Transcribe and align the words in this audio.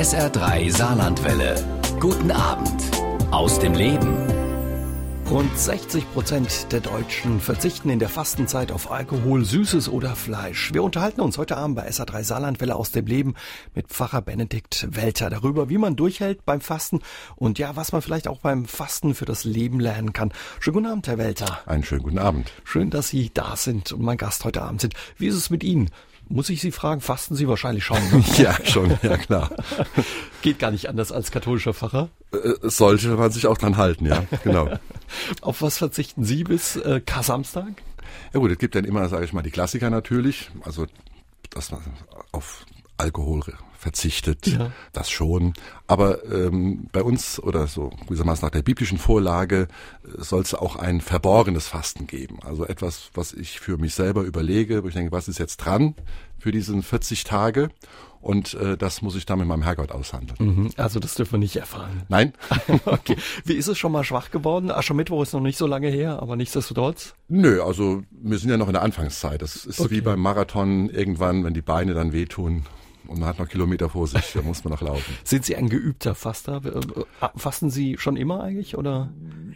SR3 0.00 0.74
Saarlandwelle. 0.74 1.62
Guten 2.00 2.30
Abend 2.30 2.90
aus 3.30 3.58
dem 3.58 3.74
Leben. 3.74 4.16
Rund 5.28 5.54
60 5.54 6.10
Prozent 6.14 6.72
der 6.72 6.80
Deutschen 6.80 7.38
verzichten 7.38 7.90
in 7.90 7.98
der 7.98 8.08
Fastenzeit 8.08 8.72
auf 8.72 8.90
Alkohol, 8.90 9.44
Süßes 9.44 9.90
oder 9.90 10.16
Fleisch. 10.16 10.72
Wir 10.72 10.82
unterhalten 10.82 11.20
uns 11.20 11.36
heute 11.36 11.58
Abend 11.58 11.76
bei 11.76 11.86
SA3 11.86 12.24
Saarlandwelle 12.24 12.76
aus 12.76 12.92
dem 12.92 13.04
Leben 13.04 13.34
mit 13.74 13.88
Pfarrer 13.88 14.22
Benedikt 14.22 14.88
Welter 14.90 15.28
darüber, 15.28 15.68
wie 15.68 15.76
man 15.76 15.96
durchhält 15.96 16.46
beim 16.46 16.62
Fasten 16.62 17.00
und 17.36 17.58
ja, 17.58 17.76
was 17.76 17.92
man 17.92 18.00
vielleicht 18.00 18.26
auch 18.26 18.38
beim 18.38 18.64
Fasten 18.64 19.14
für 19.14 19.26
das 19.26 19.44
Leben 19.44 19.80
lernen 19.80 20.14
kann. 20.14 20.32
Schönen 20.60 20.76
guten 20.76 20.86
Abend, 20.86 21.08
Herr 21.08 21.18
Welter. 21.18 21.58
Einen 21.66 21.84
schönen 21.84 22.04
guten 22.04 22.18
Abend. 22.18 22.50
Schön, 22.64 22.88
dass 22.88 23.08
Sie 23.08 23.30
da 23.34 23.54
sind 23.54 23.92
und 23.92 24.00
mein 24.00 24.16
Gast 24.16 24.46
heute 24.46 24.62
Abend 24.62 24.80
sind. 24.80 24.94
Wie 25.18 25.26
ist 25.26 25.36
es 25.36 25.50
mit 25.50 25.62
Ihnen? 25.62 25.90
Muss 26.32 26.48
ich 26.48 26.60
Sie 26.60 26.70
fragen, 26.70 27.00
fasten 27.00 27.34
Sie 27.34 27.48
wahrscheinlich 27.48 27.84
schon? 27.84 27.98
Ne? 28.12 28.24
ja, 28.38 28.56
schon, 28.64 28.96
ja 29.02 29.16
klar. 29.16 29.50
Geht 30.42 30.58
gar 30.58 30.70
nicht 30.70 30.88
anders 30.88 31.10
als 31.12 31.30
katholischer 31.30 31.74
Pfarrer? 31.74 32.08
Äh, 32.32 32.68
sollte 32.68 33.08
man 33.16 33.32
sich 33.32 33.46
auch 33.48 33.58
dran 33.58 33.76
halten, 33.76 34.06
ja, 34.06 34.24
genau. 34.44 34.70
Auf 35.42 35.60
was 35.60 35.76
verzichten 35.78 36.24
Sie 36.24 36.44
bis 36.44 36.76
äh, 36.76 37.00
Kar-Samstag? 37.04 37.82
Ja 38.32 38.38
gut, 38.40 38.52
es 38.52 38.58
gibt 38.58 38.76
dann 38.76 38.84
immer, 38.84 39.08
sage 39.08 39.24
ich 39.24 39.32
mal, 39.32 39.42
die 39.42 39.50
Klassiker 39.50 39.90
natürlich. 39.90 40.50
Also 40.62 40.86
dass 41.50 41.72
man 41.72 41.80
auf 42.32 42.64
Alkohol 42.96 43.42
verzichtet, 43.76 44.46
ja. 44.46 44.72
das 44.92 45.10
schon. 45.10 45.54
Aber 45.86 46.22
ähm, 46.30 46.88
bei 46.92 47.02
uns 47.02 47.40
oder 47.40 47.66
so 47.66 47.90
gewissermaßen 48.06 48.44
nach 48.44 48.50
der 48.50 48.62
biblischen 48.62 48.98
Vorlage 48.98 49.68
äh, 50.04 50.22
soll 50.22 50.42
es 50.42 50.54
auch 50.54 50.76
ein 50.76 51.00
verborgenes 51.00 51.66
Fasten 51.66 52.06
geben. 52.06 52.40
Also 52.44 52.66
etwas, 52.66 53.10
was 53.14 53.32
ich 53.32 53.58
für 53.58 53.78
mich 53.78 53.94
selber 53.94 54.22
überlege, 54.22 54.84
wo 54.84 54.88
ich 54.88 54.94
denke, 54.94 55.12
was 55.12 55.28
ist 55.28 55.38
jetzt 55.38 55.56
dran 55.58 55.94
für 56.40 56.52
diesen 56.52 56.82
40 56.82 57.24
Tage? 57.24 57.70
Und 58.20 58.52
äh, 58.54 58.76
das 58.76 59.00
muss 59.00 59.16
ich 59.16 59.24
dann 59.24 59.38
mit 59.38 59.48
meinem 59.48 59.62
Herrgott 59.62 59.92
aushandeln. 59.92 60.36
Mhm, 60.38 60.70
also 60.76 61.00
das 61.00 61.14
dürfen 61.14 61.32
wir 61.32 61.38
nicht 61.38 61.56
erfahren. 61.56 62.02
Nein. 62.08 62.34
okay. 62.84 63.16
Wie 63.44 63.54
ist 63.54 63.66
es 63.66 63.78
schon 63.78 63.92
mal 63.92 64.04
schwach 64.04 64.30
geworden? 64.30 64.70
Aschermittwoch 64.70 65.22
ist 65.22 65.32
noch 65.32 65.40
nicht 65.40 65.56
so 65.56 65.66
lange 65.66 65.88
her, 65.88 66.20
aber 66.20 66.36
nichtsdestotrotz? 66.36 67.14
Nö, 67.28 67.62
also 67.62 68.02
wir 68.10 68.38
sind 68.38 68.50
ja 68.50 68.58
noch 68.58 68.66
in 68.66 68.74
der 68.74 68.82
Anfangszeit. 68.82 69.40
Das 69.40 69.64
ist 69.64 69.80
okay. 69.80 69.90
wie 69.90 70.00
beim 70.02 70.20
Marathon 70.20 70.90
irgendwann, 70.90 71.44
wenn 71.44 71.54
die 71.54 71.62
Beine 71.62 71.94
dann 71.94 72.12
wehtun, 72.12 72.64
und 73.06 73.18
man 73.18 73.28
hat 73.28 73.38
noch 73.38 73.48
Kilometer 73.48 73.88
vor 73.88 74.06
sich, 74.06 74.32
da 74.34 74.42
muss 74.42 74.62
man 74.62 74.72
noch 74.72 74.82
laufen. 74.82 75.16
Sind 75.24 75.44
Sie 75.44 75.56
ein 75.56 75.68
geübter 75.68 76.14
Faster? 76.14 76.60
Äh, 76.64 77.28
fasten 77.36 77.70
Sie 77.70 77.96
schon 77.98 78.16
immer 78.16 78.42
eigentlich 78.42 78.76
oder? 78.76 79.12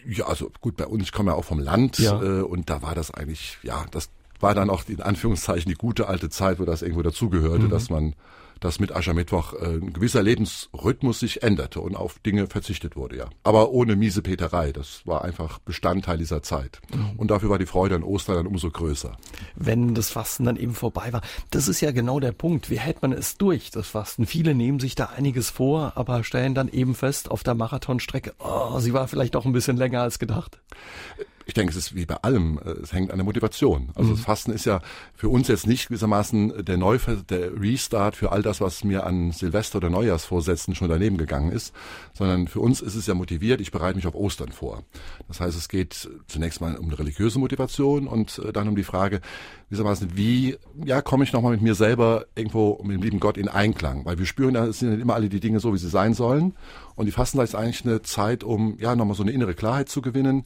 Ja, 0.06 0.26
also 0.26 0.50
gut, 0.60 0.76
bei 0.76 0.86
uns, 0.86 1.04
ich 1.04 1.12
komme 1.12 1.30
ja 1.30 1.36
auch 1.36 1.44
vom 1.44 1.60
Land 1.60 1.98
ja. 1.98 2.20
äh, 2.20 2.40
und 2.40 2.68
da 2.68 2.82
war 2.82 2.94
das 2.94 3.12
eigentlich, 3.12 3.58
ja, 3.62 3.84
das 3.90 4.10
war 4.40 4.54
dann 4.54 4.70
auch 4.70 4.84
in 4.88 5.00
Anführungszeichen 5.00 5.70
die 5.70 5.76
gute 5.76 6.08
alte 6.08 6.30
Zeit, 6.30 6.58
wo 6.58 6.64
das 6.64 6.82
irgendwo 6.82 7.02
dazugehörte, 7.02 7.64
mhm. 7.64 7.70
dass 7.70 7.90
man 7.90 8.14
dass 8.60 8.80
mit 8.80 8.94
Aschermittwoch 8.94 9.52
äh, 9.54 9.76
ein 9.76 9.92
gewisser 9.92 10.22
Lebensrhythmus 10.22 11.20
sich 11.20 11.42
änderte 11.42 11.80
und 11.80 11.96
auf 11.96 12.18
Dinge 12.20 12.46
verzichtet 12.46 12.96
wurde, 12.96 13.16
ja. 13.16 13.26
Aber 13.42 13.70
ohne 13.70 13.96
miese 13.96 14.22
Peterei. 14.22 14.72
Das 14.72 15.02
war 15.04 15.22
einfach 15.22 15.58
Bestandteil 15.58 16.16
dieser 16.16 16.42
Zeit. 16.42 16.80
Mhm. 16.94 17.18
Und 17.18 17.30
dafür 17.30 17.50
war 17.50 17.58
die 17.58 17.66
Freude 17.66 17.94
an 17.94 18.02
Ostern 18.02 18.36
dann 18.36 18.46
umso 18.46 18.70
größer. 18.70 19.16
Wenn 19.54 19.94
das 19.94 20.10
Fasten 20.10 20.44
dann 20.44 20.56
eben 20.56 20.74
vorbei 20.74 21.12
war. 21.12 21.20
Das 21.50 21.68
ist 21.68 21.80
ja 21.80 21.90
genau 21.90 22.20
der 22.20 22.32
Punkt. 22.32 22.70
Wie 22.70 22.78
hält 22.78 23.02
man 23.02 23.12
es 23.12 23.36
durch, 23.36 23.70
das 23.70 23.88
Fasten? 23.88 24.26
Viele 24.26 24.54
nehmen 24.54 24.80
sich 24.80 24.94
da 24.94 25.10
einiges 25.16 25.50
vor, 25.50 25.92
aber 25.96 26.24
stellen 26.24 26.54
dann 26.54 26.68
eben 26.68 26.94
fest 26.94 27.30
auf 27.30 27.42
der 27.42 27.54
Marathonstrecke, 27.54 28.34
oh, 28.38 28.78
sie 28.78 28.94
war 28.94 29.08
vielleicht 29.08 29.34
doch 29.34 29.44
ein 29.44 29.52
bisschen 29.52 29.76
länger 29.76 30.00
als 30.02 30.18
gedacht 30.18 30.58
ich 31.46 31.54
denke, 31.54 31.70
es 31.70 31.76
ist 31.76 31.94
wie 31.94 32.06
bei 32.06 32.16
allem, 32.16 32.58
äh, 32.64 32.70
es 32.70 32.92
hängt 32.92 33.10
an 33.10 33.18
der 33.18 33.24
Motivation. 33.24 33.90
Also 33.94 34.10
mhm. 34.10 34.16
das 34.16 34.24
Fasten 34.24 34.52
ist 34.52 34.64
ja 34.64 34.80
für 35.14 35.28
uns 35.28 35.48
jetzt 35.48 35.66
nicht 35.66 35.88
gewissermaßen 35.88 36.64
der 36.64 36.76
Neu 36.76 36.98
der 37.28 37.60
Restart 37.60 38.16
für 38.16 38.32
all 38.32 38.42
das, 38.42 38.60
was 38.60 38.84
mir 38.84 39.04
an 39.04 39.32
Silvester- 39.32 39.78
oder 39.78 39.90
Neujahrsvorsätzen 39.90 40.74
schon 40.74 40.88
daneben 40.88 41.16
gegangen 41.16 41.50
ist, 41.50 41.74
sondern 42.12 42.48
für 42.48 42.60
uns 42.60 42.80
ist 42.80 42.94
es 42.94 43.06
ja 43.06 43.14
motiviert, 43.14 43.60
ich 43.60 43.72
bereite 43.72 43.96
mich 43.96 44.06
auf 44.06 44.14
Ostern 44.14 44.52
vor. 44.52 44.84
Das 45.28 45.40
heißt, 45.40 45.56
es 45.56 45.68
geht 45.68 46.08
zunächst 46.28 46.60
mal 46.60 46.76
um 46.76 46.86
eine 46.86 46.98
religiöse 46.98 47.38
Motivation 47.38 48.06
und 48.06 48.38
äh, 48.38 48.52
dann 48.52 48.68
um 48.68 48.76
die 48.76 48.84
Frage, 48.84 49.20
gewissermaßen, 49.68 50.16
wie 50.16 50.56
ja, 50.84 51.02
komme 51.02 51.24
ich 51.24 51.32
nochmal 51.32 51.52
mit 51.52 51.62
mir 51.62 51.74
selber 51.74 52.26
irgendwo 52.34 52.80
mit 52.82 52.96
dem 52.96 53.02
lieben 53.02 53.20
Gott 53.20 53.36
in 53.36 53.48
Einklang? 53.48 54.04
Weil 54.04 54.18
wir 54.18 54.26
spüren, 54.26 54.54
da 54.54 54.72
sind 54.72 54.90
nicht 54.90 55.00
immer 55.00 55.14
alle 55.14 55.28
die 55.28 55.40
Dinge 55.40 55.60
so, 55.60 55.72
wie 55.74 55.78
sie 55.78 55.88
sein 55.88 56.14
sollen. 56.14 56.54
Und 56.94 57.06
die 57.06 57.12
Fastenzeit 57.12 57.48
ist 57.48 57.54
eigentlich 57.54 57.84
eine 57.84 58.02
Zeit, 58.02 58.44
um 58.44 58.78
ja 58.78 58.94
nochmal 58.94 59.16
so 59.16 59.22
eine 59.22 59.32
innere 59.32 59.54
Klarheit 59.54 59.88
zu 59.88 60.00
gewinnen 60.00 60.44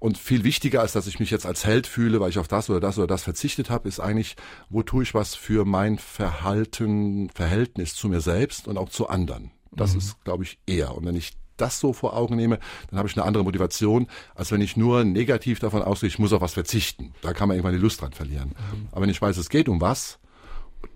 und 0.00 0.18
viel 0.18 0.42
wichtiger, 0.42 0.80
als 0.80 0.94
dass 0.94 1.06
ich 1.06 1.20
mich 1.20 1.30
jetzt 1.30 1.46
als 1.46 1.64
Held 1.64 1.86
fühle, 1.86 2.20
weil 2.20 2.30
ich 2.30 2.38
auf 2.38 2.48
das 2.48 2.68
oder 2.70 2.80
das 2.80 2.98
oder 2.98 3.06
das 3.06 3.22
verzichtet 3.22 3.70
habe, 3.70 3.86
ist 3.86 4.00
eigentlich, 4.00 4.34
wo 4.70 4.82
tue 4.82 5.04
ich 5.04 5.14
was 5.14 5.34
für 5.34 5.64
mein 5.64 5.98
Verhalten, 5.98 7.28
Verhältnis 7.30 7.94
zu 7.94 8.08
mir 8.08 8.20
selbst 8.20 8.66
und 8.66 8.78
auch 8.78 8.88
zu 8.88 9.08
anderen. 9.08 9.52
Das 9.70 9.92
mhm. 9.92 9.98
ist, 9.98 10.24
glaube 10.24 10.42
ich, 10.42 10.58
eher. 10.66 10.96
Und 10.96 11.04
wenn 11.04 11.16
ich 11.16 11.34
das 11.58 11.78
so 11.78 11.92
vor 11.92 12.16
Augen 12.16 12.34
nehme, 12.34 12.58
dann 12.88 12.98
habe 12.98 13.08
ich 13.08 13.16
eine 13.16 13.26
andere 13.26 13.44
Motivation, 13.44 14.08
als 14.34 14.50
wenn 14.50 14.62
ich 14.62 14.74
nur 14.74 15.04
negativ 15.04 15.60
davon 15.60 15.82
ausgehe, 15.82 16.08
ich 16.08 16.18
muss 16.18 16.32
auf 16.32 16.40
was 16.40 16.54
verzichten. 16.54 17.12
Da 17.20 17.34
kann 17.34 17.48
man 17.48 17.58
irgendwann 17.58 17.74
die 17.74 17.82
Lust 17.82 18.00
dran 18.00 18.12
verlieren. 18.12 18.54
Mhm. 18.72 18.88
Aber 18.92 19.02
wenn 19.02 19.10
ich 19.10 19.20
weiß, 19.20 19.36
es 19.36 19.50
geht 19.50 19.68
um 19.68 19.82
was, 19.82 20.18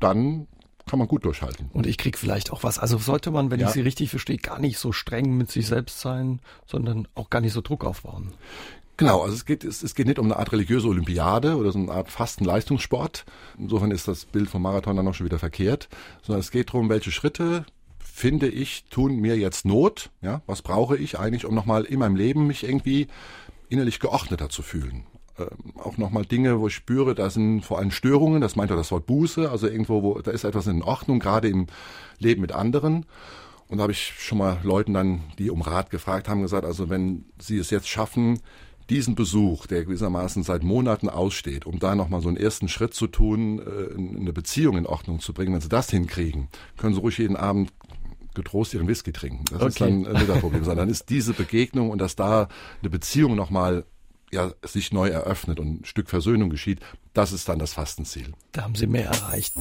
dann 0.01 0.49
kann 0.87 0.99
man 0.99 1.09
gut 1.09 1.27
durchhalten. 1.27 1.69
Und 1.73 1.87
ich 1.87 1.99
krieg 1.99 2.19
vielleicht 2.19 2.53
auch 2.53 2.63
was. 2.63 2.79
Also 2.79 2.97
sollte 2.97 3.31
man, 3.31 3.51
wenn 3.51 3.61
ja. 3.61 3.69
ich 3.69 3.75
Sie 3.75 3.81
richtig 3.83 4.09
verstehe, 4.09 4.39
gar 4.39 4.59
nicht 4.59 4.79
so 4.79 4.93
streng 4.93 5.37
mit 5.37 5.51
sich 5.51 5.67
selbst 5.67 6.01
sein, 6.01 6.41
sondern 6.67 7.07
auch 7.15 7.29
gar 7.29 7.41
nicht 7.41 7.53
so 7.53 7.61
Druck 7.61 7.85
aufbauen. 7.85 8.33
Genau, 8.97 9.23
also 9.23 9.35
es 9.35 9.45
geht, 9.45 9.65
es, 9.65 9.83
es 9.83 9.95
geht 9.95 10.07
nicht 10.07 10.21
um 10.21 10.27
eine 10.27 10.37
Art 10.37 10.53
religiöse 10.53 10.87
Olympiade 10.87 11.57
oder 11.57 11.73
so 11.73 11.79
eine 11.79 11.91
Art 11.91 12.11
Fastenleistungssport. 12.11 13.25
Insofern 13.59 13.91
ist 13.91 14.07
das 14.07 14.25
Bild 14.25 14.49
vom 14.49 14.63
Marathon 14.63 14.97
dann 14.97 15.05
noch 15.05 15.15
schon 15.15 15.27
wieder 15.27 15.41
verkehrt, 15.41 15.89
sondern 16.23 16.41
es 16.41 16.53
geht 16.53 16.69
darum, 16.69 16.89
welche 16.89 17.11
Schritte 17.11 17.67
finde 17.99 18.47
ich, 18.47 18.85
tun 18.91 19.17
mir 19.17 19.37
jetzt 19.37 19.65
Not, 19.65 20.11
ja, 20.23 20.43
was 20.47 20.63
brauche 20.63 20.97
ich 20.97 21.19
eigentlich, 21.19 21.45
um 21.47 21.55
nochmal 21.55 21.85
in 21.85 21.99
meinem 21.99 22.15
Leben 22.15 22.47
mich 22.47 22.63
irgendwie 22.63 23.09
innerlich 23.69 23.99
geordneter 23.99 24.49
zu 24.49 24.63
fühlen. 24.63 25.05
Ähm, 25.37 25.77
auch 25.77 25.99
nochmal 25.99 26.25
Dinge, 26.25 26.61
wo 26.61 26.69
ich 26.69 26.75
spüre, 26.75 27.17
da 27.17 27.29
sind 27.29 27.63
vor 27.63 27.79
allem 27.79 27.91
Störungen, 27.91 28.41
das 28.41 28.55
meint 28.55 28.71
ja 28.71 28.77
das 28.77 28.93
Wort 28.93 29.07
Buße, 29.07 29.51
also 29.51 29.67
irgendwo, 29.67 30.05
wo 30.05 30.21
da 30.21 30.31
ist 30.31 30.45
etwas 30.45 30.69
in 30.69 30.85
Ordnung, 30.85 31.19
gerade 31.19 31.49
im 31.49 31.67
Leben 32.21 32.41
mit 32.41 32.53
anderen. 32.53 33.07
Und 33.67 33.79
da 33.79 33.83
habe 33.83 33.93
ich 33.93 34.15
schon 34.19 34.39
mal 34.39 34.59
Leuten 34.63 34.95
dann, 34.95 35.23
die 35.39 35.51
um 35.51 35.63
Rat 35.63 35.91
gefragt 35.91 36.29
haben, 36.29 36.43
gesagt, 36.43 36.65
also 36.65 36.91
wenn 36.91 37.25
sie 37.41 37.59
es 37.59 37.71
jetzt 37.71 37.89
schaffen, 37.89 38.39
diesen 38.91 39.15
Besuch, 39.15 39.67
der 39.67 39.85
gewissermaßen 39.85 40.43
seit 40.43 40.63
Monaten 40.63 41.09
aussteht, 41.09 41.67
um 41.67 41.79
da 41.79 41.95
nochmal 41.95 42.21
so 42.21 42.29
einen 42.29 42.37
ersten 42.37 42.69
Schritt 42.69 42.95
zu 42.95 43.07
tun, 43.07 43.59
äh, 43.59 44.19
eine 44.19 44.33
Beziehung 44.33 44.77
in 44.77 44.87
Ordnung 44.87 45.21
zu 45.21 45.33
bringen, 45.33 45.55
wenn 45.55 45.61
sie 45.61 45.69
das 45.69 45.91
hinkriegen, 45.91 46.49
können 46.77 46.95
sie 46.95 47.01
ruhig 47.01 47.19
jeden 47.19 47.37
Abend 47.37 47.73
getrost 48.35 48.75
ihren 48.75 48.89
Whisky 48.89 49.13
trinken. 49.13 49.45
Das 49.51 49.63
okay. 49.63 49.69
ist 49.69 49.81
dann 49.81 50.01
nicht 50.01 50.29
das 50.29 50.41
Problem. 50.41 50.65
Sondern 50.65 50.87
dann 50.87 50.89
ist 50.89 51.09
diese 51.09 51.33
Begegnung 51.33 51.91
und 51.91 51.99
dass 51.99 52.17
da 52.17 52.49
eine 52.83 52.91
Beziehung 52.91 53.37
nochmal 53.37 53.85
ja, 54.33 54.53
sich 54.65 54.93
neu 54.93 55.09
eröffnet 55.09 55.61
und 55.61 55.81
ein 55.81 55.85
Stück 55.85 56.11
Versöhnung 56.11 56.51
geschieht, 56.51 56.81
das 57.13 57.33
ist 57.33 57.49
dann 57.49 57.61
das 57.61 57.75
Fastenziel. 57.75 58.33
Da 58.53 58.63
haben 58.63 58.75
Sie 58.75 58.89
mehr 58.89 59.07
erreicht. 59.07 59.55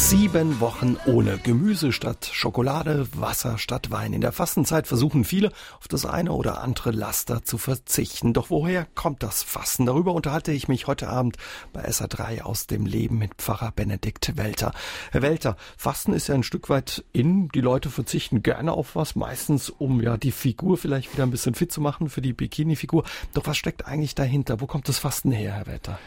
Sieben 0.00 0.60
Wochen 0.60 0.96
ohne 1.06 1.36
Gemüse 1.36 1.92
statt 1.92 2.30
Schokolade, 2.32 3.06
Wasser 3.12 3.58
statt 3.58 3.90
Wein. 3.90 4.14
In 4.14 4.22
der 4.22 4.32
Fastenzeit 4.32 4.88
versuchen 4.88 5.24
viele, 5.24 5.52
auf 5.78 5.88
das 5.88 6.06
eine 6.06 6.32
oder 6.32 6.62
andere 6.62 6.90
Laster 6.90 7.44
zu 7.44 7.58
verzichten. 7.58 8.32
Doch 8.32 8.48
woher 8.48 8.86
kommt 8.94 9.22
das 9.22 9.42
Fasten? 9.42 9.86
Darüber 9.86 10.14
unterhalte 10.14 10.52
ich 10.52 10.68
mich 10.68 10.86
heute 10.86 11.08
Abend 11.10 11.36
bei 11.72 11.86
SA3 11.86 12.40
aus 12.42 12.66
dem 12.66 12.86
Leben 12.86 13.18
mit 13.18 13.34
Pfarrer 13.34 13.72
Benedikt 13.72 14.36
Welter. 14.36 14.72
Herr 15.12 15.22
Welter, 15.22 15.56
Fasten 15.76 16.14
ist 16.14 16.28
ja 16.28 16.34
ein 16.34 16.42
Stück 16.44 16.70
weit 16.70 17.04
in. 17.12 17.48
Die 17.50 17.60
Leute 17.60 17.90
verzichten 17.90 18.42
gerne 18.42 18.72
auf 18.72 18.96
was, 18.96 19.14
meistens 19.14 19.68
um 19.68 20.00
ja 20.00 20.16
die 20.16 20.32
Figur 20.32 20.78
vielleicht 20.78 21.12
wieder 21.12 21.24
ein 21.24 21.30
bisschen 21.30 21.54
fit 21.54 21.70
zu 21.70 21.82
machen 21.82 22.08
für 22.08 22.22
die 22.22 22.32
Bikini-Figur. 22.32 23.04
Doch 23.34 23.46
was 23.46 23.58
steckt 23.58 23.86
eigentlich 23.86 24.14
dahinter? 24.14 24.60
Wo 24.62 24.66
kommt 24.66 24.88
das 24.88 24.98
Fasten 24.98 25.30
her, 25.30 25.52
Herr 25.52 25.66
Welter? 25.66 25.98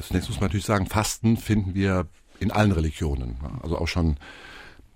Zunächst 0.00 0.30
muss 0.30 0.40
man 0.40 0.48
natürlich 0.48 0.66
sagen, 0.66 0.86
Fasten 0.86 1.36
finden 1.36 1.74
wir 1.74 2.06
in 2.40 2.50
allen 2.50 2.72
Religionen. 2.72 3.36
Also 3.62 3.78
auch 3.78 3.88
schon 3.88 4.16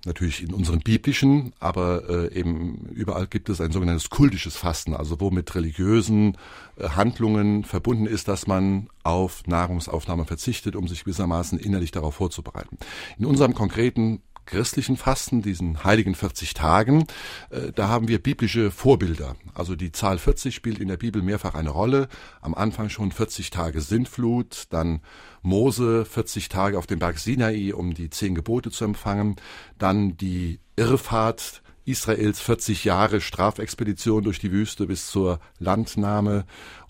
natürlich 0.06 0.42
in 0.42 0.54
unseren 0.54 0.81
biblischen, 0.81 1.52
aber 1.60 2.08
äh, 2.08 2.34
eben 2.34 2.87
überall 2.92 3.26
gibt 3.26 3.48
es 3.48 3.60
ein 3.60 3.70
sogenanntes 3.70 4.08
kultisches 4.08 4.56
Fasten, 4.56 4.94
also 4.94 5.20
wo 5.20 5.31
mit 5.31 5.54
religiösen 5.54 6.38
äh, 6.76 6.88
Handlungen 6.90 7.64
verbunden 7.64 8.06
ist, 8.06 8.28
dass 8.28 8.46
man 8.46 8.88
auf 9.02 9.46
Nahrungsaufnahme 9.46 10.25
verzichtet, 10.25 10.75
um 10.75 10.88
sich 10.88 11.04
gewissermaßen 11.04 11.58
innerlich 11.58 11.90
darauf 11.90 12.14
vorzubereiten. 12.14 12.78
In 13.19 13.26
unserem 13.26 13.54
konkreten 13.54 14.22
christlichen 14.50 14.97
Fasten, 14.97 15.43
diesen 15.43 15.85
heiligen 15.85 16.14
40 16.14 16.55
Tagen, 16.55 17.06
äh, 17.50 17.73
da 17.73 17.88
haben 17.88 18.08
wir 18.08 18.23
biblische 18.23 18.70
Vorbilder. 18.70 19.37
Also 19.55 19.76
die 19.76 19.93
Zahl 19.93 20.19
40 20.19 20.55
spielt 20.55 20.79
in 20.79 20.88
der 20.88 20.97
Bibel 20.97 21.23
mehrfach 21.23 21.55
eine 21.55 21.70
Rolle. 21.70 22.08
Am 22.41 22.55
Anfang 22.55 22.88
schon 22.88 23.12
40 23.12 23.50
Tage 23.50 23.81
Sintflut, 23.81 24.64
dann 24.70 25.00
Mose 25.43 26.05
40 26.05 26.49
Tage 26.49 26.79
auf 26.79 26.87
dem 26.87 26.99
Berg 26.99 27.19
Sinai, 27.19 27.73
um 27.73 27.94
die 27.94 28.11
zehn 28.11 28.35
Gebote 28.35 28.70
zu 28.70 28.85
empfangen, 28.85 29.37
dann 29.79 30.17
die 30.17 30.58
Irrfahrt 30.76 31.62
Israels 31.85 32.41
40 32.41 32.85
Jahre 32.85 33.20
Strafexpedition 33.20 34.23
durch 34.25 34.38
die 34.38 34.53
Wüste 34.53 34.87
bis 34.87 35.11
zur 35.11 35.41
Landnahme 35.58 36.44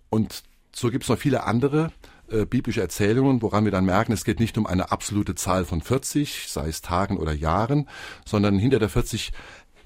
und 0.08 0.42
so 0.72 0.90
gibt 0.90 1.04
es 1.04 1.08
noch 1.08 1.18
viele 1.18 1.44
andere 1.44 1.92
äh, 2.30 2.46
biblische 2.46 2.80
Erzählungen, 2.80 3.42
woran 3.42 3.64
wir 3.64 3.72
dann 3.72 3.84
merken, 3.84 4.12
es 4.12 4.24
geht 4.24 4.40
nicht 4.40 4.56
um 4.58 4.66
eine 4.66 4.92
absolute 4.92 5.34
Zahl 5.34 5.64
von 5.64 5.80
40, 5.80 6.46
sei 6.48 6.68
es 6.68 6.82
Tagen 6.82 7.16
oder 7.18 7.32
Jahren, 7.32 7.88
sondern 8.24 8.58
hinter 8.58 8.78
der 8.78 8.88
40 8.88 9.32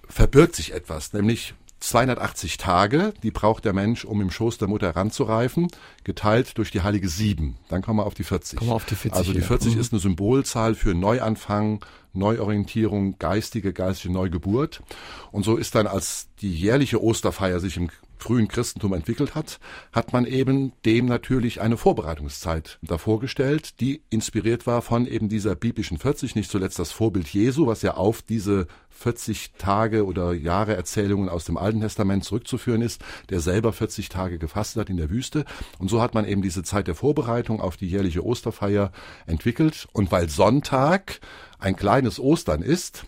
verbirgt 0.08 0.55
sich 0.55 0.73
etwas, 0.73 1.12
nämlich 1.12 1.55
280 1.85 2.56
Tage, 2.56 3.12
die 3.23 3.31
braucht 3.31 3.64
der 3.67 3.75
Mensch, 3.75 4.05
um 4.06 4.20
im 4.23 4.31
Schoß 4.31 4.56
der 4.56 4.69
Mutter 4.69 4.87
heranzureifen, 4.87 5.69
geteilt 6.02 6.56
durch 6.56 6.70
die 6.70 6.81
heilige 6.81 7.08
Sieben. 7.08 7.56
Dann 7.69 7.82
kommen 7.82 7.99
wir 7.99 8.06
auf 8.06 8.14
die 8.14 8.25
40. 8.25 8.58
Kommen 8.58 8.70
wir 8.70 8.75
auf 8.75 8.87
die 8.87 8.94
40 8.94 9.19
also 9.19 9.32
die 9.35 9.43
40 9.43 9.75
mhm. 9.75 9.81
ist 9.81 9.93
eine 9.93 10.00
Symbolzahl 10.00 10.75
für 10.75 10.94
Neuanfang, 10.94 11.85
Neuorientierung, 12.14 13.19
geistige, 13.19 13.75
geistige 13.75 14.14
Neugeburt. 14.14 14.82
Und 15.31 15.44
so 15.44 15.56
ist 15.56 15.75
dann, 15.75 15.87
als 15.87 16.29
die 16.41 16.55
jährliche 16.55 17.02
Osterfeier 17.02 17.61
sich 17.61 17.76
im 17.76 17.91
frühen 18.25 18.49
Christentum 18.49 18.94
entwickelt 18.94 19.35
hat, 19.35 19.61
hat 19.93 20.15
man 20.15 20.25
eben 20.25 20.73
dem 20.87 21.05
natürlich 21.05 21.61
eine 21.61 21.76
Vorbereitungszeit 21.76 22.79
davor 22.81 23.21
gestellt, 23.21 23.81
die 23.81 24.03
inspiriert 24.09 24.67
war 24.67 24.81
von 24.81 25.06
eben 25.06 25.29
dieser 25.29 25.55
biblischen 25.55 25.99
40, 25.99 26.35
nicht 26.35 26.50
zuletzt 26.50 26.79
das 26.79 26.91
Vorbild 26.91 27.29
Jesu, 27.29 27.67
was 27.67 27.82
ja 27.82 27.94
auf 27.94 28.23
diese 28.23 28.67
40 28.88 29.53
Tage 29.59 30.06
oder 30.06 30.32
Jahre 30.32 30.75
Erzählungen 30.75 31.29
aus 31.29 31.44
dem 31.44 31.59
Alten 31.59 31.82
Testament 31.82 32.25
zurückzuführen 32.25 32.81
ist, 32.81 33.03
der 33.29 33.41
selber 33.41 33.75
40 33.75 34.09
Tage 34.09 34.38
gefastet 34.38 34.81
hat 34.81 34.91
in 34.91 34.97
der 34.97 35.11
Wüste. 35.11 35.44
Und 35.79 35.91
so 35.91 36.00
hat 36.00 36.15
man 36.15 36.25
eben 36.25 36.41
diese 36.41 36.62
Zeit 36.62 36.87
der 36.87 36.94
Vorbereitung 36.94 37.61
auf 37.61 37.77
die 37.77 37.88
jährliche 37.88 38.25
Osterfeier 38.25 38.91
entwickelt. 39.27 39.87
Und 39.93 40.11
weil 40.11 40.31
Sonntag 40.31 41.20
ein 41.59 41.77
kleines 41.77 42.19
Ostern 42.19 42.62
ist, 42.62 43.05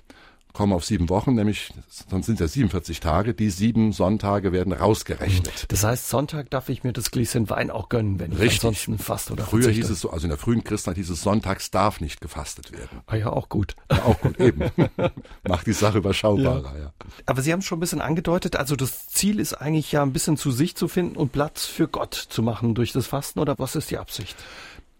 kommen 0.56 0.73
auf 0.73 0.87
sieben 0.87 1.11
Wochen, 1.11 1.35
nämlich 1.35 1.70
sonst 2.08 2.25
sind 2.26 2.37
es 2.37 2.41
ja 2.41 2.49
47 2.49 3.00
Tage. 3.00 3.35
Die 3.35 3.50
sieben 3.50 3.93
Sonntage 3.93 4.53
werden 4.53 4.73
rausgerechnet. 4.73 5.67
Das 5.69 5.85
heißt, 5.85 6.08
Sonntag 6.08 6.49
darf 6.49 6.70
ich 6.70 6.82
mir 6.82 6.94
das 6.94 7.11
Gläschen 7.11 7.50
Wein 7.50 7.70
auch 7.70 7.91
gönnen, 7.91 8.19
wenn 8.19 8.32
ich 8.32 8.38
Richtig. 8.38 8.64
ansonsten 8.64 8.99
fast 8.99 9.31
oder 9.31 9.44
Früher 9.44 9.64
verzichte. 9.64 9.82
hieß 9.82 9.91
es 9.91 10.00
so, 10.00 10.11
also 10.11 10.25
in 10.25 10.31
der 10.31 10.38
frühen 10.38 10.64
Christenheit 10.64 10.97
hieß 10.97 11.11
es, 11.11 11.20
sonntags 11.20 11.70
darf 11.70 12.00
nicht 12.00 12.23
gefastet 12.23 12.73
werden. 12.73 13.03
Ah 13.06 13.17
ja, 13.17 13.29
auch 13.29 13.50
gut. 13.50 13.76
Ja, 13.93 14.05
auch 14.05 14.19
gut, 14.19 14.41
eben. 14.41 14.70
Macht 15.47 15.67
die 15.67 15.75
Sache 15.75 15.99
überschaubarer, 15.99 16.73
ja. 16.75 16.85
ja. 16.85 16.93
Aber 17.26 17.43
Sie 17.43 17.52
haben 17.52 17.61
es 17.61 17.67
schon 17.67 17.76
ein 17.76 17.81
bisschen 17.81 18.00
angedeutet, 18.00 18.56
also 18.56 18.76
das 18.76 19.09
Ziel 19.09 19.41
ist 19.41 19.52
eigentlich 19.52 19.93
ja 19.93 20.02
ein 20.02 20.14
bisschen 20.14 20.38
zu 20.38 20.50
sich 20.50 20.75
zu 20.75 20.88
finden 20.88 21.17
und 21.17 21.32
Platz 21.32 21.67
für 21.67 21.87
Gott 21.87 22.14
zu 22.14 22.43
machen 22.43 22.75
durch 22.75 22.93
das 22.93 23.06
Fasten 23.06 23.41
oder 23.41 23.59
was 23.59 23.76
ist 23.76 23.91
die 23.91 23.99
Absicht? 23.99 24.37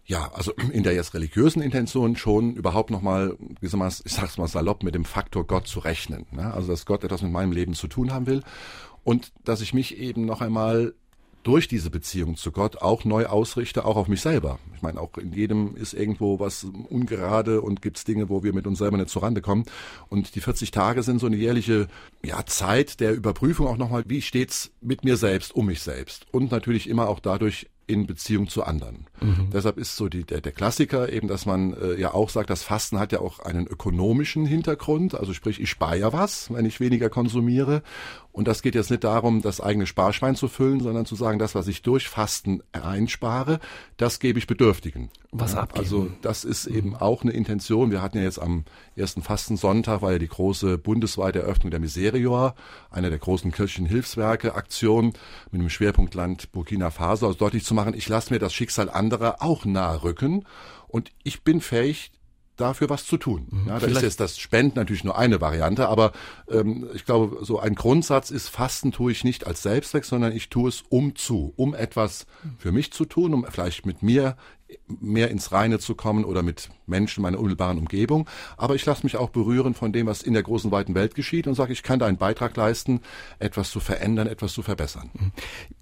Ja, 0.07 0.31
also 0.33 0.53
in 0.71 0.83
der 0.83 0.93
jetzt 0.93 1.13
religiösen 1.13 1.61
Intention 1.61 2.15
schon 2.15 2.55
überhaupt 2.55 2.89
nochmal, 2.89 3.37
ich 3.61 3.71
sag's 3.71 4.37
mal 4.37 4.47
salopp, 4.47 4.83
mit 4.83 4.95
dem 4.95 5.05
Faktor 5.05 5.45
Gott 5.45 5.67
zu 5.67 5.79
rechnen. 5.79 6.25
Ne? 6.31 6.51
Also 6.53 6.69
dass 6.69 6.85
Gott 6.85 7.03
etwas 7.03 7.21
mit 7.21 7.31
meinem 7.31 7.51
Leben 7.51 7.73
zu 7.73 7.87
tun 7.87 8.11
haben 8.11 8.25
will 8.25 8.41
und 9.03 9.31
dass 9.43 9.61
ich 9.61 9.73
mich 9.73 9.97
eben 9.97 10.25
noch 10.25 10.41
einmal 10.41 10.93
durch 11.43 11.69
diese 11.69 11.89
Beziehung 11.89 12.35
zu 12.35 12.51
Gott 12.51 12.81
auch 12.81 13.05
neu 13.05 13.27
ausrichte, 13.27 13.85
auch 13.85 13.95
auf 13.95 14.09
mich 14.09 14.19
selber. 14.19 14.59
Ich 14.75 14.81
meine, 14.81 14.99
auch 14.99 15.17
in 15.17 15.31
jedem 15.31 15.77
ist 15.77 15.93
irgendwo 15.93 16.41
was 16.41 16.65
ungerade 16.89 17.61
und 17.61 17.81
gibt's 17.81 18.03
Dinge, 18.03 18.27
wo 18.27 18.43
wir 18.43 18.51
mit 18.51 18.67
uns 18.67 18.79
selber 18.79 18.97
nicht 18.97 19.09
zurande 19.09 19.41
kommen. 19.41 19.63
Und 20.09 20.35
die 20.35 20.41
40 20.41 20.71
Tage 20.71 21.03
sind 21.03 21.19
so 21.19 21.25
eine 21.25 21.37
jährliche 21.37 21.87
ja, 22.21 22.45
Zeit 22.45 22.99
der 22.99 23.13
Überprüfung 23.13 23.67
auch 23.67 23.77
nochmal, 23.77 24.03
wie 24.07 24.21
steht's 24.21 24.71
mit 24.81 25.05
mir 25.05 25.15
selbst, 25.15 25.55
um 25.55 25.67
mich 25.67 25.81
selbst. 25.81 26.25
Und 26.33 26.51
natürlich 26.51 26.89
immer 26.89 27.07
auch 27.07 27.21
dadurch 27.21 27.67
in 27.87 28.05
Beziehung 28.05 28.49
zu 28.49 28.63
anderen. 28.63 29.07
Mhm. 29.21 29.49
Deshalb 29.51 29.77
ist 29.77 29.95
so 29.95 30.09
die, 30.09 30.25
der, 30.25 30.41
der 30.41 30.51
Klassiker 30.51 31.11
eben, 31.11 31.27
dass 31.27 31.45
man 31.45 31.73
äh, 31.73 31.99
ja 31.99 32.13
auch 32.13 32.29
sagt, 32.29 32.49
das 32.49 32.61
Fasten 32.61 32.99
hat 32.99 33.13
ja 33.13 33.19
auch 33.19 33.39
einen 33.39 33.65
ökonomischen 33.65 34.45
Hintergrund. 34.45 35.15
Also 35.15 35.33
sprich, 35.33 35.61
ich 35.61 35.69
spare 35.69 35.97
ja 35.97 36.13
was, 36.13 36.53
wenn 36.53 36.65
ich 36.65 36.79
weniger 36.79 37.09
konsumiere. 37.09 37.81
Und 38.37 38.47
das 38.47 38.61
geht 38.61 38.75
jetzt 38.75 38.91
nicht 38.91 39.03
darum, 39.03 39.41
das 39.41 39.61
eigene 39.61 39.87
Sparschwein 39.87 40.35
zu 40.35 40.47
füllen, 40.47 40.79
sondern 40.79 41.07
zu 41.07 41.15
sagen, 41.15 41.39
das, 41.39 41.55
was 41.55 41.67
ich 41.67 41.81
durch 41.81 42.07
Fasten 42.07 42.61
einspare, 42.71 43.59
das 43.97 44.19
gebe 44.19 44.37
ich 44.37 44.45
Bedürftigen. 44.45 45.09
Was 45.31 45.55
abgeben. 45.55 45.83
Also 45.83 46.09
das 46.21 46.43
ist 46.43 46.67
eben 46.67 46.95
auch 46.95 47.23
eine 47.23 47.31
Intention. 47.31 47.89
Wir 47.89 48.01
hatten 48.03 48.19
ja 48.19 48.25
jetzt 48.25 48.39
am 48.39 48.65
ersten 48.95 49.23
Fastensonntag, 49.23 50.03
war 50.03 50.11
ja 50.11 50.19
die 50.19 50.27
große 50.27 50.77
bundesweite 50.77 51.39
Eröffnung 51.39 51.71
der 51.71 51.79
Miserior, 51.79 52.53
einer 52.91 53.09
der 53.09 53.17
großen 53.17 53.51
kirchlichen 53.51 53.87
Hilfswerke, 53.87 54.53
Aktion 54.53 55.13
mit 55.51 55.61
dem 55.61 55.69
Schwerpunktland 55.69 56.51
Burkina 56.51 56.91
Faso, 56.91 57.25
also 57.25 57.39
deutlich 57.39 57.65
zu 57.65 57.73
machen, 57.77 57.93
ich 57.93 58.09
lasse 58.09 58.33
mir 58.33 58.39
das 58.39 58.53
Schicksal 58.53 58.89
anderer 58.89 59.41
auch 59.41 59.65
nahe 59.65 60.03
rücken 60.03 60.45
und 60.87 61.11
ich 61.23 61.43
bin 61.43 61.61
fähig, 61.61 62.11
dafür 62.57 62.89
was 62.89 63.05
zu 63.05 63.17
tun. 63.17 63.47
Mhm. 63.49 63.67
Ja, 63.67 63.79
da 63.79 63.87
ist 63.87 64.01
jetzt 64.01 64.19
das 64.19 64.37
Spenden 64.37 64.77
natürlich 64.77 65.03
nur 65.03 65.17
eine 65.17 65.39
Variante, 65.39 65.87
aber 65.87 66.11
ähm, 66.49 66.89
ich 66.93 67.05
glaube, 67.05 67.45
so 67.45 67.59
ein 67.59 67.75
Grundsatz 67.75 68.31
ist, 68.31 68.49
Fasten 68.49 68.91
tue 68.91 69.11
ich 69.11 69.23
nicht 69.23 69.47
als 69.47 69.61
Selbstzweck, 69.61 70.03
sondern 70.03 70.33
ich 70.33 70.49
tue 70.49 70.67
es 70.67 70.83
um 70.89 71.15
zu, 71.15 71.53
um 71.55 71.73
etwas 71.73 72.25
für 72.57 72.71
mich 72.71 72.91
zu 72.91 73.05
tun, 73.05 73.33
um 73.33 73.45
vielleicht 73.49 73.85
mit 73.85 74.01
mir 74.01 74.35
mehr 74.87 75.29
ins 75.31 75.51
Reine 75.51 75.79
zu 75.79 75.95
kommen 75.95 76.25
oder 76.25 76.43
mit 76.43 76.69
Menschen 76.85 77.21
meiner 77.21 77.37
unmittelbaren 77.37 77.77
Umgebung. 77.77 78.27
Aber 78.57 78.75
ich 78.75 78.85
lasse 78.85 79.03
mich 79.03 79.17
auch 79.17 79.29
berühren 79.29 79.73
von 79.73 79.91
dem, 79.91 80.07
was 80.07 80.21
in 80.21 80.33
der 80.33 80.43
großen, 80.43 80.71
weiten 80.71 80.95
Welt 80.95 81.15
geschieht 81.15 81.47
und 81.47 81.55
sage, 81.55 81.73
ich 81.73 81.83
kann 81.83 81.99
da 81.99 82.05
einen 82.05 82.17
Beitrag 82.17 82.55
leisten, 82.55 83.01
etwas 83.39 83.69
zu 83.71 83.79
verändern, 83.79 84.27
etwas 84.27 84.53
zu 84.53 84.61
verbessern. 84.61 85.09
Mhm. 85.13 85.31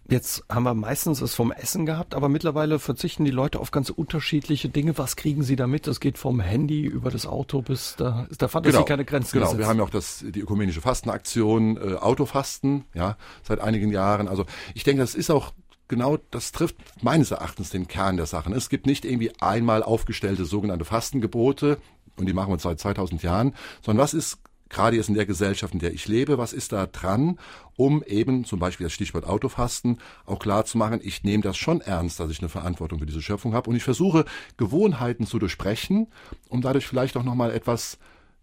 Jetzt 0.08 0.44
haben 0.50 0.64
wir 0.64 0.76
meistens 0.76 1.20
es 1.22 1.34
vom 1.34 1.52
Essen 1.52 1.88
gehabt, 1.88 2.14
aber 2.14 2.30
mittlerweile 2.30 2.78
verzichten 2.78 3.26
die 3.26 3.32
Leute 3.32 3.60
auf 3.60 3.72
ganz 3.72 3.90
unterschiedliche 3.90 4.70
Dinge. 4.70 4.96
Was 5.00 5.16
kriegen 5.16 5.42
sie 5.42 5.56
damit? 5.56 5.88
Das 5.88 6.00
geht 6.00 6.20
vom 6.20 6.40
Handy 6.40 6.86
über 6.86 7.10
das 7.10 7.26
Auto 7.26 7.64
bis 7.64 7.96
da 7.98 8.28
ist 8.30 8.42
der 8.42 8.50
Fantasie 8.50 8.74
genau, 8.74 8.86
keine 8.86 9.06
Grenzen. 9.06 9.34
Genau, 9.34 9.46
gesetzt. 9.46 9.60
wir 9.60 9.68
haben 9.68 9.78
ja 9.78 9.84
auch 9.84 9.90
das, 9.90 10.24
die 10.28 10.40
ökumenische 10.42 10.81
Fastenaktion, 10.81 11.78
äh, 11.78 11.96
Autofasten, 11.96 12.86
ja, 12.94 13.18
seit 13.44 13.60
einigen 13.60 13.92
Jahren. 13.92 14.28
Also 14.28 14.46
ich 14.74 14.84
denke, 14.84 15.02
das 15.02 15.16
ist 15.16 15.31
auch 15.31 15.54
genau 15.88 16.18
das 16.32 16.52
trifft 16.52 16.76
meines 17.02 17.32
Erachtens 17.32 17.70
den 17.70 17.88
Kern 17.88 18.18
der 18.18 18.26
Sachen. 18.26 18.54
Es 18.54 18.70
gibt 18.70 18.86
nicht 18.86 19.06
irgendwie 19.06 19.32
einmal 19.40 19.84
aufgestellte 19.84 20.46
sogenannte 20.46 20.86
Fastengebote 20.86 21.78
und 22.18 22.28
die 22.28 22.34
machen 22.34 22.52
wir 22.52 22.60
seit 22.60 22.80
2000 22.80 23.24
Jahren, 23.24 23.54
sondern 23.82 24.04
was 24.04 24.14
ist 24.14 24.40
gerade 24.70 24.98
jetzt 24.98 25.10
in 25.10 25.16
der 25.16 25.26
Gesellschaft, 25.26 25.74
in 25.74 25.80
der 25.80 25.94
ich 25.94 26.08
lebe, 26.08 26.38
was 26.38 26.54
ist 26.54 26.72
da 26.72 26.88
dran, 26.88 27.40
um 27.76 28.04
eben 28.04 28.46
zum 28.46 28.60
Beispiel 28.60 28.86
das 28.86 28.94
Stichwort 28.94 29.26
Autofasten 29.26 30.00
auch 30.26 30.40
klar 30.40 30.66
zu 30.66 30.78
machen, 30.78 31.00
ich 31.04 31.24
nehme 31.24 31.44
das 31.44 31.58
schon 31.58 31.82
ernst, 31.82 32.20
dass 32.20 32.31
ich 32.31 32.40
eine 32.40 32.50
Verantwortung 32.50 33.00
für 33.00 33.06
diese 33.06 33.22
Schöpfung 33.22 33.54
habe 33.54 33.70
und 33.70 33.76
ich 33.76 33.84
versuche 33.84 34.26
Gewohnheiten 34.58 35.28
zu 35.28 35.40
durchbrechen, 35.40 36.08
um 36.50 36.62
dadurch 36.62 36.88
vielleicht 36.88 37.16
auch 37.18 37.24
nochmal 37.24 37.52
etwas 37.52 38.00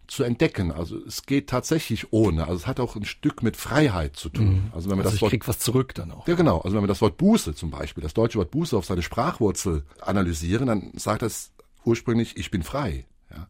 zu 0.07 0.23
entdecken. 0.23 0.71
Also 0.71 0.97
es 1.05 1.25
geht 1.25 1.47
tatsächlich 1.47 2.11
ohne. 2.11 2.43
Also 2.43 2.55
es 2.55 2.67
hat 2.67 2.79
auch 2.79 2.95
ein 2.95 3.05
Stück 3.05 3.43
mit 3.43 3.57
Freiheit 3.57 4.15
zu 4.15 4.29
tun. 4.29 4.65
Mhm. 4.65 4.71
Also 4.73 4.89
wenn 4.89 4.97
man 4.97 5.05
also 5.05 5.11
das 5.11 5.15
ich 5.15 5.21
Wort, 5.21 5.29
krieg 5.31 5.47
was 5.47 5.59
zurück 5.59 5.95
dann 5.95 6.11
auch. 6.11 6.27
Ja 6.27 6.35
genau. 6.35 6.59
Also 6.59 6.75
wenn 6.75 6.83
wir 6.83 6.87
das 6.87 7.01
Wort 7.01 7.17
Buße 7.17 7.55
zum 7.55 7.71
Beispiel, 7.71 8.03
das 8.03 8.13
deutsche 8.13 8.37
Wort 8.37 8.51
Buße 8.51 8.77
auf 8.77 8.85
seine 8.85 9.01
Sprachwurzel 9.01 9.83
analysieren, 10.01 10.67
dann 10.67 10.91
sagt 10.95 11.21
das 11.21 11.51
ursprünglich, 11.85 12.37
ich 12.37 12.51
bin 12.51 12.63
frei. 12.63 13.05
Ja? 13.31 13.47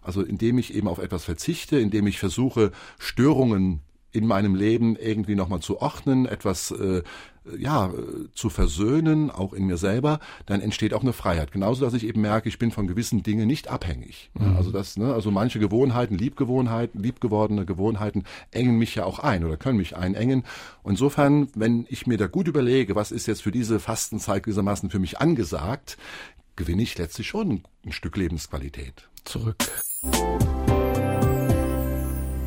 Also 0.00 0.22
indem 0.22 0.58
ich 0.58 0.74
eben 0.74 0.88
auf 0.88 0.98
etwas 0.98 1.24
verzichte, 1.24 1.78
indem 1.78 2.06
ich 2.06 2.18
versuche, 2.18 2.72
Störungen 2.98 3.80
in 4.12 4.26
meinem 4.26 4.54
Leben 4.54 4.96
irgendwie 4.96 5.34
nochmal 5.34 5.60
zu 5.60 5.80
ordnen, 5.80 6.26
etwas 6.26 6.70
äh, 6.70 7.02
ja 7.58 7.92
zu 8.34 8.50
versöhnen, 8.50 9.30
auch 9.30 9.52
in 9.52 9.66
mir 9.66 9.76
selber, 9.76 10.20
dann 10.46 10.60
entsteht 10.60 10.94
auch 10.94 11.02
eine 11.02 11.12
Freiheit. 11.12 11.52
Genauso, 11.52 11.84
dass 11.84 11.94
ich 11.94 12.06
eben 12.06 12.20
merke, 12.20 12.48
ich 12.48 12.58
bin 12.58 12.70
von 12.70 12.86
gewissen 12.86 13.22
Dingen 13.22 13.46
nicht 13.46 13.68
abhängig. 13.68 14.30
Mhm. 14.34 14.56
Also 14.56 14.70
das, 14.70 14.96
ne, 14.96 15.12
also 15.12 15.30
manche 15.30 15.58
Gewohnheiten, 15.58 16.16
Liebgewohnheiten, 16.16 17.02
liebgewordene 17.02 17.66
Gewohnheiten 17.66 18.24
engen 18.50 18.76
mich 18.78 18.94
ja 18.94 19.04
auch 19.04 19.18
ein 19.18 19.44
oder 19.44 19.56
können 19.56 19.78
mich 19.78 19.96
einengen. 19.96 20.44
insofern, 20.84 21.48
wenn 21.54 21.86
ich 21.88 22.06
mir 22.06 22.18
da 22.18 22.26
gut 22.26 22.48
überlege, 22.48 22.94
was 22.94 23.12
ist 23.12 23.26
jetzt 23.26 23.42
für 23.42 23.52
diese 23.52 23.80
Fastenzeit 23.80 24.42
gewissermaßen 24.44 24.90
für 24.90 24.98
mich 24.98 25.18
angesagt, 25.18 25.96
gewinne 26.56 26.82
ich 26.82 26.96
letztlich 26.98 27.28
schon 27.28 27.62
ein 27.84 27.92
Stück 27.92 28.16
Lebensqualität. 28.16 29.08
Zurück. 29.24 29.56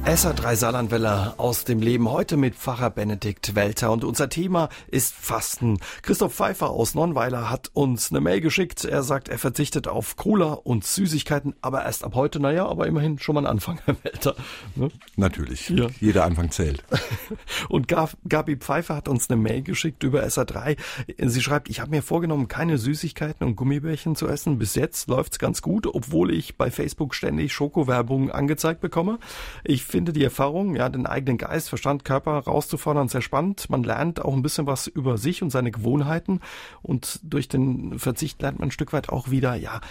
SA3 0.05 0.55
Saarlandwelle 0.55 1.33
aus 1.37 1.65
dem 1.65 1.81
Leben 1.81 2.09
heute 2.09 2.35
mit 2.37 2.55
Pfarrer 2.55 2.89
Benedikt 2.89 3.53
Welter 3.53 3.91
und 3.91 4.03
unser 4.03 4.29
Thema 4.29 4.69
ist 4.87 5.13
Fasten. 5.13 5.77
Christoph 6.01 6.33
Pfeiffer 6.33 6.69
aus 6.71 6.95
Nonnweiler 6.95 7.49
hat 7.49 7.69
uns 7.73 8.09
eine 8.09 8.21
Mail 8.21 8.41
geschickt. 8.41 8.85
Er 8.85 9.03
sagt, 9.03 9.29
er 9.29 9.37
verzichtet 9.37 9.87
auf 9.87 10.15
Cola 10.15 10.53
und 10.53 10.83
Süßigkeiten, 10.83 11.53
aber 11.61 11.83
erst 11.83 12.03
ab 12.03 12.15
heute, 12.15 12.39
naja, 12.39 12.65
aber 12.65 12.87
immerhin 12.87 13.19
schon 13.19 13.35
mal 13.35 13.41
ein 13.41 13.47
Anfang, 13.47 13.79
Herr 13.85 13.97
Welter. 14.01 14.35
Ne? 14.75 14.89
Natürlich, 15.15 15.69
ja. 15.69 15.87
jeder 15.99 16.23
Anfang 16.23 16.49
zählt. 16.49 16.83
und 17.69 17.87
Gabi 17.87 18.55
Pfeiffer 18.55 18.95
hat 18.95 19.09
uns 19.09 19.29
eine 19.29 19.39
Mail 19.39 19.61
geschickt 19.61 20.03
über 20.03 20.23
SA3. 20.23 20.77
Sie 21.23 21.41
schreibt, 21.41 21.69
ich 21.69 21.81
habe 21.81 21.91
mir 21.91 22.01
vorgenommen, 22.01 22.47
keine 22.47 22.77
Süßigkeiten 22.77 23.45
und 23.45 23.57
Gummibärchen 23.57 24.15
zu 24.15 24.27
essen. 24.27 24.57
Bis 24.57 24.75
jetzt 24.75 25.07
läuft's 25.07 25.39
ganz 25.39 25.61
gut, 25.61 25.85
obwohl 25.85 26.33
ich 26.33 26.57
bei 26.57 26.71
Facebook 26.71 27.13
ständig 27.13 27.53
Schokowerbung 27.53 28.31
angezeigt 28.31 28.81
bekomme. 28.81 29.19
Ich 29.63 29.88
finde 29.89 30.09
finde 30.09 30.13
die 30.13 30.23
Erfahrung, 30.23 30.75
ja, 30.75 30.87
den 30.89 31.05
eigenen 31.05 31.37
Geist, 31.37 31.69
Verstand, 31.69 32.05
Körper 32.05 32.39
rauszufordern 32.39 33.09
sehr 33.09 33.21
spannend. 33.21 33.69
Man 33.69 33.83
lernt 33.83 34.23
auch 34.23 34.33
ein 34.33 34.41
bisschen 34.41 34.65
was 34.65 34.87
über 34.87 35.17
sich 35.17 35.43
und 35.43 35.49
seine 35.49 35.71
Gewohnheiten 35.71 36.39
und 36.81 37.19
durch 37.23 37.47
den 37.47 37.99
Verzicht 37.99 38.41
lernt 38.41 38.59
man 38.59 38.69
ein 38.69 38.71
Stück 38.71 38.93
weit 38.93 39.09
auch 39.09 39.29
wieder, 39.29 39.55
ja, 39.55 39.81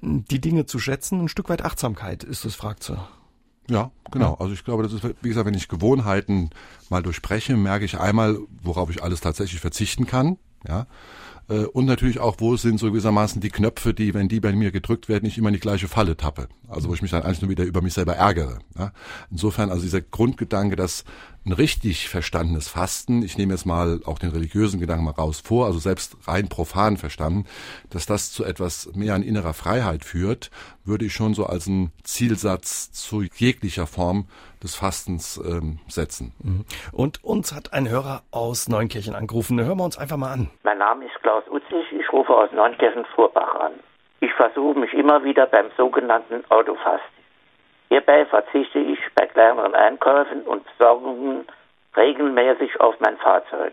die 0.00 0.40
Dinge 0.40 0.66
zu 0.66 0.78
schätzen. 0.78 1.20
Ein 1.20 1.28
Stück 1.28 1.48
weit 1.48 1.62
Achtsamkeit 1.62 2.24
ist 2.24 2.44
es, 2.44 2.54
fragt 2.54 2.82
sie. 2.82 2.98
Ja, 3.68 3.90
genau. 4.10 4.34
Also 4.34 4.52
ich 4.52 4.64
glaube, 4.64 4.82
das 4.82 4.92
ist, 4.92 5.04
wie 5.04 5.28
gesagt, 5.28 5.46
wenn 5.46 5.54
ich 5.54 5.68
Gewohnheiten 5.68 6.50
mal 6.88 7.02
durchspreche, 7.02 7.56
merke 7.56 7.84
ich 7.84 8.00
einmal, 8.00 8.38
worauf 8.62 8.90
ich 8.90 9.02
alles 9.02 9.20
tatsächlich 9.20 9.60
verzichten 9.60 10.06
kann. 10.06 10.38
Ja, 10.66 10.86
Äh, 11.50 11.64
und 11.64 11.84
natürlich 11.84 12.20
auch, 12.20 12.36
wo 12.38 12.56
sind 12.56 12.78
so 12.78 12.86
gewissermaßen 12.86 13.40
die 13.40 13.50
Knöpfe, 13.50 13.92
die, 13.92 14.14
wenn 14.14 14.28
die 14.28 14.40
bei 14.40 14.52
mir 14.52 14.70
gedrückt 14.70 15.08
werden, 15.08 15.26
ich 15.26 15.36
immer 15.36 15.48
in 15.48 15.54
die 15.54 15.60
gleiche 15.60 15.88
Falle 15.88 16.16
tappe. 16.16 16.48
Also 16.68 16.88
wo 16.88 16.94
ich 16.94 17.02
mich 17.02 17.10
dann 17.10 17.22
eigentlich 17.22 17.42
nur 17.42 17.50
wieder 17.50 17.64
über 17.64 17.82
mich 17.82 17.94
selber 17.94 18.14
ärgere. 18.14 18.60
Ja? 18.78 18.92
Insofern 19.30 19.70
also 19.70 19.82
dieser 19.82 20.00
Grundgedanke, 20.00 20.76
dass 20.76 21.04
ein 21.44 21.52
richtig 21.52 22.08
verstandenes 22.08 22.68
Fasten, 22.68 23.22
ich 23.22 23.36
nehme 23.38 23.54
jetzt 23.54 23.66
mal 23.66 24.00
auch 24.04 24.18
den 24.18 24.30
religiösen 24.30 24.78
Gedanken 24.78 25.04
mal 25.04 25.12
raus 25.12 25.40
vor, 25.40 25.66
also 25.66 25.78
selbst 25.78 26.16
rein 26.26 26.48
profan 26.48 26.96
verstanden, 26.96 27.46
dass 27.88 28.06
das 28.06 28.30
zu 28.30 28.44
etwas 28.44 28.90
mehr 28.94 29.14
an 29.14 29.22
innerer 29.22 29.54
Freiheit 29.54 30.04
führt, 30.04 30.50
würde 30.84 31.06
ich 31.06 31.14
schon 31.14 31.34
so 31.34 31.46
als 31.46 31.66
einen 31.66 31.92
Zielsatz 32.04 32.92
zu 32.92 33.22
jeglicher 33.22 33.86
Form 33.86 34.26
des 34.62 34.76
Fastens 34.76 35.38
ähm, 35.38 35.78
setzen. 35.88 36.32
Mhm. 36.42 36.64
Und 36.92 37.24
uns 37.24 37.54
hat 37.54 37.72
ein 37.72 37.88
Hörer 37.88 38.22
aus 38.30 38.68
Neunkirchen 38.68 39.14
angerufen. 39.14 39.60
Hören 39.60 39.78
wir 39.78 39.84
uns 39.84 39.98
einfach 39.98 40.16
mal 40.16 40.32
an. 40.32 40.50
Mein 40.62 40.78
Name 40.78 41.06
ist 41.06 41.22
Klaus 41.22 41.44
Utzig, 41.48 41.92
ich 41.92 42.12
rufe 42.12 42.34
aus 42.34 42.50
Neunkirchen-Vorbach 42.52 43.54
an. 43.60 43.72
Ich 44.20 44.32
versuche 44.34 44.78
mich 44.78 44.92
immer 44.92 45.24
wieder 45.24 45.46
beim 45.46 45.70
sogenannten 45.76 46.44
Autofasten. 46.50 47.20
Hierbei 47.88 48.26
verzichte 48.26 48.78
ich 48.78 48.98
bei 49.14 49.26
kleineren 49.26 49.74
Einkäufen 49.74 50.42
und 50.42 50.64
Besorgungen 50.64 51.46
regelmäßig 51.96 52.80
auf 52.80 52.94
mein 53.00 53.16
Fahrzeug. 53.16 53.72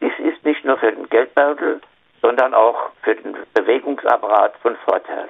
Dies 0.00 0.12
ist 0.18 0.44
nicht 0.44 0.64
nur 0.64 0.76
für 0.76 0.92
den 0.92 1.08
Geldbeutel, 1.08 1.80
sondern 2.20 2.54
auch 2.54 2.90
für 3.02 3.14
den 3.14 3.36
Bewegungsapparat 3.54 4.54
von 4.58 4.76
Vorteil. 4.84 5.28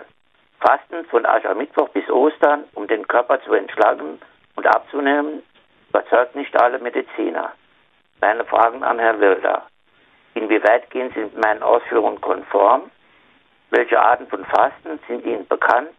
Fasten 0.61 1.05
von 1.11 1.25
Aschermittwoch 1.27 1.89
bis 1.91 2.09
Ostern, 2.11 2.65
um 2.75 2.89
den 2.89 3.07
Körper 3.07 3.41
zu 3.43 3.53
entschlacken 3.53 4.19
und 4.59 4.67
abzunehmen, 4.67 5.43
überzeugt 5.89 6.35
nicht 6.35 6.55
alle 6.61 6.79
Mediziner. 6.81 7.53
Meine 8.21 8.45
Fragen 8.45 8.83
an 8.83 8.99
Herrn 8.99 9.21
Wilder. 9.21 9.63
Inwieweit 10.35 10.91
gehen 10.91 11.11
Sie 11.15 11.21
mit 11.21 11.39
meinen 11.41 11.63
Ausführungen 11.63 12.21
konform? 12.21 12.91
Welche 13.71 13.99
Arten 14.01 14.27
von 14.27 14.45
Fasten 14.45 14.99
sind 15.07 15.25
Ihnen 15.25 15.47
bekannt? 15.47 15.91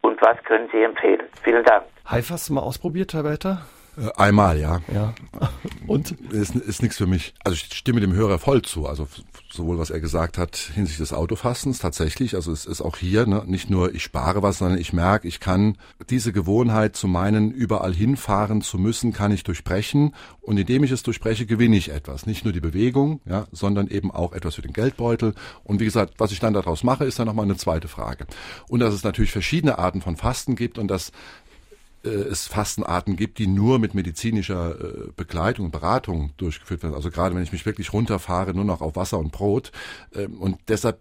Und 0.00 0.20
was 0.22 0.42
können 0.44 0.68
Sie 0.72 0.82
empfehlen? 0.82 1.26
Vielen 1.42 1.64
Dank. 1.64 1.84
Haif 2.10 2.30
hast 2.30 2.48
du 2.48 2.54
mal 2.54 2.62
ausprobiert, 2.62 3.12
Herr 3.12 3.24
Wetter? 3.24 3.66
Äh, 3.96 4.10
einmal, 4.16 4.58
ja. 4.60 4.80
Ja. 4.92 5.14
Und? 5.86 6.12
Ist, 6.30 6.54
ist 6.54 6.82
nichts 6.82 6.96
für 6.96 7.06
mich. 7.06 7.34
Also 7.44 7.54
ich 7.54 7.74
stimme 7.74 8.00
dem 8.00 8.12
Hörer 8.12 8.38
voll 8.38 8.62
zu. 8.62 8.86
Also 8.86 9.08
sowohl 9.50 9.78
was 9.78 9.90
er 9.90 10.00
gesagt 10.00 10.38
hat 10.38 10.56
hinsichtlich 10.56 11.08
des 11.08 11.12
Autofastens 11.12 11.78
tatsächlich. 11.78 12.34
Also 12.34 12.52
es 12.52 12.66
ist 12.66 12.82
auch 12.82 12.96
hier 12.96 13.26
ne, 13.26 13.42
nicht 13.46 13.70
nur 13.70 13.94
ich 13.94 14.02
spare 14.02 14.42
was, 14.42 14.58
sondern 14.58 14.78
ich 14.78 14.92
merke, 14.92 15.26
ich 15.26 15.40
kann 15.40 15.78
diese 16.10 16.32
Gewohnheit 16.32 16.96
zu 16.96 17.08
meinen, 17.08 17.50
überall 17.50 17.94
hinfahren 17.94 18.60
zu 18.60 18.78
müssen, 18.78 19.12
kann 19.12 19.32
ich 19.32 19.44
durchbrechen. 19.44 20.14
Und 20.42 20.58
indem 20.58 20.84
ich 20.84 20.90
es 20.90 21.02
durchbreche, 21.02 21.46
gewinne 21.46 21.76
ich 21.76 21.90
etwas. 21.90 22.26
Nicht 22.26 22.44
nur 22.44 22.52
die 22.52 22.60
Bewegung, 22.60 23.20
ja, 23.24 23.46
sondern 23.52 23.88
eben 23.88 24.10
auch 24.10 24.32
etwas 24.32 24.56
für 24.56 24.62
den 24.62 24.72
Geldbeutel. 24.72 25.34
Und 25.64 25.80
wie 25.80 25.84
gesagt, 25.84 26.14
was 26.18 26.32
ich 26.32 26.40
dann 26.40 26.52
daraus 26.52 26.84
mache, 26.84 27.04
ist 27.04 27.18
dann 27.18 27.26
nochmal 27.26 27.46
eine 27.46 27.56
zweite 27.56 27.88
Frage. 27.88 28.26
Und 28.68 28.80
dass 28.80 28.94
es 28.94 29.04
natürlich 29.04 29.32
verschiedene 29.32 29.78
Arten 29.78 30.02
von 30.02 30.16
Fasten 30.16 30.54
gibt 30.54 30.78
und 30.78 30.88
dass 30.88 31.12
es 32.10 32.46
Fastenarten 32.46 33.16
gibt, 33.16 33.38
die 33.38 33.46
nur 33.46 33.78
mit 33.78 33.94
medizinischer 33.94 34.80
äh, 34.80 35.10
Begleitung 35.16 35.66
und 35.66 35.72
Beratung 35.72 36.32
durchgeführt 36.36 36.82
werden. 36.82 36.94
Also 36.94 37.10
gerade 37.10 37.34
wenn 37.34 37.42
ich 37.42 37.52
mich 37.52 37.66
wirklich 37.66 37.92
runterfahre, 37.92 38.54
nur 38.54 38.64
noch 38.64 38.80
auf 38.80 38.96
Wasser 38.96 39.18
und 39.18 39.32
Brot. 39.32 39.72
Ähm, 40.14 40.40
und 40.40 40.58
deshalb 40.68 41.00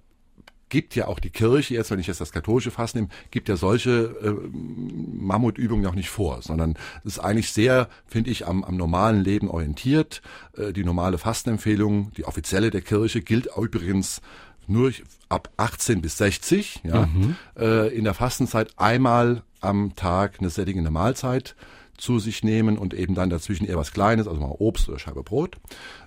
gibt 0.69 0.95
ja 0.95 1.07
auch 1.07 1.19
die 1.19 1.29
Kirche, 1.29 1.75
jetzt 1.75 1.91
wenn 1.91 1.99
ich 1.99 2.07
jetzt 2.07 2.21
das 2.21 2.31
katholische 2.31 2.71
Fasten 2.71 2.99
nehme, 2.99 3.09
gibt 3.31 3.49
ja 3.49 3.55
solche 3.55 4.15
äh, 4.21 4.33
Mammutübungen 4.51 5.83
noch 5.83 5.95
nicht 5.95 6.09
vor, 6.09 6.41
sondern 6.41 6.75
es 7.03 7.13
ist 7.13 7.19
eigentlich 7.19 7.51
sehr, 7.51 7.87
finde 8.07 8.31
ich, 8.31 8.47
am, 8.47 8.63
am 8.63 8.75
normalen 8.75 9.23
Leben 9.23 9.49
orientiert. 9.49 10.21
Äh, 10.57 10.73
die 10.73 10.83
normale 10.83 11.17
Fastenempfehlung, 11.17 12.11
die 12.17 12.25
offizielle 12.25 12.71
der 12.71 12.81
Kirche, 12.81 13.21
gilt 13.21 13.47
übrigens 13.55 14.21
nur 14.67 14.91
ab 15.29 15.49
18 15.57 16.01
bis 16.01 16.17
60, 16.17 16.81
ja, 16.83 17.05
mhm. 17.05 17.35
äh, 17.57 17.87
in 17.95 18.03
der 18.03 18.13
Fastenzeit 18.13 18.73
einmal 18.77 19.43
am 19.61 19.95
Tag 19.95 20.35
eine 20.39 20.49
sättigende 20.49 20.91
Mahlzeit 20.91 21.55
zu 21.97 22.19
sich 22.19 22.43
nehmen 22.43 22.77
und 22.77 22.93
eben 22.93 23.15
dann 23.15 23.29
dazwischen 23.29 23.65
eher 23.65 23.77
was 23.77 23.93
Kleines, 23.93 24.27
also 24.27 24.39
mal 24.39 24.55
Obst 24.59 24.89
oder 24.89 24.99
Scheibe 24.99 25.23
Brot. 25.23 25.57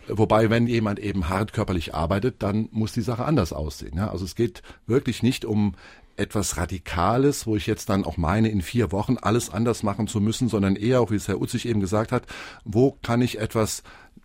Wobei, 0.07 0.51
wenn 0.51 0.67
jemand 0.67 0.99
eben 0.99 1.29
hart 1.29 1.53
körperlich 1.53 1.95
arbeitet, 1.95 2.43
dann 2.43 2.69
muss 2.73 2.93
die 2.93 3.01
Sache 3.01 3.25
anders 3.25 3.53
aussehen. 3.53 3.97
Ja? 3.97 4.11
Also 4.11 4.25
es 4.25 4.35
geht 4.35 4.63
wirklich 4.87 5.23
nicht 5.23 5.45
um 5.45 5.75
etwas 6.17 6.57
Radikales, 6.57 7.47
wo 7.47 7.57
ich 7.57 7.67
jetzt 7.67 7.89
dann 7.89 8.05
auch 8.05 8.17
meine, 8.17 8.49
in 8.49 8.61
vier 8.61 8.91
Wochen 8.93 9.17
alles 9.19 9.51
anders 9.51 9.83
machen 9.83 10.09
zu 10.09 10.21
müssen, 10.21 10.49
sondern 10.49 10.77
eher, 10.77 11.01
auch 11.01 11.11
wie 11.11 11.17
es 11.17 11.29
Herr 11.29 11.41
Utzig 11.41 11.67
eben 11.67 11.81
gesagt 11.81 12.13
hat, 12.13 12.25
wo 12.65 12.99
kann 13.03 13.23
ich 13.23 13.39
etwas 13.39 13.83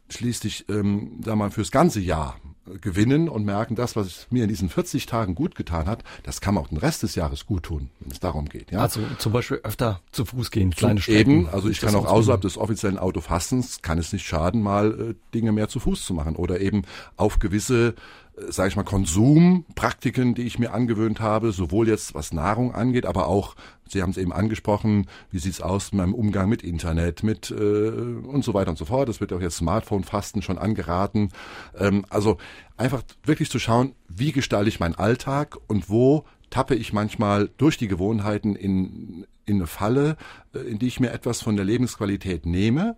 schließlich, 0.10 0.66
ähm, 0.70 1.22
sag 1.24 1.36
mal, 1.36 1.52
fürs 1.52 1.72
ganze 1.72 2.00
Jahr 2.00 2.36
gewinnen 2.82 3.28
und 3.30 3.44
merken, 3.44 3.76
das, 3.76 3.96
was 3.96 4.28
mir 4.30 4.44
in 4.44 4.50
diesen 4.50 4.70
40 4.70 5.06
Tagen 5.06 5.36
gut 5.36 5.56
getan 5.56 5.88
hat, 5.88 6.04
das 6.24 6.42
kann 6.42 6.54
man 6.54 6.64
auch 6.64 6.70
den 6.70 6.78
Rest 6.78 7.04
des 7.04 7.16
Jahres 7.16 7.46
gut 7.46 7.64
tun, 7.64 7.90
wenn 8.00 8.12
es 8.12 8.20
darum 8.20 8.48
geht. 8.48 8.72
Ja? 8.72 8.80
Also 8.80 9.02
zum 9.18 9.34
Beispiel 9.34 9.60
öfter 9.64 10.02
zu 10.12 10.26
Fuß 10.26 10.52
gehen, 10.52 10.72
kleine 10.72 11.02
Strecken. 11.02 11.42
Eben, 11.42 11.50
also 11.50 11.70
ich 11.70 11.82
kann 11.82 11.96
auch 11.96 12.06
außerhalb 12.06 12.42
des 12.42 12.58
offiziellen 12.58 12.98
Autofastens, 12.98 13.82
kann 13.82 13.98
es 13.98 14.14
nicht 14.14 14.26
schaden, 14.26 14.62
mal 14.62 15.12
äh, 15.12 15.16
Dinge 15.34 15.52
mehr 15.52 15.68
zu 15.68 15.80
Fuß 15.80 16.06
zu 16.06 16.14
machen 16.14 16.36
oder 16.36 16.62
eben 16.62 16.84
auf 17.18 17.40
gewisse 17.40 17.96
sage 18.36 18.70
ich 18.70 18.76
mal, 18.76 18.84
Konsumpraktiken, 18.84 20.34
die 20.34 20.44
ich 20.44 20.58
mir 20.58 20.74
angewöhnt 20.74 21.20
habe, 21.20 21.52
sowohl 21.52 21.88
jetzt 21.88 22.16
was 22.16 22.34
Nahrung 22.34 22.74
angeht, 22.74 23.06
aber 23.06 23.28
auch, 23.28 23.56
Sie 23.88 24.02
haben 24.02 24.10
es 24.10 24.18
eben 24.18 24.34
angesprochen, 24.34 25.08
wie 25.30 25.40
sieht's 25.40 25.62
aus 25.62 25.92
mit 25.92 26.00
meinem 26.00 26.16
Umgang 26.16 26.50
mit 26.50 26.64
Internet, 26.64 27.22
mit 27.22 27.52
äh, 27.52 27.54
und 27.54 28.44
so 28.44 28.54
weiter 28.54 28.72
und 28.72 28.78
so 28.78 28.86
fort. 28.86 29.08
Das 29.08 29.20
wird 29.20 29.34
auch 29.34 29.42
jetzt 29.42 29.58
Smartphone-Fasten 29.58 30.42
schon 30.42 30.58
angeraten. 30.58 31.30
Ähm, 31.78 32.06
also 32.10 32.38
einfach 32.76 33.04
wirklich 33.24 33.52
zu 33.52 33.60
schauen, 33.60 33.94
wie 34.08 34.32
gestalte 34.32 34.70
ich 34.70 34.80
meinen 34.80 34.96
Alltag 34.96 35.58
und 35.68 35.90
wo 35.90 36.26
tappe 36.50 36.76
ich 36.76 36.94
manchmal 36.94 37.50
durch 37.58 37.78
die 37.78 37.88
Gewohnheiten 37.88 38.56
in, 38.56 39.28
in 39.46 39.58
eine 39.58 39.68
Falle, 39.68 40.18
äh, 40.56 40.60
in 40.60 40.80
die 40.80 40.88
ich 40.88 41.00
mir 41.00 41.12
etwas 41.12 41.42
von 41.42 41.56
der 41.56 41.66
Lebensqualität 41.66 42.48
nehme. 42.48 42.96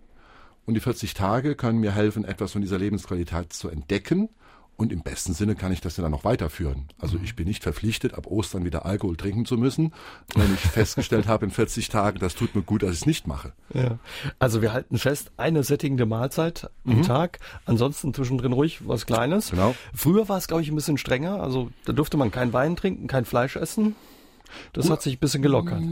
Und 0.64 0.74
die 0.74 0.80
40 0.80 1.14
Tage 1.14 1.56
können 1.56 1.78
mir 1.78 1.92
helfen, 1.92 2.24
etwas 2.24 2.52
von 2.52 2.62
dieser 2.62 2.78
Lebensqualität 2.78 3.52
zu 3.52 3.68
entdecken 3.68 4.30
und 4.76 4.92
im 4.92 5.02
besten 5.02 5.32
Sinne 5.32 5.54
kann 5.54 5.72
ich 5.72 5.80
das 5.80 5.96
ja 5.96 6.02
dann 6.02 6.12
noch 6.12 6.24
weiterführen. 6.24 6.88
Also 6.98 7.18
ich 7.22 7.34
bin 7.34 7.48
nicht 7.48 7.62
verpflichtet, 7.62 8.14
ab 8.14 8.26
Ostern 8.26 8.64
wieder 8.64 8.84
Alkohol 8.84 9.16
trinken 9.16 9.46
zu 9.46 9.56
müssen, 9.56 9.92
wenn 10.34 10.52
ich 10.52 10.60
festgestellt 10.60 11.26
habe 11.26 11.46
in 11.46 11.50
40 11.50 11.88
Tagen, 11.88 12.18
das 12.18 12.34
tut 12.34 12.54
mir 12.54 12.62
gut, 12.62 12.82
dass 12.82 12.92
ich 12.92 13.00
es 13.00 13.06
nicht 13.06 13.26
mache. 13.26 13.52
Ja. 13.72 13.98
Also 14.38 14.62
wir 14.62 14.72
halten 14.72 14.98
fest, 14.98 15.30
eine 15.36 15.62
sättigende 15.62 16.06
Mahlzeit 16.06 16.70
am 16.84 16.98
mhm. 16.98 17.02
Tag, 17.02 17.38
ansonsten 17.64 18.12
zwischendrin 18.12 18.52
ruhig 18.52 18.86
was 18.86 19.06
Kleines. 19.06 19.50
Genau. 19.50 19.74
Früher 19.94 20.28
war 20.28 20.38
es, 20.38 20.48
glaube 20.48 20.62
ich, 20.62 20.68
ein 20.68 20.74
bisschen 20.74 20.98
strenger. 20.98 21.42
Also 21.42 21.70
da 21.84 21.92
durfte 21.92 22.16
man 22.16 22.30
kein 22.30 22.52
Wein 22.52 22.76
trinken, 22.76 23.06
kein 23.06 23.24
Fleisch 23.24 23.56
essen. 23.56 23.94
Das 24.72 24.90
hat 24.90 25.02
sich 25.02 25.16
ein 25.16 25.20
bisschen 25.20 25.42
gelockert. 25.42 25.82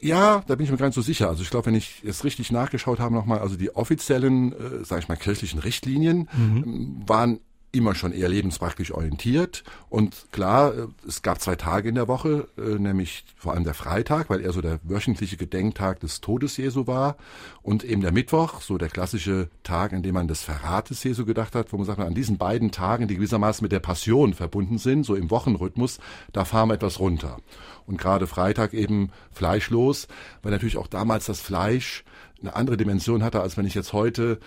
Ja, 0.00 0.42
da 0.46 0.54
bin 0.54 0.64
ich 0.64 0.70
mir 0.70 0.76
gar 0.76 0.86
nicht 0.86 0.94
so 0.94 1.02
sicher. 1.02 1.28
Also 1.28 1.42
ich 1.42 1.50
glaube, 1.50 1.66
wenn 1.66 1.74
ich 1.74 2.02
jetzt 2.02 2.24
richtig 2.24 2.52
nachgeschaut 2.52 3.00
habe 3.00 3.14
nochmal, 3.14 3.38
also 3.38 3.56
die 3.56 3.74
offiziellen, 3.74 4.52
äh, 4.52 4.84
sage 4.84 5.02
ich 5.02 5.08
mal, 5.08 5.16
kirchlichen 5.16 5.58
Richtlinien 5.58 6.28
mhm. 6.36 6.64
Ähm, 6.66 7.02
waren 7.06 7.40
immer 7.76 7.94
schon 7.94 8.12
eher 8.12 8.28
lebenspraktisch 8.28 8.92
orientiert. 8.92 9.64
Und 9.88 10.26
klar, 10.32 10.74
äh, 10.74 10.86
es 11.06 11.22
gab 11.22 11.40
zwei 11.40 11.56
Tage 11.56 11.88
in 11.88 11.94
der 11.94 12.08
Woche, 12.08 12.48
äh, 12.56 12.78
nämlich 12.78 13.24
vor 13.36 13.52
allem 13.52 13.64
der 13.64 13.74
Freitag, 13.74 14.30
weil 14.30 14.40
er 14.40 14.52
so 14.52 14.60
der 14.60 14.80
wöchentliche 14.82 15.36
Gedenktag 15.36 16.00
des 16.00 16.20
Todes 16.20 16.56
Jesu 16.56 16.86
war. 16.86 17.16
Und 17.62 17.84
eben 17.84 18.02
der 18.02 18.12
Mittwoch, 18.12 18.60
so 18.60 18.78
der 18.78 18.88
klassische 18.88 19.48
Tag, 19.62 19.92
in 19.92 20.02
dem 20.02 20.14
man 20.14 20.28
des 20.28 20.42
Verrates 20.42 21.02
Jesu 21.04 21.24
gedacht 21.24 21.54
hat, 21.54 21.72
wo 21.72 21.76
man 21.76 21.86
sagt, 21.86 22.00
an 22.00 22.14
diesen 22.14 22.38
beiden 22.38 22.70
Tagen, 22.70 23.08
die 23.08 23.16
gewissermaßen 23.16 23.64
mit 23.64 23.72
der 23.72 23.80
Passion 23.80 24.34
verbunden 24.34 24.78
sind, 24.78 25.04
so 25.04 25.14
im 25.14 25.30
Wochenrhythmus, 25.30 25.98
da 26.32 26.44
fahren 26.44 26.68
wir 26.68 26.74
etwas 26.74 27.00
runter. 27.00 27.38
Und 27.86 27.98
gerade 27.98 28.26
Freitag 28.26 28.74
eben 28.74 29.10
fleischlos, 29.32 30.08
weil 30.42 30.52
natürlich 30.52 30.76
auch 30.76 30.88
damals 30.88 31.26
das 31.26 31.40
Fleisch 31.40 32.04
eine 32.40 32.54
andere 32.54 32.76
Dimension 32.76 33.22
hatte, 33.22 33.40
als 33.40 33.56
wenn 33.56 33.66
ich 33.66 33.74
jetzt 33.74 33.92
heute 33.92 34.38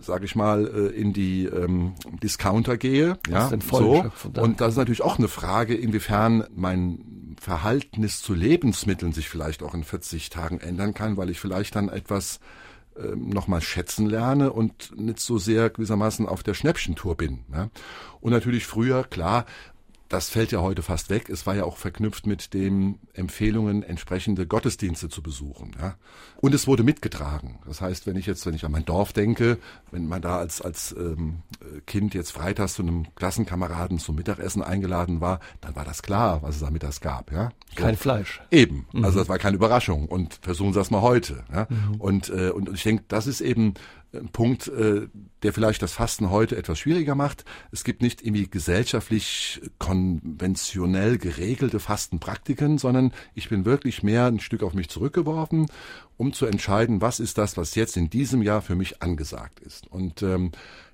sage 0.00 0.24
ich 0.24 0.34
mal, 0.34 0.66
äh, 0.66 1.00
in 1.00 1.12
die 1.12 1.44
ähm, 1.44 1.94
Discounter 2.22 2.76
gehe. 2.76 3.18
Ja, 3.28 3.50
so. 3.70 4.04
Und 4.40 4.60
das 4.60 4.70
ist 4.72 4.78
natürlich 4.78 5.02
auch 5.02 5.18
eine 5.18 5.28
Frage, 5.28 5.74
inwiefern 5.74 6.44
mein 6.54 7.36
Verhältnis 7.40 8.22
zu 8.22 8.34
Lebensmitteln 8.34 9.12
sich 9.12 9.28
vielleicht 9.28 9.62
auch 9.62 9.74
in 9.74 9.84
40 9.84 10.30
Tagen 10.30 10.60
ändern 10.60 10.94
kann, 10.94 11.16
weil 11.16 11.30
ich 11.30 11.40
vielleicht 11.40 11.74
dann 11.74 11.88
etwas 11.88 12.40
ähm, 12.98 13.28
nochmal 13.28 13.60
schätzen 13.60 14.06
lerne 14.06 14.52
und 14.52 14.98
nicht 14.98 15.20
so 15.20 15.38
sehr 15.38 15.70
gewissermaßen 15.70 16.26
auf 16.26 16.42
der 16.42 16.54
Schnäppchentour 16.54 17.16
bin. 17.16 17.44
Ja. 17.52 17.70
Und 18.20 18.32
natürlich 18.32 18.66
früher, 18.66 19.04
klar, 19.04 19.46
das 20.10 20.28
fällt 20.28 20.50
ja 20.50 20.60
heute 20.60 20.82
fast 20.82 21.08
weg. 21.08 21.30
Es 21.30 21.46
war 21.46 21.54
ja 21.54 21.62
auch 21.64 21.76
verknüpft 21.76 22.26
mit 22.26 22.52
den 22.52 22.98
Empfehlungen, 23.14 23.84
entsprechende 23.84 24.44
Gottesdienste 24.44 25.08
zu 25.08 25.22
besuchen. 25.22 25.70
Ja. 25.80 25.94
Und 26.36 26.52
es 26.52 26.66
wurde 26.66 26.82
mitgetragen. 26.82 27.60
Das 27.64 27.80
heißt, 27.80 28.08
wenn 28.08 28.16
ich 28.16 28.26
jetzt, 28.26 28.44
wenn 28.44 28.54
ich 28.54 28.64
an 28.64 28.72
mein 28.72 28.84
Dorf 28.84 29.12
denke, 29.12 29.58
wenn 29.92 30.08
man 30.08 30.20
da 30.20 30.38
als, 30.38 30.60
als 30.60 30.92
ähm, 30.98 31.42
Kind 31.86 32.12
jetzt 32.14 32.32
freitags 32.32 32.74
zu 32.74 32.82
einem 32.82 33.14
Klassenkameraden 33.14 34.00
zum 34.00 34.16
Mittagessen 34.16 34.64
eingeladen 34.64 35.20
war, 35.20 35.38
dann 35.60 35.76
war 35.76 35.84
das 35.84 36.02
klar, 36.02 36.42
was 36.42 36.56
es 36.56 36.62
da 36.62 36.70
mittags 36.70 37.00
gab. 37.00 37.30
Ja. 37.30 37.50
So. 37.68 37.76
Kein 37.76 37.96
Fleisch. 37.96 38.42
Eben. 38.50 38.88
Mhm. 38.92 39.04
Also 39.04 39.20
das 39.20 39.28
war 39.28 39.38
keine 39.38 39.54
Überraschung. 39.54 40.06
Und 40.06 40.40
versuchen 40.42 40.72
Sie 40.72 40.78
das 40.80 40.90
mal 40.90 41.02
heute. 41.02 41.44
Ja. 41.52 41.68
Mhm. 41.70 42.00
Und, 42.00 42.30
äh, 42.30 42.50
und 42.50 42.68
ich 42.74 42.82
denke, 42.82 43.04
das 43.06 43.28
ist 43.28 43.40
eben 43.40 43.74
Punkt, 44.32 44.68
äh, 44.68 45.08
der 45.42 45.52
vielleicht 45.52 45.82
das 45.82 45.92
Fasten 45.92 46.30
heute 46.30 46.56
etwas 46.56 46.78
schwieriger 46.78 47.14
macht. 47.14 47.44
Es 47.70 47.84
gibt 47.84 48.02
nicht 48.02 48.22
irgendwie 48.22 48.48
gesellschaftlich 48.48 49.60
konventionell 49.78 51.18
geregelte 51.18 51.78
Fastenpraktiken, 51.78 52.78
sondern 52.78 53.12
ich 53.34 53.48
bin 53.48 53.64
wirklich 53.64 54.02
mehr 54.02 54.26
ein 54.26 54.40
Stück 54.40 54.62
auf 54.62 54.74
mich 54.74 54.88
zurückgeworfen, 54.88 55.66
um 56.16 56.32
zu 56.32 56.46
entscheiden, 56.46 57.00
was 57.00 57.20
ist 57.20 57.38
das, 57.38 57.56
was 57.56 57.74
jetzt 57.76 57.96
in 57.96 58.10
diesem 58.10 58.42
Jahr 58.42 58.62
für 58.62 58.74
mich 58.74 59.00
angesagt 59.02 59.60
ist. 59.60 59.86
Und 59.86 60.22
ähm, 60.22 60.50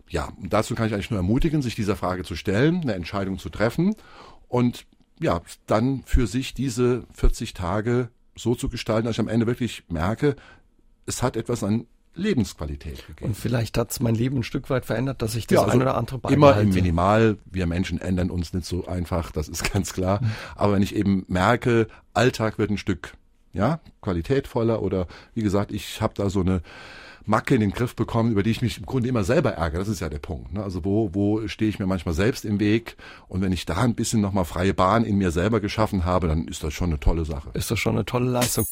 ja, 0.09 0.33
dazu 0.43 0.75
kann 0.75 0.87
ich 0.87 0.95
eigentlich 0.95 1.11
nur 1.11 1.19
ermutigen, 1.19 1.63
sich 1.63 1.75
dieser 1.75 1.97
Frage 1.97 2.23
zu 2.23 2.37
stellen, 2.37 2.83
eine 2.83 2.95
Entscheidung 2.95 3.39
zu 3.39 3.49
treffen 3.49 3.97
und 4.49 4.87
ja, 5.19 5.41
dann 5.67 6.03
für 6.05 6.27
sich 6.27 6.53
diese 6.53 7.05
40 7.15 7.55
Tage 7.55 8.11
so 8.37 8.55
zu 8.55 8.69
gestalten, 8.69 9.07
dass 9.07 9.17
ich 9.17 9.21
am 9.21 9.29
Ende 9.29 9.47
wirklich 9.47 9.85
merke, 9.89 10.37
es 11.07 11.23
hat 11.23 11.37
etwas 11.37 11.65
an 11.65 11.87
Lebensqualität 12.17 13.07
gegeben. 13.07 13.31
Und 13.31 13.37
vielleicht 13.37 13.79
hat 13.79 13.91
es 13.91 14.01
mein 14.01 14.15
Leben 14.15 14.39
ein 14.39 14.43
Stück 14.43 14.71
weit 14.71 14.87
verändert, 14.87 15.23
dass 15.23 15.35
ich 15.35 15.47
das 15.47 15.57
ja, 15.57 15.63
also 15.63 15.73
ein 15.73 15.83
oder 15.83 15.97
andere 15.97 16.19
beibehalte. 16.19 16.61
Immer 16.61 16.61
im 16.61 16.71
Minimal. 16.71 17.39
Wir 17.45 17.67
Menschen 17.67 18.01
ändern 18.01 18.31
uns 18.31 18.53
nicht 18.53 18.67
so 18.67 18.87
einfach, 18.87 19.31
das 19.31 19.49
ist 19.49 19.71
ganz 19.73 19.93
klar. 19.93 20.21
Aber 20.55 20.73
wenn 20.73 20.83
ich 20.83 20.95
eben 20.95 21.25
merke, 21.29 21.87
Alltag 22.15 22.59
wird 22.59 22.71
ein 22.71 22.79
Stück 22.79 23.13
ja 23.53 23.81
qualitätvoller 24.03 24.83
oder 24.83 25.07
wie 25.35 25.43
gesagt, 25.43 25.73
ich 25.73 26.01
habe 26.01 26.15
da 26.15 26.29
so 26.29 26.41
eine 26.41 26.63
Macke 27.25 27.55
in 27.57 27.61
den 27.61 27.73
Griff 27.73 27.97
bekommen, 27.97 28.31
über 28.31 28.43
die 28.43 28.51
ich 28.51 28.63
mich 28.63 28.79
im 28.79 28.87
Grunde 28.87 29.09
immer 29.09 29.25
selber 29.25 29.53
ärgere. 29.53 29.81
Das 29.81 29.89
ist 29.89 30.01
ja 30.01 30.09
der 30.09 30.21
Punkt. 30.21 30.53
Ne? 30.53 30.63
Also 30.63 30.85
wo, 30.85 31.11
wo 31.13 31.47
stehe 31.49 31.69
ich 31.69 31.79
mir 31.79 31.87
manchmal 31.87 32.15
selbst 32.15 32.45
im 32.45 32.61
Weg? 32.61 32.97
Und 33.27 33.43
wenn 33.43 33.53
ich 33.53 33.67
da 33.67 33.79
ein 33.79 33.95
bisschen 33.95 34.21
nochmal 34.21 34.45
freie 34.45 34.75
Bahn 34.75 35.05
in 35.05 35.19
mir 35.19 35.33
selber 35.33 35.61
geschaffen 35.61 36.05
habe, 36.05 36.29
dann 36.29 36.47
ist 36.47 36.63
das 36.63 36.73
schon 36.73 36.91
eine 36.91 37.01
tolle 37.01 37.25
Sache. 37.25 37.51
Ist 37.55 37.71
das 37.71 37.81
schon 37.81 37.97
eine 37.97 38.05
tolle 38.05 38.31
Leistung. 38.31 38.65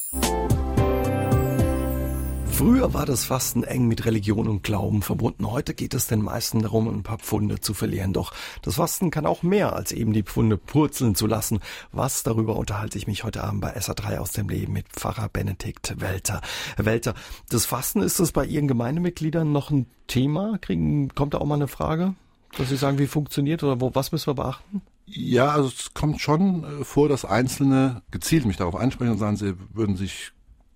Früher 2.57 2.95
war 2.95 3.05
das 3.05 3.25
Fasten 3.25 3.65
eng 3.65 3.89
mit 3.89 4.07
Religion 4.07 4.47
und 4.47 4.63
Glauben 4.63 5.03
verbunden. 5.03 5.51
Heute 5.51 5.75
geht 5.75 5.93
es 5.93 6.07
den 6.07 6.23
meisten 6.23 6.63
darum, 6.63 6.87
ein 6.87 7.03
paar 7.03 7.19
Pfunde 7.19 7.61
zu 7.61 7.75
verlieren. 7.75 8.13
Doch 8.13 8.33
das 8.63 8.77
Fasten 8.77 9.11
kann 9.11 9.27
auch 9.27 9.43
mehr 9.43 9.73
als 9.73 9.91
eben 9.91 10.13
die 10.13 10.23
Pfunde 10.23 10.57
purzeln 10.57 11.17
zu 11.17 11.27
lassen. 11.27 11.59
Was 11.91 12.23
darüber 12.23 12.55
unterhalte 12.55 12.97
ich 12.97 13.09
mich 13.09 13.25
heute 13.25 13.43
Abend 13.43 13.61
bei 13.61 13.77
SA3 13.77 14.19
aus 14.19 14.31
dem 14.31 14.49
Leben 14.49 14.73
mit 14.73 14.87
Pfarrer 14.89 15.29
Benedikt 15.29 16.01
Welter. 16.01 16.43
Welter, 16.77 17.15
das 17.51 17.67
Fasten 17.67 18.03
ist 18.03 18.21
das 18.21 18.31
bei 18.31 18.47
Ihren 18.47 18.69
Gemeindemitgliedern 18.69 19.51
noch 19.51 19.73
ein 19.73 19.87
Thema? 20.07 20.57
Kriegen, 20.59 21.09
kommt 21.09 21.35
da 21.35 21.39
auch 21.39 21.47
mal 21.47 21.57
eine 21.57 21.67
Frage? 21.69 22.15
Dass 22.57 22.69
Sie 22.69 22.77
sagen, 22.77 23.01
wie 23.01 23.09
funktioniert 23.09 23.65
oder 23.65 23.81
wo, 23.81 23.93
was 23.97 24.13
müssen 24.13 24.29
wir 24.29 24.35
beachten? 24.35 24.81
Ja, 25.07 25.49
also 25.49 25.69
es 25.69 25.93
kommt 25.93 26.21
schon 26.21 26.63
äh, 26.63 26.85
vor, 26.85 27.09
dass 27.09 27.25
Einzelne 27.25 28.03
gezielt 28.13 28.47
mich 28.47 28.59
darauf 28.59 28.77
ansprechen 28.77 29.11
und 29.11 29.19
sagen, 29.19 29.37
sie 29.37 29.55
würden 29.73 29.97
sich 29.97 30.33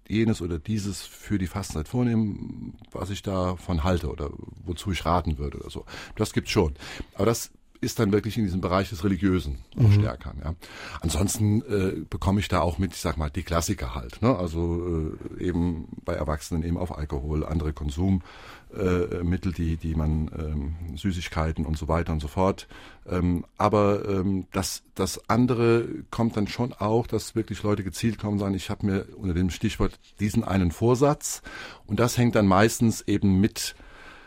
jenes 0.08 0.42
oder 0.42 0.58
dieses 0.58 1.02
für 1.02 1.38
die 1.38 1.46
Fastenzeit 1.46 1.88
vornehmen, 1.88 2.74
was 2.90 3.10
ich 3.10 3.22
davon 3.22 3.84
halte 3.84 4.10
oder 4.10 4.30
wozu 4.64 4.90
ich 4.90 5.04
raten 5.04 5.38
würde 5.38 5.58
oder 5.58 5.70
so. 5.70 5.84
Das 6.16 6.32
gibt's 6.32 6.50
schon. 6.50 6.74
Aber 7.14 7.26
das 7.26 7.50
ist 7.80 7.98
dann 7.98 8.12
wirklich 8.12 8.36
in 8.36 8.44
diesem 8.44 8.60
Bereich 8.60 8.88
des 8.88 9.04
Religiösen 9.04 9.58
mhm. 9.76 9.92
stärker. 9.92 10.34
Ja. 10.42 10.54
Ansonsten 11.00 11.62
äh, 11.62 12.04
bekomme 12.08 12.40
ich 12.40 12.48
da 12.48 12.60
auch 12.60 12.78
mit, 12.78 12.92
ich 12.92 13.00
sag 13.00 13.16
mal, 13.16 13.30
die 13.30 13.42
Klassiker 13.42 13.94
halt. 13.94 14.20
Ne? 14.20 14.36
Also 14.36 15.14
äh, 15.38 15.44
eben 15.44 15.88
bei 16.04 16.14
Erwachsenen 16.14 16.64
eben 16.64 16.76
auf 16.76 16.96
Alkohol, 16.96 17.44
andere 17.44 17.72
Konsummittel, 17.72 18.26
äh, 18.76 19.52
die, 19.52 19.76
die 19.76 19.94
man 19.94 20.30
ähm, 20.38 20.96
Süßigkeiten 20.96 21.64
und 21.64 21.78
so 21.78 21.88
weiter 21.88 22.12
und 22.12 22.20
so 22.20 22.28
fort. 22.28 22.68
Ähm, 23.08 23.44
aber 23.56 24.08
ähm, 24.08 24.46
das, 24.52 24.82
das 24.94 25.28
andere 25.28 25.87
kommt 26.10 26.37
dann 26.37 26.48
schon 26.48 26.72
auch, 26.72 27.06
dass 27.06 27.34
wirklich 27.34 27.62
Leute 27.62 27.84
gezielt 27.84 28.18
kommen 28.18 28.34
und 28.34 28.38
sagen, 28.40 28.54
ich 28.54 28.70
habe 28.70 28.87
mir 28.87 29.06
unter 29.16 29.34
dem 29.34 29.50
Stichwort 29.50 29.98
diesen 30.20 30.44
einen 30.44 30.70
Vorsatz 30.70 31.42
und 31.87 31.98
das 32.00 32.18
hängt 32.18 32.34
dann 32.34 32.46
meistens 32.46 33.02
eben 33.02 33.40
mit 33.40 33.75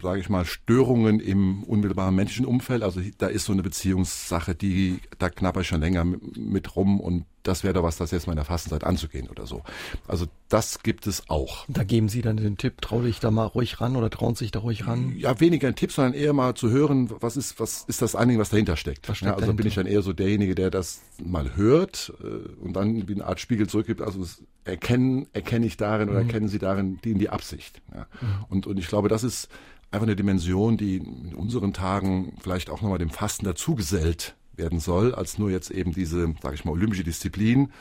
sage 0.01 0.19
ich 0.19 0.29
mal, 0.29 0.45
Störungen 0.45 1.19
im 1.19 1.63
unmittelbaren 1.63 2.15
menschlichen 2.15 2.45
Umfeld. 2.45 2.83
Also 2.83 3.01
da 3.17 3.27
ist 3.27 3.45
so 3.45 3.53
eine 3.53 3.63
Beziehungssache, 3.63 4.55
die 4.55 4.99
da 5.19 5.29
knapper 5.29 5.61
ich 5.61 5.67
schon 5.67 5.81
länger 5.81 6.03
mit 6.03 6.75
rum 6.75 6.99
und 6.99 7.25
das 7.43 7.63
wäre 7.63 7.73
da 7.73 7.83
was, 7.83 7.97
das 7.97 8.11
jetzt 8.11 8.27
mal 8.27 8.33
in 8.33 8.37
der 8.37 8.45
Fastenzeit 8.45 8.83
anzugehen 8.83 9.27
oder 9.29 9.47
so. 9.47 9.63
Also 10.07 10.27
das 10.49 10.83
gibt 10.83 11.07
es 11.07 11.29
auch. 11.29 11.65
Da 11.67 11.83
geben 11.83 12.09
Sie 12.09 12.21
dann 12.21 12.37
den 12.37 12.57
Tipp, 12.57 12.81
trau 12.81 13.01
dich 13.01 13.19
da 13.19 13.31
mal 13.31 13.45
ruhig 13.45 13.81
ran 13.81 13.95
oder 13.95 14.09
trauen 14.09 14.35
sich 14.35 14.51
da 14.51 14.59
ruhig 14.59 14.87
ran? 14.87 15.15
Ja, 15.17 15.39
weniger 15.39 15.67
ein 15.67 15.75
Tipp, 15.75 15.91
sondern 15.91 16.13
eher 16.13 16.33
mal 16.33 16.53
zu 16.53 16.69
hören, 16.69 17.09
was 17.19 17.37
ist, 17.37 17.59
was 17.59 17.83
ist 17.87 18.01
das 18.01 18.15
Anliegen, 18.15 18.39
was 18.39 18.49
dahinter 18.49 18.77
steckt. 18.77 19.05
steckt 19.05 19.21
ja, 19.21 19.29
also 19.29 19.41
dahinter? 19.41 19.57
bin 19.57 19.67
ich 19.67 19.75
dann 19.75 19.87
eher 19.87 20.01
so 20.01 20.13
derjenige, 20.13 20.55
der 20.55 20.69
das 20.69 21.01
mal 21.23 21.55
hört 21.55 22.13
äh, 22.23 22.49
und 22.59 22.73
dann 22.73 23.07
wie 23.07 23.15
eine 23.15 23.25
Art 23.25 23.39
Spiegel 23.39 23.67
zurückgibt. 23.67 24.01
Also 24.01 24.23
erkennen, 24.63 25.27
erkenne 25.33 25.65
ich 25.65 25.77
darin 25.77 26.09
oder 26.09 26.21
mhm. 26.21 26.27
erkennen 26.27 26.47
Sie 26.47 26.59
darin 26.59 26.99
die 27.03 27.11
in 27.11 27.19
die 27.19 27.29
Absicht. 27.29 27.81
Ja. 27.93 28.01
Mhm. 28.21 28.45
Und, 28.49 28.67
und 28.67 28.77
ich 28.77 28.87
glaube, 28.87 29.09
das 29.09 29.23
ist 29.23 29.49
einfach 29.91 30.07
eine 30.07 30.15
Dimension, 30.15 30.77
die 30.77 30.97
in 30.97 31.35
unseren 31.35 31.73
Tagen 31.73 32.33
vielleicht 32.41 32.69
auch 32.69 32.81
nochmal 32.81 32.97
dem 32.97 33.09
Fasten 33.09 33.45
dazugesellt 33.45 34.35
werden 34.55 34.79
soll, 34.79 35.13
als 35.13 35.37
nur 35.37 35.51
jetzt 35.51 35.69
eben 35.69 35.93
diese, 35.93 36.33
sage 36.41 36.55
ich 36.55 36.65
mal, 36.65 36.71
olympische 36.71 37.03
Disziplin 37.03 37.71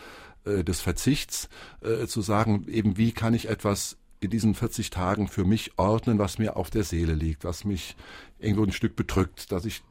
äh, 0.44 0.64
des 0.64 0.80
Verzichts, 0.80 1.48
äh, 1.82 2.06
zu 2.06 2.20
sagen, 2.20 2.66
eben 2.68 2.96
wie 2.96 3.12
kann 3.12 3.34
ich 3.34 3.48
etwas 3.48 3.96
in 4.18 4.30
diesen 4.30 4.54
40 4.54 4.90
Tagen 4.90 5.28
für 5.28 5.44
mich 5.44 5.78
ordnen, 5.78 6.18
was 6.18 6.38
mir 6.38 6.56
auf 6.56 6.68
der 6.68 6.84
Seele 6.84 7.14
liegt, 7.14 7.44
was 7.44 7.64
mich 7.64 7.96
irgendwo 8.38 8.64
ein 8.64 8.72
Stück 8.72 8.96
bedrückt, 8.96 9.50
dass 9.52 9.64
ich 9.64 9.82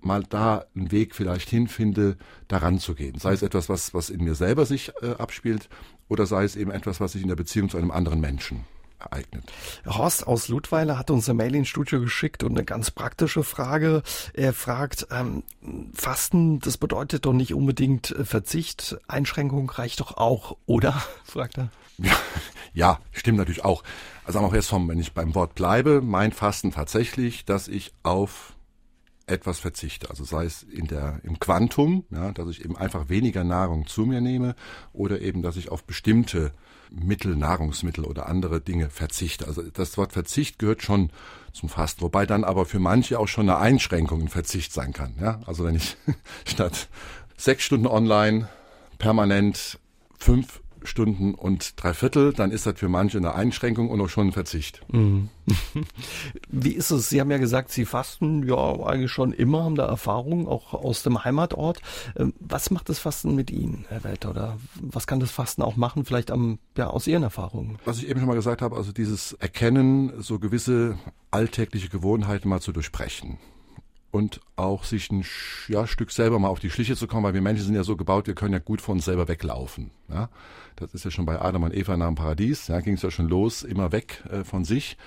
mal 0.00 0.22
da 0.28 0.66
einen 0.74 0.92
Weg 0.92 1.14
vielleicht 1.14 1.48
hinfinde, 1.48 2.16
daran 2.48 2.78
zu 2.78 2.94
gehen. 2.94 3.18
Sei 3.18 3.32
es 3.32 3.42
etwas, 3.42 3.68
was, 3.68 3.94
was 3.94 4.10
in 4.10 4.24
mir 4.24 4.34
selber 4.34 4.66
sich 4.66 4.92
äh, 5.00 5.12
abspielt, 5.12 5.68
oder 6.08 6.26
sei 6.26 6.44
es 6.44 6.56
eben 6.56 6.70
etwas, 6.70 7.00
was 7.00 7.12
sich 7.12 7.22
in 7.22 7.28
der 7.28 7.36
Beziehung 7.36 7.70
zu 7.70 7.78
einem 7.78 7.90
anderen 7.90 8.20
Menschen 8.20 8.64
ereignet. 9.02 9.44
Horst 9.86 10.26
aus 10.26 10.48
Ludweiler 10.48 10.98
hat 10.98 11.10
uns 11.10 11.28
eine 11.28 11.36
Mail 11.36 11.54
ins 11.54 11.68
Studio 11.68 12.00
geschickt 12.00 12.42
und 12.42 12.52
eine 12.52 12.64
ganz 12.64 12.90
praktische 12.90 13.44
Frage. 13.44 14.02
Er 14.34 14.52
fragt, 14.52 15.06
ähm, 15.10 15.42
Fasten, 15.94 16.60
das 16.60 16.78
bedeutet 16.78 17.26
doch 17.26 17.32
nicht 17.32 17.54
unbedingt 17.54 18.10
äh, 18.10 18.24
Verzicht. 18.24 18.98
Einschränkung 19.08 19.70
reicht 19.70 20.00
doch 20.00 20.16
auch, 20.16 20.56
oder? 20.66 21.02
fragt 21.24 21.58
er. 21.58 21.70
Ja, 21.98 22.16
ja, 22.72 23.00
stimmt 23.12 23.38
natürlich 23.38 23.64
auch. 23.64 23.82
Also 24.24 24.38
auch 24.38 24.54
erst 24.54 24.68
vom, 24.68 24.88
wenn 24.88 24.98
ich 24.98 25.12
beim 25.12 25.34
Wort 25.34 25.54
bleibe, 25.54 26.00
mein 26.00 26.32
Fasten 26.32 26.72
tatsächlich, 26.72 27.44
dass 27.44 27.68
ich 27.68 27.92
auf 28.02 28.54
etwas 29.26 29.58
verzichte. 29.58 30.10
Also 30.10 30.24
sei 30.24 30.44
es 30.44 30.62
in 30.62 30.86
der, 30.86 31.20
im 31.22 31.38
Quantum, 31.38 32.04
ja, 32.10 32.32
dass 32.32 32.48
ich 32.48 32.64
eben 32.64 32.76
einfach 32.76 33.08
weniger 33.08 33.44
Nahrung 33.44 33.86
zu 33.86 34.06
mir 34.06 34.20
nehme 34.20 34.54
oder 34.92 35.20
eben, 35.20 35.42
dass 35.42 35.56
ich 35.56 35.70
auf 35.70 35.84
bestimmte 35.84 36.52
Mittel, 36.94 37.36
Nahrungsmittel 37.36 38.04
oder 38.04 38.26
andere 38.26 38.60
Dinge 38.60 38.90
verzichte. 38.90 39.46
Also 39.46 39.62
das 39.62 39.96
Wort 39.96 40.12
Verzicht 40.12 40.58
gehört 40.58 40.82
schon 40.82 41.10
zum 41.52 41.68
Fasten, 41.68 42.02
wobei 42.02 42.26
dann 42.26 42.44
aber 42.44 42.66
für 42.66 42.78
manche 42.78 43.18
auch 43.18 43.28
schon 43.28 43.48
eine 43.48 43.58
Einschränkung 43.58 44.22
ein 44.22 44.28
Verzicht 44.28 44.72
sein 44.72 44.92
kann. 44.92 45.14
Ja, 45.20 45.40
also 45.46 45.64
wenn 45.64 45.74
ich 45.74 45.96
statt 46.44 46.88
sechs 47.36 47.64
Stunden 47.64 47.86
online 47.86 48.48
permanent 48.98 49.78
fünf 50.18 50.61
Stunden 50.88 51.34
und 51.34 51.82
drei 51.82 51.94
Viertel, 51.94 52.32
dann 52.32 52.50
ist 52.50 52.66
das 52.66 52.78
für 52.78 52.88
manche 52.88 53.18
eine 53.18 53.34
Einschränkung 53.34 53.90
und 53.90 54.00
auch 54.00 54.08
schon 54.08 54.28
ein 54.28 54.32
Verzicht. 54.32 54.80
Mhm. 54.92 55.28
Wie 56.48 56.72
ist 56.72 56.90
es? 56.90 57.08
Sie 57.08 57.20
haben 57.20 57.30
ja 57.30 57.38
gesagt, 57.38 57.70
Sie 57.72 57.84
fasten 57.84 58.46
ja 58.46 58.80
eigentlich 58.84 59.10
schon 59.10 59.32
immer, 59.32 59.64
haben 59.64 59.74
da 59.74 59.86
Erfahrung, 59.86 60.46
auch 60.48 60.74
aus 60.74 61.02
dem 61.02 61.24
Heimatort. 61.24 61.80
Ähm, 62.16 62.32
was 62.40 62.70
macht 62.70 62.88
das 62.88 62.98
Fasten 62.98 63.34
mit 63.34 63.50
Ihnen, 63.50 63.84
Herr 63.88 64.04
Welter? 64.04 64.30
Oder 64.30 64.58
was 64.80 65.06
kann 65.06 65.20
das 65.20 65.30
Fasten 65.30 65.62
auch 65.62 65.76
machen, 65.76 66.04
vielleicht 66.04 66.30
am, 66.30 66.58
ja, 66.76 66.88
aus 66.88 67.06
Ihren 67.06 67.22
Erfahrungen? 67.22 67.78
Was 67.84 67.98
ich 67.98 68.08
eben 68.08 68.20
schon 68.20 68.28
mal 68.28 68.34
gesagt 68.34 68.62
habe, 68.62 68.76
also 68.76 68.92
dieses 68.92 69.32
Erkennen, 69.34 70.22
so 70.22 70.38
gewisse 70.38 70.98
alltägliche 71.30 71.88
Gewohnheiten 71.88 72.48
mal 72.48 72.60
zu 72.60 72.72
durchbrechen 72.72 73.38
und 74.12 74.40
auch 74.56 74.84
sich 74.84 75.10
ein 75.10 75.24
ja, 75.68 75.86
Stück 75.86 76.12
selber 76.12 76.38
mal 76.38 76.48
auf 76.48 76.60
die 76.60 76.70
Schliche 76.70 76.96
zu 76.96 77.06
kommen, 77.06 77.24
weil 77.24 77.34
wir 77.34 77.40
Menschen 77.40 77.64
sind 77.64 77.74
ja 77.74 77.82
so 77.82 77.96
gebaut, 77.96 78.26
wir 78.26 78.34
können 78.34 78.52
ja 78.52 78.58
gut 78.58 78.82
von 78.82 78.96
uns 78.96 79.06
selber 79.06 79.26
weglaufen. 79.26 79.90
Ja? 80.08 80.28
Das 80.76 80.92
ist 80.92 81.04
ja 81.04 81.10
schon 81.10 81.24
bei 81.24 81.40
Adam 81.40 81.62
und 81.62 81.74
Eva 81.74 81.96
nach 81.96 82.08
dem 82.08 82.14
Paradies, 82.14 82.68
ja, 82.68 82.80
ging 82.80 82.94
es 82.94 83.02
ja 83.02 83.10
schon 83.10 83.28
los, 83.28 83.62
immer 83.62 83.90
weg 83.90 84.22
äh, 84.30 84.44
von 84.44 84.64
sich. 84.64 84.98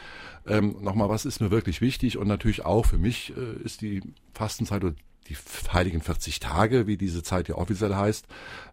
Ähm, 0.48 0.78
Nochmal, 0.82 1.08
was 1.08 1.26
ist 1.26 1.40
mir 1.40 1.52
wirklich 1.52 1.82
wichtig 1.82 2.18
und 2.18 2.28
natürlich 2.28 2.66
auch 2.66 2.88
für 2.88 2.98
mich 2.98 3.32
äh, 3.38 3.64
ist 3.64 3.82
die 3.82 4.02
Fastenzeit 4.34 4.84
oder 4.84 4.96
die 5.28 5.38
heiligen 5.74 6.02
40 6.02 6.40
Tage, 6.40 6.88
wie 6.88 6.98
diese 6.98 7.24
Zeit 7.24 7.48
ja 7.48 7.56
offiziell 7.56 7.96
heißt, 7.96 8.28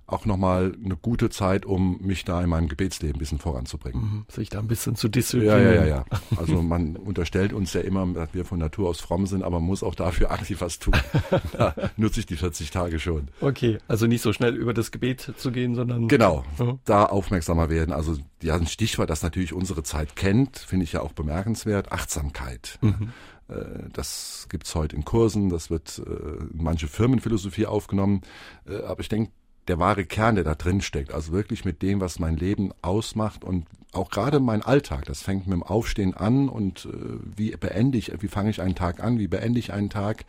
auch 0.07 0.27
nochmal 0.27 0.75
eine 0.85 0.97
gute 0.97 1.31
Zeit, 1.31 1.65
um 1.65 1.99
mich 2.03 2.25
da 2.25 2.43
in 2.43 2.51
meinem 2.51 2.69
Gebetsleben 2.69 3.17
ein 3.17 3.19
bisschen 3.19 3.39
voranzubringen. 3.39 4.03
Mhm, 4.03 4.25
sich 4.29 4.51
da 4.51 4.59
ein 4.59 4.69
bisschen 4.69 4.95
zu 4.95 5.09
disziplinieren. 5.09 5.65
Ja, 5.65 5.73
ja, 5.73 5.85
ja, 5.85 5.87
ja. 5.87 6.05
Also 6.37 6.61
man 6.61 6.97
unterstellt 6.97 7.53
uns 7.53 7.73
ja 7.73 7.81
immer, 7.81 8.07
dass 8.07 8.35
wir 8.35 8.45
von 8.45 8.59
Natur 8.59 8.91
aus 8.91 9.01
fromm 9.01 9.27
sind, 9.27 9.43
aber 9.43 9.59
man 9.61 9.69
muss 9.69 9.83
auch 9.83 9.95
dafür 9.95 10.31
aktiv 10.31 10.61
was 10.61 10.79
tun. 10.79 10.95
da 11.53 11.75
nutze 11.97 12.21
ich 12.21 12.27
die 12.27 12.37
40 12.37 12.71
Tage 12.71 12.99
schon. 12.99 13.29
Okay, 13.41 13.79
also 13.89 14.07
nicht 14.07 14.23
so 14.23 14.33
schnell 14.33 14.55
über 14.57 14.75
das 14.75 14.91
Gebet 14.91 15.33
zu 15.37 15.51
gehen, 15.51 15.75
sondern... 15.75 16.09
Genau, 16.09 16.45
mhm. 16.59 16.79
da 16.85 17.07
aufmerksamer 17.07 17.71
werden. 17.71 17.93
Also 17.93 18.17
ja, 18.43 18.57
ein 18.57 18.67
Stichwort, 18.67 19.09
das 19.09 19.23
natürlich 19.23 19.53
unsere 19.53 19.83
Zeit 19.83 20.17
kennt, 20.17 20.59
finde 20.59 20.85
ich 20.85 20.93
ja 20.93 21.01
auch 21.01 21.13
bemerkenswert, 21.13 21.93
Achtsamkeit. 21.93 22.79
Mhm. 22.83 23.13
Äh, 23.53 23.89
das 23.93 24.47
gibt's 24.49 24.75
heute 24.75 24.97
in 24.97 25.05
Kursen, 25.05 25.49
das 25.49 25.71
wird 25.71 26.01
äh, 26.05 26.43
in 26.53 26.63
manche 26.63 26.89
Firmenphilosophie 26.89 27.67
aufgenommen. 27.67 28.23
Äh, 28.67 28.83
aber 28.83 29.01
ich 29.01 29.09
denke, 29.09 29.33
der 29.69 29.79
wahre 29.79 30.05
Kern, 30.05 30.35
der 30.35 30.45
da 30.45 30.57
drin 30.57 30.81
steckt. 30.81 31.13
Also 31.13 31.33
wirklich 31.33 31.65
mit 31.65 31.83
dem, 31.83 32.01
was 32.01 32.19
mein 32.19 32.37
Leben 32.37 32.73
ausmacht 32.83 33.45
und 33.45 33.67
auch 33.93 34.11
gerade 34.11 34.41
mein 34.41 34.63
Alltag. 34.63 35.05
Das 35.05 35.23
fängt 35.23 35.47
mit 35.47 35.53
dem 35.53 35.63
Aufstehen 35.63 36.15
an 36.15 36.49
und 36.49 36.89
wie 37.37 37.53
beende 37.53 37.97
ich, 37.97 38.11
wie 38.21 38.27
fange 38.27 38.51
ich 38.51 38.61
einen 38.61 38.75
Tag 38.75 39.01
an, 39.01 39.21
wie 39.21 39.29
beende 39.29 39.61
ich 39.61 39.73
einen 39.73 39.89
Tag. 39.89 40.25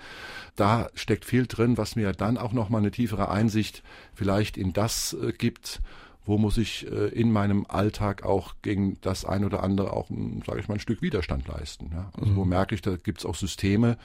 Da 0.56 0.90
steckt 0.94 1.26
viel 1.26 1.48
drin, 1.48 1.78
was 1.78 1.96
mir 1.96 2.12
dann 2.12 2.38
auch 2.38 2.54
nochmal 2.54 2.82
eine 2.82 2.92
tiefere 2.92 3.32
Einsicht 3.32 3.82
vielleicht 4.14 4.56
in 4.56 4.72
das 4.72 5.18
gibt, 5.40 5.82
wo 6.26 6.38
muss 6.38 6.58
ich 6.58 6.90
äh, 6.90 7.08
in 7.10 7.32
meinem 7.32 7.66
Alltag 7.68 8.24
auch 8.24 8.56
gegen 8.62 8.98
das 9.02 9.26
ein 9.26 9.44
oder 9.44 9.62
andere 9.64 9.94
auch, 9.94 10.10
sage 10.46 10.60
ich 10.60 10.68
mal, 10.68 10.76
ein 10.76 10.80
Stück 10.80 11.02
Widerstand 11.02 11.48
leisten. 11.48 11.92
Ja? 11.94 12.12
Also 12.18 12.32
mhm. 12.32 12.36
wo 12.38 12.46
merke 12.46 12.76
ich, 12.76 12.82
da 12.82 12.96
gibt 12.96 13.20
es 13.20 13.26
auch 13.26 13.36
Systeme, 13.36 13.98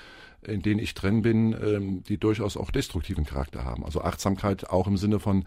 in 0.43 0.63
denen 0.63 0.81
ich 0.81 0.95
drin 0.95 1.23
bin, 1.23 1.53
ähm, 1.53 2.03
die 2.05 2.19
durchaus 2.19 2.57
auch 2.57 2.71
destruktiven 2.71 3.25
Charakter 3.25 3.65
haben. 3.65 3.85
Also 3.85 4.03
Achtsamkeit 4.03 4.71
auch 4.71 4.87
im 4.87 4.97
Sinne 4.97 5.21
von, 5.21 5.45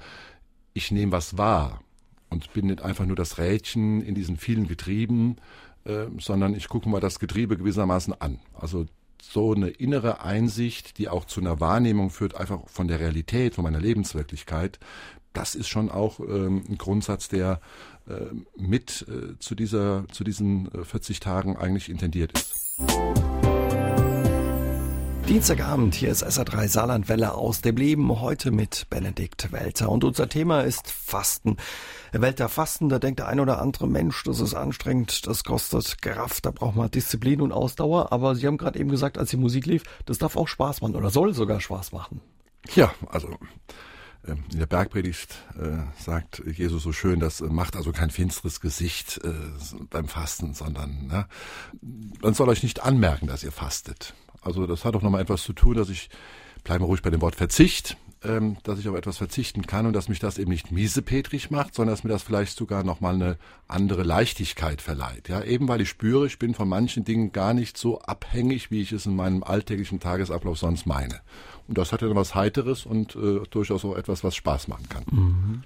ich 0.74 0.92
nehme 0.92 1.12
was 1.12 1.38
wahr 1.38 1.82
und 2.30 2.54
bin 2.54 2.68
nicht 2.68 2.82
einfach 2.82 3.06
nur 3.06 3.16
das 3.16 3.38
Rädchen 3.38 4.02
in 4.02 4.16
diesen 4.16 4.38
vielen 4.38 4.68
Getrieben, 4.68 5.38
äh, 5.84 6.06
sondern 6.20 6.56
ich 6.56 6.70
gucke 6.70 6.88
mal 6.88 7.02
das 7.02 7.20
Getriebe 7.20 7.58
gewissermaßen 7.58 8.20
an. 8.20 8.40
Also 8.54 8.86
so 9.22 9.54
eine 9.54 9.70
innere 9.70 10.22
Einsicht, 10.22 10.98
die 10.98 11.10
auch 11.10 11.26
zu 11.26 11.42
einer 11.42 11.60
Wahrnehmung 11.60 12.10
führt, 12.10 12.36
einfach 12.36 12.68
von 12.68 12.88
der 12.88 13.00
Realität, 13.00 13.56
von 13.56 13.64
meiner 13.64 13.80
Lebenswirklichkeit, 13.80 14.80
das 15.34 15.56
ist 15.56 15.68
schon 15.70 15.90
auch 15.90 16.20
ähm, 16.20 16.64
ein 16.70 16.78
Grundsatz, 16.78 17.28
der 17.28 17.60
äh, 18.08 18.14
mit 18.56 19.06
äh, 19.08 19.38
zu 19.40 19.56
dieser, 19.56 20.06
zu 20.12 20.24
diesen 20.24 20.70
40 20.72 21.18
äh, 21.18 21.20
Tagen 21.20 21.58
eigentlich 21.58 21.90
intendiert 21.90 22.32
ist. 22.38 22.62
Dienstagabend, 25.28 25.96
hier 25.96 26.10
ist 26.10 26.26
SA3 26.26 26.68
Saarlandwelle 26.68 27.36
aus 27.36 27.62
dem 27.62 27.78
Leben, 27.78 28.20
heute 28.20 28.52
mit 28.52 28.88
Benedikt 28.90 29.54
Welter. 29.54 29.90
Und 29.90 30.04
unser 30.04 30.28
Thema 30.28 30.62
ist 30.62 30.92
Fasten. 30.92 31.56
Welter, 32.12 32.50
Fasten, 32.50 32.90
da 32.90 33.00
denkt 33.00 33.20
der 33.20 33.30
ein 33.30 33.40
oder 33.40 33.62
andere 33.62 33.88
Mensch, 33.88 34.24
das 34.26 34.42
ist 34.42 34.56
anstrengend, 34.56 35.26
das 35.28 35.46
kostet 35.46 36.02
Kraft, 36.02 36.46
da 36.46 36.52
braucht 36.52 36.76
man 36.76 36.92
Disziplin 36.92 37.40
und 37.40 37.54
Ausdauer. 37.54 38.12
Aber 38.12 38.36
Sie 38.36 38.46
haben 38.46 38.58
gerade 38.58 38.78
eben 38.78 38.90
gesagt, 38.90 39.18
als 39.18 39.30
die 39.30 39.38
Musik 39.38 39.68
lief, 39.68 39.84
das 40.06 40.18
darf 40.18 40.36
auch 40.36 40.50
Spaß 40.50 40.82
machen 40.82 40.96
oder 40.96 41.10
soll 41.10 41.34
sogar 41.34 41.62
Spaß 41.62 41.94
machen. 41.94 42.20
Ja, 42.76 42.94
also 43.10 43.30
in 44.28 44.60
der 44.60 44.68
Bergpredigt 44.68 45.36
äh, 45.60 45.80
sagt 46.02 46.44
Jesus 46.46 46.84
so 46.84 46.92
schön, 46.92 47.20
das 47.20 47.42
macht 47.42 47.76
also 47.76 47.92
kein 47.92 48.12
finsteres 48.12 48.62
Gesicht 48.62 49.20
äh, 49.24 49.34
beim 49.90 50.08
Fasten, 50.08 50.54
sondern 50.54 51.08
ne, 51.08 51.28
man 52.22 52.34
soll 52.34 52.50
euch 52.50 52.64
nicht 52.64 52.84
anmerken, 52.84 53.28
dass 53.28 53.44
ihr 53.44 53.52
fastet. 53.52 54.14
Also 54.42 54.68
das 54.68 54.86
hat 54.86 54.96
auch 54.96 55.02
nochmal 55.02 55.22
etwas 55.22 55.44
zu 55.44 55.54
tun, 55.54 55.76
dass 55.76 55.90
ich, 55.90 56.10
bleibe 56.64 56.86
ruhig 56.86 57.02
bei 57.02 57.10
dem 57.10 57.22
Wort 57.22 57.36
Verzicht, 57.36 57.98
ähm, 58.24 58.58
dass 58.64 58.80
ich 58.80 58.88
auf 58.88 58.96
etwas 58.96 59.18
verzichten 59.18 59.66
kann 59.66 59.86
und 59.86 59.94
dass 59.94 60.10
mich 60.10 60.20
das 60.20 60.38
eben 60.38 60.52
nicht 60.52 60.72
miesepetrig 60.72 61.50
macht, 61.50 61.74
sondern 61.74 61.96
dass 61.96 62.04
mir 62.04 62.12
das 62.12 62.24
vielleicht 62.24 62.56
sogar 62.56 62.84
nochmal 62.84 63.16
eine 63.16 63.38
andere 63.68 64.04
Leichtigkeit 64.04 64.82
verleiht. 64.82 65.30
Ja, 65.30 65.44
eben 65.44 65.68
weil 65.68 65.82
ich 65.82 65.90
spüre, 65.90 66.28
ich 66.28 66.38
bin 66.38 66.54
von 66.54 66.70
manchen 66.70 67.04
Dingen 67.04 67.32
gar 67.32 67.54
nicht 67.54 67.78
so 67.78 68.00
abhängig, 68.02 68.70
wie 68.70 68.82
ich 68.82 68.92
es 68.92 69.06
in 69.06 69.16
meinem 69.16 69.44
alltäglichen 69.44 70.00
Tagesablauf 70.00 70.58
sonst 70.58 70.86
meine. 70.86 71.22
Das 71.74 71.92
hat 71.92 72.02
ja 72.02 72.08
dann 72.08 72.18
was 72.18 72.36
Heiteres 72.36 72.86
und 72.86 73.16
äh, 73.16 73.42
durchaus 73.50 73.86
auch 73.86 73.96
etwas, 73.96 74.24
was 74.24 74.36
Spaß 74.36 74.68
machen 74.68 74.88
kann. 74.90 75.04
Mhm. 75.12 75.64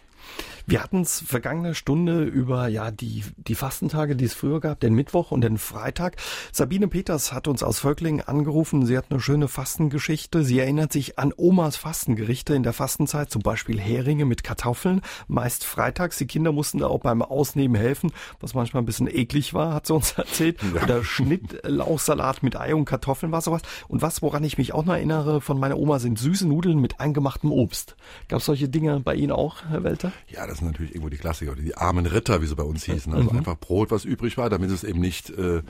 Wir 0.67 0.81
hatten 0.81 1.01
es 1.01 1.21
vergangene 1.21 1.75
Stunde 1.75 2.23
über 2.23 2.67
ja 2.67 2.89
die, 2.89 3.23
die 3.37 3.53
Fastentage, 3.53 4.15
die 4.15 4.25
es 4.25 4.33
früher 4.33 4.59
gab, 4.59 4.79
den 4.79 4.95
Mittwoch 4.95 5.29
und 5.29 5.41
den 5.41 5.59
Freitag. 5.59 6.15
Sabine 6.51 6.87
Peters 6.87 7.31
hat 7.31 7.47
uns 7.47 7.61
aus 7.61 7.77
Völklingen 7.77 8.27
angerufen. 8.27 8.85
Sie 8.87 8.97
hat 8.97 9.05
eine 9.11 9.19
schöne 9.19 9.47
Fastengeschichte. 9.47 10.43
Sie 10.43 10.57
erinnert 10.57 10.91
sich 10.91 11.19
an 11.19 11.33
Omas 11.37 11.75
Fastengerichte 11.75 12.55
in 12.55 12.63
der 12.63 12.73
Fastenzeit, 12.73 13.29
zum 13.29 13.43
Beispiel 13.43 13.79
Heringe 13.79 14.25
mit 14.25 14.43
Kartoffeln, 14.43 15.01
meist 15.27 15.65
freitags. 15.65 16.17
Die 16.17 16.25
Kinder 16.25 16.51
mussten 16.51 16.79
da 16.79 16.87
auch 16.87 17.01
beim 17.01 17.21
Ausnehmen 17.21 17.75
helfen, 17.75 18.11
was 18.39 18.55
manchmal 18.55 18.81
ein 18.81 18.87
bisschen 18.87 19.07
eklig 19.07 19.53
war, 19.53 19.73
hat 19.73 19.85
sie 19.85 19.93
uns 19.93 20.11
erzählt. 20.17 20.57
Ja. 20.73 20.81
Oder 20.81 21.03
Schnittlauchsalat 21.03 22.41
mit 22.41 22.55
Ei 22.55 22.73
und 22.73 22.85
Kartoffeln 22.85 23.31
war 23.31 23.41
sowas. 23.41 23.61
Und 23.87 24.01
was, 24.01 24.23
woran 24.23 24.43
ich 24.43 24.57
mich 24.57 24.73
auch 24.73 24.85
noch 24.85 24.95
erinnere 24.95 25.41
von 25.41 25.59
meiner 25.59 25.77
Oma, 25.77 25.99
sind 25.99 26.17
süße 26.17 26.47
Nudeln 26.47 26.79
mit 26.79 26.99
eingemachtem 26.99 27.51
Obst. 27.51 27.95
Gab 28.29 28.39
es 28.39 28.45
solche 28.45 28.67
Dinge 28.67 28.99
bei 28.99 29.13
Ihnen 29.13 29.31
auch, 29.31 29.57
Herr 29.69 29.83
Welter? 29.83 30.11
Ja, 30.27 30.47
das 30.55 30.59
sind 30.59 30.71
natürlich 30.71 30.91
irgendwo 30.91 31.09
die 31.09 31.17
Klassiker, 31.17 31.51
oder 31.51 31.61
die 31.61 31.75
armen 31.75 32.05
Ritter, 32.05 32.41
wie 32.41 32.45
sie 32.45 32.55
bei 32.55 32.63
uns 32.63 32.85
hießen. 32.85 33.13
Also 33.13 33.31
mhm. 33.31 33.39
einfach 33.39 33.59
Brot, 33.59 33.91
was 33.91 34.05
übrig 34.05 34.37
war, 34.37 34.49
damit 34.49 34.71
es 34.71 34.85
eben 34.85 35.01
nicht, 35.01 35.29
äh, 35.31 35.63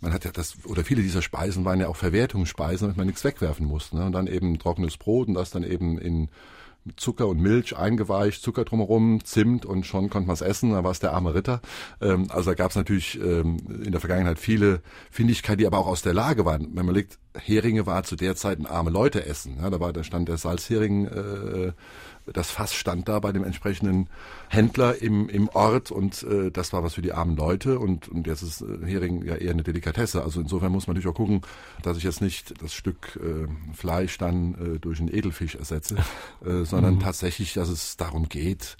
man 0.00 0.14
hat 0.14 0.24
ja 0.24 0.30
das, 0.30 0.64
oder 0.64 0.82
viele 0.82 1.02
dieser 1.02 1.20
Speisen 1.20 1.66
waren 1.66 1.78
ja 1.78 1.88
auch 1.88 1.96
Verwertungsspeisen, 1.96 2.86
damit 2.86 2.96
man 2.96 3.06
nichts 3.06 3.22
wegwerfen 3.22 3.66
musste. 3.66 3.96
Ne? 3.96 4.06
Und 4.06 4.12
dann 4.12 4.26
eben 4.26 4.58
trockenes 4.58 4.96
Brot 4.96 5.28
und 5.28 5.34
das 5.34 5.50
dann 5.50 5.62
eben 5.62 5.98
in 5.98 6.30
Zucker 6.96 7.28
und 7.28 7.38
Milch 7.38 7.76
eingeweicht, 7.76 8.42
Zucker 8.42 8.64
drumherum, 8.64 9.22
Zimt 9.22 9.66
und 9.66 9.84
schon 9.84 10.08
konnte 10.08 10.26
man 10.26 10.34
es 10.34 10.40
essen, 10.40 10.72
da 10.72 10.82
war 10.82 10.90
es 10.90 11.00
der 11.00 11.12
arme 11.12 11.34
Ritter. 11.34 11.60
Ähm, 12.00 12.28
also 12.30 12.50
da 12.50 12.54
gab 12.54 12.70
es 12.70 12.76
natürlich 12.76 13.20
ähm, 13.20 13.58
in 13.84 13.92
der 13.92 14.00
Vergangenheit 14.00 14.38
viele 14.38 14.80
Findigkeiten, 15.10 15.58
die 15.58 15.66
aber 15.66 15.78
auch 15.78 15.86
aus 15.86 16.00
der 16.00 16.14
Lage 16.14 16.46
waren. 16.46 16.68
Wenn 16.74 16.86
man 16.86 16.94
legt, 16.94 17.18
Heringe 17.34 17.84
war 17.84 18.02
zu 18.04 18.16
der 18.16 18.34
Zeit 18.34 18.58
ein 18.58 18.66
arme 18.66 18.90
Leute 18.90 19.26
essen. 19.26 19.58
Ja, 19.60 19.68
da 19.68 19.78
war, 19.78 19.92
da 19.92 20.02
stand 20.02 20.28
der 20.28 20.38
Salzhering 20.38 21.06
äh, 21.06 21.72
das 22.32 22.50
Fass 22.50 22.74
stand 22.74 23.08
da 23.08 23.18
bei 23.20 23.32
dem 23.32 23.44
entsprechenden 23.44 24.08
Händler 24.48 25.00
im, 25.00 25.28
im 25.28 25.48
Ort 25.48 25.90
und 25.90 26.22
äh, 26.22 26.50
das 26.50 26.72
war 26.72 26.82
was 26.82 26.94
für 26.94 27.02
die 27.02 27.12
armen 27.12 27.36
Leute 27.36 27.78
und, 27.78 28.08
und 28.08 28.26
jetzt 28.26 28.42
ist 28.42 28.62
äh, 28.62 28.84
Hering 28.84 29.24
ja 29.24 29.34
eher 29.34 29.52
eine 29.52 29.62
Delikatesse. 29.62 30.22
Also 30.22 30.40
insofern 30.40 30.72
muss 30.72 30.86
man 30.86 30.94
natürlich 30.94 31.12
auch 31.12 31.16
gucken, 31.16 31.42
dass 31.82 31.96
ich 31.96 32.04
jetzt 32.04 32.20
nicht 32.20 32.62
das 32.62 32.74
Stück 32.74 33.18
äh, 33.22 33.46
Fleisch 33.74 34.18
dann 34.18 34.54
äh, 34.54 34.78
durch 34.78 35.00
einen 35.00 35.12
Edelfisch 35.14 35.54
ersetze, 35.54 35.96
äh, 36.44 36.64
sondern 36.64 36.96
mhm. 36.96 37.00
tatsächlich, 37.00 37.54
dass 37.54 37.68
es 37.68 37.96
darum 37.96 38.28
geht, 38.28 38.76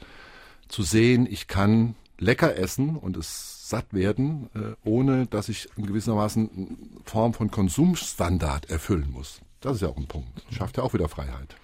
zu 0.69 0.83
sehen, 0.83 1.27
ich 1.29 1.49
kann 1.49 1.95
lecker 2.19 2.57
essen 2.57 2.97
und 2.97 3.17
es 3.17 3.69
satt 3.69 3.93
werden, 3.93 4.51
äh, 4.55 4.75
ohne 4.85 5.27
dass 5.27 5.49
ich 5.49 5.69
in 5.77 5.87
gewissermaßen 5.87 6.51
eine 6.51 6.67
Form 7.05 7.35
von 7.35 7.51
Konsumstandard 7.51 8.69
erfüllen 8.71 9.11
muss. 9.13 9.41
Das 9.61 9.77
ist 9.77 9.83
ja 9.83 9.89
auch 9.89 9.97
ein 9.97 10.07
Punkt. 10.07 10.29
Schafft 10.51 10.77
ja 10.77 10.83
auch 10.83 10.95
wieder 10.95 11.09
Freiheit. 11.09 11.57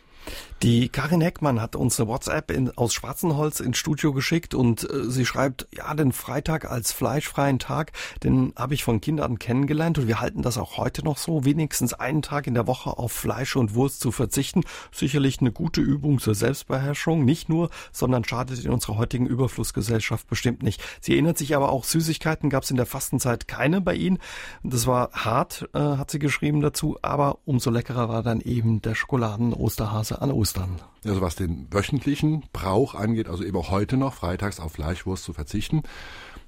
Die 0.62 0.88
Karin 0.88 1.20
Heckmann 1.20 1.60
hat 1.60 1.76
uns 1.76 2.00
eine 2.00 2.08
WhatsApp 2.08 2.50
in, 2.50 2.76
aus 2.76 2.94
Schwarzenholz 2.94 3.60
ins 3.60 3.76
Studio 3.76 4.12
geschickt 4.14 4.54
und 4.54 4.88
äh, 4.90 5.04
sie 5.10 5.26
schreibt, 5.26 5.68
ja, 5.70 5.92
den 5.94 6.12
Freitag 6.12 6.70
als 6.70 6.92
fleischfreien 6.92 7.58
Tag, 7.58 7.92
den 8.24 8.52
habe 8.56 8.72
ich 8.72 8.82
von 8.82 9.02
Kindern 9.02 9.38
kennengelernt 9.38 9.98
und 9.98 10.08
wir 10.08 10.20
halten 10.20 10.40
das 10.40 10.56
auch 10.56 10.78
heute 10.78 11.04
noch 11.04 11.18
so, 11.18 11.44
wenigstens 11.44 11.92
einen 11.92 12.22
Tag 12.22 12.46
in 12.46 12.54
der 12.54 12.66
Woche 12.66 12.96
auf 12.96 13.12
Fleisch 13.12 13.54
und 13.54 13.74
Wurst 13.74 14.00
zu 14.00 14.12
verzichten. 14.12 14.62
Sicherlich 14.92 15.40
eine 15.40 15.52
gute 15.52 15.82
Übung 15.82 16.20
zur 16.20 16.34
Selbstbeherrschung, 16.34 17.24
nicht 17.24 17.50
nur, 17.50 17.68
sondern 17.92 18.24
schadet 18.24 18.64
in 18.64 18.72
unserer 18.72 18.96
heutigen 18.96 19.26
Überflussgesellschaft 19.26 20.26
bestimmt 20.26 20.62
nicht. 20.62 20.82
Sie 21.00 21.12
erinnert 21.12 21.36
sich 21.36 21.54
aber 21.54 21.70
auch, 21.70 21.84
Süßigkeiten 21.84 22.48
gab 22.48 22.62
es 22.62 22.70
in 22.70 22.76
der 22.76 22.86
Fastenzeit 22.86 23.46
keine 23.46 23.82
bei 23.82 23.94
Ihnen. 23.94 24.18
Das 24.62 24.86
war 24.86 25.10
hart, 25.12 25.68
äh, 25.74 25.78
hat 25.78 26.10
sie 26.10 26.18
geschrieben 26.18 26.62
dazu, 26.62 26.98
aber 27.02 27.38
umso 27.44 27.70
leckerer 27.70 28.08
war 28.08 28.22
dann 28.22 28.40
eben 28.40 28.80
der 28.80 28.94
Schokoladen-Osterhase 28.94 30.15
an 30.20 30.30
Ostern. 30.30 30.80
Also 31.04 31.20
was 31.20 31.36
den 31.36 31.68
wöchentlichen 31.70 32.44
Brauch 32.52 32.94
angeht, 32.94 33.28
also 33.28 33.44
eben 33.44 33.56
heute 33.70 33.96
noch 33.96 34.14
freitags 34.14 34.60
auf 34.60 34.72
Fleischwurst 34.72 35.24
zu 35.24 35.32
verzichten. 35.32 35.82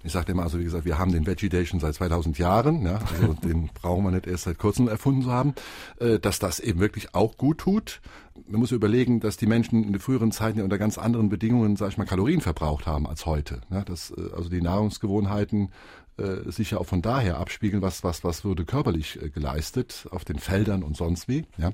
Ich 0.05 0.13
sagte 0.13 0.33
immer, 0.33 0.45
also 0.45 0.59
wie 0.59 0.65
gesagt, 0.65 0.85
wir 0.85 0.99
haben 0.99 1.13
den 1.13 1.27
Veggie 1.27 1.67
schon 1.67 1.81
seit 1.81 1.95
2000 1.95 2.39
Jahren, 2.39 2.85
ja, 2.85 3.01
also 3.21 3.35
den 3.43 3.69
brauchen 3.75 4.05
wir 4.05 4.11
nicht 4.13 4.27
erst 4.27 4.45
seit 4.45 4.59
kurzem 4.59 4.89
erfunden 4.89 5.23
zu 5.23 5.33
haben, 5.33 5.55
äh, 5.99 6.19
dass 6.19 6.39
das 6.39 6.61
eben 6.61 6.81
wirklich 6.81 7.15
auch 7.15 7.37
gut 7.37 7.59
tut. 7.59 8.01
Man 8.47 8.61
muss 8.61 8.73
überlegen, 8.73 9.21
dass 9.21 9.37
die 9.37 9.47
Menschen 9.47 9.85
in 9.85 9.93
den 9.93 10.01
früheren 10.01 10.33
Zeiten 10.33 10.59
ja 10.59 10.65
unter 10.65 10.79
ganz 10.79 10.99
anderen 10.99 11.29
Bedingungen, 11.29 11.77
sag 11.77 11.91
ich 11.91 11.99
mal, 11.99 12.05
Kalorien 12.05 12.41
verbraucht 12.41 12.87
haben 12.87 13.07
als 13.07 13.27
heute. 13.27 13.61
Ja, 13.71 13.83
dass 13.83 14.11
äh, 14.11 14.31
also 14.35 14.49
die 14.49 14.63
Nahrungsgewohnheiten 14.63 15.71
äh, 16.19 16.51
sich 16.51 16.73
ja 16.73 16.79
auch 16.79 16.87
von 16.87 17.01
daher 17.01 17.39
abspiegeln, 17.39 17.81
was, 17.81 18.03
was, 18.03 18.25
was 18.25 18.45
wurde 18.45 18.65
körperlich 18.65 19.23
äh, 19.23 19.31
geleistet 19.31 20.09
auf 20.11 20.25
den 20.25 20.39
Feldern 20.39 20.83
und 20.83 20.97
sonst 20.97 21.29
wie. 21.29 21.45
Ja. 21.59 21.73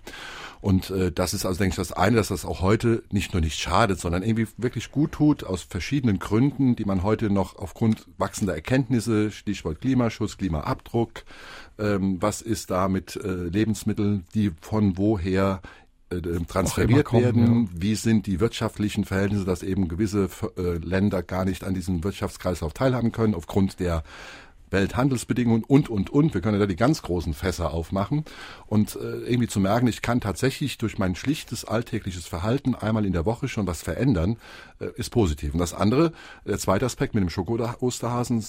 Und 0.60 0.90
äh, 0.90 1.10
das 1.10 1.32
ist 1.32 1.46
also, 1.46 1.58
denke 1.58 1.72
ich, 1.72 1.76
das 1.76 1.92
eine, 1.92 2.16
dass 2.16 2.28
das 2.28 2.44
auch 2.44 2.60
heute 2.60 3.02
nicht 3.10 3.32
nur 3.32 3.40
nicht 3.40 3.58
schadet, 3.58 3.98
sondern 3.98 4.22
irgendwie 4.22 4.46
wirklich 4.58 4.90
gut 4.90 5.12
tut, 5.12 5.44
aus 5.44 5.62
verschiedenen 5.62 6.18
Gründen, 6.18 6.76
die 6.76 6.84
man 6.84 7.02
heute 7.02 7.30
noch 7.30 7.56
aufgrund 7.56 8.06
wachsender 8.18 8.54
Erkenntnisse, 8.54 9.30
Stichwort 9.30 9.80
Klimaschutz, 9.80 10.36
Klimaabdruck, 10.36 11.24
ähm, 11.78 12.20
was 12.20 12.42
ist 12.42 12.70
da 12.70 12.88
mit 12.88 13.16
äh, 13.16 13.28
Lebensmitteln, 13.28 14.26
die 14.34 14.52
von 14.60 14.98
woher 14.98 15.62
transferiert 16.46 17.04
kommen, 17.04 17.24
werden, 17.24 17.64
ja. 17.64 17.82
wie 17.82 17.94
sind 17.94 18.26
die 18.26 18.40
wirtschaftlichen 18.40 19.04
Verhältnisse, 19.04 19.44
dass 19.44 19.62
eben 19.62 19.88
gewisse 19.88 20.28
äh, 20.56 20.78
Länder 20.78 21.22
gar 21.22 21.44
nicht 21.44 21.64
an 21.64 21.74
diesem 21.74 22.04
Wirtschaftskreislauf 22.04 22.72
teilhaben 22.72 23.12
können 23.12 23.34
aufgrund 23.34 23.80
der 23.80 24.02
Welthandelsbedingungen 24.74 25.64
und, 25.64 25.88
und, 25.88 26.10
und. 26.10 26.34
Wir 26.34 26.42
können 26.42 26.60
da 26.60 26.66
die 26.66 26.76
ganz 26.76 27.00
großen 27.00 27.32
Fässer 27.32 27.72
aufmachen 27.72 28.24
und 28.66 28.96
äh, 28.96 29.20
irgendwie 29.20 29.48
zu 29.48 29.60
merken, 29.60 29.86
ich 29.86 30.02
kann 30.02 30.20
tatsächlich 30.20 30.76
durch 30.78 30.98
mein 30.98 31.14
schlichtes 31.14 31.64
alltägliches 31.64 32.26
Verhalten 32.26 32.74
einmal 32.74 33.06
in 33.06 33.12
der 33.12 33.24
Woche 33.24 33.48
schon 33.48 33.66
was 33.66 33.82
verändern, 33.82 34.36
äh, 34.80 34.88
ist 34.96 35.10
positiv. 35.10 35.54
Und 35.54 35.60
das 35.60 35.72
andere, 35.72 36.12
der 36.44 36.58
zweite 36.58 36.84
Aspekt 36.84 37.14
mit 37.14 37.22
dem 37.22 37.30
Schoko-Osterhasen, 37.30 38.44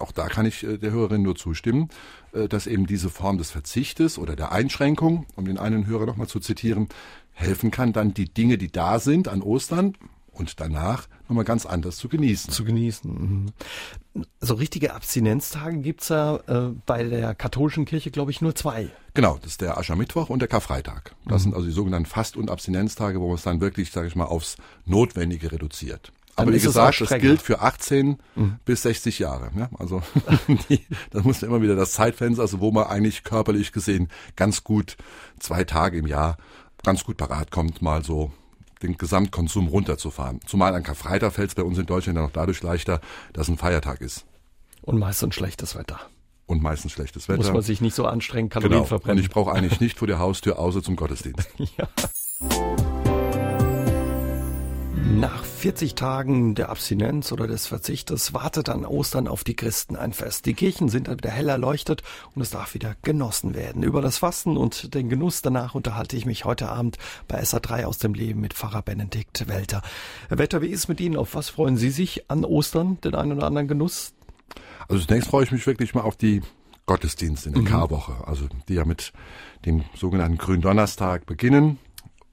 auch 0.00 0.12
da 0.12 0.28
kann 0.28 0.46
ich 0.46 0.64
äh, 0.64 0.78
der 0.78 0.90
Hörerin 0.90 1.22
nur 1.22 1.36
zustimmen, 1.36 1.88
äh, 2.32 2.48
dass 2.48 2.66
eben 2.66 2.86
diese 2.86 3.10
Form 3.10 3.38
des 3.38 3.50
Verzichtes 3.50 4.18
oder 4.18 4.36
der 4.36 4.52
Einschränkung, 4.52 5.26
um 5.36 5.44
den 5.44 5.58
einen 5.58 5.86
Hörer 5.86 6.06
nochmal 6.06 6.28
zu 6.28 6.40
zitieren, 6.40 6.88
helfen 7.32 7.70
kann, 7.70 7.92
dann 7.92 8.14
die 8.14 8.32
Dinge, 8.32 8.58
die 8.58 8.70
da 8.70 8.98
sind 8.98 9.28
an 9.28 9.42
Ostern, 9.42 9.94
und 10.40 10.58
danach 10.58 11.06
nochmal 11.28 11.44
ganz 11.44 11.66
anders 11.66 11.96
zu 11.96 12.08
genießen. 12.08 12.52
Zu 12.52 12.64
genießen. 12.64 13.12
Mhm. 13.12 14.24
So 14.40 14.54
richtige 14.54 14.94
Abstinenztage 14.94 15.78
gibt's 15.78 16.08
ja 16.08 16.36
äh, 16.46 16.72
bei 16.86 17.04
der 17.04 17.34
katholischen 17.34 17.84
Kirche, 17.84 18.10
glaube 18.10 18.30
ich, 18.30 18.40
nur 18.40 18.54
zwei. 18.54 18.88
Genau, 19.14 19.36
das 19.42 19.52
ist 19.52 19.60
der 19.60 19.76
Aschermittwoch 19.76 20.30
und 20.30 20.40
der 20.40 20.48
Karfreitag. 20.48 21.14
Das 21.26 21.42
mhm. 21.42 21.44
sind 21.44 21.54
also 21.54 21.66
die 21.66 21.72
sogenannten 21.72 22.06
Fast- 22.06 22.36
und 22.36 22.50
Abstinenztage, 22.50 23.20
wo 23.20 23.28
man 23.28 23.36
es 23.36 23.42
dann 23.42 23.60
wirklich, 23.60 23.92
sage 23.92 24.08
ich 24.08 24.16
mal, 24.16 24.24
aufs 24.24 24.56
Notwendige 24.86 25.52
reduziert. 25.52 26.12
Aber 26.36 26.52
wie 26.52 26.60
gesagt, 26.60 27.00
das 27.00 27.18
gilt 27.18 27.42
für 27.42 27.60
18 27.60 28.18
mhm. 28.34 28.56
bis 28.64 28.82
60 28.82 29.18
Jahre. 29.18 29.50
Ja? 29.56 29.68
Also 29.78 30.02
die, 30.68 30.80
da 31.10 31.20
muss 31.22 31.42
man 31.42 31.50
immer 31.50 31.62
wieder 31.62 31.76
das 31.76 31.92
Zeitfenster, 31.92 32.42
also 32.42 32.60
wo 32.60 32.70
man 32.70 32.84
eigentlich 32.84 33.24
körperlich 33.24 33.72
gesehen 33.72 34.08
ganz 34.36 34.64
gut 34.64 34.96
zwei 35.38 35.64
Tage 35.64 35.98
im 35.98 36.06
Jahr 36.06 36.38
ganz 36.82 37.04
gut 37.04 37.16
parat 37.16 37.50
kommt, 37.50 37.82
mal 37.82 38.02
so 38.04 38.32
den 38.82 38.96
Gesamtkonsum 38.96 39.68
runterzufahren. 39.68 40.40
Zumal 40.46 40.74
an 40.74 40.82
Karfreitag 40.82 41.34
fällt 41.34 41.50
es 41.50 41.54
bei 41.54 41.62
uns 41.62 41.78
in 41.78 41.86
Deutschland 41.86 42.16
ja 42.16 42.22
noch 42.22 42.32
dadurch 42.32 42.62
leichter, 42.62 43.00
dass 43.32 43.48
ein 43.48 43.58
Feiertag 43.58 44.00
ist. 44.00 44.24
Und 44.82 44.98
meistens 44.98 45.34
schlechtes 45.34 45.76
Wetter. 45.76 46.00
Und 46.46 46.62
meistens 46.62 46.92
schlechtes 46.92 47.28
Wetter. 47.28 47.38
Muss 47.38 47.52
man 47.52 47.62
sich 47.62 47.80
nicht 47.80 47.94
so 47.94 48.06
anstrengen, 48.06 48.48
Kalorien 48.48 48.78
genau. 48.78 48.84
verbrennen. 48.84 49.18
Und 49.18 49.24
ich 49.24 49.30
brauche 49.30 49.52
eigentlich 49.52 49.80
nicht 49.80 49.98
vor 49.98 50.08
der 50.08 50.18
Haustür 50.18 50.58
außer 50.58 50.82
zum 50.82 50.96
Gottesdienst. 50.96 51.48
ja. 51.76 51.88
Nach 55.12 55.44
40 55.44 55.96
Tagen 55.96 56.54
der 56.54 56.68
Abstinenz 56.68 57.32
oder 57.32 57.48
des 57.48 57.66
Verzichtes 57.66 58.32
wartet 58.32 58.68
an 58.68 58.86
Ostern 58.86 59.26
auf 59.26 59.42
die 59.42 59.56
Christen 59.56 59.96
ein 59.96 60.12
Fest. 60.12 60.46
Die 60.46 60.54
Kirchen 60.54 60.88
sind 60.88 61.08
dann 61.08 61.18
wieder 61.18 61.30
hell 61.30 61.48
erleuchtet 61.48 62.02
und 62.34 62.42
es 62.42 62.50
darf 62.50 62.74
wieder 62.74 62.94
genossen 63.02 63.54
werden. 63.54 63.82
Über 63.82 64.02
das 64.02 64.18
Fasten 64.18 64.56
und 64.56 64.94
den 64.94 65.08
Genuss 65.08 65.42
danach 65.42 65.74
unterhalte 65.74 66.16
ich 66.16 66.26
mich 66.26 66.44
heute 66.44 66.68
Abend 66.68 66.96
bei 67.26 67.42
SA3 67.42 67.84
aus 67.84 67.98
dem 67.98 68.14
Leben 68.14 68.40
mit 68.40 68.54
Pfarrer 68.54 68.82
Benedikt 68.82 69.48
Welter. 69.48 69.82
Herr 70.28 70.38
Welter, 70.38 70.62
wie 70.62 70.68
ist 70.68 70.80
es 70.80 70.88
mit 70.88 71.00
Ihnen? 71.00 71.16
Auf 71.16 71.34
was 71.34 71.50
freuen 71.50 71.76
Sie 71.76 71.90
sich 71.90 72.30
an 72.30 72.44
Ostern? 72.44 73.00
Den 73.00 73.16
einen 73.16 73.32
oder 73.32 73.46
anderen 73.46 73.66
Genuss? 73.66 74.14
Also 74.88 75.04
zunächst 75.04 75.28
freue 75.28 75.44
ich 75.44 75.50
mich 75.50 75.66
wirklich 75.66 75.92
mal 75.92 76.02
auf 76.02 76.16
die 76.16 76.40
Gottesdienste 76.86 77.48
in 77.48 77.54
der 77.54 77.62
mhm. 77.62 77.68
Karwoche, 77.68 78.26
also 78.26 78.46
die 78.68 78.74
ja 78.74 78.84
mit 78.84 79.12
dem 79.66 79.84
sogenannten 79.94 80.38
Gründonnerstag 80.38 81.26
beginnen, 81.26 81.78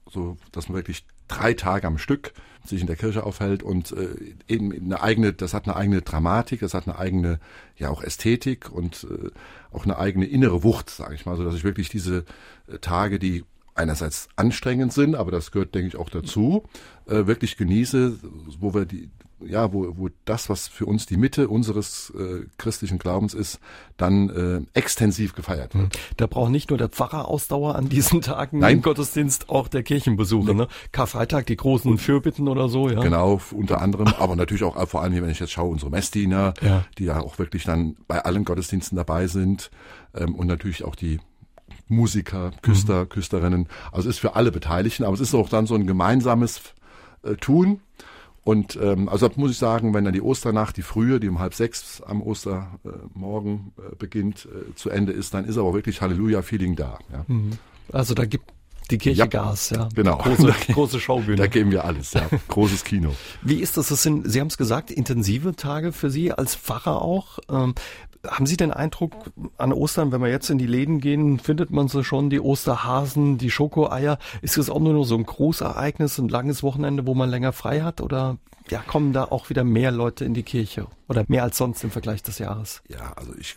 so 0.10 0.38
dass 0.52 0.70
man 0.70 0.78
wirklich 0.78 1.06
drei 1.28 1.54
Tage 1.54 1.88
am 1.88 1.98
Stück 1.98 2.34
sich 2.68 2.82
in 2.82 2.88
der 2.88 2.96
Kirche 2.96 3.24
aufhält 3.24 3.64
und 3.64 3.92
äh, 3.92 4.10
eben 4.48 4.72
eine 4.74 5.02
eigene, 5.02 5.34
das 5.34 5.54
hat 5.54 5.66
eine 5.66 5.76
eigene 5.76 6.02
Dramatik, 6.02 6.60
das 6.60 6.74
hat 6.74 6.88
eine 6.88 6.98
eigene, 6.98 7.40
ja 7.78 7.90
auch 7.90 8.04
Ästhetik 8.04 8.72
und 8.72 9.08
äh, 9.10 9.30
auch 9.72 9.86
eine 9.86 9.98
eigene 9.98 10.26
innere 10.26 10.64
Wucht, 10.64 10.90
sage 10.90 11.16
ich 11.16 11.26
mal, 11.26 11.38
so 11.38 11.44
dass 11.44 11.56
ich 11.56 11.64
wirklich 11.64 11.90
diese 11.90 12.26
äh, 12.68 12.80
Tage, 12.80 13.20
die 13.20 13.44
einerseits 13.78 14.28
anstrengend 14.36 14.92
sind, 14.92 15.16
aber 15.16 15.32
das 15.32 15.52
gehört, 15.52 15.76
denke 15.76 15.90
ich, 15.90 15.96
auch 15.96 16.10
dazu, 16.10 16.64
äh, 17.06 17.28
wirklich 17.28 17.58
genieße, 17.58 18.18
wo 18.60 18.74
wir 18.74 18.86
die, 18.86 19.10
ja, 19.46 19.72
wo, 19.72 19.98
wo 19.98 20.10
das, 20.26 20.50
was 20.50 20.68
für 20.68 20.86
uns 20.86 21.06
die 21.06 21.18
Mitte 21.18 21.48
unseres 21.48 22.12
äh, 22.18 22.46
christlichen 22.58 22.98
Glaubens 22.98 23.34
ist, 23.34 23.60
dann 23.98 24.30
äh, 24.30 24.80
extensiv 24.80 25.36
gefeiert 25.36 25.76
wird. 25.76 25.86
Mhm. 25.86 25.90
Da 26.18 26.28
braucht 26.28 26.52
nicht 26.52 26.70
nur 26.70 26.78
der 26.78 26.90
Pfarrer 26.90 27.28
Ausdauer 27.28 27.76
an 27.76 27.90
diesen 27.90 28.22
Tagen 28.22 28.60
Nein. 28.60 28.78
im 28.78 28.82
Gottesdienst, 28.82 29.50
auch 29.50 29.68
der 29.68 29.84
Kirchenbesucher. 29.84 30.54
Ne? 30.54 30.68
Karfreitag, 30.92 31.46
die 31.46 31.58
großen 31.58 31.98
Fürbitten 31.98 32.48
oder 32.48 32.70
so, 32.70 32.90
ja. 32.90 33.02
Genau, 33.02 33.40
unter 33.52 33.82
anderem, 33.82 34.08
aber 34.20 34.36
natürlich 34.36 34.64
auch 34.64 34.88
vor 34.88 35.02
allem, 35.02 35.22
wenn 35.22 35.30
ich 35.30 35.40
jetzt 35.40 35.52
schaue, 35.52 35.70
unsere 35.70 35.92
Messdiener, 35.92 36.54
ja. 36.62 36.86
die 36.98 37.06
ja 37.06 37.20
auch 37.20 37.38
wirklich 37.40 37.64
dann 37.64 37.96
bei 38.08 38.24
allen 38.24 38.46
Gottesdiensten 38.46 38.96
dabei 38.96 39.28
sind 39.28 39.70
ähm, 40.16 40.36
und 40.36 40.48
natürlich 40.48 40.84
auch 40.84 40.96
die 40.96 41.20
Musiker, 41.88 42.52
Küster, 42.62 43.04
mhm. 43.04 43.10
Küsterinnen. 43.10 43.68
Also 43.92 44.10
es 44.10 44.16
ist 44.16 44.20
für 44.20 44.36
alle 44.36 44.52
Beteiligten, 44.52 45.04
aber 45.04 45.14
es 45.14 45.22
ist 45.22 45.34
auch 45.34 45.50
dann 45.50 45.68
so 45.68 45.76
ein 45.76 45.88
gemeinsames 45.88 46.62
äh, 47.24 47.36
Tun. 47.36 47.82
Und 48.48 48.80
ähm, 48.82 49.10
also 49.10 49.30
muss 49.36 49.52
ich 49.52 49.58
sagen, 49.58 49.94
wenn 49.94 50.06
dann 50.06 50.14
die 50.14 50.22
Osternacht, 50.22 50.78
die 50.78 50.82
frühe, 50.82 51.20
die 51.20 51.28
um 51.28 51.40
halb 51.40 51.54
sechs 51.54 52.02
am 52.02 52.22
Ostermorgen 52.22 53.74
äh, 53.78 53.94
beginnt, 53.98 54.46
äh, 54.46 54.74
zu 54.74 54.90
Ende 54.90 55.12
ist, 55.12 55.34
dann 55.34 55.44
ist 55.44 55.58
aber 55.58 55.74
wirklich 55.74 56.00
Halleluja-Feeling 56.00 56.78
da. 56.78 56.98
Ja. 57.12 57.26
Mhm. 57.28 57.58
Also 57.92 58.14
da 58.14 58.24
gibt 58.24 58.50
die 58.90 59.00
Kirche 59.00 59.20
ja, 59.20 59.26
Gas, 59.26 59.72
ja. 59.72 59.90
Genau. 59.94 60.20
Große, 60.20 60.56
große 60.74 61.02
Schaubühne. 61.02 61.36
Da 61.36 61.48
geben 61.48 61.72
wir 61.72 61.84
alles, 61.84 62.14
ja. 62.14 62.30
Großes 62.48 62.86
Kino. 62.86 63.14
Wie 63.42 63.60
ist 63.60 63.76
das? 63.76 63.90
Das 63.90 64.02
sind, 64.02 64.32
Sie 64.32 64.40
haben 64.40 64.48
es 64.48 64.58
gesagt, 64.58 64.92
intensive 64.92 65.58
Tage 65.58 65.92
für 65.92 66.10
Sie 66.10 66.32
als 66.32 66.56
Pfarrer 66.56 67.02
auch. 67.02 67.40
Ähm, 67.50 67.76
haben 68.28 68.46
Sie 68.46 68.58
den 68.58 68.72
Eindruck, 68.72 69.14
an 69.58 69.74
Ostern, 69.74 70.12
wenn 70.12 70.22
wir 70.22 70.30
jetzt 70.30 70.50
in 70.50 70.58
die 70.58 70.68
Läden 70.68 71.00
gehen, 71.00 71.40
findet 71.40 71.72
man 71.72 71.88
so 71.88 72.04
schon 72.04 72.30
die 72.30 72.40
Osterhasen, 72.40 73.38
die 73.38 73.52
Schokoeier? 73.52 74.18
Ist 74.42 74.58
es 74.58 74.70
auch 74.70 74.80
nur 74.80 75.06
so 75.06 75.16
ein 75.16 75.26
Großereignis, 75.26 76.18
ein 76.18 76.30
langes 76.30 76.64
Wochenende, 76.64 77.06
wo 77.08 77.14
man 77.14 77.30
länger 77.30 77.54
frei 77.54 77.82
hat? 77.82 78.02
Oder 78.02 78.38
ja, 78.70 78.82
kommen 78.86 79.14
da 79.14 79.26
auch 79.26 79.50
wieder 79.50 79.64
mehr 79.64 79.92
Leute 79.92 80.26
in 80.26 80.34
die 80.34 80.44
Kirche? 80.44 80.88
Oder 81.08 81.26
mehr 81.28 81.44
als 81.44 81.58
sonst 81.58 81.84
im 81.84 81.92
Vergleich 81.92 82.24
des 82.24 82.40
Jahres? 82.40 82.82
Ja, 82.88 83.14
also 83.14 83.34
ich, 83.40 83.56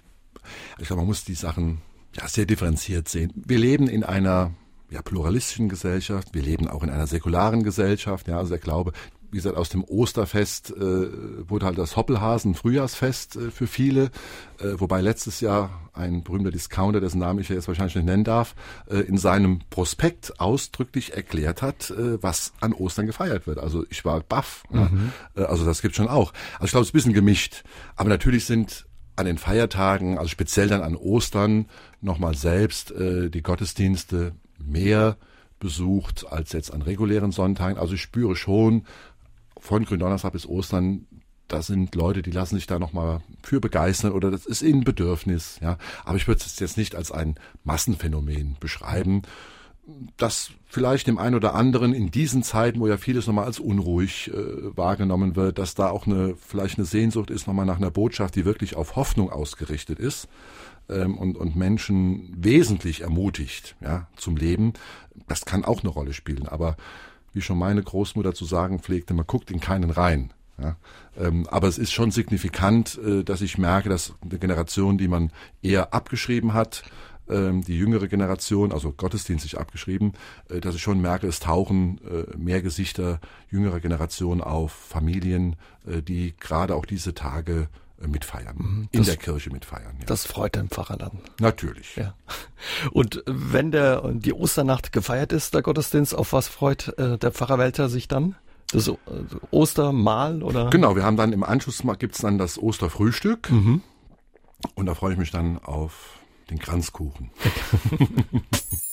ich 0.78 0.86
glaube, 0.86 1.02
man 1.02 1.08
muss 1.08 1.24
die 1.24 1.34
Sachen 1.34 1.82
ja, 2.16 2.28
sehr 2.28 2.46
differenziert 2.46 3.08
sehen. 3.08 3.32
Wir 3.34 3.58
leben 3.58 3.88
in 3.88 4.04
einer 4.04 4.52
ja, 4.90 5.02
pluralistischen 5.02 5.68
Gesellschaft, 5.68 6.34
wir 6.34 6.42
leben 6.42 6.68
auch 6.68 6.82
in 6.82 6.90
einer 6.90 7.06
säkularen 7.06 7.62
Gesellschaft, 7.62 8.28
ja, 8.28 8.38
also 8.38 8.50
der 8.50 8.58
Glaube, 8.58 8.92
wie 9.30 9.36
gesagt, 9.36 9.56
aus 9.56 9.68
dem 9.68 9.84
Osterfest 9.84 10.70
äh, 10.70 11.48
wurde 11.48 11.66
halt 11.66 11.78
das 11.78 11.96
Hoppelhasen 11.96 12.54
Frühjahrsfest 12.54 13.36
äh, 13.36 13.50
für 13.50 13.66
viele, 13.66 14.10
äh, 14.58 14.78
wobei 14.78 15.00
letztes 15.00 15.40
Jahr 15.40 15.90
ein 15.92 16.22
berühmter 16.22 16.50
Discounter, 16.50 17.00
dessen 17.00 17.18
Namen 17.18 17.40
ich 17.40 17.48
jetzt 17.48 17.68
wahrscheinlich 17.68 17.96
nicht 17.96 18.06
nennen 18.06 18.24
darf, 18.24 18.54
äh, 18.88 18.98
in 18.98 19.18
seinem 19.18 19.60
Prospekt 19.70 20.40
ausdrücklich 20.40 21.14
erklärt 21.14 21.62
hat, 21.62 21.90
äh, 21.90 22.22
was 22.22 22.52
an 22.60 22.72
Ostern 22.72 23.06
gefeiert 23.06 23.46
wird. 23.46 23.58
Also 23.58 23.84
ich 23.90 24.04
war 24.04 24.20
baff. 24.20 24.64
Mhm. 24.70 25.12
Ja. 25.36 25.42
Äh, 25.42 25.46
also 25.46 25.64
das 25.64 25.82
gibt 25.82 25.96
schon 25.96 26.08
auch. 26.08 26.32
Also 26.54 26.64
ich 26.64 26.70
glaube, 26.70 26.82
es 26.82 26.88
ist 26.88 26.94
ein 26.94 26.98
bisschen 26.98 27.14
gemischt. 27.14 27.64
Aber 27.96 28.08
natürlich 28.08 28.46
sind 28.46 28.86
an 29.16 29.26
den 29.26 29.38
Feiertagen, 29.38 30.18
also 30.18 30.28
speziell 30.28 30.68
dann 30.68 30.82
an 30.82 30.96
Ostern, 30.96 31.66
nochmal 32.00 32.34
selbst 32.34 32.90
äh, 32.92 33.30
die 33.30 33.42
Gottesdienste 33.42 34.32
mehr 34.58 35.16
besucht 35.58 36.26
als 36.28 36.52
jetzt 36.52 36.72
an 36.72 36.82
regulären 36.82 37.32
Sonntagen. 37.32 37.78
Also 37.78 37.94
ich 37.94 38.00
spüre 38.00 38.34
schon, 38.34 38.86
von 39.60 39.84
Gründonnerstag 39.84 40.32
bis 40.32 40.46
Ostern, 40.46 41.06
da 41.48 41.62
sind 41.62 41.94
Leute, 41.94 42.22
die 42.22 42.30
lassen 42.30 42.56
sich 42.56 42.66
da 42.66 42.78
nochmal 42.78 43.22
für 43.42 43.60
begeistern 43.60 44.12
oder 44.12 44.30
das 44.30 44.46
ist 44.46 44.62
ihnen 44.62 44.84
Bedürfnis, 44.84 45.58
ja. 45.60 45.78
Aber 46.04 46.16
ich 46.16 46.28
würde 46.28 46.40
es 46.44 46.58
jetzt 46.58 46.76
nicht 46.76 46.94
als 46.94 47.10
ein 47.10 47.34
Massenphänomen 47.64 48.56
beschreiben, 48.60 49.22
das 50.16 50.50
vielleicht 50.66 51.06
dem 51.06 51.18
einen 51.18 51.34
oder 51.34 51.54
anderen 51.54 51.92
in 51.92 52.10
diesen 52.10 52.42
Zeiten, 52.42 52.80
wo 52.80 52.86
ja 52.86 52.96
vieles 52.96 53.26
nochmal 53.26 53.46
als 53.46 53.58
unruhig 53.58 54.30
äh, 54.32 54.76
wahrgenommen 54.76 55.36
wird, 55.36 55.58
dass 55.58 55.74
da 55.74 55.90
auch 55.90 56.06
eine, 56.06 56.36
vielleicht 56.36 56.78
eine 56.78 56.84
Sehnsucht 56.84 57.30
ist 57.30 57.46
nochmal 57.46 57.66
nach 57.66 57.78
einer 57.78 57.90
Botschaft, 57.90 58.36
die 58.36 58.44
wirklich 58.44 58.76
auf 58.76 58.94
Hoffnung 58.94 59.30
ausgerichtet 59.30 59.98
ist 59.98 60.28
ähm, 60.88 61.18
und, 61.18 61.36
und 61.36 61.56
Menschen 61.56 62.32
wesentlich 62.36 63.00
ermutigt, 63.00 63.74
ja, 63.80 64.06
zum 64.16 64.36
Leben. 64.36 64.74
Das 65.26 65.44
kann 65.44 65.64
auch 65.64 65.80
eine 65.80 65.90
Rolle 65.90 66.12
spielen. 66.12 66.46
Aber 66.46 66.76
wie 67.32 67.40
schon 67.40 67.58
meine 67.58 67.82
Großmutter 67.82 68.34
zu 68.34 68.44
sagen 68.44 68.80
pflegte, 68.80 69.14
man 69.14 69.26
guckt 69.26 69.50
in 69.50 69.60
keinen 69.60 69.90
rein. 69.90 70.32
Ja, 70.60 70.76
ähm, 71.18 71.46
aber 71.48 71.68
es 71.68 71.78
ist 71.78 71.92
schon 71.92 72.10
signifikant, 72.10 72.98
äh, 72.98 73.24
dass 73.24 73.40
ich 73.40 73.56
merke, 73.56 73.88
dass 73.88 74.14
eine 74.22 74.38
Generation, 74.38 74.98
die 74.98 75.08
man 75.08 75.32
eher 75.62 75.94
abgeschrieben 75.94 76.52
hat, 76.52 76.82
ähm, 77.30 77.62
die 77.62 77.78
jüngere 77.78 78.08
Generation, 78.08 78.72
also 78.72 78.92
gottesdienstlich 78.92 79.58
abgeschrieben, 79.58 80.12
äh, 80.48 80.60
dass 80.60 80.74
ich 80.74 80.82
schon 80.82 81.00
merke, 81.00 81.26
es 81.26 81.40
tauchen 81.40 81.98
äh, 82.04 82.36
mehr 82.36 82.60
Gesichter 82.60 83.20
jüngerer 83.50 83.80
Generation 83.80 84.40
auf, 84.40 84.72
Familien, 84.72 85.56
äh, 85.86 86.02
die 86.02 86.34
gerade 86.38 86.74
auch 86.74 86.84
diese 86.84 87.14
Tage 87.14 87.68
mitfeiern, 88.06 88.56
mhm. 88.56 88.88
in 88.92 89.04
der 89.04 89.16
Kirche 89.16 89.50
mitfeiern. 89.50 89.96
Ja. 90.00 90.06
Das 90.06 90.26
freut 90.26 90.54
den 90.56 90.68
Pfarrer 90.68 90.96
dann. 90.96 91.20
Natürlich. 91.38 91.96
Ja. 91.96 92.14
Und 92.92 93.22
wenn 93.26 93.70
der 93.70 94.02
die 94.12 94.32
Osternacht 94.32 94.92
gefeiert 94.92 95.32
ist, 95.32 95.54
der 95.54 95.62
Gottesdienst, 95.62 96.14
auf 96.14 96.32
was 96.32 96.48
freut 96.48 96.88
äh, 96.98 97.18
der 97.18 97.30
Pfarrer 97.30 97.58
Welter 97.58 97.88
sich 97.88 98.08
dann? 98.08 98.36
Das 98.72 98.88
äh, 98.88 98.96
Ostermahl 99.50 100.42
oder? 100.42 100.70
Genau, 100.70 100.96
wir 100.96 101.04
haben 101.04 101.16
dann 101.16 101.32
im 101.32 101.42
Anschluss 101.42 101.82
gibt's 101.98 102.18
dann 102.18 102.38
das 102.38 102.58
Osterfrühstück 102.58 103.50
mhm. 103.50 103.82
und 104.74 104.86
da 104.86 104.94
freue 104.94 105.12
ich 105.12 105.18
mich 105.18 105.30
dann 105.30 105.58
auf 105.58 106.20
den 106.50 106.58
Kranzkuchen. 106.58 107.30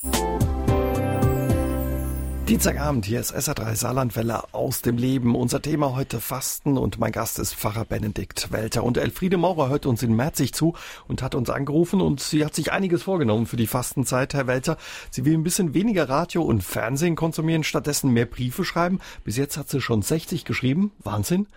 Dienstagabend, 2.48 3.06
hier 3.06 3.20
ist 3.20 3.36
SA3 3.36 3.76
Saarlandwelle 3.76 4.54
aus 4.54 4.82
dem 4.82 4.96
Leben. 4.96 5.36
Unser 5.36 5.62
Thema 5.62 5.98
heute 5.98 6.22
Fasten 6.22 6.78
und 6.78 6.98
mein 6.98 7.12
Gast 7.12 7.40
ist 7.40 7.54
Pfarrer 7.54 7.84
Benedikt 7.84 8.54
Welter. 8.54 8.86
Und 8.86 8.96
Elfriede 8.96 9.36
Maurer 9.36 9.68
hört 9.68 9.86
uns 9.86 10.02
in 10.02 10.16
Merzig 10.16 10.54
zu 10.54 10.74
und 11.10 11.22
hat 11.22 11.36
uns 11.36 11.50
angerufen 11.50 12.00
und 12.00 12.22
sie 12.22 12.46
hat 12.46 12.56
sich 12.56 12.72
einiges 12.72 13.04
vorgenommen 13.04 13.48
für 13.48 13.58
die 13.58 13.68
Fastenzeit, 13.68 14.34
Herr 14.34 14.48
Welter. 14.48 14.78
Sie 15.10 15.26
will 15.26 15.34
ein 15.34 15.44
bisschen 15.44 15.74
weniger 15.74 16.08
Radio 16.08 16.42
und 16.42 16.64
Fernsehen 16.64 17.18
konsumieren, 17.18 17.66
stattdessen 17.66 18.12
mehr 18.12 18.26
Briefe 18.26 18.64
schreiben. 18.64 19.00
Bis 19.26 19.36
jetzt 19.36 19.58
hat 19.58 19.70
sie 19.70 19.82
schon 19.82 20.02
60 20.02 20.46
geschrieben. 20.46 20.94
Wahnsinn. 21.00 21.48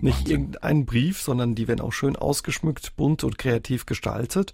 Nicht 0.00 0.20
Wahnsinn. 0.20 0.32
irgendein 0.32 0.86
Brief, 0.86 1.20
sondern 1.20 1.54
die 1.54 1.68
werden 1.68 1.80
auch 1.80 1.92
schön 1.92 2.16
ausgeschmückt, 2.16 2.96
bunt 2.96 3.24
und 3.24 3.38
kreativ 3.38 3.86
gestaltet. 3.86 4.52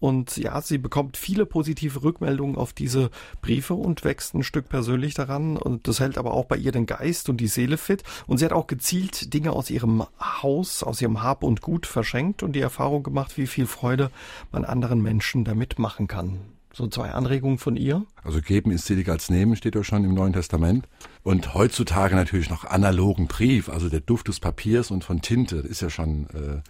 Und 0.00 0.36
ja, 0.36 0.60
sie 0.60 0.78
bekommt 0.78 1.16
viele 1.16 1.46
positive 1.46 2.02
Rückmeldungen 2.02 2.56
auf 2.56 2.72
diese 2.72 3.10
Briefe 3.40 3.74
und 3.74 4.04
wächst 4.04 4.34
ein 4.34 4.42
Stück 4.42 4.68
persönlich 4.68 5.14
daran. 5.14 5.56
Und 5.56 5.88
das 5.88 6.00
hält 6.00 6.18
aber 6.18 6.34
auch 6.34 6.46
bei 6.46 6.56
ihr 6.56 6.72
den 6.72 6.86
Geist 6.86 7.28
und 7.28 7.36
die 7.38 7.46
Seele 7.46 7.78
fit. 7.78 8.02
Und 8.26 8.38
sie 8.38 8.44
hat 8.44 8.52
auch 8.52 8.66
gezielt 8.66 9.32
Dinge 9.32 9.52
aus 9.52 9.70
ihrem 9.70 10.04
Haus, 10.20 10.82
aus 10.82 11.00
ihrem 11.00 11.22
Hab 11.22 11.42
und 11.42 11.62
Gut 11.62 11.86
verschenkt 11.86 12.42
und 12.42 12.52
die 12.52 12.60
Erfahrung 12.60 13.02
gemacht, 13.02 13.36
wie 13.38 13.46
viel 13.46 13.66
Freude 13.66 14.10
man 14.50 14.64
anderen 14.64 15.00
Menschen 15.00 15.44
damit 15.44 15.78
machen 15.78 16.08
kann. 16.08 16.40
So 16.74 16.86
zwei 16.86 17.10
Anregungen 17.10 17.58
von 17.58 17.76
ihr. 17.76 18.04
Also 18.24 18.40
geben 18.40 18.70
ist 18.70 18.86
seliger 18.86 19.12
als 19.12 19.28
nehmen, 19.28 19.56
steht 19.56 19.74
ja 19.74 19.84
schon 19.84 20.04
im 20.04 20.14
Neuen 20.14 20.32
Testament. 20.32 20.88
Und 21.22 21.54
heutzutage 21.54 22.14
natürlich 22.14 22.48
noch 22.48 22.64
analogen 22.64 23.26
Brief, 23.26 23.68
also 23.68 23.88
der 23.88 24.00
Duft 24.00 24.28
des 24.28 24.40
Papiers 24.40 24.90
und 24.90 25.04
von 25.04 25.20
Tinte, 25.20 25.56
ist 25.56 25.82
ja 25.82 25.90
schon 25.90 26.26
äh, 26.30 26.62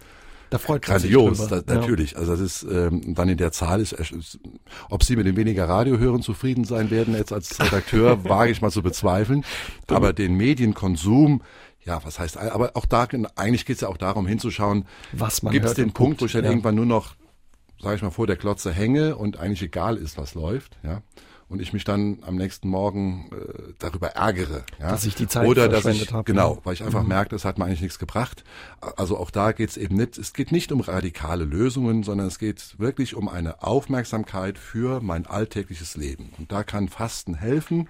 da 0.49 0.59
freut 0.59 0.83
grandios, 0.83 1.47
da, 1.47 1.63
natürlich. 1.65 2.11
Ja. 2.11 2.19
Also 2.19 2.33
das 2.33 2.39
ist 2.39 2.63
ähm, 2.69 3.15
dann 3.15 3.27
in 3.27 3.37
der 3.37 3.51
Zahl 3.51 3.81
ist, 3.81 3.95
ob 4.87 5.03
Sie 5.03 5.15
mit 5.15 5.25
dem 5.25 5.35
weniger 5.35 5.67
Radio 5.67 5.97
hören 5.97 6.21
zufrieden 6.21 6.63
sein 6.63 6.91
werden 6.91 7.15
jetzt 7.15 7.33
als 7.33 7.59
Redakteur, 7.59 8.23
wage 8.29 8.51
ich 8.51 8.61
mal 8.61 8.69
zu 8.69 8.83
bezweifeln. 8.83 9.43
Aber 9.87 10.13
den 10.13 10.35
Medienkonsum 10.35 11.41
ja, 11.85 11.99
was 12.03 12.19
heißt, 12.19 12.37
aber 12.37 12.71
auch 12.75 12.85
da, 12.85 13.07
eigentlich 13.35 13.65
geht 13.65 13.77
es 13.77 13.81
ja 13.81 13.87
auch 13.87 13.97
darum 13.97 14.27
hinzuschauen, 14.27 14.85
was 15.11 15.43
man 15.43 15.51
gibt 15.51 15.65
es 15.65 15.73
den 15.73 15.91
Punkt, 15.91 16.21
wo 16.21 16.25
ich 16.25 16.31
dann 16.31 16.45
ja. 16.45 16.51
irgendwann 16.51 16.75
nur 16.75 16.85
noch 16.85 17.15
sage 17.83 17.97
ich 17.97 18.01
mal, 18.01 18.11
vor 18.11 18.27
der 18.27 18.37
Klotze 18.37 18.71
hänge 18.71 19.15
und 19.15 19.37
eigentlich 19.37 19.61
egal 19.61 19.97
ist, 19.97 20.17
was 20.17 20.33
läuft, 20.33 20.77
ja. 20.83 21.01
Und 21.49 21.61
ich 21.61 21.71
mich 21.71 21.83
dann 21.83 22.19
am 22.25 22.35
nächsten 22.35 22.67
Morgen 22.67 23.29
äh, 23.31 23.73
darüber 23.77 24.07
ärgere, 24.07 24.63
ja. 24.79 24.89
Dass 24.89 25.05
ich 25.05 25.13
die 25.13 25.27
Zeit 25.27 25.45
Oder 25.45 25.67
dass 25.67 25.85
ich, 25.85 26.11
habe. 26.11 26.23
genau, 26.23 26.59
weil 26.63 26.73
ich 26.73 26.83
einfach 26.83 27.03
mhm. 27.03 27.09
merke, 27.09 27.29
das 27.29 27.45
hat 27.45 27.59
mir 27.59 27.65
eigentlich 27.65 27.81
nichts 27.81 27.99
gebracht. 27.99 28.43
Also 28.95 29.17
auch 29.17 29.29
da 29.29 29.51
geht 29.51 29.69
es 29.69 29.77
eben 29.77 29.95
nicht, 29.95 30.17
es 30.17 30.33
geht 30.33 30.51
nicht 30.51 30.71
um 30.71 30.79
radikale 30.79 31.43
Lösungen, 31.43 32.01
sondern 32.01 32.27
es 32.27 32.39
geht 32.39 32.79
wirklich 32.79 33.13
um 33.13 33.27
eine 33.27 33.61
Aufmerksamkeit 33.61 34.57
für 34.57 35.01
mein 35.01 35.27
alltägliches 35.27 35.95
Leben. 35.95 36.31
Und 36.39 36.51
da 36.51 36.63
kann 36.63 36.87
Fasten 36.87 37.35
helfen, 37.35 37.87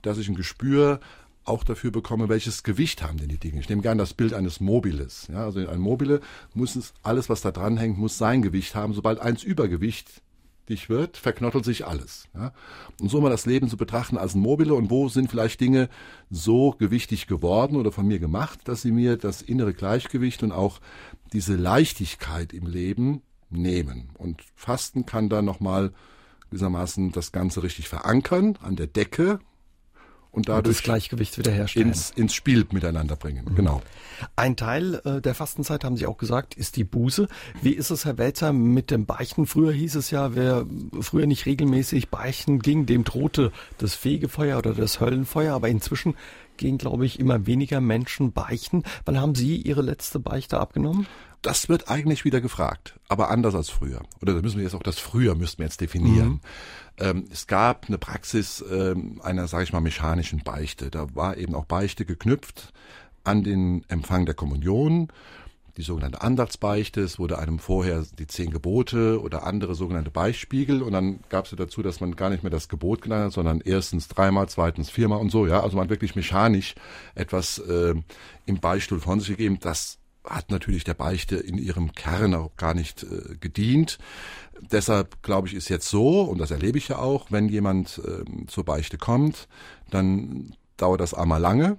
dass 0.00 0.16
ich 0.16 0.28
ein 0.28 0.34
Gespür 0.34 1.00
auch 1.44 1.64
dafür 1.64 1.90
bekomme, 1.90 2.28
welches 2.28 2.62
Gewicht 2.62 3.02
haben 3.02 3.18
denn 3.18 3.28
die 3.28 3.38
Dinge. 3.38 3.60
Ich 3.60 3.68
nehme 3.68 3.82
gerne 3.82 4.02
das 4.02 4.14
Bild 4.14 4.34
eines 4.34 4.60
Mobiles. 4.60 5.28
Ja, 5.32 5.44
also 5.44 5.66
ein 5.66 5.80
Mobile 5.80 6.20
muss 6.54 6.76
es, 6.76 6.94
alles, 7.02 7.28
was 7.28 7.40
da 7.40 7.50
dran 7.50 7.76
hängt, 7.76 7.98
muss 7.98 8.18
sein 8.18 8.42
Gewicht 8.42 8.74
haben. 8.74 8.94
Sobald 8.94 9.18
eins 9.20 9.42
Übergewicht 9.42 10.22
dich 10.68 10.88
wird, 10.88 11.16
verknottelt 11.16 11.64
sich 11.64 11.86
alles. 11.86 12.28
Ja? 12.34 12.52
Und 13.00 13.10
so 13.10 13.20
mal 13.20 13.30
das 13.30 13.46
Leben 13.46 13.68
zu 13.68 13.76
betrachten 13.76 14.16
als 14.16 14.34
ein 14.34 14.40
Mobile 14.40 14.74
und 14.74 14.90
wo 14.90 15.08
sind 15.08 15.30
vielleicht 15.30 15.60
Dinge 15.60 15.88
so 16.30 16.72
gewichtig 16.72 17.26
geworden 17.26 17.76
oder 17.76 17.92
von 17.92 18.06
mir 18.06 18.18
gemacht, 18.18 18.60
dass 18.64 18.82
sie 18.82 18.92
mir 18.92 19.16
das 19.16 19.42
innere 19.42 19.74
Gleichgewicht 19.74 20.42
und 20.42 20.52
auch 20.52 20.80
diese 21.32 21.56
Leichtigkeit 21.56 22.52
im 22.52 22.66
Leben 22.66 23.22
nehmen. 23.50 24.10
Und 24.16 24.42
Fasten 24.54 25.04
kann 25.04 25.28
dann 25.28 25.44
nochmal 25.44 25.92
gewissermaßen 26.50 27.12
das 27.12 27.32
Ganze 27.32 27.62
richtig 27.62 27.88
verankern 27.88 28.58
an 28.62 28.76
der 28.76 28.86
Decke, 28.86 29.40
und 30.32 30.48
dadurch 30.48 30.64
und 30.64 30.76
das 30.76 30.82
Gleichgewicht 30.82 31.38
wiederherstellen. 31.38 31.88
Ins, 31.88 32.10
ins 32.10 32.34
Spiel 32.34 32.66
miteinander 32.72 33.16
bringen. 33.16 33.44
Mhm. 33.50 33.54
Genau. 33.54 33.82
Ein 34.34 34.56
Teil 34.56 35.00
äh, 35.04 35.20
der 35.20 35.34
Fastenzeit, 35.34 35.84
haben 35.84 35.96
Sie 35.96 36.06
auch 36.06 36.16
gesagt, 36.16 36.54
ist 36.54 36.76
die 36.76 36.84
Buße. 36.84 37.28
Wie 37.60 37.72
ist 37.72 37.90
es, 37.90 38.04
Herr 38.04 38.18
Welzer, 38.18 38.52
mit 38.52 38.90
dem 38.90 39.04
Beichten? 39.04 39.46
Früher 39.46 39.72
hieß 39.72 39.94
es 39.96 40.10
ja, 40.10 40.34
wer 40.34 40.66
früher 41.00 41.26
nicht 41.26 41.46
regelmäßig 41.46 42.08
beichten 42.08 42.60
ging, 42.60 42.86
dem 42.86 43.04
drohte 43.04 43.52
das 43.78 43.94
Fegefeuer 43.94 44.58
oder 44.58 44.72
das 44.72 45.00
Höllenfeuer. 45.00 45.54
Aber 45.54 45.68
inzwischen 45.68 46.14
gehen, 46.56 46.78
glaube 46.78 47.04
ich, 47.04 47.20
immer 47.20 47.46
weniger 47.46 47.80
Menschen 47.80 48.32
beichten. 48.32 48.84
Wann 49.04 49.20
haben 49.20 49.34
Sie 49.34 49.56
Ihre 49.56 49.82
letzte 49.82 50.18
Beichte 50.18 50.58
abgenommen? 50.58 51.06
Das 51.42 51.68
wird 51.68 51.90
eigentlich 51.90 52.24
wieder 52.24 52.40
gefragt, 52.40 52.98
aber 53.08 53.30
anders 53.30 53.54
als 53.54 53.68
früher. 53.68 54.02
Oder 54.20 54.34
da 54.34 54.42
müssen 54.42 54.58
wir 54.58 54.64
jetzt 54.64 54.74
auch 54.74 54.82
das 54.82 54.98
früher 54.98 55.34
müssten 55.34 55.58
wir 55.58 55.66
jetzt 55.66 55.80
definieren. 55.80 56.28
Mhm. 56.28 56.40
Ähm, 56.98 57.24
es 57.32 57.46
gab 57.46 57.86
eine 57.88 57.98
Praxis 57.98 58.64
ähm, 58.70 59.20
einer, 59.22 59.48
sage 59.48 59.64
ich 59.64 59.72
mal, 59.72 59.80
mechanischen 59.80 60.44
Beichte. 60.44 60.90
Da 60.90 61.14
war 61.14 61.36
eben 61.36 61.54
auch 61.54 61.64
Beichte 61.64 62.04
geknüpft 62.04 62.72
an 63.24 63.42
den 63.42 63.84
Empfang 63.88 64.24
der 64.24 64.34
Kommunion 64.34 65.08
die 65.76 65.82
sogenannte 65.82 66.20
Andachtsbeichte, 66.20 67.00
es 67.00 67.18
wurde 67.18 67.38
einem 67.38 67.58
vorher 67.58 68.04
die 68.18 68.26
zehn 68.26 68.50
Gebote 68.50 69.20
oder 69.20 69.44
andere 69.46 69.74
sogenannte 69.74 70.10
Beichtspiegel 70.10 70.82
und 70.82 70.92
dann 70.92 71.20
gab 71.30 71.46
es 71.46 71.50
ja 71.50 71.56
dazu, 71.56 71.82
dass 71.82 72.00
man 72.00 72.14
gar 72.14 72.28
nicht 72.30 72.42
mehr 72.42 72.50
das 72.50 72.68
Gebot 72.68 73.02
genannt 73.02 73.26
hat, 73.26 73.32
sondern 73.32 73.60
erstens 73.64 74.08
dreimal, 74.08 74.48
zweitens 74.48 74.90
viermal 74.90 75.18
und 75.18 75.30
so, 75.30 75.46
ja, 75.46 75.62
also 75.62 75.76
man 75.76 75.88
wirklich 75.88 76.14
mechanisch 76.14 76.74
etwas 77.14 77.58
äh, 77.58 77.94
im 78.44 78.60
Beichtstuhl 78.60 79.00
von 79.00 79.20
sich 79.20 79.30
gegeben, 79.30 79.58
das 79.60 79.98
hat 80.24 80.50
natürlich 80.50 80.84
der 80.84 80.94
Beichte 80.94 81.36
in 81.36 81.58
ihrem 81.58 81.92
Kern 81.92 82.34
auch 82.34 82.56
gar 82.56 82.74
nicht 82.74 83.02
äh, 83.02 83.36
gedient. 83.40 83.98
Deshalb 84.60 85.22
glaube 85.22 85.48
ich, 85.48 85.54
ist 85.54 85.68
jetzt 85.68 85.88
so, 85.88 86.22
und 86.22 86.38
das 86.38 86.50
erlebe 86.50 86.78
ich 86.78 86.88
ja 86.88 86.98
auch, 86.98 87.30
wenn 87.30 87.48
jemand 87.48 88.00
äh, 88.04 88.46
zur 88.46 88.64
Beichte 88.64 88.98
kommt, 88.98 89.48
dann 89.90 90.54
dauert 90.76 91.00
das 91.00 91.14
einmal 91.14 91.40
lange 91.40 91.78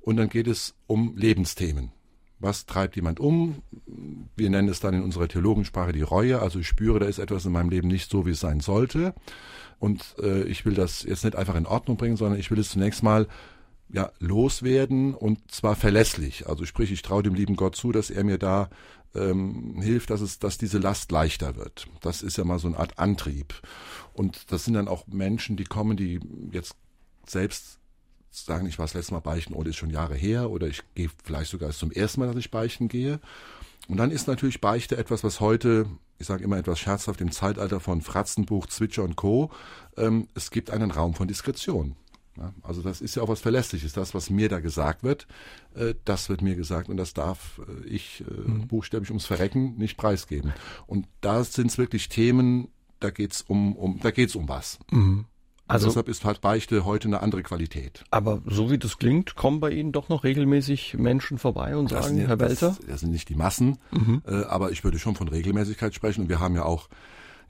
und 0.00 0.16
dann 0.16 0.28
geht 0.28 0.46
es 0.46 0.74
um 0.86 1.16
Lebensthemen. 1.16 1.92
Was 2.38 2.64
treibt 2.64 2.96
jemand 2.96 3.20
um? 3.20 3.62
Wir 4.34 4.48
nennen 4.48 4.68
es 4.68 4.80
dann 4.80 4.94
in 4.94 5.02
unserer 5.02 5.28
Theologensprache 5.28 5.92
die 5.92 6.00
Reue. 6.00 6.40
Also 6.40 6.58
ich 6.58 6.68
spüre, 6.68 6.98
da 6.98 7.06
ist 7.06 7.18
etwas 7.18 7.44
in 7.44 7.52
meinem 7.52 7.68
Leben 7.68 7.88
nicht 7.88 8.10
so, 8.10 8.24
wie 8.24 8.30
es 8.30 8.40
sein 8.40 8.60
sollte. 8.60 9.14
Und 9.78 10.14
äh, 10.22 10.44
ich 10.44 10.64
will 10.64 10.72
das 10.72 11.02
jetzt 11.02 11.24
nicht 11.24 11.36
einfach 11.36 11.54
in 11.54 11.66
Ordnung 11.66 11.98
bringen, 11.98 12.16
sondern 12.16 12.40
ich 12.40 12.50
will 12.50 12.58
es 12.58 12.70
zunächst 12.70 13.02
mal 13.02 13.26
ja, 13.92 14.12
loswerden 14.18 15.14
und 15.14 15.50
zwar 15.50 15.76
verlässlich. 15.76 16.48
Also 16.48 16.64
sprich, 16.64 16.92
ich 16.92 17.02
traue 17.02 17.22
dem 17.22 17.34
lieben 17.34 17.56
Gott 17.56 17.76
zu, 17.76 17.92
dass 17.92 18.10
er 18.10 18.24
mir 18.24 18.38
da 18.38 18.70
ähm, 19.14 19.80
hilft, 19.80 20.10
dass 20.10 20.20
es, 20.20 20.38
dass 20.38 20.58
diese 20.58 20.78
Last 20.78 21.10
leichter 21.10 21.56
wird. 21.56 21.88
Das 22.00 22.22
ist 22.22 22.36
ja 22.36 22.44
mal 22.44 22.58
so 22.58 22.68
eine 22.68 22.78
Art 22.78 22.98
Antrieb. 22.98 23.54
Und 24.12 24.52
das 24.52 24.64
sind 24.64 24.74
dann 24.74 24.88
auch 24.88 25.06
Menschen, 25.06 25.56
die 25.56 25.64
kommen, 25.64 25.96
die 25.96 26.20
jetzt 26.52 26.76
selbst 27.26 27.78
sagen, 28.30 28.66
ich 28.66 28.78
war 28.78 28.86
das 28.86 28.94
letzte 28.94 29.14
Mal 29.14 29.20
beichten 29.20 29.54
oder 29.54 29.70
ist 29.70 29.76
schon 29.76 29.90
Jahre 29.90 30.14
her 30.14 30.50
oder 30.50 30.68
ich 30.68 30.82
gehe 30.94 31.10
vielleicht 31.24 31.50
sogar 31.50 31.70
zum 31.70 31.90
ersten 31.90 32.20
Mal, 32.20 32.26
dass 32.26 32.36
ich 32.36 32.50
beichten 32.50 32.88
gehe. 32.88 33.20
Und 33.88 33.96
dann 33.96 34.12
ist 34.12 34.28
natürlich 34.28 34.60
Beichte 34.60 34.96
etwas, 34.96 35.24
was 35.24 35.40
heute, 35.40 35.86
ich 36.18 36.28
sage 36.28 36.44
immer 36.44 36.58
etwas 36.58 36.78
scherzhaft, 36.78 37.20
im 37.20 37.32
Zeitalter 37.32 37.80
von 37.80 38.02
Fratzenbuch, 38.02 38.66
Zwitscher 38.66 39.02
und 39.02 39.16
Co., 39.16 39.50
ähm, 39.96 40.28
es 40.34 40.52
gibt 40.52 40.70
einen 40.70 40.92
Raum 40.92 41.14
von 41.14 41.26
Diskretion. 41.26 41.96
Also 42.62 42.82
das 42.82 43.00
ist 43.00 43.16
ja 43.16 43.22
auch 43.22 43.28
was 43.28 43.40
Verlässliches. 43.40 43.92
Das, 43.92 44.14
was 44.14 44.30
mir 44.30 44.48
da 44.48 44.60
gesagt 44.60 45.02
wird, 45.02 45.26
äh, 45.74 45.94
das 46.04 46.28
wird 46.28 46.42
mir 46.42 46.54
gesagt 46.54 46.88
und 46.88 46.96
das 46.96 47.12
darf 47.12 47.60
äh, 47.68 47.86
ich 47.86 48.24
äh, 48.28 48.48
mhm. 48.48 48.68
buchstäblich 48.68 49.10
ums 49.10 49.26
Verrecken 49.26 49.76
nicht 49.76 49.96
preisgeben. 49.96 50.52
Und 50.86 51.06
da 51.20 51.44
sind 51.44 51.70
es 51.70 51.78
wirklich 51.78 52.08
Themen, 52.08 52.68
da 53.00 53.10
geht's 53.10 53.42
um, 53.42 53.76
um, 53.76 54.00
da 54.00 54.10
geht's 54.10 54.36
um 54.36 54.48
was. 54.48 54.78
Mhm. 54.90 55.26
Also 55.70 55.86
deshalb 55.86 56.08
ist 56.08 56.24
halt 56.24 56.40
Beichte 56.40 56.84
heute 56.84 57.06
eine 57.06 57.22
andere 57.22 57.44
Qualität. 57.44 58.04
Aber 58.10 58.42
so 58.44 58.72
wie 58.72 58.78
das 58.78 58.98
klingt, 58.98 59.36
kommen 59.36 59.60
bei 59.60 59.70
Ihnen 59.70 59.92
doch 59.92 60.08
noch 60.08 60.24
regelmäßig 60.24 60.94
Menschen 60.94 61.38
vorbei 61.38 61.76
und 61.76 61.92
das 61.92 62.06
sagen, 62.06 62.16
sind, 62.16 62.26
Herr 62.26 62.40
Welter? 62.40 62.68
Das, 62.68 62.80
das, 62.80 63.00
sind 63.00 63.12
nicht 63.12 63.28
die 63.28 63.36
Massen, 63.36 63.78
mhm. 63.92 64.22
äh, 64.26 64.44
aber 64.44 64.72
ich 64.72 64.82
würde 64.82 64.98
schon 64.98 65.14
von 65.14 65.28
Regelmäßigkeit 65.28 65.94
sprechen. 65.94 66.22
Und 66.22 66.28
wir 66.28 66.40
haben 66.40 66.56
ja 66.56 66.64
auch 66.64 66.88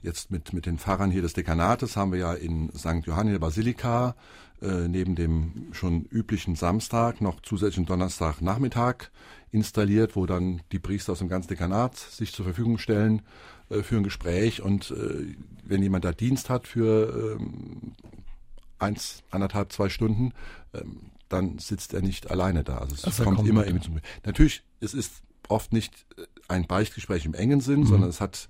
jetzt 0.03 0.29
mit, 0.29 0.53
mit 0.53 0.67
den 0.67 0.77
Pfarrern 0.77 1.09
hier 1.09 1.23
des 1.23 1.33
Dekanates, 1.33 1.97
haben 1.97 2.11
wir 2.11 2.19
ja 2.19 2.33
in 2.33 2.71
St. 2.77 3.05
Johanni 3.05 3.31
der 3.31 3.39
Basilika 3.39 4.15
äh, 4.61 4.87
neben 4.87 5.15
dem 5.15 5.69
schon 5.71 6.05
üblichen 6.05 6.55
Samstag 6.55 7.21
noch 7.21 7.41
zusätzlichen 7.41 7.85
Donnerstagnachmittag 7.85 9.09
installiert, 9.51 10.15
wo 10.15 10.25
dann 10.25 10.61
die 10.71 10.79
Priester 10.79 11.13
aus 11.13 11.19
dem 11.19 11.29
ganzen 11.29 11.49
Dekanat 11.49 11.97
sich 11.97 12.33
zur 12.33 12.45
Verfügung 12.45 12.77
stellen 12.77 13.21
äh, 13.69 13.81
für 13.83 13.97
ein 13.97 14.03
Gespräch 14.03 14.61
und 14.61 14.91
äh, 14.91 15.35
wenn 15.63 15.81
jemand 15.81 16.05
da 16.05 16.11
Dienst 16.11 16.49
hat 16.49 16.67
für 16.67 17.37
ähm, 17.39 17.93
eins, 18.79 19.23
anderthalb, 19.29 19.71
zwei 19.71 19.89
Stunden, 19.89 20.33
ähm, 20.73 21.11
dann 21.29 21.59
sitzt 21.59 21.93
er 21.93 22.01
nicht 22.01 22.29
alleine 22.29 22.63
da. 22.63 22.77
Also 22.79 22.95
es 22.95 23.05
also 23.05 23.23
kommt, 23.23 23.37
kommt 23.37 23.49
immer 23.49 23.65
irgendwie 23.65 23.85
zum. 23.85 23.99
Natürlich, 24.25 24.63
es 24.79 24.93
ist 24.93 25.23
oft 25.47 25.73
nicht 25.73 26.05
äh, 26.17 26.23
ein 26.47 26.67
Beichtgespräch 26.67 27.25
im 27.25 27.33
engen 27.33 27.61
Sinn, 27.61 27.81
mhm. 27.81 27.87
sondern 27.87 28.09
es 28.09 28.21
hat 28.21 28.47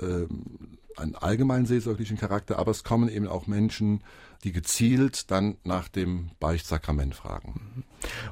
ähm, 0.00 0.78
einen 0.96 1.14
allgemeinen 1.14 1.66
seelsorglichen 1.66 2.16
Charakter, 2.16 2.58
aber 2.58 2.70
es 2.70 2.84
kommen 2.84 3.08
eben 3.08 3.28
auch 3.28 3.46
Menschen, 3.46 4.02
die 4.44 4.52
gezielt 4.52 5.30
dann 5.30 5.56
nach 5.64 5.88
dem 5.88 6.30
Beichtsakrament 6.40 7.14
fragen. 7.14 7.84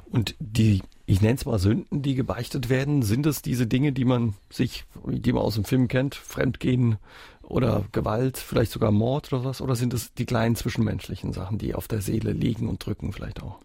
Und 0.05 0.35
die, 0.39 0.81
ich 1.05 1.21
nenne 1.21 1.35
es 1.35 1.45
mal 1.45 1.59
Sünden, 1.59 2.01
die 2.01 2.15
gebeichtet 2.15 2.69
werden, 2.69 3.01
sind 3.01 3.25
es 3.25 3.41
diese 3.41 3.67
Dinge, 3.67 3.91
die 3.91 4.05
man 4.05 4.35
sich, 4.51 4.85
die 5.05 5.33
man 5.33 5.43
aus 5.43 5.55
dem 5.55 5.65
Film 5.65 5.87
kennt, 5.87 6.15
Fremdgehen 6.15 6.97
oder 7.41 7.85
Gewalt, 7.91 8.37
vielleicht 8.37 8.71
sogar 8.71 8.91
Mord 8.91 9.31
oder 9.33 9.43
was, 9.43 9.61
oder 9.61 9.75
sind 9.75 9.93
es 9.93 10.13
die 10.13 10.25
kleinen 10.25 10.55
zwischenmenschlichen 10.55 11.33
Sachen, 11.33 11.57
die 11.57 11.75
auf 11.75 11.87
der 11.87 12.01
Seele 12.01 12.31
liegen 12.31 12.67
und 12.67 12.85
drücken 12.85 13.11
vielleicht 13.13 13.41
auch? 13.41 13.59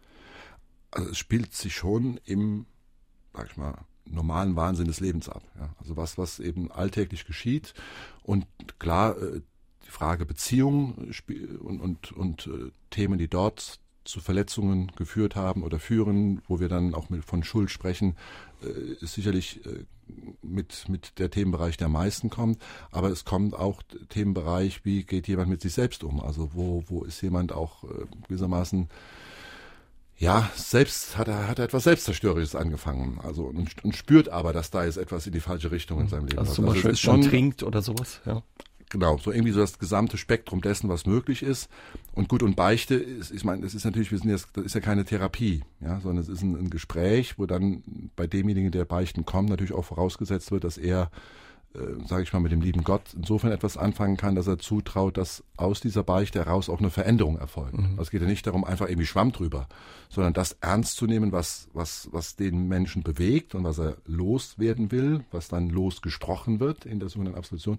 Also 0.90 1.10
es 1.10 1.18
spielt 1.18 1.54
sich 1.54 1.74
schon 1.74 2.20
im, 2.24 2.66
sag 3.32 3.50
ich 3.50 3.56
mal, 3.56 3.78
normalen 4.04 4.56
Wahnsinn 4.56 4.86
des 4.86 5.00
Lebens 5.00 5.28
ab. 5.28 5.42
Ja. 5.58 5.74
Also 5.78 5.96
was, 5.96 6.18
was 6.18 6.40
eben 6.40 6.70
alltäglich 6.70 7.24
geschieht. 7.24 7.74
Und 8.22 8.46
klar, 8.78 9.16
äh, 9.20 9.40
die 9.84 9.90
Frage 9.90 10.26
Beziehung 10.26 11.12
und, 11.60 11.80
und, 11.80 12.12
und 12.12 12.46
äh, 12.46 12.70
Themen, 12.90 13.18
die 13.18 13.28
dort 13.28 13.80
zu 14.04 14.20
Verletzungen 14.20 14.90
geführt 14.96 15.36
haben 15.36 15.62
oder 15.62 15.78
führen, 15.78 16.42
wo 16.48 16.58
wir 16.58 16.68
dann 16.68 16.94
auch 16.94 17.08
mit, 17.08 17.24
von 17.24 17.44
Schuld 17.44 17.70
sprechen, 17.70 18.16
äh, 18.62 18.94
ist 19.00 19.14
sicherlich 19.14 19.60
mit, 20.42 20.88
mit 20.88 21.18
der 21.18 21.30
Themenbereich, 21.30 21.76
der 21.76 21.86
am 21.86 21.92
meisten 21.92 22.28
kommt. 22.28 22.60
Aber 22.90 23.10
es 23.10 23.24
kommt 23.24 23.54
auch 23.54 23.82
Themenbereich, 24.08 24.84
wie 24.84 25.04
geht 25.04 25.28
jemand 25.28 25.48
mit 25.48 25.62
sich 25.62 25.72
selbst 25.72 26.04
um? 26.04 26.20
Also 26.20 26.50
wo, 26.52 26.84
wo 26.86 27.04
ist 27.04 27.22
jemand 27.22 27.52
auch 27.52 27.84
gewissermaßen 28.26 28.88
ja, 30.22 30.48
selbst 30.54 31.18
hat 31.18 31.26
er, 31.26 31.48
hat 31.48 31.58
er 31.58 31.64
etwas 31.64 31.82
Selbstzerstörerisches 31.82 32.54
angefangen. 32.54 33.18
Also 33.24 33.42
und, 33.42 33.84
und 33.84 33.96
spürt 33.96 34.28
aber, 34.28 34.52
dass 34.52 34.70
da 34.70 34.84
jetzt 34.84 34.96
etwas 34.96 35.26
in 35.26 35.32
die 35.32 35.40
falsche 35.40 35.72
Richtung 35.72 36.00
in 36.00 36.06
seinem 36.06 36.26
Leben 36.26 36.38
also 36.38 36.52
zum 36.52 36.66
Beispiel 36.66 36.90
also 36.90 37.00
schon 37.00 37.22
trinkt 37.22 37.64
oder 37.64 37.82
sowas, 37.82 38.20
ja. 38.24 38.44
Genau, 38.88 39.18
so 39.18 39.32
irgendwie 39.32 39.50
so 39.50 39.60
das 39.60 39.80
gesamte 39.80 40.18
Spektrum 40.18 40.60
dessen, 40.60 40.88
was 40.88 41.06
möglich 41.06 41.42
ist. 41.42 41.68
Und 42.12 42.28
gut, 42.28 42.44
und 42.44 42.54
Beichte 42.54 42.94
ist, 42.94 43.32
ich 43.32 43.42
meine, 43.42 43.62
das 43.62 43.74
ist 43.74 43.84
natürlich, 43.84 44.12
wir 44.12 44.18
sind 44.18 44.30
jetzt, 44.30 44.50
das 44.52 44.66
ist 44.66 44.74
ja 44.74 44.80
keine 44.80 45.04
Therapie, 45.04 45.64
ja, 45.80 45.98
sondern 45.98 46.22
es 46.22 46.28
ist 46.28 46.42
ein, 46.42 46.54
ein 46.56 46.70
Gespräch, 46.70 47.36
wo 47.36 47.46
dann 47.46 47.82
bei 48.14 48.28
demjenigen, 48.28 48.70
der 48.70 48.84
Beichten 48.84 49.24
kommt, 49.24 49.48
natürlich 49.48 49.72
auch 49.72 49.84
vorausgesetzt 49.84 50.52
wird, 50.52 50.62
dass 50.62 50.78
er 50.78 51.10
äh, 51.74 52.06
sage 52.06 52.22
ich 52.22 52.32
mal, 52.32 52.40
mit 52.40 52.52
dem 52.52 52.60
lieben 52.60 52.84
Gott 52.84 53.14
insofern 53.16 53.52
etwas 53.52 53.76
anfangen 53.76 54.16
kann, 54.16 54.34
dass 54.34 54.46
er 54.46 54.58
zutraut, 54.58 55.16
dass 55.16 55.42
aus 55.56 55.80
dieser 55.80 56.02
Beichte 56.02 56.38
heraus 56.38 56.68
auch 56.68 56.80
eine 56.80 56.90
Veränderung 56.90 57.38
erfolgt. 57.38 57.78
Mhm. 57.78 57.90
Also 57.92 58.02
es 58.02 58.10
geht 58.10 58.20
ja 58.20 58.26
nicht 58.26 58.46
darum, 58.46 58.64
einfach 58.64 58.88
irgendwie 58.88 59.06
Schwamm 59.06 59.32
drüber, 59.32 59.68
sondern 60.08 60.34
das 60.34 60.56
ernst 60.60 60.96
zu 60.96 61.06
nehmen, 61.06 61.32
was, 61.32 61.68
was, 61.72 62.08
was 62.12 62.36
den 62.36 62.68
Menschen 62.68 63.02
bewegt 63.02 63.54
und 63.54 63.64
was 63.64 63.78
er 63.78 63.96
loswerden 64.06 64.92
will, 64.92 65.24
was 65.30 65.48
dann 65.48 65.70
losgesprochen 65.70 66.60
wird 66.60 66.84
in 66.84 67.00
der 67.00 67.08
sogenannten 67.08 67.38
Absolution. 67.38 67.78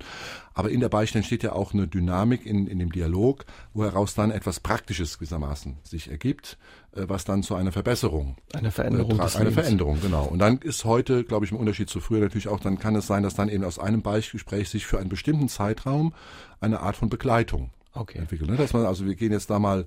Aber 0.53 0.71
in 0.71 0.79
der 0.79 0.89
Beichte 0.89 1.19
entsteht 1.19 1.43
ja 1.43 1.53
auch 1.53 1.73
eine 1.73 1.87
Dynamik 1.87 2.45
in, 2.45 2.67
in 2.67 2.79
dem 2.79 2.91
Dialog, 2.91 3.45
wo 3.73 3.83
heraus 3.83 4.15
dann 4.15 4.31
etwas 4.31 4.59
Praktisches 4.59 5.19
gewissermaßen 5.19 5.77
sich 5.83 6.09
ergibt, 6.09 6.57
was 6.95 7.25
dann 7.25 7.43
zu 7.43 7.55
einer 7.55 7.71
Verbesserung. 7.71 8.35
Eine 8.53 8.71
Veränderung. 8.71 9.19
Äh, 9.19 9.37
eine 9.37 9.51
Veränderung, 9.51 9.99
genau. 10.01 10.25
Und 10.25 10.39
dann 10.39 10.59
ist 10.59 10.85
heute, 10.85 11.23
glaube 11.23 11.45
ich, 11.45 11.51
im 11.51 11.57
Unterschied 11.57 11.89
zu 11.89 11.99
früher 11.99 12.19
natürlich 12.19 12.47
auch, 12.47 12.59
dann 12.59 12.77
kann 12.77 12.95
es 12.95 13.07
sein, 13.07 13.23
dass 13.23 13.35
dann 13.35 13.49
eben 13.49 13.63
aus 13.63 13.79
einem 13.79 14.01
Beichtgespräch 14.01 14.69
sich 14.69 14.85
für 14.85 14.99
einen 14.99 15.09
bestimmten 15.09 15.49
Zeitraum 15.49 16.13
eine 16.59 16.81
Art 16.81 16.95
von 16.95 17.09
Begleitung 17.09 17.71
okay. 17.93 18.19
entwickelt. 18.19 18.49
Ne? 18.49 18.57
Dass 18.57 18.73
man, 18.73 18.85
also 18.85 19.05
wir 19.05 19.15
gehen 19.15 19.31
jetzt 19.31 19.49
da 19.49 19.59
mal 19.59 19.85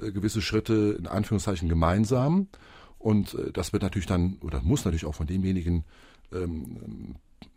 äh, 0.00 0.12
gewisse 0.12 0.40
Schritte 0.40 0.96
in 0.98 1.06
Anführungszeichen 1.06 1.68
gemeinsam 1.68 2.48
und 2.98 3.34
äh, 3.34 3.52
das 3.52 3.72
wird 3.72 3.82
natürlich 3.82 4.06
dann 4.06 4.38
oder 4.40 4.62
muss 4.62 4.84
natürlich 4.84 5.06
auch 5.06 5.14
von 5.14 5.26
demjenigen 5.26 5.84
ähm, 6.32 7.16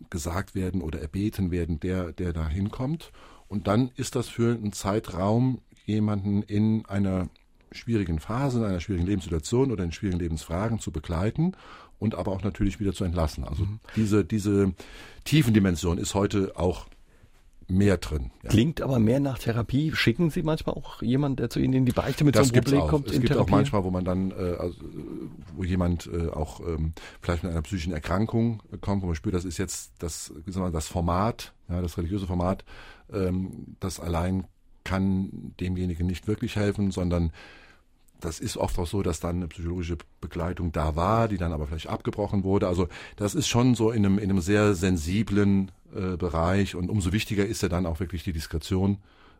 gesagt 0.09 0.55
werden 0.55 0.81
oder 0.81 1.01
erbeten 1.01 1.51
werden, 1.51 1.79
der, 1.79 2.11
der 2.11 2.33
da 2.33 2.47
hinkommt. 2.47 3.11
Und 3.47 3.67
dann 3.67 3.91
ist 3.95 4.15
das 4.15 4.29
für 4.29 4.55
einen 4.55 4.73
Zeitraum 4.73 5.59
jemanden 5.85 6.43
in 6.43 6.85
einer 6.85 7.29
schwierigen 7.73 8.19
Phase, 8.19 8.59
in 8.59 8.65
einer 8.65 8.79
schwierigen 8.79 9.05
Lebenssituation 9.05 9.71
oder 9.71 9.83
in 9.83 9.91
schwierigen 9.91 10.19
Lebensfragen 10.19 10.79
zu 10.79 10.91
begleiten 10.91 11.53
und 11.99 12.15
aber 12.15 12.31
auch 12.31 12.43
natürlich 12.43 12.79
wieder 12.79 12.93
zu 12.93 13.03
entlassen. 13.03 13.43
Also 13.43 13.63
mhm. 13.65 13.79
diese, 13.95 14.25
diese 14.25 14.73
Tiefendimension 15.23 15.97
ist 15.97 16.13
heute 16.15 16.53
auch 16.55 16.87
mehr 17.67 17.97
drin. 17.97 18.31
Ja. 18.43 18.49
Klingt 18.49 18.81
aber 18.81 18.99
mehr 18.99 19.19
nach 19.19 19.39
Therapie. 19.39 19.93
Schicken 19.93 20.29
Sie 20.29 20.43
manchmal 20.43 20.75
auch 20.75 21.01
jemanden, 21.01 21.37
der 21.37 21.49
zu 21.49 21.59
Ihnen 21.59 21.73
in 21.73 21.85
die 21.85 21.91
Beichte 21.91 22.23
mit 22.23 22.35
das 22.35 22.47
so 22.47 22.53
einem 22.53 22.63
Problem 22.63 22.81
auch. 22.81 22.89
kommt? 22.89 23.07
Es 23.07 23.13
gibt 23.13 23.27
Therapie? 23.27 23.51
auch 23.51 23.55
manchmal, 23.55 23.83
wo 23.83 23.91
man 23.91 24.05
dann, 24.05 24.31
äh, 24.31 24.55
also, 24.59 24.77
wo 25.55 25.63
jemand 25.63 26.09
äh, 26.11 26.29
auch 26.29 26.59
ähm, 26.61 26.93
vielleicht 27.21 27.43
mit 27.43 27.51
einer 27.51 27.61
psychischen 27.61 27.93
Erkrankung 27.93 28.61
kommt, 28.81 29.01
wo 29.01 29.07
man 29.07 29.15
spürt, 29.15 29.35
das 29.35 29.45
ist 29.45 29.57
jetzt 29.57 29.93
das, 29.99 30.33
wie 30.45 30.51
soll 30.51 30.63
man, 30.63 30.73
das 30.73 30.87
Format, 30.87 31.53
ja, 31.69 31.81
das 31.81 31.97
religiöse 31.97 32.27
Format, 32.27 32.65
ähm, 33.11 33.75
das 33.79 33.99
allein 33.99 34.45
kann 34.83 35.53
demjenigen 35.59 36.07
nicht 36.07 36.27
wirklich 36.27 36.55
helfen, 36.55 36.91
sondern 36.91 37.31
das 38.23 38.39
ist 38.39 38.57
oft 38.57 38.77
auch 38.79 38.87
so, 38.87 39.03
dass 39.03 39.19
dann 39.19 39.37
eine 39.37 39.47
psychologische 39.47 39.97
Begleitung 40.21 40.71
da 40.71 40.95
war, 40.95 41.27
die 41.27 41.37
dann 41.37 41.51
aber 41.51 41.67
vielleicht 41.67 41.87
abgebrochen 41.87 42.43
wurde. 42.43 42.67
Also 42.67 42.87
das 43.15 43.35
ist 43.35 43.47
schon 43.47 43.75
so 43.75 43.91
in 43.91 44.05
einem, 44.05 44.17
in 44.17 44.29
einem 44.29 44.41
sehr 44.41 44.75
sensiblen 44.75 45.71
äh, 45.93 46.17
Bereich 46.17 46.75
und 46.75 46.89
umso 46.89 47.11
wichtiger 47.11 47.45
ist 47.45 47.61
ja 47.61 47.69
dann 47.69 47.85
auch 47.85 47.99
wirklich 47.99 48.23
die 48.23 48.33
Diskretion, 48.33 48.99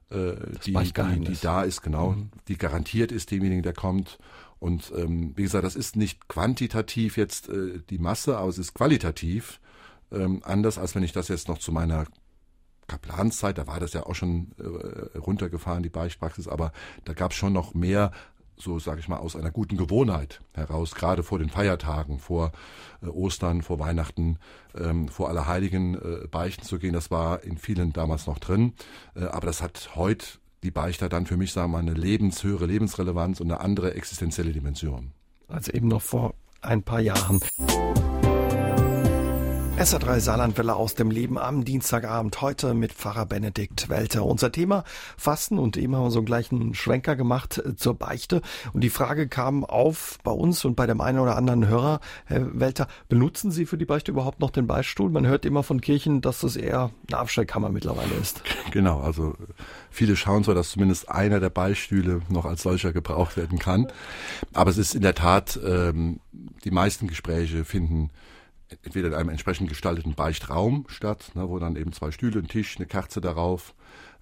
äh, 0.10 0.34
die, 0.66 0.74
die, 0.74 1.20
die, 1.22 1.38
da 1.42 1.64
ist, 1.64 1.82
genau, 1.82 2.12
mhm. 2.12 2.30
die 2.48 2.58
garantiert 2.58 3.12
ist 3.12 3.32
demjenigen, 3.32 3.64
der 3.64 3.74
kommt. 3.74 4.18
Und 4.60 4.94
ähm, 4.96 5.34
wie 5.36 5.44
gesagt, 5.44 5.66
das 5.66 5.76
ist 5.76 5.96
nicht 5.96 6.28
quantitativ 6.28 7.18
jetzt 7.18 7.50
äh, 7.50 7.80
die 7.90 7.98
Masse, 7.98 8.38
aber 8.38 8.50
es 8.50 8.58
ist 8.58 8.74
qualitativ 8.74 9.60
ähm, 10.12 10.42
anders, 10.44 10.78
als 10.78 10.96
wenn 10.96 11.04
ich 11.04 11.12
das 11.12 11.28
jetzt 11.28 11.48
noch 11.48 11.58
zu 11.58 11.72
meiner 11.72 12.06
Kaplanszeit, 12.88 13.58
da 13.58 13.68
war 13.68 13.80
das 13.80 13.94
ja 13.94 14.06
auch 14.06 14.16
schon 14.16 14.52
äh, 14.60 15.18
runtergefahren, 15.18 15.84
die 15.84 15.90
Beichtpraxis, 15.90 16.48
aber 16.48 16.72
da 17.06 17.14
gab 17.14 17.32
es 17.32 17.38
schon 17.38 17.54
noch 17.54 17.74
mehr 17.74 18.12
so 18.58 18.80
sage 18.80 19.00
ich 19.00 19.08
mal, 19.08 19.18
aus 19.18 19.36
einer 19.36 19.52
guten 19.52 19.78
Gewohnheit 19.78 20.42
heraus, 20.54 20.96
gerade 20.96 21.24
vor 21.24 21.40
den 21.40 21.50
Feiertagen, 21.50 22.20
vor 22.20 22.52
äh, 23.02 23.08
Ostern, 23.08 23.62
vor 23.62 23.80
Weihnachten, 23.80 24.38
ähm, 24.76 25.08
vor 25.08 25.30
Allerheiligen 25.30 25.96
äh, 25.96 26.28
beichten 26.28 26.64
zu 26.64 26.80
gehen. 26.80 26.94
Das 26.94 27.12
war 27.12 27.44
in 27.44 27.58
vielen 27.58 27.94
damals 27.94 28.28
noch 28.28 28.40
drin, 28.40 28.74
äh, 29.16 29.26
aber 29.26 29.48
das 29.48 29.62
hat 29.62 29.92
heute 29.96 30.26
die 30.64 30.72
Beichter 30.72 31.10
dann 31.10 31.26
für 31.26 31.38
mich, 31.38 31.52
sagen 31.52 31.72
wir 31.72 31.82
mal, 31.82 31.90
eine 31.90 32.00
lebenshöhere 32.00 32.66
Lebensrelevanz 32.66 33.42
und 33.42 33.52
eine 33.52 33.60
andere 33.60 33.96
existenzielle 33.96 34.54
Dimension. 34.54 35.12
Als 35.48 35.68
eben 35.68 35.90
noch 35.90 36.02
vor 36.02 36.36
ein 36.62 36.84
paar 36.84 37.02
Jahren. 37.02 37.42
SA3 39.84 40.22
Saarlandwelle 40.22 40.78
aus 40.78 40.96
dem 40.96 41.12
Leben 41.12 41.38
am 41.38 41.66
Dienstagabend 41.66 42.40
heute 42.40 42.74
mit 42.74 42.94
Pfarrer 42.94 43.26
Benedikt 43.26 43.90
Welter. 43.90 44.24
Unser 44.24 44.50
Thema 44.50 44.86
Fasten 45.18 45.60
und 45.60 45.76
eben 45.76 45.94
haben 45.94 46.06
wir 46.06 46.12
so 46.12 46.20
einen 46.20 46.26
gleichen 46.26 46.74
Schwenker 46.74 47.18
gemacht 47.18 47.58
äh, 47.58 47.76
zur 47.76 47.96
Beichte. 47.96 48.42
Und 48.72 48.82
die 48.82 48.90
Frage 48.90 49.28
kam 49.28 49.66
auf 49.66 50.20
bei 50.24 50.32
uns 50.32 50.64
und 50.64 50.76
bei 50.76 50.88
dem 50.88 51.02
einen 51.02 51.20
oder 51.20 51.36
anderen 51.36 51.68
Hörer, 51.68 52.00
Herr 52.24 52.58
Welter, 52.58 52.88
benutzen 53.10 53.52
Sie 53.52 53.66
für 53.66 53.78
die 53.78 53.84
Beichte 53.84 54.12
überhaupt 54.12 54.40
noch 54.40 54.52
den 54.52 54.68
Beichtstuhl? 54.68 55.10
Man 55.10 55.28
hört 55.28 55.44
immer 55.44 55.64
von 55.64 55.82
Kirchen, 55.82 56.22
dass 56.22 56.40
das 56.40 56.56
eher 56.56 56.92
eine 57.10 57.18
Abstellkammer 57.18 57.68
mittlerweile 57.68 58.14
ist. 58.22 58.42
Genau, 58.72 59.02
also 59.02 59.36
viele 59.92 60.16
schauen 60.16 60.44
so, 60.44 60.54
dass 60.54 60.72
zumindest 60.72 61.10
einer 61.10 61.40
der 61.40 61.50
Beichtstühle 61.50 62.22
noch 62.30 62.46
als 62.46 62.64
solcher 62.64 62.94
gebraucht 62.94 63.36
werden 63.36 63.60
kann. 63.60 63.88
Aber 64.54 64.72
es 64.72 64.78
ist 64.78 64.96
in 64.96 65.02
der 65.02 65.14
Tat, 65.14 65.60
ähm, 65.64 66.22
die 66.64 66.72
meisten 66.72 67.08
Gespräche 67.08 67.66
finden 67.66 68.10
entweder 68.84 69.10
in 69.10 69.14
einem 69.14 69.30
entsprechend 69.30 69.70
gestalteten 69.70 70.16
Beichtraum 70.16 70.86
statt, 70.88 71.32
ne, 71.36 71.48
wo 71.50 71.60
dann 71.60 71.76
eben 71.76 71.94
zwei 71.94 72.12
Stühle, 72.12 72.40
ein 72.40 72.48
Tisch, 72.48 72.78
eine 72.78 72.86
Kerze 72.86 73.22
darauf, 73.22 73.76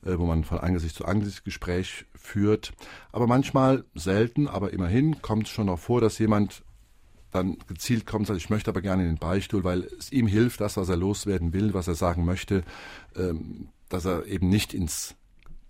äh, 0.05 0.17
wo 0.17 0.25
man 0.25 0.43
von 0.43 0.59
Angesicht 0.59 0.95
zu 0.95 1.05
Angesicht 1.05 1.45
Gespräch 1.45 2.05
führt. 2.13 2.73
Aber 3.11 3.27
manchmal, 3.27 3.85
selten, 3.95 4.47
aber 4.47 4.73
immerhin 4.73 5.21
kommt 5.21 5.47
es 5.47 5.49
schon 5.51 5.67
noch 5.67 5.79
vor, 5.79 6.01
dass 6.01 6.19
jemand 6.19 6.63
dann 7.31 7.57
gezielt 7.67 8.05
kommt 8.05 8.21
und 8.21 8.25
sagt, 8.27 8.39
ich 8.39 8.49
möchte 8.49 8.69
aber 8.69 8.81
gerne 8.81 9.03
in 9.03 9.09
den 9.09 9.17
Beichtstuhl, 9.17 9.63
weil 9.63 9.87
es 9.97 10.11
ihm 10.11 10.27
hilft, 10.27 10.59
das, 10.59 10.75
was 10.77 10.89
er 10.89 10.97
loswerden 10.97 11.53
will, 11.53 11.73
was 11.73 11.87
er 11.87 11.95
sagen 11.95 12.25
möchte, 12.25 12.63
ähm, 13.15 13.69
dass 13.89 14.05
er 14.05 14.25
eben 14.25 14.49
nicht 14.49 14.73
ins 14.73 15.15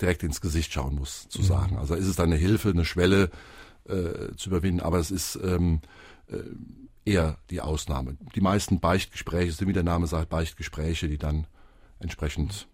direkt 0.02 0.24
ins 0.24 0.42
Gesicht 0.42 0.74
schauen 0.74 0.96
muss, 0.96 1.30
zu 1.30 1.42
mhm. 1.42 1.46
sagen. 1.46 1.78
Also 1.78 1.96
ist 1.96 2.08
es 2.08 2.16
dann 2.16 2.32
eine 2.32 2.38
Hilfe, 2.38 2.70
eine 2.70 2.86
Schwelle 2.86 3.30
äh, 3.88 4.36
zu 4.36 4.50
überwinden, 4.50 4.82
aber 4.82 4.98
es 4.98 5.12
ist 5.12 5.40
ähm, 5.44 5.82
äh, 6.28 6.38
eher 7.12 7.38
die 7.49 7.62
Ausnahme. 7.62 8.18
Die 8.36 8.41
meisten 8.41 8.80
Beichtgespräche 8.80 9.51
sind, 9.51 9.68
wie 9.68 9.74
der 9.74 9.84
Name 9.84 10.07
sagt, 10.07 10.30
Beichtgespräche, 10.30 11.07
die 11.07 11.18
dann 11.18 11.47
entsprechend 11.99 12.68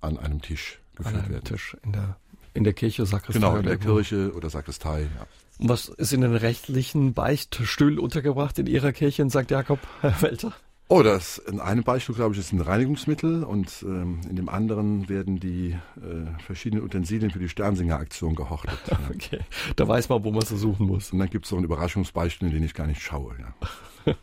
an 0.00 0.18
einem 0.18 0.42
Tisch 0.42 0.80
geführt 0.96 1.14
an 1.14 1.20
einem 1.22 1.32
werden. 1.32 1.44
Tisch 1.44 1.76
in 1.82 1.92
der, 1.92 2.16
in 2.54 2.64
der 2.64 2.72
Kirche, 2.72 3.06
Sakristei. 3.06 3.40
Genau, 3.40 3.56
in 3.56 3.66
der 3.66 3.78
Kirche 3.78 4.32
oder 4.34 4.50
Sakristei, 4.50 5.02
ja. 5.02 5.26
Und 5.58 5.68
was 5.68 5.88
ist 5.88 6.12
in 6.12 6.22
den 6.22 6.34
rechtlichen 6.34 7.14
Beichtstühlen 7.14 7.98
untergebracht 7.98 8.58
in 8.58 8.66
Ihrer 8.66 8.92
Kirche 8.92 9.22
in 9.22 9.30
St. 9.30 9.50
Jakob, 9.50 9.78
Herr 10.00 10.20
Welter? 10.22 10.52
Oh, 10.94 11.02
das 11.02 11.38
in 11.38 11.58
einem 11.58 11.84
Beispiel, 11.84 12.14
glaube 12.14 12.34
ich, 12.34 12.40
ist 12.40 12.52
ein 12.52 12.60
Reinigungsmittel 12.60 13.44
und 13.44 13.82
ähm, 13.82 14.20
in 14.28 14.36
dem 14.36 14.50
anderen 14.50 15.08
werden 15.08 15.40
die 15.40 15.70
äh, 15.96 16.42
verschiedenen 16.44 16.84
Utensilien 16.84 17.30
für 17.30 17.38
die 17.38 17.48
Sternsinger-Aktion 17.48 18.34
gehortet. 18.34 18.78
Ja. 18.90 18.98
Okay, 19.08 19.38
da 19.76 19.88
weiß 19.88 20.10
man, 20.10 20.22
wo 20.22 20.30
man 20.32 20.42
sie 20.42 20.58
suchen 20.58 20.86
muss. 20.86 21.10
Und 21.10 21.18
dann 21.18 21.30
gibt 21.30 21.46
es 21.46 21.50
noch 21.50 21.56
ein 21.56 21.64
Überraschungsbeispiel, 21.64 22.48
in 22.48 22.54
den 22.54 22.62
ich 22.62 22.74
gar 22.74 22.86
nicht 22.86 23.00
schaue. 23.00 23.34
Ja. 24.04 24.14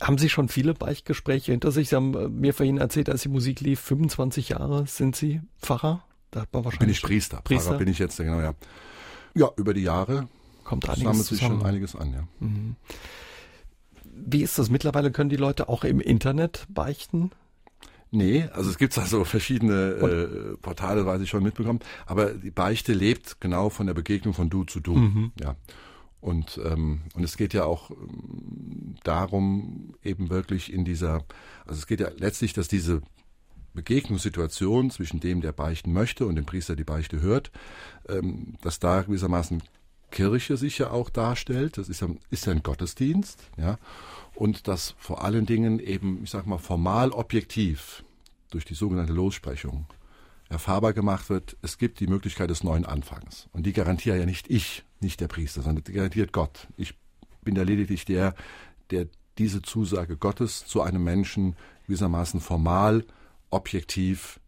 haben 0.00 0.18
Sie 0.18 0.28
schon 0.28 0.48
viele 0.48 0.74
Beichtgespräche 0.74 1.52
hinter 1.52 1.70
sich? 1.70 1.90
Sie 1.90 1.94
haben 1.94 2.14
äh, 2.14 2.28
mir 2.28 2.52
vorhin 2.52 2.78
erzählt, 2.78 3.08
als 3.08 3.22
die 3.22 3.28
Musik 3.28 3.60
lief, 3.60 3.78
25 3.78 4.48
Jahre 4.48 4.88
sind 4.88 5.14
Sie 5.14 5.40
Pfarrer? 5.62 6.02
Da 6.32 6.40
hat 6.40 6.52
man 6.52 6.64
wahrscheinlich 6.64 6.80
bin 6.80 6.90
ich 6.90 7.02
Priester. 7.02 7.40
Priester. 7.44 7.66
Pfarrer 7.66 7.78
bin 7.78 7.88
ich 7.88 8.00
jetzt, 8.00 8.16
genau, 8.16 8.40
ja. 8.40 8.54
Ja, 9.36 9.48
über 9.56 9.74
die 9.74 9.82
Jahre 9.82 10.26
kommt 10.64 10.88
einiges 10.88 11.04
sammelt 11.04 11.26
sich 11.26 11.38
schon 11.38 11.64
einiges 11.64 11.94
an, 11.94 12.12
ja. 12.12 12.28
Mhm. 12.40 12.74
Wie 14.26 14.42
ist 14.42 14.58
das 14.58 14.70
mittlerweile? 14.70 15.10
Können 15.10 15.30
die 15.30 15.36
Leute 15.36 15.68
auch 15.68 15.84
im 15.84 16.00
Internet 16.00 16.66
beichten? 16.68 17.30
Nee, 18.10 18.48
also 18.52 18.70
es 18.70 18.78
gibt 18.78 18.96
also 18.96 19.24
verschiedene 19.24 19.74
äh, 19.74 20.56
Portale, 20.56 21.04
weiß 21.04 21.20
ich 21.20 21.28
schon 21.28 21.42
mitbekommen. 21.42 21.80
Aber 22.06 22.32
die 22.32 22.50
Beichte 22.50 22.92
lebt 22.92 23.40
genau 23.40 23.68
von 23.68 23.86
der 23.86 23.94
Begegnung 23.94 24.34
von 24.34 24.48
Du 24.48 24.64
zu 24.64 24.80
Du. 24.80 24.94
Mhm. 24.94 25.32
Ja. 25.40 25.56
Und, 26.20 26.60
ähm, 26.64 27.02
und 27.14 27.22
es 27.22 27.36
geht 27.36 27.54
ja 27.54 27.64
auch 27.64 27.90
ähm, 27.90 28.96
darum, 29.04 29.94
eben 30.02 30.30
wirklich 30.30 30.72
in 30.72 30.84
dieser, 30.84 31.24
also 31.64 31.78
es 31.78 31.86
geht 31.86 32.00
ja 32.00 32.08
letztlich, 32.16 32.52
dass 32.54 32.66
diese 32.66 33.02
Begegnungssituation 33.74 34.90
zwischen 34.90 35.20
dem, 35.20 35.40
der 35.40 35.52
beichten 35.52 35.92
möchte 35.92 36.26
und 36.26 36.34
dem 36.34 36.46
Priester 36.46 36.74
die 36.74 36.84
Beichte 36.84 37.20
hört, 37.20 37.52
ähm, 38.08 38.54
dass 38.62 38.80
da 38.80 39.02
gewissermaßen 39.02 39.62
Kirche 40.10 40.56
sich 40.56 40.78
ja 40.78 40.90
auch 40.90 41.10
darstellt. 41.10 41.78
Das 41.78 41.88
ist 41.88 42.00
ja, 42.00 42.08
ist 42.30 42.46
ja 42.46 42.52
ein 42.52 42.62
Gottesdienst, 42.62 43.42
ja. 43.56 43.78
Und 44.34 44.68
dass 44.68 44.94
vor 44.98 45.24
allen 45.24 45.46
Dingen 45.46 45.80
eben, 45.80 46.22
ich 46.22 46.30
sag 46.30 46.46
mal, 46.46 46.58
formal 46.58 47.10
objektiv 47.10 48.04
durch 48.50 48.64
die 48.64 48.74
sogenannte 48.74 49.12
Lossprechung 49.12 49.86
erfahrbar 50.48 50.92
gemacht 50.92 51.28
wird, 51.28 51.56
es 51.60 51.76
gibt 51.76 52.00
die 52.00 52.06
Möglichkeit 52.06 52.48
des 52.48 52.64
neuen 52.64 52.86
Anfangs. 52.86 53.48
Und 53.52 53.66
die 53.66 53.72
garantiere 53.72 54.18
ja 54.18 54.26
nicht 54.26 54.48
ich, 54.48 54.84
nicht 55.00 55.20
der 55.20 55.28
Priester, 55.28 55.62
sondern 55.62 55.84
die 55.84 55.92
garantiert 55.92 56.32
Gott. 56.32 56.68
Ich 56.76 56.94
bin 57.42 57.56
ja 57.56 57.64
lediglich 57.64 58.04
der, 58.04 58.34
der 58.90 59.08
diese 59.36 59.60
Zusage 59.62 60.16
Gottes 60.16 60.66
zu 60.66 60.82
einem 60.82 61.04
Menschen 61.04 61.56
gewissermaßen 61.86 62.40
formal, 62.40 63.04
objektiv 63.50 64.40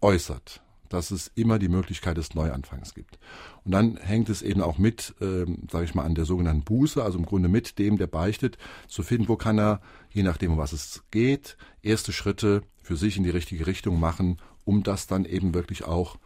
äußert 0.00 0.60
dass 0.88 1.10
es 1.10 1.30
immer 1.34 1.58
die 1.58 1.68
Möglichkeit 1.68 2.16
des 2.16 2.34
Neuanfangs 2.34 2.94
gibt. 2.94 3.18
Und 3.64 3.72
dann 3.72 3.96
hängt 3.96 4.28
es 4.28 4.42
eben 4.42 4.62
auch 4.62 4.78
mit, 4.78 5.14
ähm, 5.20 5.66
sage 5.70 5.84
ich 5.84 5.94
mal, 5.94 6.04
an 6.04 6.14
der 6.14 6.24
sogenannten 6.24 6.64
Buße, 6.64 7.02
also 7.02 7.18
im 7.18 7.26
Grunde 7.26 7.48
mit 7.48 7.78
dem, 7.78 7.98
der 7.98 8.06
beichtet, 8.06 8.58
zu 8.86 9.02
finden, 9.02 9.28
wo 9.28 9.36
kann 9.36 9.58
er, 9.58 9.80
je 10.10 10.22
nachdem, 10.22 10.52
um 10.52 10.58
was 10.58 10.72
es 10.72 11.02
geht, 11.10 11.56
erste 11.82 12.12
Schritte 12.12 12.62
für 12.82 12.96
sich 12.96 13.16
in 13.16 13.22
die 13.22 13.30
richtige 13.30 13.66
Richtung 13.66 14.00
machen, 14.00 14.38
um 14.64 14.82
das 14.82 15.06
dann 15.06 15.24
eben 15.24 15.54
wirklich 15.54 15.84
auch 15.84 16.18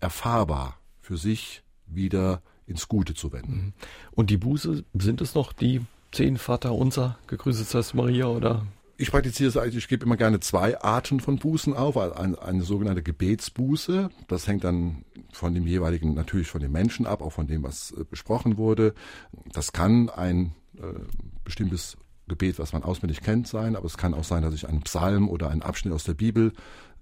erfahrbar 0.00 0.78
für 1.00 1.16
sich 1.16 1.62
wieder 1.86 2.42
ins 2.66 2.88
Gute 2.88 3.14
zu 3.14 3.32
wenden. 3.32 3.56
Mhm. 3.56 3.72
Und 4.12 4.30
die 4.30 4.36
Buße, 4.36 4.84
sind 4.94 5.20
es 5.20 5.34
noch 5.34 5.52
die 5.52 5.82
zehn 6.12 6.36
Vater 6.36 6.72
unser, 6.72 7.18
gegrüßet 7.26 7.68
seist 7.68 7.94
Maria 7.94 8.26
oder 8.26 8.66
ich 8.98 9.10
praktiziere 9.10 9.48
es 9.48 9.56
eigentlich, 9.56 9.76
ich 9.84 9.88
gebe 9.88 10.06
immer 10.06 10.16
gerne 10.16 10.40
zwei 10.40 10.80
Arten 10.80 11.20
von 11.20 11.38
Bußen 11.38 11.74
auf. 11.74 11.96
Eine, 11.96 12.40
eine, 12.40 12.62
sogenannte 12.62 13.02
Gebetsbuße. 13.02 14.10
Das 14.28 14.46
hängt 14.46 14.64
dann 14.64 15.04
von 15.32 15.54
dem 15.54 15.66
jeweiligen, 15.66 16.14
natürlich 16.14 16.48
von 16.48 16.60
dem 16.60 16.72
Menschen 16.72 17.06
ab, 17.06 17.20
auch 17.20 17.32
von 17.32 17.46
dem, 17.46 17.62
was 17.62 17.92
äh, 17.92 18.04
besprochen 18.08 18.56
wurde. 18.56 18.94
Das 19.52 19.72
kann 19.72 20.08
ein 20.08 20.54
äh, 20.78 21.00
bestimmtes 21.44 21.96
Gebet, 22.28 22.58
was 22.58 22.72
man 22.72 22.82
auswendig 22.82 23.20
kennt, 23.20 23.46
sein, 23.46 23.76
aber 23.76 23.86
es 23.86 23.96
kann 23.96 24.14
auch 24.14 24.24
sein, 24.24 24.42
dass 24.42 24.54
ich 24.54 24.68
einen 24.68 24.82
Psalm 24.82 25.28
oder 25.28 25.50
einen 25.50 25.62
Abschnitt 25.62 25.94
aus 25.94 26.04
der 26.04 26.14
Bibel 26.14 26.52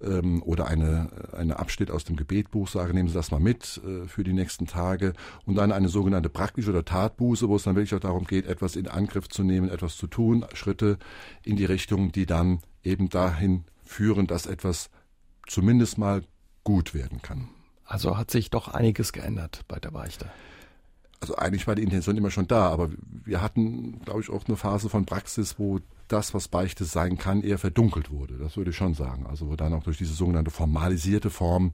ähm, 0.05 0.43
oder 0.43 0.67
eine, 0.67 1.11
eine 1.33 1.59
Abschnitt 1.59 1.91
aus 1.91 2.05
dem 2.05 2.17
Gebetbuch 2.17 2.69
sage, 2.69 2.95
nehmen 2.95 3.09
Sie 3.09 3.15
das 3.15 3.31
mal 3.31 3.41
mit 3.41 3.81
äh, 3.85 4.07
für 4.07 4.25
die 4.25 4.33
nächsten 4.33 4.67
Tage 4.67 5.15
und 5.45 5.57
dann 5.57 5.73
eine 5.73 5.89
sogenannte 5.89 6.29
praktische 6.29 6.71
oder 6.71 6.85
Tatbuße, 6.85 7.49
wo 7.49 7.57
es 7.57 7.65
dann 7.65 7.77
wirklich 7.77 7.95
auch 7.95 8.01
darum 8.01 8.25
geht, 8.25 8.47
etwas 8.47 8.77
in 8.77 8.89
Angriff 8.89 9.29
zu 9.29 9.43
nehmen, 9.43 9.69
etwas 9.69 9.97
zu 9.97 10.07
tun, 10.07 10.45
Schritte 10.55 10.99
in 11.43 11.57
die 11.57 11.65
Richtung, 11.65 12.13
die 12.13 12.27
dann 12.27 12.61
eben 12.83 13.09
dahin 13.09 13.65
führen, 13.85 14.27
dass 14.27 14.47
etwas 14.47 14.91
zumindest 15.47 15.99
mal 15.99 16.23
gut 16.63 16.95
werden 16.95 17.21
kann. 17.23 17.49
Also 17.85 18.17
hat 18.17 18.31
sich 18.31 18.51
doch 18.51 18.69
einiges 18.69 19.13
geändert 19.13 19.63
bei 19.69 19.79
der 19.79 19.91
Beichte 19.91 20.31
also 21.25 21.37
eigentlich 21.37 21.67
war 21.67 21.75
die 21.75 21.83
Intention 21.83 22.19
immer 22.19 22.31
schon 22.31 22.47
da, 22.49 22.69
aber 22.69 22.91
wir 23.25 23.41
hatten, 23.41 24.01
glaube 24.05 24.21
ich, 24.21 24.29
auch 24.29 24.45
eine 24.47 24.59
Phase 24.59 24.91
von 24.91 25.07
Praxis, 25.07 25.59
wo 25.59 25.81
das, 26.09 26.35
was 26.35 26.49
Beichte 26.49 26.85
sein 26.85 27.19
kann, 27.19 27.43
eher 27.43 27.59
verdunkelt 27.59 28.11
wurde. 28.11 28.39
Das 28.39 28.57
würde 28.57 28.71
ich 28.71 28.77
schon 28.77 28.95
sagen. 28.95 29.27
Also 29.27 29.49
wo 29.49 29.57
dann 29.57 29.73
auch 29.73 29.83
durch 29.83 29.99
diese 29.99 30.15
sogenannte 30.15 30.51
formalisierte 30.51 31.31
Form 31.31 31.73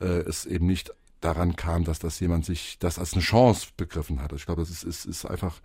äh, 0.00 0.20
es 0.20 0.46
eben 0.46 0.66
nicht 0.66 0.92
daran 1.20 1.56
kam, 1.56 1.84
dass 1.84 1.98
das 1.98 2.20
jemand 2.20 2.44
sich 2.44 2.78
das 2.78 2.98
als 2.98 3.14
eine 3.14 3.22
Chance 3.22 3.68
begriffen 3.76 4.20
hat. 4.20 4.32
Also 4.32 4.36
ich 4.36 4.46
glaube, 4.46 4.62
das 4.62 4.70
ist, 4.70 4.84
ist, 4.84 5.06
ist 5.06 5.24
einfach 5.24 5.60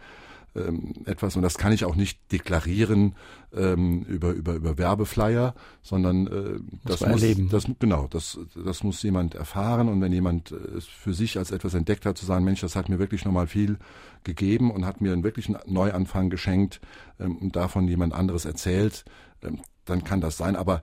ähm, 0.56 0.93
etwas, 1.06 1.36
und 1.36 1.41
das 1.41 1.58
kann 1.58 1.72
ich 1.72 1.86
auch 1.86 1.95
nicht 1.95 2.20
deklarieren 2.32 3.16
ähm, 3.54 4.04
über, 4.04 4.32
über, 4.32 4.54
über 4.54 4.78
Werbeflyer, 4.78 5.56
sondern 5.82 6.28
äh, 6.28 6.60
das, 6.84 7.02
muss, 7.02 7.22
erleben. 7.22 7.49
das 7.49 7.66
genau, 7.80 8.08
das, 8.10 8.39
das 8.56 8.84
muss 8.84 9.02
jemand 9.04 9.36
erfahren 9.36 9.88
und 9.88 10.02
wenn 10.02 10.12
jemand 10.12 10.52
es 10.52 10.86
für 10.86 11.14
sich 11.14 11.38
als 11.38 11.52
etwas 11.52 11.74
entdeckt 11.74 12.06
hat, 12.06 12.18
zu 12.18 12.26
sagen, 12.26 12.43
Mensch, 12.43 12.62
das 12.62 12.76
hat 12.76 12.89
mir 12.89 12.99
wirklich 12.99 13.24
nochmal 13.24 13.47
viel 13.47 13.78
gegeben 14.24 14.72
und 14.72 14.86
hat 14.86 15.02
mir 15.02 15.14
einen 15.14 15.24
wirklichen 15.24 15.58
Neuanfang 15.66 16.30
geschenkt 16.30 16.82
ähm, 17.20 17.38
und 17.38 17.56
davon 17.56 17.88
jemand 17.88 18.14
anderes 18.14 18.45
erzählt, 18.45 19.06
ähm, 19.43 19.62
dann 19.86 20.04
kann 20.04 20.22
das 20.22 20.38
sein. 20.38 20.56
Aber 20.56 20.82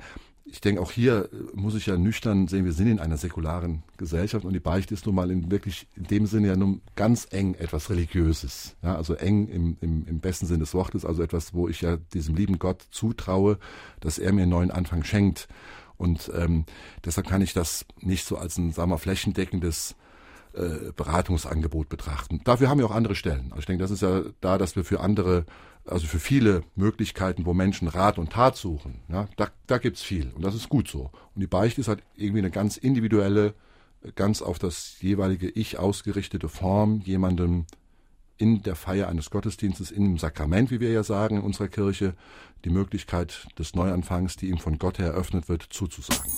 ich 0.51 0.61
denke, 0.61 0.80
auch 0.80 0.90
hier 0.90 1.28
äh, 1.32 1.36
muss 1.55 1.74
ich 1.74 1.86
ja 1.86 1.96
nüchtern 1.96 2.49
sehen, 2.49 2.64
wir 2.64 2.72
sind 2.72 2.88
in 2.88 2.99
einer 2.99 3.16
säkularen 3.16 3.82
Gesellschaft 3.96 4.44
und 4.44 4.53
die 4.53 4.61
Beichte 4.61 4.94
ist 4.94 5.07
nun 5.07 5.14
mal 5.14 5.30
in 5.30 5.51
wirklich 5.51 5.86
in 5.94 6.05
dem 6.05 6.26
Sinne 6.26 6.49
ja 6.49 6.57
nun 6.57 6.80
ganz 6.96 7.26
eng 7.30 7.55
etwas 7.55 7.90
Religiöses. 7.90 8.76
Ja, 8.82 8.96
also 8.96 9.14
eng 9.14 9.49
im, 9.49 9.76
im, 9.80 10.07
im 10.07 10.20
besten 10.20 10.46
Sinne 10.46 10.61
des 10.61 10.74
Wortes, 10.74 11.05
also 11.05 11.22
etwas, 11.22 11.55
wo 11.55 11.68
ich 11.68 11.80
ja 11.80 11.96
diesem 12.14 12.34
lieben 12.34 12.59
Gott 12.59 12.86
zutraue, 12.90 13.59
dass 14.01 14.18
er 14.18 14.32
mir 14.32 14.42
einen 14.42 14.51
neuen 14.51 14.70
Anfang 14.70 15.05
schenkt. 15.05 15.49
Und 15.96 16.30
ähm, 16.34 16.64
deshalb 17.05 17.26
kann 17.26 17.42
ich 17.42 17.53
das 17.53 17.84
nicht 18.01 18.24
so 18.24 18.36
als 18.36 18.57
ein, 18.57 18.72
sagen 18.72 18.90
wir, 18.90 18.99
flächendeckendes 18.99 19.96
äh, 20.55 20.92
Beratungsangebot 20.94 21.88
betrachten. 21.88 22.40
Dafür 22.44 22.68
haben 22.68 22.78
wir 22.78 22.86
auch 22.86 22.94
andere 22.94 23.14
Stellen. 23.16 23.46
Also 23.51 23.61
ich 23.61 23.66
denke, 23.66 23.82
das 23.82 23.90
ist 23.90 24.03
ja 24.03 24.22
da, 24.40 24.59
dass 24.59 24.76
wir 24.76 24.84
für 24.84 25.01
andere 25.01 25.44
also 25.91 26.07
für 26.07 26.18
viele 26.18 26.62
Möglichkeiten, 26.74 27.47
wo 27.47 27.55
Menschen 27.55 27.89
Rat 27.89 28.18
und 28.18 28.32
Tat 28.32 28.57
suchen, 28.57 29.01
ja, 29.09 29.28
da, 29.36 29.49
da 29.66 29.78
gibt's 29.78 30.03
viel 30.03 30.30
und 30.34 30.43
das 30.43 30.55
ist 30.55 30.68
gut 30.68 30.89
so. 30.89 31.11
Und 31.34 31.41
die 31.41 31.47
Beichte 31.47 31.80
ist 31.80 31.89
halt 31.89 32.03
irgendwie 32.16 32.41
eine 32.41 32.51
ganz 32.51 32.76
individuelle, 32.76 33.55
ganz 34.14 34.43
auf 34.43 34.59
das 34.59 35.01
jeweilige 35.01 35.49
Ich 35.49 35.78
ausgerichtete 35.78 36.49
Form, 36.49 37.01
jemandem 37.05 37.66
in 38.36 38.62
der 38.62 38.76
Feier 38.76 39.09
eines 39.09 39.30
Gottesdienstes, 39.30 39.91
in 39.91 40.05
dem 40.05 40.18
Sakrament, 40.18 40.70
wie 40.70 40.80
wir 40.80 40.93
ja 40.93 41.03
sagen 41.03 41.39
in 41.39 41.43
unserer 41.43 41.68
Kirche, 41.68 42.14
die 42.64 42.70
Möglichkeit 42.70 43.49
des 43.59 43.74
Neuanfangs, 43.74 44.36
die 44.36 44.49
ihm 44.49 44.59
von 44.59 44.78
Gott 44.78 44.99
her 44.99 45.09
eröffnet 45.09 45.49
wird, 45.49 45.64
zuzusagen. 45.70 46.32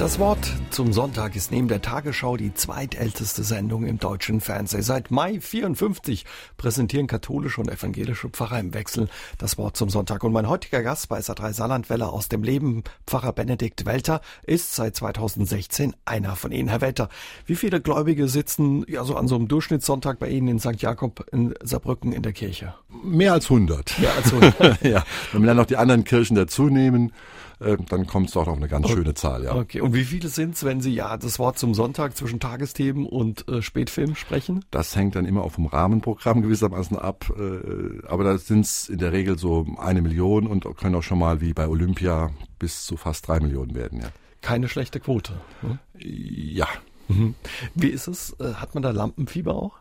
Das 0.00 0.18
Wort 0.18 0.50
zum 0.70 0.94
Sonntag 0.94 1.36
ist 1.36 1.52
neben 1.52 1.68
der 1.68 1.82
Tagesschau 1.82 2.38
die 2.38 2.54
zweitälteste 2.54 3.44
Sendung 3.44 3.84
im 3.84 3.98
deutschen 3.98 4.40
Fernsehen. 4.40 4.80
Seit 4.80 5.10
Mai 5.10 5.40
54 5.40 6.24
präsentieren 6.56 7.06
katholische 7.06 7.60
und 7.60 7.70
evangelische 7.70 8.30
Pfarrer 8.30 8.60
im 8.60 8.72
Wechsel 8.72 9.10
das 9.36 9.58
Wort 9.58 9.76
zum 9.76 9.90
Sonntag. 9.90 10.24
Und 10.24 10.32
mein 10.32 10.48
heutiger 10.48 10.82
Gast 10.82 11.10
bei 11.10 11.18
SA3 11.18 11.52
Saarlandwelle 11.52 12.08
aus 12.08 12.30
dem 12.30 12.42
Leben, 12.42 12.82
Pfarrer 13.06 13.34
Benedikt 13.34 13.84
Welter, 13.84 14.22
ist 14.46 14.74
seit 14.74 14.96
2016 14.96 15.94
einer 16.06 16.34
von 16.34 16.50
Ihnen. 16.50 16.70
Herr 16.70 16.80
Welter, 16.80 17.10
wie 17.44 17.54
viele 17.54 17.82
Gläubige 17.82 18.26
sitzen 18.26 18.86
ja 18.88 19.04
so 19.04 19.16
an 19.16 19.28
so 19.28 19.34
einem 19.34 19.48
Durchschnittssonntag 19.48 20.18
bei 20.18 20.30
Ihnen 20.30 20.48
in 20.48 20.60
St. 20.60 20.80
Jakob 20.80 21.26
in 21.30 21.52
Saarbrücken 21.62 22.12
in 22.14 22.22
der 22.22 22.32
Kirche? 22.32 22.72
Mehr 23.04 23.34
als 23.34 23.50
100. 23.50 23.98
Mehr 23.98 24.14
als 24.16 24.32
100. 24.32 24.82
ja. 24.82 25.04
Wenn 25.32 25.42
wir 25.42 25.48
dann 25.48 25.58
noch 25.58 25.66
die 25.66 25.76
anderen 25.76 26.04
Kirchen 26.04 26.36
dazu 26.36 26.70
nehmen, 26.70 27.12
äh, 27.60 27.76
dann 27.88 28.06
kommt 28.06 28.28
es 28.28 28.34
doch 28.34 28.48
auf 28.48 28.56
eine 28.56 28.68
ganz 28.68 28.86
okay. 28.86 28.94
schöne 28.94 29.14
Zahl, 29.14 29.44
ja. 29.44 29.54
Okay, 29.54 29.80
und 29.80 29.94
wie 29.94 30.04
viele 30.04 30.28
sind 30.28 30.54
es, 30.54 30.64
wenn 30.64 30.80
Sie 30.80 30.94
ja 30.94 31.16
das 31.16 31.38
Wort 31.38 31.58
zum 31.58 31.74
Sonntag 31.74 32.16
zwischen 32.16 32.40
Tagesthemen 32.40 33.06
und 33.06 33.46
äh, 33.48 33.62
Spätfilm 33.62 34.14
sprechen? 34.14 34.64
Das 34.70 34.96
hängt 34.96 35.14
dann 35.14 35.26
immer 35.26 35.42
auf 35.42 35.56
dem 35.56 35.66
Rahmenprogramm 35.66 36.42
gewissermaßen 36.42 36.98
ab, 36.98 37.32
äh, 37.38 38.06
aber 38.06 38.24
da 38.24 38.38
sind 38.38 38.64
es 38.64 38.88
in 38.88 38.98
der 38.98 39.12
Regel 39.12 39.38
so 39.38 39.66
eine 39.78 40.02
Million 40.02 40.46
und 40.46 40.64
können 40.76 40.94
auch 40.94 41.02
schon 41.02 41.18
mal 41.18 41.40
wie 41.40 41.52
bei 41.52 41.68
Olympia 41.68 42.30
bis 42.58 42.84
zu 42.84 42.96
fast 42.96 43.28
drei 43.28 43.40
Millionen 43.40 43.74
werden, 43.74 44.00
ja. 44.00 44.08
Keine 44.42 44.68
schlechte 44.68 45.00
Quote. 45.00 45.34
Ne? 45.60 45.78
Ja. 45.98 46.66
Mhm. 47.08 47.34
Wie 47.74 47.88
ist 47.88 48.08
es? 48.08 48.34
Äh, 48.40 48.54
hat 48.54 48.72
man 48.72 48.82
da 48.82 48.90
Lampenfieber 48.90 49.54
auch? 49.54 49.74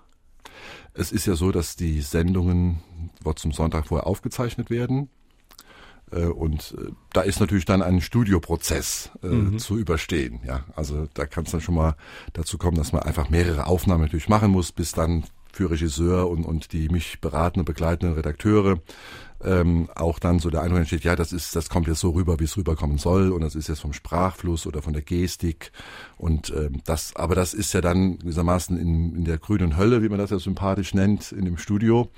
Es 0.94 1.14
ist 1.14 1.26
ja 1.26 1.36
so, 1.36 1.52
dass 1.52 1.78
die 1.78 2.02
Sendungen 2.02 2.84
Wort 3.24 3.40
zum 3.40 3.52
Sonntag 3.52 3.88
vorher 3.88 4.08
aufgezeichnet 4.08 4.70
werden. 4.70 5.10
Äh, 6.12 6.26
und 6.26 6.76
äh, 6.78 6.92
da 7.14 7.22
ist 7.22 7.40
natürlich 7.40 7.66
dann 7.66 7.82
ein 7.82 8.02
Studioprozess 8.02 9.12
äh, 9.24 9.28
mhm. 9.28 9.60
zu 9.60 9.78
überstehen. 9.78 10.40
Ja, 10.46 10.66
also 10.76 11.08
da 11.14 11.26
kann 11.26 11.46
es 11.46 11.52
dann 11.52 11.62
schon 11.62 11.76
mal 11.76 11.96
dazu 12.34 12.58
kommen, 12.58 12.78
dass 12.78 12.94
man 12.94 13.04
einfach 13.04 13.30
mehrere 13.30 13.68
Aufnahmen 13.68 14.04
natürlich 14.04 14.30
machen 14.30 14.52
muss, 14.52 14.72
bis 14.72 14.92
dann 14.92 15.24
für 15.52 15.72
Regisseur 15.72 16.30
und, 16.30 16.46
und 16.46 16.74
die 16.74 16.90
mich 16.90 17.22
beratenden, 17.22 17.66
begleitenden 17.66 18.16
Redakteure 18.16 18.80
ähm, 19.44 19.90
auch 19.96 20.20
dann 20.20 20.40
so 20.40 20.50
der 20.50 20.62
Eindruck 20.62 20.80
entsteht, 20.80 21.04
ja, 21.04 21.16
das 21.16 21.32
ist, 21.32 21.56
das 21.56 21.70
kommt 21.70 21.88
jetzt 21.88 22.02
so 22.02 22.10
rüber, 22.12 22.40
wie 22.40 22.44
es 22.44 22.58
rüberkommen 22.58 22.98
soll, 22.98 23.32
und 23.32 23.42
das 23.42 23.56
ist 23.56 23.70
jetzt 23.70 23.80
vom 23.80 23.94
Sprachfluss 23.94 24.68
oder 24.68 24.82
von 24.82 24.94
der 24.94 25.02
Gestik 25.02 25.72
und 26.18 26.50
ähm, 26.56 26.82
das, 26.86 27.16
aber 27.16 27.36
das 27.36 27.54
ist 27.54 27.74
ja 27.74 27.82
dann 27.82 28.20
gewissermaßen 28.20 28.78
in, 28.78 29.16
in 29.16 29.26
der 29.26 29.38
grünen 29.38 29.78
Hölle, 29.78 30.04
wie 30.04 30.10
man 30.10 30.20
das 30.20 30.32
ja 30.32 30.40
sympathisch 30.40 30.94
nennt, 30.94 31.32
in 31.32 31.46
dem 31.46 31.58
Studio 31.58 32.10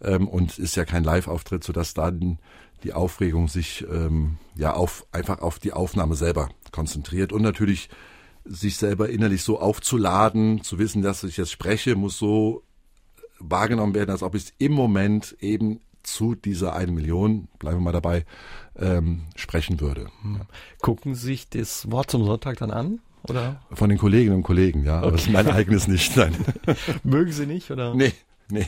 ähm, 0.00 0.28
und 0.28 0.58
ist 0.58 0.76
ja 0.76 0.84
kein 0.84 1.02
Live-Auftritt, 1.02 1.64
sodass 1.64 1.94
dann 1.94 2.38
die 2.82 2.92
Aufregung 2.92 3.48
sich 3.48 3.86
ähm, 3.90 4.38
ja 4.56 4.74
auf 4.74 5.06
einfach 5.12 5.40
auf 5.40 5.58
die 5.58 5.72
Aufnahme 5.72 6.14
selber 6.14 6.48
konzentriert 6.72 7.32
und 7.32 7.42
natürlich 7.42 7.88
sich 8.44 8.76
selber 8.76 9.08
innerlich 9.10 9.42
so 9.42 9.60
aufzuladen, 9.60 10.62
zu 10.62 10.78
wissen, 10.78 11.02
dass 11.02 11.24
ich 11.24 11.36
jetzt 11.36 11.50
spreche, 11.50 11.94
muss 11.94 12.18
so 12.18 12.62
wahrgenommen 13.38 13.94
werden, 13.94 14.10
als 14.10 14.22
ob 14.22 14.34
ich 14.34 14.52
im 14.58 14.72
Moment 14.72 15.36
eben 15.40 15.80
zu 16.02 16.34
dieser 16.34 16.74
eine 16.74 16.92
Million, 16.92 17.48
bleiben 17.58 17.78
wir 17.78 17.84
mal 17.84 17.92
dabei, 17.92 18.24
ähm, 18.78 19.24
sprechen 19.36 19.80
würde. 19.80 20.08
Hm. 20.22 20.40
Gucken 20.80 21.14
Sie 21.14 21.26
sich 21.26 21.48
das 21.48 21.90
Wort 21.90 22.10
zum 22.10 22.24
Sonntag 22.24 22.58
dann 22.58 22.70
an? 22.70 23.00
Oder? 23.28 23.60
Von 23.72 23.90
den 23.90 23.98
Kolleginnen 23.98 24.36
und 24.36 24.42
Kollegen, 24.42 24.84
ja. 24.84 24.98
Okay. 24.98 25.06
Aber 25.06 25.12
das 25.12 25.26
ist 25.26 25.32
mein 25.32 25.48
eigenes 25.48 25.88
nicht. 25.88 26.16
Nein. 26.16 26.34
Mögen 27.02 27.32
Sie 27.32 27.46
nicht, 27.46 27.70
oder? 27.70 27.94
Nee, 27.94 28.12
nee. 28.48 28.66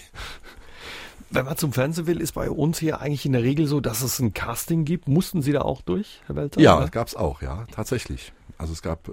Wenn 1.32 1.46
man 1.46 1.56
zum 1.56 1.72
Fernsehen 1.72 2.06
will, 2.06 2.20
ist 2.20 2.32
bei 2.32 2.50
uns 2.50 2.78
hier 2.78 3.00
eigentlich 3.00 3.24
in 3.24 3.32
der 3.32 3.42
Regel 3.42 3.66
so, 3.66 3.80
dass 3.80 4.02
es 4.02 4.18
ein 4.18 4.34
Casting 4.34 4.84
gibt. 4.84 5.08
Mussten 5.08 5.40
Sie 5.40 5.52
da 5.52 5.62
auch 5.62 5.80
durch, 5.80 6.20
Herr 6.26 6.36
Welter? 6.36 6.60
Ja, 6.60 6.86
gab 6.88 7.08
es 7.08 7.16
auch, 7.16 7.40
ja, 7.40 7.64
tatsächlich. 7.72 8.32
Also 8.58 8.74
es 8.74 8.82
gab, 8.82 9.08
äh, 9.08 9.12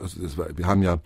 also 0.00 0.22
das 0.22 0.38
war, 0.38 0.46
wir 0.56 0.66
haben 0.66 0.82
ja 0.82 0.98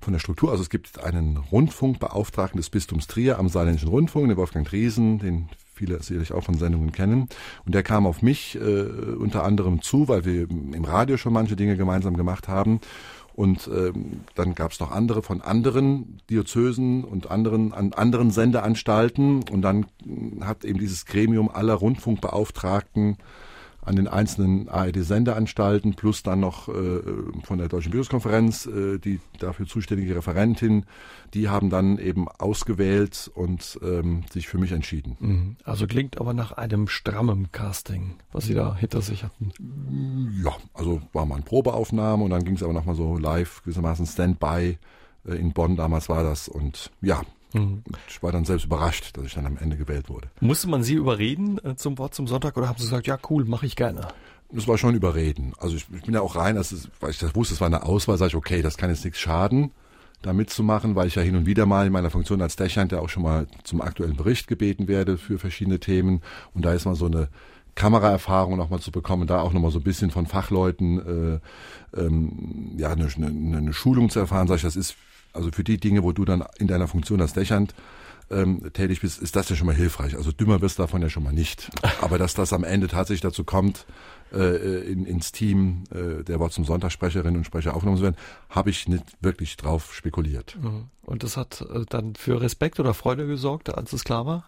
von 0.00 0.12
der 0.12 0.20
Struktur, 0.20 0.50
also 0.50 0.62
es 0.62 0.68
gibt 0.68 1.02
einen 1.02 1.36
Rundfunkbeauftragten 1.36 2.58
des 2.58 2.70
Bistums 2.70 3.06
Trier 3.06 3.38
am 3.38 3.48
Saarländischen 3.48 3.88
Rundfunk, 3.88 4.28
den 4.28 4.36
Wolfgang 4.36 4.66
Driesen, 4.66 5.20
den 5.20 5.48
viele 5.74 6.02
sicherlich 6.02 6.32
auch 6.32 6.42
von 6.42 6.58
Sendungen 6.58 6.90
kennen. 6.92 7.28
Und 7.64 7.74
der 7.74 7.84
kam 7.84 8.04
auf 8.06 8.20
mich 8.20 8.56
äh, 8.56 8.60
unter 8.60 9.44
anderem 9.44 9.80
zu, 9.80 10.08
weil 10.08 10.24
wir 10.24 10.42
im 10.50 10.84
Radio 10.84 11.16
schon 11.16 11.32
manche 11.32 11.54
Dinge 11.54 11.76
gemeinsam 11.76 12.16
gemacht 12.16 12.48
haben. 12.48 12.80
Und 13.38 13.70
ähm, 13.72 14.22
dann 14.34 14.56
gab 14.56 14.72
es 14.72 14.80
noch 14.80 14.90
andere 14.90 15.22
von 15.22 15.42
anderen 15.42 16.18
Diözesen 16.28 17.04
und 17.04 17.30
anderen 17.30 17.72
an 17.72 17.92
anderen 17.92 18.32
Sendeanstalten. 18.32 19.44
Und 19.48 19.62
dann 19.62 19.86
hat 20.40 20.64
eben 20.64 20.80
dieses 20.80 21.06
Gremium 21.06 21.48
aller 21.48 21.74
Rundfunkbeauftragten 21.74 23.16
an 23.88 23.96
den 23.96 24.06
einzelnen 24.06 24.68
ARD-Sendeanstalten 24.68 25.94
plus 25.94 26.22
dann 26.22 26.40
noch 26.40 26.68
äh, 26.68 27.00
von 27.42 27.58
der 27.58 27.68
Deutschen 27.68 27.90
Bildungskonferenz 27.90 28.66
äh, 28.66 28.98
die 28.98 29.20
dafür 29.38 29.66
zuständige 29.66 30.14
Referentin, 30.14 30.84
die 31.34 31.48
haben 31.48 31.70
dann 31.70 31.98
eben 31.98 32.28
ausgewählt 32.28 33.30
und 33.34 33.78
ähm, 33.82 34.24
sich 34.30 34.46
für 34.48 34.58
mich 34.58 34.72
entschieden. 34.72 35.16
Mhm. 35.18 35.56
Also 35.64 35.86
klingt 35.86 36.20
aber 36.20 36.34
nach 36.34 36.52
einem 36.52 36.86
strammen 36.88 37.50
Casting, 37.50 38.16
was 38.32 38.44
Sie 38.44 38.54
da 38.54 38.76
hinter 38.76 39.00
sich 39.00 39.24
hatten. 39.24 39.52
Ja, 40.44 40.56
also 40.74 41.00
war 41.12 41.26
mal 41.26 41.36
eine 41.36 41.44
Probeaufnahme 41.44 42.22
und 42.24 42.30
dann 42.30 42.44
ging 42.44 42.54
es 42.54 42.62
aber 42.62 42.72
nochmal 42.72 42.94
so 42.94 43.16
live, 43.16 43.62
gewissermaßen 43.62 44.06
Standby 44.06 44.78
äh, 45.26 45.34
in 45.34 45.52
Bonn 45.52 45.76
damals 45.76 46.08
war 46.08 46.22
das 46.22 46.48
und 46.48 46.90
ja, 47.00 47.22
Mhm. 47.52 47.82
Ich 48.08 48.22
war 48.22 48.32
dann 48.32 48.44
selbst 48.44 48.64
überrascht, 48.64 49.16
dass 49.16 49.24
ich 49.24 49.34
dann 49.34 49.46
am 49.46 49.56
Ende 49.56 49.76
gewählt 49.76 50.08
wurde. 50.08 50.28
Musste 50.40 50.68
man 50.68 50.82
Sie 50.82 50.94
überreden 50.94 51.58
äh, 51.64 51.76
zum 51.76 51.98
Wort 51.98 52.14
zum 52.14 52.26
Sonntag 52.26 52.56
oder 52.56 52.68
haben 52.68 52.78
Sie 52.78 52.84
gesagt, 52.84 53.06
ja 53.06 53.18
cool, 53.30 53.44
mache 53.44 53.66
ich 53.66 53.76
gerne? 53.76 54.08
Das 54.50 54.66
war 54.66 54.78
schon 54.78 54.94
überreden. 54.94 55.52
Also 55.58 55.76
ich, 55.76 55.86
ich 55.94 56.02
bin 56.02 56.14
ja 56.14 56.20
auch 56.20 56.36
rein, 56.36 56.56
ist, 56.56 56.90
weil 57.00 57.10
ich 57.10 57.18
das 57.18 57.34
wusste, 57.34 57.54
es 57.54 57.60
war 57.60 57.66
eine 57.66 57.82
Auswahl, 57.82 58.16
sage 58.16 58.28
ich, 58.28 58.36
okay, 58.36 58.62
das 58.62 58.76
kann 58.76 58.90
jetzt 58.90 59.04
nichts 59.04 59.20
schaden, 59.20 59.72
da 60.22 60.32
mitzumachen, 60.32 60.94
weil 60.94 61.06
ich 61.06 61.16
ja 61.16 61.22
hin 61.22 61.36
und 61.36 61.46
wieder 61.46 61.66
mal 61.66 61.86
in 61.86 61.92
meiner 61.92 62.10
Funktion 62.10 62.40
als 62.40 62.56
Dächern 62.56 62.88
ja 62.90 63.00
auch 63.00 63.08
schon 63.08 63.22
mal 63.22 63.46
zum 63.64 63.82
aktuellen 63.82 64.16
Bericht 64.16 64.48
gebeten 64.48 64.88
werde 64.88 65.18
für 65.18 65.38
verschiedene 65.38 65.80
Themen. 65.80 66.22
Und 66.54 66.64
da 66.64 66.72
ist 66.72 66.86
mal 66.86 66.94
so 66.94 67.06
eine 67.06 67.28
Kameraerfahrung 67.74 68.56
nochmal 68.56 68.80
zu 68.80 68.90
bekommen, 68.90 69.26
da 69.28 69.40
auch 69.40 69.52
nochmal 69.52 69.70
so 69.70 69.78
ein 69.78 69.84
bisschen 69.84 70.10
von 70.10 70.26
Fachleuten 70.26 71.40
äh, 71.94 72.00
ähm, 72.00 72.72
ja 72.76 72.90
eine, 72.90 73.06
eine, 73.16 73.56
eine 73.56 73.72
Schulung 73.72 74.10
zu 74.10 74.18
erfahren, 74.18 74.48
sage 74.48 74.56
ich, 74.56 74.62
das 74.62 74.76
ist 74.76 74.96
also 75.32 75.50
für 75.52 75.64
die 75.64 75.78
Dinge, 75.78 76.02
wo 76.02 76.12
du 76.12 76.24
dann 76.24 76.44
in 76.58 76.66
deiner 76.66 76.88
Funktion 76.88 77.20
als 77.20 77.32
Dächernd 77.32 77.74
ähm, 78.30 78.72
tätig 78.72 79.00
bist, 79.00 79.20
ist 79.20 79.36
das 79.36 79.48
ja 79.48 79.56
schon 79.56 79.66
mal 79.66 79.74
hilfreich. 79.74 80.16
Also 80.16 80.32
dümmer 80.32 80.60
wirst 80.60 80.78
du 80.78 80.82
davon 80.82 81.02
ja 81.02 81.08
schon 81.08 81.22
mal 81.22 81.32
nicht. 81.32 81.70
Aber 82.00 82.18
dass 82.18 82.34
das 82.34 82.52
am 82.52 82.64
Ende 82.64 82.88
tatsächlich 82.88 83.22
dazu 83.22 83.44
kommt, 83.44 83.86
äh, 84.32 84.90
in, 84.90 85.06
ins 85.06 85.32
Team 85.32 85.84
äh, 85.90 86.22
der 86.24 86.38
Wort 86.38 86.52
zum 86.52 86.64
Sonntagssprecherinnen 86.64 87.36
und 87.36 87.44
Sprecher 87.44 87.74
aufgenommen 87.74 87.98
zu 87.98 88.02
werden, 88.02 88.16
habe 88.50 88.70
ich 88.70 88.88
nicht 88.88 89.04
wirklich 89.20 89.56
drauf 89.56 89.94
spekuliert. 89.94 90.58
Mhm. 90.60 90.86
Und 91.02 91.22
das 91.22 91.36
hat 91.36 91.62
äh, 91.62 91.84
dann 91.88 92.14
für 92.14 92.40
Respekt 92.40 92.78
oder 92.80 92.92
Freude 92.92 93.26
gesorgt, 93.26 93.74
als 93.74 93.92
es 93.92 94.04
klar 94.04 94.26
war? 94.26 94.44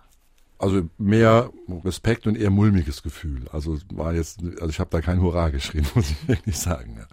Also 0.61 0.83
mehr 0.99 1.51
Respekt 1.87 2.27
und 2.27 2.37
eher 2.37 2.51
mulmiges 2.51 3.03
Gefühl. 3.03 3.47
Also 3.51 3.79
war 3.95 4.13
jetzt, 4.13 4.41
also 4.43 4.69
ich 4.69 4.79
habe 4.79 4.91
da 4.91 5.01
kein 5.01 5.23
Hurra 5.23 5.49
geschrien, 5.49 5.87
muss 5.95 6.11
ich 6.11 6.29
wirklich 6.29 6.59
sagen. 6.59 6.97
Ja. 6.99 7.07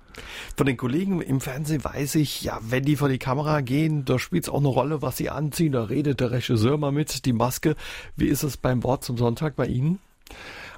Von 0.57 0.65
den 0.65 0.75
Kollegen 0.75 1.21
im 1.21 1.39
Fernsehen 1.39 1.81
weiß 1.81 2.15
ich, 2.15 2.41
ja, 2.41 2.59
wenn 2.61 2.83
die 2.83 2.97
vor 2.97 3.07
die 3.07 3.19
Kamera 3.19 3.61
gehen, 3.61 4.03
da 4.03 4.19
spielt 4.19 4.43
es 4.43 4.49
auch 4.49 4.59
eine 4.59 4.67
Rolle, 4.67 5.01
was 5.01 5.15
sie 5.15 5.29
anziehen. 5.29 5.71
Da 5.71 5.83
redet 5.83 6.19
der 6.19 6.31
Regisseur 6.31 6.77
mal 6.77 6.91
mit, 6.91 7.25
die 7.25 7.31
Maske. 7.31 7.77
Wie 8.17 8.27
ist 8.27 8.43
es 8.43 8.57
beim 8.57 8.83
Wort 8.83 9.05
zum 9.05 9.17
Sonntag 9.17 9.55
bei 9.55 9.67
Ihnen? 9.67 9.99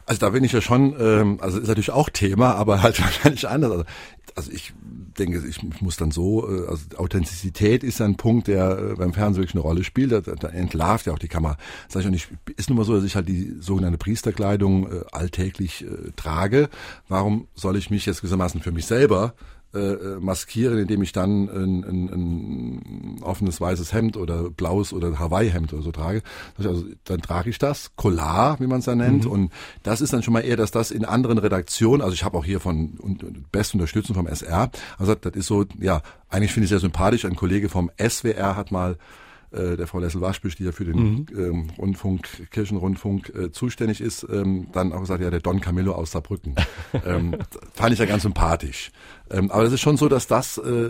Also 0.06 0.22
da 0.22 0.30
bin 0.30 0.44
ich 0.44 0.52
ja 0.52 0.62
schon, 0.62 0.96
ähm, 1.00 1.38
also 1.40 1.60
ist 1.60 1.68
natürlich 1.68 1.92
auch 1.92 2.10
Thema, 2.10 2.56
aber 2.56 2.82
halt 2.82 3.00
wahrscheinlich 3.02 3.48
anders. 3.48 3.72
Also, 3.72 3.86
also 4.36 4.52
ich 4.52 4.74
denke, 5.18 5.44
ich 5.48 5.62
muss 5.82 5.98
dann 5.98 6.12
so, 6.12 6.48
äh, 6.48 6.68
also 6.68 6.84
Authentizität 6.98 7.84
ist 7.84 8.02
ein 8.02 8.16
Punkt, 8.16 8.48
der 8.48 8.78
äh, 8.78 8.96
beim 8.96 9.14
Fernsehen 9.14 9.42
wirklich 9.42 9.56
eine 9.56 9.64
Rolle 9.64 9.84
spielt. 9.84 10.12
Da, 10.12 10.22
da 10.22 10.48
entlarvt 10.50 11.06
ja 11.06 11.14
auch 11.14 11.20
die 11.20 11.28
Kamera. 11.28 11.58
Sag 11.88 12.02
ich 12.02 12.08
auch 12.08 12.12
nicht, 12.12 12.30
ist 12.58 12.70
nun 12.70 12.78
mal 12.78 12.86
so, 12.86 12.96
dass 12.96 13.04
ich 13.04 13.16
halt 13.16 13.28
die 13.28 13.56
sogenannte 13.60 13.98
Priesterkleidung 13.98 14.92
äh, 14.92 15.04
alltäglich 15.12 15.84
äh, 15.84 16.12
trage. 16.16 16.70
Warum 17.08 17.48
soll 17.56 17.78
ich 17.78 17.90
mich 17.90 18.06
jetzt 18.06 18.22
gewissermaßen 18.22 18.62
für 18.62 18.72
mich 18.72 18.86
selber 18.86 19.34
äh, 19.74 20.20
maskieren, 20.20 20.80
indem 20.80 21.02
ich 21.04 21.12
dann 21.12 21.50
ein, 21.50 21.84
ein, 21.84 22.10
ein 22.10 23.24
offenes 23.24 23.62
weißes 23.62 23.94
Hemd 23.94 24.18
oder 24.18 24.50
blaues 24.50 24.94
oder 24.94 25.20
Hawaii-Hemd 25.20 25.74
oder 25.74 25.84
so 25.84 25.92
trage. 25.92 26.24
Also 26.58 26.86
dann 27.04 27.22
trage 27.22 27.50
ich 27.50 27.60
das, 27.60 27.96
Collar, 27.96 28.60
wie 28.60 28.68
man 28.68 28.80
es 28.80 28.88
ja 28.88 28.96
nennt. 28.96 29.26
Mhm. 29.26 29.32
Und 29.32 29.52
das 29.84 30.02
ist 30.02 30.12
dann 30.14 30.24
schon 30.24 30.34
mal 30.34 30.42
eher, 30.42 30.58
dass 30.58 30.72
das 30.72 30.92
in 30.92 31.06
anderen 31.06 31.38
Redaktionen, 31.38 32.02
also 32.02 32.14
ich 32.14 32.24
habe 32.24 32.38
auch 32.38 32.46
hier 32.46 32.60
von 32.60 32.98
und, 33.00 33.52
beste 33.52 33.78
Unterstützung 33.78 34.16
vom 34.16 34.28
SR, 34.28 34.72
also 34.98 35.16
das 35.16 35.34
ist 35.36 35.48
so, 35.48 35.66
ja, 35.80 36.02
eigentlich 36.30 36.54
finde 36.54 36.66
ich 36.66 36.70
sehr 36.70 36.80
sympathisch. 36.80 37.26
Ein 37.26 37.36
Kollege 37.36 37.70
vom 37.70 37.92
SWR 38.00 38.56
hat 38.56 38.72
mal 38.72 38.98
äh, 39.52 39.78
der 39.78 39.88
Frau 39.88 40.00
Lessel-Waschbüsch, 40.00 40.56
die 40.56 40.64
ja 40.64 40.72
für 40.72 40.86
den 40.86 40.98
mhm. 40.98 41.26
ähm, 41.36 41.68
Rundfunk, 41.78 42.52
Kirchenrundfunk 42.52 43.34
äh, 43.36 43.52
zuständig 43.52 44.02
ist, 44.02 44.26
ähm, 44.32 44.68
dann 44.74 44.94
auch 44.94 45.02
gesagt, 45.02 45.22
ja, 45.22 45.30
der 45.30 45.40
Don 45.40 45.62
Camillo 45.62 45.94
aus 45.94 46.12
Saarbrücken. 46.12 46.56
ähm, 47.06 47.36
fand 47.74 47.94
ich 47.94 48.00
ja 48.00 48.06
ganz 48.06 48.24
sympathisch. 48.24 48.92
Ähm, 49.30 49.52
aber 49.52 49.64
es 49.64 49.74
ist 49.74 49.82
schon 49.82 49.98
so, 49.98 50.10
dass 50.10 50.28
das 50.28 50.58
äh, 50.58 50.90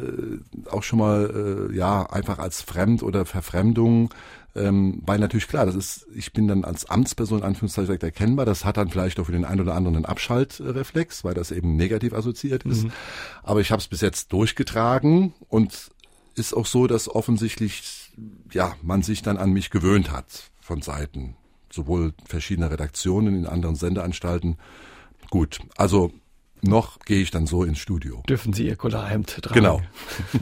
auch 0.71 0.83
schon 0.83 0.99
mal, 0.99 1.69
äh, 1.71 1.75
ja, 1.75 2.03
einfach 2.09 2.39
als 2.39 2.61
Fremd 2.61 3.03
oder 3.03 3.25
Verfremdung 3.25 4.13
ähm, 4.55 5.01
weil 5.05 5.19
natürlich 5.19 5.47
klar, 5.47 5.65
das 5.65 5.75
ist, 5.75 6.07
ich 6.13 6.33
bin 6.33 6.47
dann 6.47 6.65
als 6.65 6.89
Amtsperson 6.89 7.43
Anführungszeichen 7.43 8.01
erkennbar, 8.01 8.45
das 8.45 8.65
hat 8.65 8.77
dann 8.77 8.89
vielleicht 8.89 9.19
auch 9.19 9.25
für 9.25 9.31
den 9.31 9.45
einen 9.45 9.61
oder 9.61 9.75
anderen 9.75 9.97
einen 9.97 10.05
Abschaltreflex, 10.05 11.23
weil 11.23 11.35
das 11.35 11.51
eben 11.51 11.75
negativ 11.75 12.13
assoziiert 12.13 12.65
ist. 12.65 12.83
Mhm. 12.83 12.91
Aber 13.43 13.61
ich 13.61 13.71
habe 13.71 13.79
es 13.79 13.87
bis 13.87 14.01
jetzt 14.01 14.33
durchgetragen 14.33 15.33
und 15.49 15.91
ist 16.35 16.53
auch 16.53 16.65
so, 16.65 16.87
dass 16.87 17.13
offensichtlich 17.13 17.98
ja 18.51 18.75
man 18.81 19.01
sich 19.01 19.21
dann 19.21 19.37
an 19.37 19.51
mich 19.51 19.69
gewöhnt 19.69 20.11
hat 20.11 20.51
von 20.59 20.81
Seiten 20.81 21.35
sowohl 21.71 22.13
verschiedener 22.25 22.71
Redaktionen 22.71 23.35
in 23.35 23.45
anderen 23.45 23.75
Sendeanstalten. 23.75 24.57
Gut, 25.29 25.59
also 25.77 26.11
noch 26.61 26.99
gehe 26.99 27.21
ich 27.21 27.31
dann 27.31 27.47
so 27.47 27.63
ins 27.63 27.79
Studio. 27.79 28.23
Dürfen 28.27 28.53
Sie 28.53 28.67
Ihr 28.67 28.75
Collarhemd 28.75 29.41
tragen? 29.41 29.55
Genau. 29.55 29.81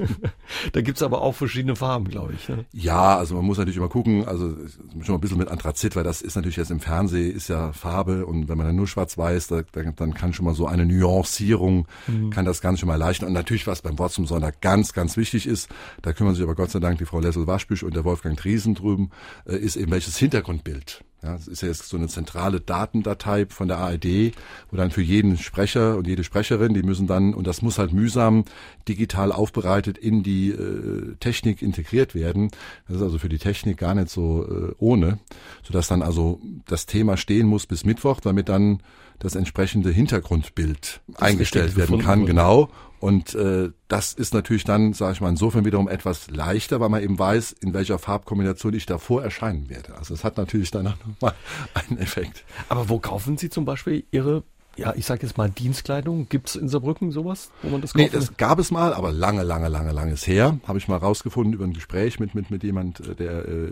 da 0.73 0.81
gibt's 0.81 1.03
aber 1.03 1.21
auch 1.21 1.35
verschiedene 1.35 1.75
Farben, 1.75 2.07
glaube 2.07 2.33
ich. 2.33 2.49
Ne? 2.49 2.65
Ja, 2.71 3.17
also 3.17 3.35
man 3.35 3.45
muss 3.45 3.57
natürlich 3.57 3.77
immer 3.77 3.89
gucken, 3.89 4.27
also 4.27 4.55
schon 5.01 5.07
mal 5.07 5.13
ein 5.15 5.21
bisschen 5.21 5.37
mit 5.37 5.49
Anthrazit, 5.49 5.95
weil 5.95 6.03
das 6.03 6.21
ist 6.21 6.35
natürlich 6.35 6.57
jetzt 6.57 6.71
im 6.71 6.79
Fernsehen, 6.79 7.35
ist 7.35 7.49
ja 7.49 7.73
Farbe 7.73 8.25
und 8.25 8.49
wenn 8.49 8.57
man 8.57 8.67
dann 8.67 8.75
nur 8.75 8.87
schwarz-weiß, 8.87 9.47
da, 9.47 9.61
da, 9.71 9.83
dann 9.83 10.13
kann 10.13 10.33
schon 10.33 10.45
mal 10.45 10.55
so 10.55 10.67
eine 10.67 10.85
Nuancierung, 10.85 11.87
mhm. 12.07 12.29
kann 12.29 12.45
das 12.45 12.61
Ganze 12.61 12.81
schon 12.81 12.87
mal 12.87 12.93
erleichtern. 12.93 13.27
Und 13.27 13.33
natürlich, 13.33 13.67
was 13.67 13.81
beim 13.81 13.99
Wort 13.99 14.11
zum 14.11 14.25
Sonntag 14.25 14.61
ganz, 14.61 14.93
ganz 14.93 15.17
wichtig 15.17 15.47
ist, 15.47 15.69
da 16.01 16.13
kümmern 16.13 16.35
sich 16.35 16.43
aber 16.43 16.55
Gott 16.55 16.71
sei 16.71 16.79
Dank 16.79 16.97
die 16.97 17.05
Frau 17.05 17.19
Lessel-Waschbüsch 17.19 17.83
und 17.83 17.95
der 17.95 18.03
Wolfgang 18.03 18.37
Driesen 18.37 18.75
drüben, 18.75 19.11
äh, 19.45 19.55
ist 19.55 19.75
eben 19.75 19.91
welches 19.91 20.17
Hintergrundbild 20.17 21.03
ja, 21.27 21.33
das 21.33 21.47
ist 21.47 21.61
ja 21.61 21.67
jetzt 21.67 21.89
so 21.89 21.97
eine 21.97 22.07
zentrale 22.07 22.61
Datendatei 22.61 23.45
von 23.47 23.67
der 23.67 23.77
ARD, 23.77 24.33
wo 24.71 24.77
dann 24.77 24.91
für 24.91 25.01
jeden 25.01 25.37
Sprecher 25.37 25.97
und 25.97 26.07
jede 26.07 26.23
Sprecherin, 26.23 26.73
die 26.73 26.83
müssen 26.83 27.07
dann, 27.07 27.33
und 27.33 27.45
das 27.47 27.61
muss 27.61 27.77
halt 27.77 27.91
mühsam 27.91 28.45
digital 28.87 29.31
aufbereitet 29.31 29.97
in 29.97 30.23
die 30.23 30.49
äh, 30.49 31.15
Technik 31.19 31.61
integriert 31.61 32.15
werden. 32.15 32.49
Das 32.87 32.97
ist 32.97 33.03
also 33.03 33.17
für 33.17 33.29
die 33.29 33.39
Technik 33.39 33.77
gar 33.77 33.93
nicht 33.93 34.09
so 34.09 34.47
äh, 34.49 34.73
ohne, 34.79 35.19
sodass 35.63 35.87
dann 35.87 36.01
also 36.01 36.39
das 36.65 36.85
Thema 36.85 37.17
stehen 37.17 37.47
muss 37.47 37.65
bis 37.65 37.83
Mittwoch, 37.83 38.21
damit 38.21 38.47
dann 38.47 38.81
das 39.19 39.35
entsprechende 39.35 39.89
Hintergrundbild 39.89 41.01
das 41.07 41.21
eingestellt 41.21 41.75
werden 41.75 41.99
kann, 41.99 42.25
genau. 42.25 42.69
Und 42.99 43.35
äh, 43.35 43.69
das 43.87 44.13
ist 44.13 44.33
natürlich 44.33 44.63
dann, 44.63 44.93
sage 44.93 45.13
ich 45.13 45.21
mal, 45.21 45.29
insofern 45.29 45.65
wiederum 45.65 45.87
etwas 45.87 46.29
leichter, 46.31 46.79
weil 46.79 46.89
man 46.89 47.03
eben 47.03 47.19
weiß, 47.19 47.53
in 47.61 47.73
welcher 47.73 47.99
Farbkombination 47.99 48.73
ich 48.73 48.85
davor 48.85 49.23
erscheinen 49.23 49.69
werde. 49.69 49.95
Also 49.95 50.13
es 50.13 50.23
hat 50.23 50.37
natürlich 50.37 50.71
dann 50.71 50.83
nochmal 51.07 51.33
einen 51.73 51.99
Effekt. 51.99 52.43
Aber 52.69 52.89
wo 52.89 52.99
kaufen 52.99 53.37
Sie 53.37 53.49
zum 53.49 53.65
Beispiel 53.65 54.03
Ihre 54.11 54.43
ja, 54.77 54.93
ich 54.95 55.05
sage 55.05 55.25
jetzt 55.25 55.37
mal 55.37 55.49
Dienstkleidung. 55.49 56.29
Gibt's 56.29 56.55
in 56.55 56.69
Saarbrücken 56.69 57.11
sowas, 57.11 57.49
wo 57.63 57.69
man 57.69 57.81
das 57.81 57.93
kauft? 57.93 58.05
Nee, 58.05 58.09
das 58.11 58.37
gab 58.37 58.59
es 58.59 58.69
mal, 58.69 58.93
aber 58.93 59.11
lange, 59.11 59.41
lange, 59.41 59.69
lange, 59.69 59.91
lange 59.91 60.13
ist 60.13 60.27
her. 60.27 60.59
Habe 60.67 60.77
ich 60.77 60.87
mal 60.87 60.97
rausgefunden 60.97 61.53
über 61.53 61.65
ein 61.65 61.73
Gespräch 61.73 62.19
mit 62.19 62.35
mit 62.35 62.51
mit 62.51 62.63
jemand, 62.63 62.99
äh, 62.99 63.15
der 63.15 63.47
äh, 63.47 63.71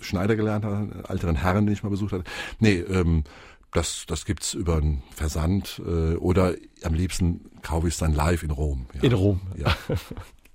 Schneider 0.00 0.34
gelernt 0.34 0.64
hat, 0.64 1.08
älteren 1.08 1.36
Herren, 1.36 1.66
den 1.66 1.72
ich 1.72 1.84
mal 1.84 1.90
besucht 1.90 2.12
hatte. 2.12 2.24
Nee, 2.58 2.80
ähm, 2.80 3.22
das, 3.76 4.04
das 4.06 4.24
gibt's 4.24 4.54
über 4.54 4.76
einen 4.76 5.02
Versand 5.14 5.80
äh, 5.84 6.16
oder 6.16 6.54
am 6.82 6.94
liebsten 6.94 7.50
kaufe 7.62 7.88
ich 7.88 7.94
es 7.94 7.98
dann 7.98 8.14
live 8.14 8.42
in 8.42 8.50
Rom. 8.50 8.86
Ja. 8.94 9.02
In 9.02 9.12
Rom. 9.12 9.40
Ja. 9.56 9.76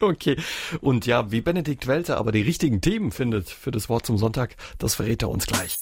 Okay. 0.03 0.35
Und 0.81 1.05
ja, 1.05 1.31
wie 1.31 1.41
Benedikt 1.41 1.85
Welter 1.85 2.17
aber 2.17 2.31
die 2.31 2.41
richtigen 2.41 2.81
Themen 2.81 3.11
findet 3.11 3.51
für 3.51 3.69
das 3.69 3.87
Wort 3.87 4.03
zum 4.03 4.17
Sonntag, 4.17 4.55
das 4.79 4.95
verrät 4.95 5.21
er 5.21 5.29
uns 5.29 5.45
gleich. 5.45 5.77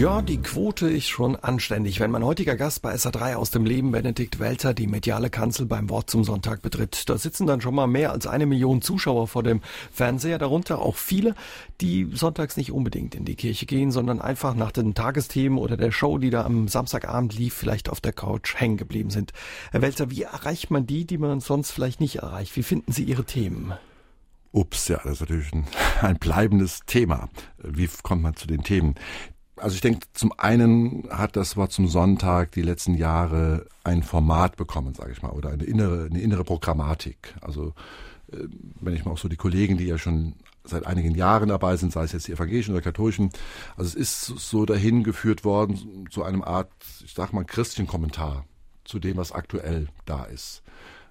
Ja, 0.00 0.22
die 0.22 0.40
Quote 0.40 0.88
ist 0.88 1.08
schon 1.08 1.36
anständig. 1.36 2.00
Wenn 2.00 2.10
mein 2.10 2.24
heutiger 2.24 2.56
Gast 2.56 2.80
bei 2.80 2.94
SA3 2.94 3.34
aus 3.34 3.50
dem 3.50 3.66
Leben, 3.66 3.92
Benedikt 3.92 4.40
Welter, 4.40 4.72
die 4.72 4.86
mediale 4.86 5.28
Kanzel 5.28 5.66
beim 5.66 5.90
Wort 5.90 6.08
zum 6.08 6.24
Sonntag 6.24 6.62
betritt, 6.62 7.10
da 7.10 7.18
sitzen 7.18 7.46
dann 7.46 7.60
schon 7.60 7.74
mal 7.74 7.86
mehr 7.86 8.10
als 8.10 8.26
eine 8.26 8.46
Million 8.46 8.80
Zuschauer 8.80 9.28
vor 9.28 9.42
dem 9.42 9.60
Fernseher, 9.92 10.38
darunter 10.38 10.78
auch 10.78 10.96
viele, 10.96 11.34
die 11.82 12.08
sonntags 12.14 12.56
nicht 12.56 12.72
unbedingt 12.72 13.14
in 13.14 13.26
die 13.26 13.34
Kirche 13.34 13.66
gehen, 13.66 13.90
sondern 13.90 14.22
einfach 14.22 14.54
nach 14.54 14.72
den 14.72 14.94
Tagesthemen 14.94 15.58
oder 15.58 15.76
der 15.76 15.92
Show, 15.92 16.16
die 16.16 16.30
da 16.30 16.46
am 16.46 16.66
Samstagabend 16.66 17.36
lief, 17.36 17.52
vielleicht 17.52 17.90
auf 17.90 18.00
der 18.00 18.14
Couch 18.14 18.54
hängen 18.58 18.78
geblieben 18.78 19.10
sind. 19.10 19.34
Herr 19.70 19.82
Welter, 19.82 20.10
wie 20.10 20.22
erreicht 20.22 20.70
man 20.70 20.86
die, 20.86 21.04
die 21.04 21.18
man 21.18 21.40
sonst 21.40 21.72
vielleicht 21.72 22.00
nicht 22.00 22.16
erreicht? 22.16 22.56
Wie 22.56 22.62
finden 22.62 22.92
Sie 22.92 23.04
Ihre 23.04 23.24
Themen? 23.24 23.74
Ups, 24.52 24.88
ja, 24.88 24.98
das 25.04 25.12
ist 25.12 25.20
natürlich 25.20 25.52
ein, 25.52 25.66
ein 26.00 26.18
bleibendes 26.18 26.80
Thema. 26.86 27.28
Wie 27.58 27.86
kommt 28.02 28.22
man 28.22 28.34
zu 28.34 28.46
den 28.46 28.62
Themen? 28.62 28.94
Also 29.60 29.74
ich 29.74 29.80
denke, 29.80 30.06
zum 30.14 30.32
einen 30.38 31.08
hat 31.10 31.36
das 31.36 31.56
Wort 31.56 31.72
zum 31.72 31.86
Sonntag 31.86 32.52
die 32.52 32.62
letzten 32.62 32.94
Jahre 32.94 33.66
ein 33.84 34.02
Format 34.02 34.56
bekommen, 34.56 34.94
sage 34.94 35.12
ich 35.12 35.22
mal, 35.22 35.30
oder 35.30 35.50
eine 35.50 35.64
innere, 35.64 36.06
eine 36.06 36.20
innere 36.20 36.44
Programmatik. 36.44 37.34
Also 37.40 37.74
äh, 38.32 38.36
wenn 38.80 38.94
ich 38.94 39.04
mal 39.04 39.12
auch 39.12 39.18
so 39.18 39.28
die 39.28 39.36
Kollegen, 39.36 39.76
die 39.76 39.86
ja 39.86 39.98
schon 39.98 40.34
seit 40.64 40.86
einigen 40.86 41.14
Jahren 41.14 41.48
dabei 41.48 41.76
sind, 41.76 41.92
sei 41.92 42.04
es 42.04 42.12
jetzt 42.12 42.28
die 42.28 42.32
evangelischen 42.32 42.74
oder 42.74 42.82
katholischen, 42.82 43.30
also 43.76 43.88
es 43.88 43.94
ist 43.94 44.24
so 44.26 44.66
dahin 44.66 45.04
geführt 45.04 45.44
worden 45.44 46.06
zu 46.10 46.22
einem 46.22 46.42
Art, 46.42 46.70
ich 47.04 47.14
sag 47.14 47.32
mal, 47.32 47.44
christlichen 47.44 47.86
Kommentar 47.86 48.44
zu 48.84 48.98
dem, 48.98 49.16
was 49.16 49.32
aktuell 49.32 49.88
da 50.04 50.24
ist. 50.24 50.62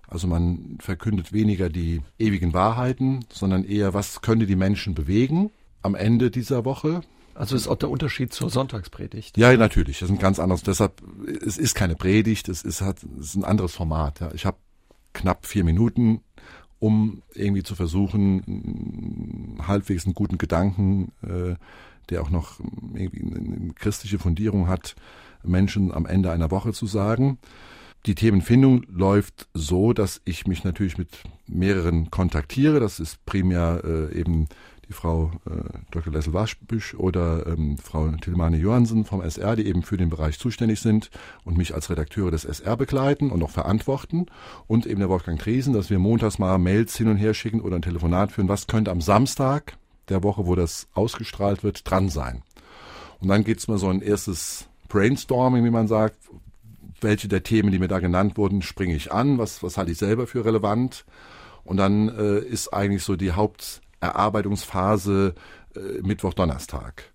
Also 0.08 0.28
man 0.28 0.78
verkündet 0.80 1.34
weniger 1.34 1.70
die 1.70 2.02
ewigen 2.18 2.54
Wahrheiten, 2.54 3.26
sondern 3.32 3.64
eher, 3.64 3.94
was 3.94 4.22
könnte 4.22 4.48
die 4.48 4.56
Menschen 4.56 4.96
bewegen 4.96 5.52
am 5.82 5.96
Ende 5.96 6.32
dieser 6.32 6.66
Woche, 6.66 7.02
also 7.40 7.56
ist 7.56 7.70
auch 7.70 7.78
der 7.78 7.90
Unterschied 7.90 8.34
zur 8.34 8.50
Sonntagspredigt. 8.50 9.38
Ja, 9.38 9.56
natürlich. 9.56 10.00
Das 10.00 10.10
ist 10.10 10.16
ein 10.16 10.20
ganz 10.20 10.40
anderes. 10.40 10.62
Deshalb, 10.62 11.02
es 11.26 11.58
ist 11.58 11.74
keine 11.74 11.96
Predigt, 11.96 12.50
es 12.50 12.64
ist, 12.64 12.82
hat, 12.82 12.98
es 13.18 13.28
ist 13.28 13.36
ein 13.36 13.46
anderes 13.46 13.74
Format. 13.74 14.20
Ja. 14.20 14.32
Ich 14.34 14.46
habe 14.46 14.58
knapp 15.14 15.46
vier 15.46 15.64
Minuten, 15.64 16.20
um 16.80 17.22
irgendwie 17.34 17.64
zu 17.64 17.76
versuchen, 17.76 19.58
halbwegs 19.66 20.04
einen 20.04 20.16
guten 20.16 20.38
Gedanken, 20.38 21.14
äh, 21.22 21.56
der 22.10 22.24
auch 22.24 22.30
noch 22.30 22.60
irgendwie 22.94 23.22
eine 23.22 23.74
christliche 23.74 24.20
Fundierung 24.20 24.68
hat, 24.68 24.98
Menschen 25.42 25.94
am 25.94 26.06
Ende 26.06 26.32
einer 26.32 26.52
Woche 26.52 26.74
zu 26.74 26.88
sagen. 26.88 27.38
Die 28.06 28.16
Themenfindung 28.16 28.84
läuft 28.90 29.48
so, 29.54 29.94
dass 29.94 30.20
ich 30.26 30.46
mich 30.46 30.66
natürlich 30.66 30.98
mit 30.98 31.24
mehreren 31.48 32.12
kontaktiere. 32.12 32.82
Das 32.82 33.00
ist 33.00 33.26
primär 33.26 33.82
äh, 33.86 34.14
eben 34.14 34.50
die 34.90 34.94
Frau 34.94 35.32
äh, 35.46 35.78
Dr. 35.92 36.12
Lessel 36.12 36.34
Waschbüsch 36.34 36.96
oder 36.96 37.46
ähm, 37.46 37.78
Frau 37.78 38.08
Tilmane 38.08 38.58
Johansen 38.58 39.06
vom 39.06 39.22
SR, 39.22 39.56
die 39.56 39.68
eben 39.68 39.84
für 39.84 39.98
den 39.98 40.10
Bereich 40.10 40.40
zuständig 40.40 40.82
sind 40.82 41.12
und 41.46 41.58
mich 41.58 41.76
als 41.76 41.90
Redakteure 41.92 42.32
des 42.32 42.44
SR 42.44 42.76
begleiten 42.76 43.30
und 43.30 43.44
auch 43.44 43.52
verantworten. 43.52 44.26
Und 44.68 44.88
eben 44.88 45.00
der 45.00 45.10
Wolfgang 45.10 45.40
Triesen, 45.40 45.74
dass 45.74 45.92
wir 45.92 46.00
montags 46.00 46.40
mal 46.40 46.58
Mails 46.58 46.98
hin 46.98 47.08
und 47.08 47.18
her 47.18 47.36
schicken 47.36 47.62
oder 47.62 47.76
ein 47.76 47.84
Telefonat 47.84 48.32
führen, 48.32 48.50
was 48.50 48.66
könnte 48.66 48.90
am 48.90 49.00
Samstag 49.00 49.78
der 50.10 50.24
Woche, 50.24 50.48
wo 50.48 50.56
das 50.56 50.88
ausgestrahlt 50.96 51.64
wird, 51.64 51.90
dran 51.90 52.10
sein. 52.10 52.42
Und 53.20 53.28
dann 53.28 53.44
geht's 53.44 53.68
mal 53.68 53.78
so 53.78 53.90
ein 53.90 54.02
erstes 54.02 54.68
Brainstorming, 54.88 55.64
wie 55.64 55.70
man 55.70 55.88
sagt. 55.88 56.18
Welche 57.02 57.28
der 57.28 57.44
Themen, 57.44 57.72
die 57.72 57.80
mir 57.80 57.88
da 57.88 58.00
genannt 58.00 58.38
wurden, 58.38 58.62
springe 58.62 58.96
ich 58.96 59.12
an? 59.12 59.38
Was, 59.38 59.62
was 59.62 59.78
halte 59.78 59.92
ich 59.92 59.98
selber 59.98 60.26
für 60.26 60.44
relevant? 60.44 61.06
Und 61.64 61.78
dann 61.78 62.10
äh, 62.10 62.40
ist 62.40 62.74
eigentlich 62.74 63.04
so 63.04 63.16
die 63.16 63.34
Haupt 63.34 63.82
Erarbeitungsphase 64.02 65.36
äh, 65.76 66.02
Mittwoch, 66.02 66.34
Donnerstag. 66.34 67.12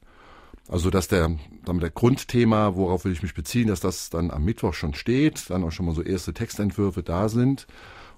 Also 0.68 0.90
dass 0.90 1.08
der, 1.08 1.36
damit 1.64 1.82
der 1.82 1.90
Grundthema, 1.90 2.74
worauf 2.74 3.04
will 3.04 3.12
ich 3.12 3.22
mich 3.22 3.34
beziehen, 3.34 3.68
dass 3.68 3.80
das 3.80 4.08
dann 4.08 4.30
am 4.30 4.44
Mittwoch 4.44 4.72
schon 4.72 4.94
steht, 4.94 5.50
dann 5.50 5.62
auch 5.62 5.72
schon 5.72 5.86
mal 5.86 5.94
so 5.94 6.02
erste 6.02 6.32
Textentwürfe 6.32 7.02
da 7.02 7.28
sind 7.28 7.66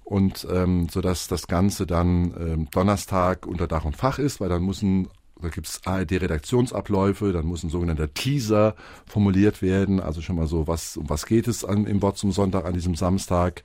und 0.04 0.46
ähm, 0.50 0.88
so 0.88 1.00
dass 1.00 1.26
das 1.26 1.48
Ganze 1.48 1.86
dann 1.86 2.34
ähm, 2.38 2.68
Donnerstag 2.70 3.46
unter 3.46 3.66
Dach 3.66 3.84
und 3.84 3.96
Fach 3.96 4.20
ist, 4.20 4.40
weil 4.40 4.48
dann 4.48 4.64
müssen 4.64 5.08
da 5.42 5.48
gibt's 5.48 5.82
ARD-Redaktionsabläufe, 5.84 7.32
dann 7.32 7.44
muss 7.44 7.62
ein 7.62 7.68
sogenannter 7.68 8.14
Teaser 8.14 8.74
formuliert 9.06 9.60
werden, 9.60 10.00
also 10.00 10.22
schon 10.22 10.36
mal 10.36 10.46
so, 10.46 10.66
was 10.66 10.96
um 10.96 11.10
was 11.10 11.26
geht 11.26 11.46
es 11.46 11.64
an, 11.64 11.86
im 11.86 12.00
Wort 12.00 12.16
zum 12.16 12.32
Sonntag 12.32 12.64
an 12.64 12.72
diesem 12.72 12.94
Samstag 12.94 13.62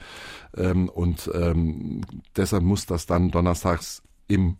ähm, 0.57 0.89
und 0.89 1.29
ähm, 1.33 2.01
deshalb 2.35 2.63
muss 2.63 2.87
das 2.87 3.05
dann 3.05 3.31
donnerstags 3.31 4.03
im 4.27 4.57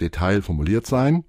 Detail 0.00 0.42
formuliert 0.42 0.86
sein. 0.86 1.24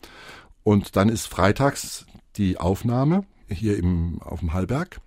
Und 0.63 0.95
dann 0.95 1.09
ist 1.09 1.27
freitags 1.27 2.05
die 2.37 2.57
Aufnahme 2.59 3.25
hier 3.47 3.77
im, 3.77 4.21
auf 4.21 4.39
dem 4.39 4.53
Hallberg. 4.53 4.99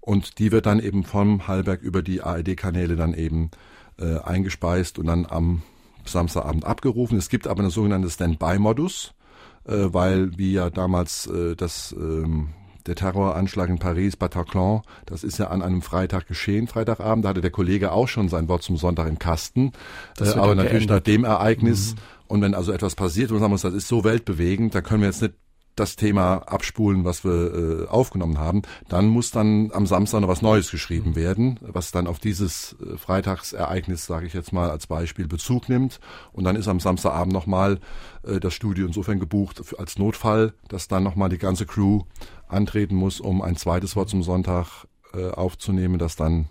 Und 0.00 0.38
die 0.38 0.52
wird 0.52 0.66
dann 0.66 0.80
eben 0.80 1.04
vom 1.04 1.46
Hallberg 1.46 1.82
über 1.82 2.02
die 2.02 2.22
ARD-Kanäle 2.22 2.96
dann 2.96 3.14
eben 3.14 3.50
äh, 3.98 4.18
eingespeist 4.18 4.98
und 4.98 5.06
dann 5.06 5.26
am 5.26 5.62
Samstagabend 6.04 6.64
abgerufen. 6.64 7.18
Es 7.18 7.28
gibt 7.28 7.46
aber 7.46 7.60
eine 7.60 7.70
sogenannte 7.70 8.10
Standby-Modus, 8.10 9.14
äh, 9.64 9.72
weil 9.72 10.36
wie 10.38 10.52
ja 10.52 10.70
damals 10.70 11.26
äh, 11.26 11.54
das 11.54 11.94
ähm, 11.98 12.50
der 12.86 12.94
Terroranschlag 12.94 13.68
in 13.68 13.78
Paris, 13.78 14.16
Bataclan, 14.16 14.82
das 15.06 15.24
ist 15.24 15.38
ja 15.38 15.48
an 15.48 15.62
einem 15.62 15.82
Freitag 15.82 16.26
geschehen, 16.26 16.66
Freitagabend. 16.66 17.24
Da 17.24 17.30
hatte 17.30 17.40
der 17.40 17.50
Kollege 17.50 17.92
auch 17.92 18.08
schon 18.08 18.28
sein 18.28 18.48
Wort 18.48 18.62
zum 18.62 18.76
Sonntag 18.76 19.08
im 19.08 19.18
Kasten. 19.18 19.72
Äh, 20.20 20.28
aber 20.30 20.54
natürlich 20.54 20.88
nach 20.88 21.00
dem 21.00 21.24
Ereignis 21.24 21.94
mhm. 21.94 22.00
Und 22.30 22.42
wenn 22.42 22.54
also 22.54 22.70
etwas 22.70 22.94
passiert 22.94 23.32
und 23.32 23.40
sagen 23.40 23.50
muss, 23.50 23.62
das 23.62 23.74
ist 23.74 23.88
so 23.88 24.04
weltbewegend, 24.04 24.72
da 24.72 24.82
können 24.82 25.00
wir 25.00 25.08
jetzt 25.08 25.20
nicht 25.20 25.34
das 25.80 25.96
Thema 25.96 26.36
abspulen, 26.46 27.04
was 27.04 27.24
wir 27.24 27.84
äh, 27.84 27.88
aufgenommen 27.88 28.38
haben, 28.38 28.62
dann 28.88 29.08
muss 29.08 29.30
dann 29.30 29.70
am 29.72 29.86
Samstag 29.86 30.20
noch 30.20 30.28
was 30.28 30.42
Neues 30.42 30.70
geschrieben 30.70 31.16
werden, 31.16 31.58
was 31.62 31.90
dann 31.90 32.06
auf 32.06 32.18
dieses 32.18 32.76
äh, 32.80 32.96
Freitagsereignis, 32.96 34.06
sage 34.06 34.26
ich 34.26 34.34
jetzt 34.34 34.52
mal 34.52 34.70
als 34.70 34.86
Beispiel, 34.86 35.26
Bezug 35.26 35.68
nimmt. 35.68 35.98
Und 36.32 36.44
dann 36.44 36.56
ist 36.56 36.68
am 36.68 36.80
Samstagabend 36.80 37.32
nochmal 37.32 37.80
äh, 38.22 38.38
das 38.38 38.54
Studio 38.54 38.86
insofern 38.86 39.18
gebucht 39.18 39.62
als 39.78 39.98
Notfall, 39.98 40.52
dass 40.68 40.86
dann 40.86 41.02
nochmal 41.02 41.30
die 41.30 41.38
ganze 41.38 41.66
Crew 41.66 42.02
antreten 42.46 42.94
muss, 42.94 43.20
um 43.20 43.42
ein 43.42 43.56
zweites 43.56 43.96
Wort 43.96 44.10
zum 44.10 44.22
Sonntag 44.22 44.86
äh, 45.14 45.30
aufzunehmen, 45.30 45.98
das 45.98 46.14
dann 46.14 46.48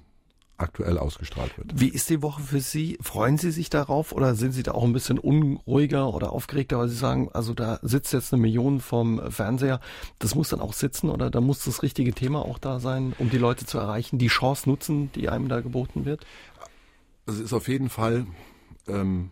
aktuell 0.60 0.98
ausgestrahlt 0.98 1.58
wird. 1.58 1.80
Wie 1.80 1.90
ist 1.90 2.10
die 2.10 2.22
Woche 2.22 2.42
für 2.42 2.60
Sie? 2.60 2.98
Freuen 3.02 3.38
Sie 3.38 3.52
sich 3.52 3.70
darauf 3.70 4.12
oder 4.12 4.36
sind 4.36 4.52
Sie 4.52 4.64
da 4.64 4.72
auch 4.72 4.84
ein 4.84 4.94
bisschen 4.94 5.20
unruhiger 5.20 6.14
oder 6.14 6.32
aufgeregter, 6.32 6.80
weil 6.80 6.90
Sie 6.90 6.96
sagen, 6.96 7.30
also 7.34 7.54
da 7.54 7.80
sitzt 7.82 8.14
jetzt 8.14 8.34
eine 8.34 8.42
Million 8.42 8.80
vom 8.80 9.32
Fernseher, 9.32 9.80
das 10.20 10.36
muss 10.36 10.50
dann 10.50 10.62
auch 10.62 10.74
sitzen 10.74 11.10
oder 11.10 11.30
da 11.30 11.42
muss 11.42 11.64
das 11.64 11.84
richtige 11.84 12.14
Thema 12.14 12.46
auch 12.46 12.58
da 12.58 12.80
sein, 12.80 13.14
um 13.20 13.30
die 13.30 13.38
Leute 13.38 13.66
zu 13.66 13.78
erreichen, 13.78 14.18
die 14.18 14.28
Chance 14.28 14.70
nutzen, 14.70 15.12
die 15.14 15.30
einem 15.30 15.50
da 15.50 15.62
geboten 15.62 16.06
wird? 16.06 16.26
Also 17.26 17.40
es 17.40 17.46
ist 17.48 17.54
auf 17.54 17.68
jeden 17.68 17.90
Fall 17.90 18.26
ähm, 18.88 19.30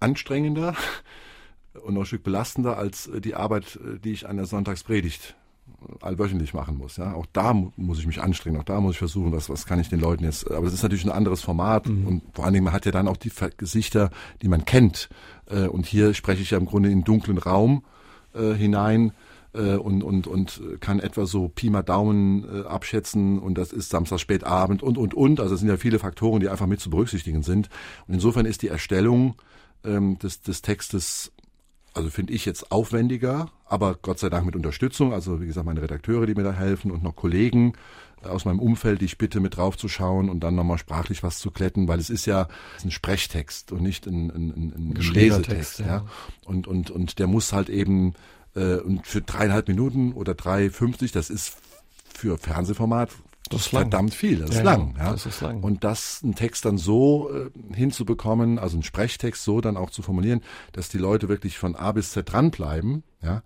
anstrengender 0.00 0.74
und 1.82 1.94
noch 1.94 2.02
ein 2.02 2.06
Stück 2.06 2.22
belastender 2.22 2.76
als 2.76 3.10
die 3.24 3.34
Arbeit, 3.34 3.78
die 4.04 4.12
ich 4.12 4.28
an 4.28 4.36
der 4.36 4.46
Sonntagspredigt 4.46 5.34
allwöchentlich 6.00 6.54
machen 6.54 6.76
muss. 6.78 6.96
Ja, 6.96 7.14
auch 7.14 7.26
da 7.32 7.54
muss 7.76 7.98
ich 7.98 8.06
mich 8.06 8.20
anstrengen, 8.20 8.60
auch 8.60 8.64
da 8.64 8.80
muss 8.80 8.92
ich 8.92 8.98
versuchen, 8.98 9.32
was 9.32 9.48
was 9.48 9.66
kann 9.66 9.80
ich 9.80 9.88
den 9.88 10.00
Leuten 10.00 10.24
jetzt. 10.24 10.50
Aber 10.50 10.64
das 10.64 10.74
ist 10.74 10.82
natürlich 10.82 11.04
ein 11.04 11.12
anderes 11.12 11.42
Format 11.42 11.88
mhm. 11.88 12.06
und 12.06 12.22
vor 12.32 12.44
allen 12.44 12.54
Dingen 12.54 12.64
man 12.64 12.72
hat 12.72 12.86
ja 12.86 12.92
dann 12.92 13.08
auch 13.08 13.16
die 13.16 13.32
Gesichter, 13.56 14.10
die 14.42 14.48
man 14.48 14.64
kennt. 14.64 15.08
Äh, 15.46 15.66
und 15.66 15.86
hier 15.86 16.14
spreche 16.14 16.42
ich 16.42 16.50
ja 16.50 16.58
im 16.58 16.66
Grunde 16.66 16.90
in 16.90 17.00
den 17.00 17.04
dunklen 17.04 17.38
Raum 17.38 17.84
äh, 18.34 18.54
hinein 18.54 19.12
äh, 19.54 19.76
und 19.76 20.02
und 20.02 20.26
und 20.26 20.60
kann 20.80 21.00
etwa 21.00 21.26
so 21.26 21.48
Pi 21.48 21.70
mal 21.70 21.82
Daumen 21.82 22.44
äh, 22.44 22.66
abschätzen 22.66 23.38
und 23.38 23.56
das 23.56 23.72
ist 23.72 23.90
Samstag 23.90 24.20
spätabend 24.20 24.82
und 24.82 24.98
und 24.98 25.14
und. 25.14 25.40
Also 25.40 25.54
es 25.54 25.60
sind 25.60 25.68
ja 25.68 25.76
viele 25.76 25.98
Faktoren, 25.98 26.40
die 26.40 26.48
einfach 26.48 26.66
mit 26.66 26.80
zu 26.80 26.90
berücksichtigen 26.90 27.42
sind. 27.42 27.68
Und 28.06 28.14
insofern 28.14 28.46
ist 28.46 28.62
die 28.62 28.68
Erstellung 28.68 29.36
ähm, 29.84 30.18
des 30.18 30.42
des 30.42 30.62
Textes 30.62 31.32
also 31.94 32.10
finde 32.10 32.32
ich 32.32 32.44
jetzt 32.44 32.70
aufwendiger, 32.70 33.50
aber 33.68 33.96
Gott 34.00 34.18
sei 34.18 34.28
Dank 34.30 34.46
mit 34.46 34.56
Unterstützung. 34.56 35.12
Also 35.12 35.40
wie 35.40 35.46
gesagt, 35.46 35.66
meine 35.66 35.82
Redakteure, 35.82 36.26
die 36.26 36.34
mir 36.34 36.44
da 36.44 36.52
helfen 36.52 36.90
und 36.90 37.02
noch 37.02 37.16
Kollegen 37.16 37.74
aus 38.22 38.44
meinem 38.44 38.58
Umfeld, 38.58 39.00
die 39.00 39.04
ich 39.04 39.18
bitte 39.18 39.38
mit 39.40 39.56
draufzuschauen 39.56 40.28
und 40.28 40.40
dann 40.40 40.54
nochmal 40.54 40.78
sprachlich 40.78 41.22
was 41.22 41.38
zu 41.38 41.50
kletten, 41.50 41.86
weil 41.86 42.00
es 42.00 42.10
ist 42.10 42.26
ja 42.26 42.48
ein 42.82 42.90
Sprechtext 42.90 43.70
und 43.70 43.82
nicht 43.82 44.06
ein, 44.06 44.30
ein, 44.30 44.50
ein, 44.50 44.72
ein 44.76 45.12
Lesetext. 45.12 45.80
Ja. 45.80 45.86
ja. 45.86 46.06
Und, 46.44 46.66
und, 46.66 46.90
und 46.90 47.18
der 47.18 47.26
muss 47.26 47.52
halt 47.52 47.68
eben 47.68 48.14
äh, 48.56 48.76
und 48.76 49.06
für 49.06 49.20
dreieinhalb 49.20 49.68
Minuten 49.68 50.12
oder 50.12 50.32
3,50, 50.32 51.12
das 51.12 51.30
ist 51.30 51.56
für 52.12 52.38
Fernsehformat 52.38 53.10
das 53.48 53.62
ist 53.62 53.68
verdammt 53.68 54.14
viel, 54.14 54.40
das, 54.40 54.50
ja, 54.50 54.58
ist 54.58 54.64
lang, 54.64 54.94
ja. 54.98 55.12
das 55.12 55.26
ist 55.26 55.40
lang. 55.40 55.62
Und 55.62 55.84
das, 55.84 56.20
einen 56.22 56.34
Text 56.34 56.64
dann 56.64 56.78
so 56.78 57.30
äh, 57.32 57.50
hinzubekommen, 57.74 58.58
also 58.58 58.76
einen 58.76 58.82
Sprechtext 58.82 59.44
so 59.44 59.60
dann 59.60 59.76
auch 59.76 59.90
zu 59.90 60.02
formulieren, 60.02 60.42
dass 60.72 60.88
die 60.88 60.98
Leute 60.98 61.28
wirklich 61.28 61.58
von 61.58 61.74
A 61.76 61.92
bis 61.92 62.12
Z 62.12 62.32
dranbleiben, 62.32 63.02
ja, 63.22 63.42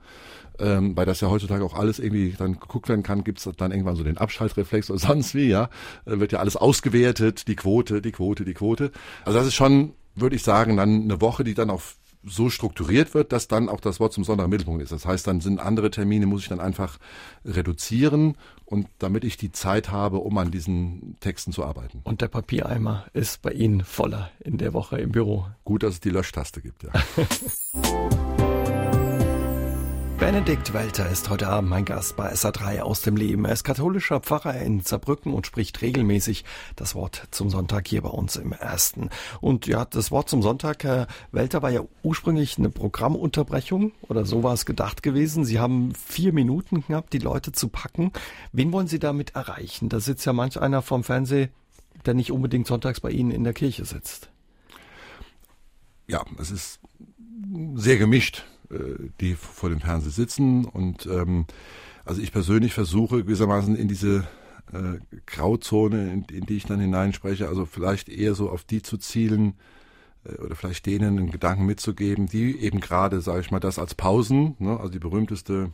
ähm, 0.59 0.97
weil 0.97 1.07
das 1.07 1.21
ja 1.21 1.31
heutzutage 1.31 1.65
auch 1.65 1.75
alles 1.75 1.99
irgendwie 1.99 2.35
dann 2.37 2.61
geguckt 2.61 2.89
werden 2.89 3.03
kann, 3.03 3.25
gibt's 3.25 3.49
dann 3.57 3.73
irgendwann 3.73 3.97
so 3.97 4.05
den 4.05 4.19
Abschaltreflex 4.19 4.91
oder 4.91 4.99
sonst 5.07 5.35
wie, 5.35 5.49
ja, 5.49 5.65
äh, 6.05 6.19
wird 6.21 6.33
ja 6.33 6.39
alles 6.39 6.57
ausgewertet, 6.57 7.49
die 7.49 7.57
Quote, 7.57 8.03
die 8.03 8.13
Quote, 8.13 8.45
die 8.45 8.55
Quote. 8.55 8.93
Also 9.25 9.39
das 9.39 9.49
ist 9.49 9.55
schon, 9.55 9.95
würde 10.15 10.37
ich 10.37 10.43
sagen, 10.43 10.77
dann 10.77 11.03
eine 11.05 11.21
Woche, 11.21 11.45
die 11.45 11.55
dann 11.55 11.71
auch 11.71 11.83
so 12.25 12.51
strukturiert 12.51 13.15
wird, 13.15 13.33
dass 13.33 13.49
dann 13.49 13.69
auch 13.69 13.81
das 13.81 14.01
Wort 14.01 14.13
zum 14.13 14.25
Sonntag 14.25 14.45
im 14.45 14.51
Mittelpunkt 14.51 14.83
ist. 14.83 14.93
Das 14.93 15.07
heißt, 15.07 15.27
dann 15.27 15.41
sind 15.41 15.61
andere 15.61 15.91
Termine, 15.91 16.27
muss 16.27 16.43
ich 16.43 16.49
dann 16.49 16.61
einfach 16.61 16.99
reduzieren 17.45 18.37
und 18.65 18.87
damit 18.99 19.25
ich 19.25 19.37
die 19.37 19.53
Zeit 19.53 19.91
habe, 19.91 20.19
um 20.19 20.39
an 20.39 20.51
diesen 20.51 21.17
Texten 21.21 21.53
zu 21.53 21.65
arbeiten. 21.65 22.01
Und 22.05 22.21
der 22.21 22.29
Papiereimer 22.29 23.07
ist 23.13 23.43
bei 23.43 23.53
Ihnen 23.53 23.83
voller 23.83 24.31
in 24.41 24.59
der 24.59 24.73
Woche 24.73 24.99
im 24.99 25.13
Büro. 25.13 25.47
Gut, 25.65 25.83
dass 25.83 25.95
es 25.95 26.01
die 26.01 26.11
Löschtaste 26.11 26.61
gibt, 26.61 26.85
ja. 26.85 26.93
Benedikt 30.23 30.73
Welter 30.73 31.11
ist 31.11 31.31
heute 31.31 31.49
Abend 31.49 31.69
mein 31.69 31.85
Gast 31.85 32.15
bei 32.15 32.33
SA3 32.33 32.83
aus 32.83 33.03
dem 33.03 33.17
Leben. 33.17 33.45
Er 33.45 33.55
ist 33.55 33.65
katholischer 33.65 34.21
Pfarrer 34.21 34.55
in 34.55 34.79
Saarbrücken 34.79 35.35
und 35.35 35.49
spricht 35.49 35.83
regelmäßig 35.83 36.45
das 36.77 36.95
Wort 36.95 37.27
zum 37.33 37.51
Sonntag 37.51 37.89
hier 37.89 38.03
bei 38.03 38.09
uns 38.09 38.37
im 38.37 38.53
Ersten. 38.53 39.11
Und 39.41 39.67
ja, 39.67 39.85
das 39.85 40.13
Wort 40.13 40.29
zum 40.29 40.41
Sonntag, 40.41 40.85
Herr 40.85 41.09
Welter, 41.33 41.61
war 41.61 41.71
ja 41.71 41.81
ursprünglich 42.05 42.57
eine 42.57 42.71
Programmunterbrechung 42.71 43.91
oder 44.03 44.25
so 44.25 44.45
war 44.45 44.55
es 44.55 44.65
gedacht 44.65 45.03
gewesen. 45.03 45.45
Sie 45.45 45.59
haben 45.59 45.93
vier 45.97 46.33
Minuten 46.33 46.85
gehabt, 46.87 47.13
die 47.15 47.19
Leute 47.19 47.51
zu 47.51 47.67
packen. 47.67 48.13
Wen 48.53 48.71
wollen 48.71 48.87
Sie 48.87 49.01
damit 49.01 49.35
erreichen? 49.35 49.89
Da 49.89 49.99
sitzt 49.99 50.25
ja 50.25 50.33
manch 50.33 50.57
einer 50.61 50.83
vom 50.83 51.03
Fernsehen, 51.03 51.51
der 52.07 52.15
nicht 52.15 52.31
unbedingt 52.31 52.69
sonntags 52.69 53.01
bei 53.01 53.11
Ihnen 53.11 53.33
in 53.33 53.43
der 53.43 53.55
Kirche 53.55 53.85
sitzt. 53.85 54.31
Ja, 56.07 56.25
es 56.39 56.53
ist 56.53 56.79
sehr 57.75 57.97
gemischt 57.97 58.45
die 59.21 59.35
vor 59.35 59.71
dem 59.71 59.81
Fernseher 59.81 60.13
sitzen. 60.13 60.65
Und 60.65 61.07
ähm, 61.07 61.47
also 62.05 62.21
ich 62.21 62.33
persönlich 62.33 62.75
versuche 62.75 63.23
gewissermaßen 63.25 63.77
in 63.77 63.89
diese 63.89 64.27
äh, 64.73 64.99
Grauzone, 65.27 66.13
in, 66.13 66.25
in 66.25 66.47
die 66.47 66.57
ich 66.57 66.65
dann 66.65 66.81
hineinspreche, 66.81 67.49
also 67.49 67.67
vielleicht 67.67 68.09
eher 68.09 68.35
so 68.35 68.51
auf 68.51 68.65
die 68.65 68.83
zu 68.83 68.97
zielen, 68.97 69.55
äh, 70.25 70.35
oder 70.41 70.57
vielleicht 70.57 70.87
denen 70.87 71.19
einen 71.19 71.31
Gedanken 71.31 71.67
mitzugeben, 71.67 72.27
die 72.27 72.59
eben 72.59 72.81
gerade, 72.81 73.21
sage 73.21 73.41
ich 73.41 73.51
mal, 73.51 73.61
das 73.61 73.79
als 73.79 73.95
Pausen, 73.95 74.57
ne, 74.59 74.79
also 74.79 74.91
die 74.91 74.99
berühmteste 74.99 75.73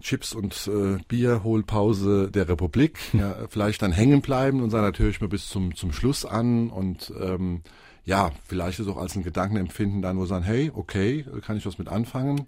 Chips 0.00 0.32
und 0.32 0.68
äh, 0.72 0.98
Bierholpause 1.08 2.30
der 2.30 2.48
Republik, 2.48 2.98
ja, 3.12 3.36
vielleicht 3.50 3.82
dann 3.82 3.92
hängen 3.92 4.22
bleiben 4.22 4.62
und 4.62 4.70
sagen, 4.70 4.84
natürlich 4.84 5.20
mal 5.20 5.28
bis 5.28 5.48
zum 5.48 5.74
zum 5.74 5.92
Schluss 5.92 6.24
an 6.24 6.70
und 6.70 7.12
ähm, 7.20 7.60
ja, 8.04 8.30
vielleicht 8.46 8.80
ist 8.80 8.88
auch 8.88 8.96
als 8.96 9.16
ein 9.16 9.22
Gedankenempfinden 9.22 10.02
dann, 10.02 10.18
wo 10.18 10.26
sagen, 10.26 10.44
hey, 10.44 10.70
okay, 10.74 11.24
kann 11.44 11.56
ich 11.56 11.66
was 11.66 11.78
mit 11.78 11.88
anfangen. 11.88 12.46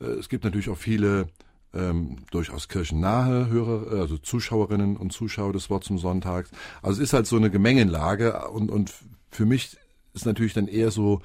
Äh, 0.00 0.06
es 0.06 0.28
gibt 0.28 0.44
natürlich 0.44 0.68
auch 0.68 0.76
viele 0.76 1.28
ähm, 1.72 2.16
durchaus 2.30 2.68
kirchennahe 2.68 3.48
Hörer, 3.48 4.00
also 4.00 4.18
Zuschauerinnen 4.18 4.96
und 4.96 5.12
Zuschauer 5.12 5.52
des 5.52 5.70
Wort 5.70 5.84
zum 5.84 5.98
Sonntag. 5.98 6.48
Also 6.82 7.00
es 7.00 7.08
ist 7.08 7.12
halt 7.12 7.26
so 7.26 7.36
eine 7.36 7.50
Gemengenlage 7.50 8.48
und, 8.48 8.70
und 8.70 8.92
für 9.30 9.46
mich 9.46 9.76
ist 10.12 10.26
natürlich 10.26 10.54
dann 10.54 10.66
eher 10.66 10.90
so, 10.90 11.20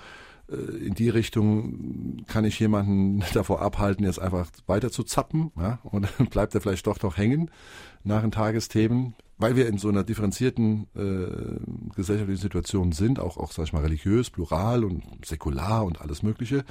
äh, 0.49 0.55
in 0.55 0.93
die 0.93 1.09
Richtung 1.09 2.25
kann 2.27 2.45
ich 2.45 2.59
jemanden 2.59 3.23
davor 3.33 3.61
abhalten, 3.61 4.05
jetzt 4.05 4.19
einfach 4.19 4.47
weiter 4.67 4.91
zu 4.91 5.03
zappen, 5.03 5.51
ja, 5.57 5.79
und 5.83 6.07
dann 6.17 6.27
bleibt 6.29 6.55
er 6.55 6.61
vielleicht 6.61 6.87
doch 6.87 7.01
noch 7.01 7.17
hängen 7.17 7.49
nach 8.03 8.21
den 8.21 8.31
Tagesthemen 8.31 9.15
weil 9.37 9.55
wir 9.55 9.67
in 9.67 9.77
so 9.77 9.89
einer 9.89 10.03
differenzierten 10.03 10.87
äh, 10.95 11.95
gesellschaftlichen 11.95 12.41
Situation 12.41 12.91
sind, 12.91 13.19
auch, 13.19 13.37
auch 13.37 13.51
sag 13.51 13.65
ich 13.65 13.73
mal, 13.73 13.81
religiös, 13.81 14.29
plural 14.29 14.83
und 14.83 15.03
säkular 15.25 15.85
und 15.85 16.01
alles 16.01 16.23
Mögliche, 16.23 16.63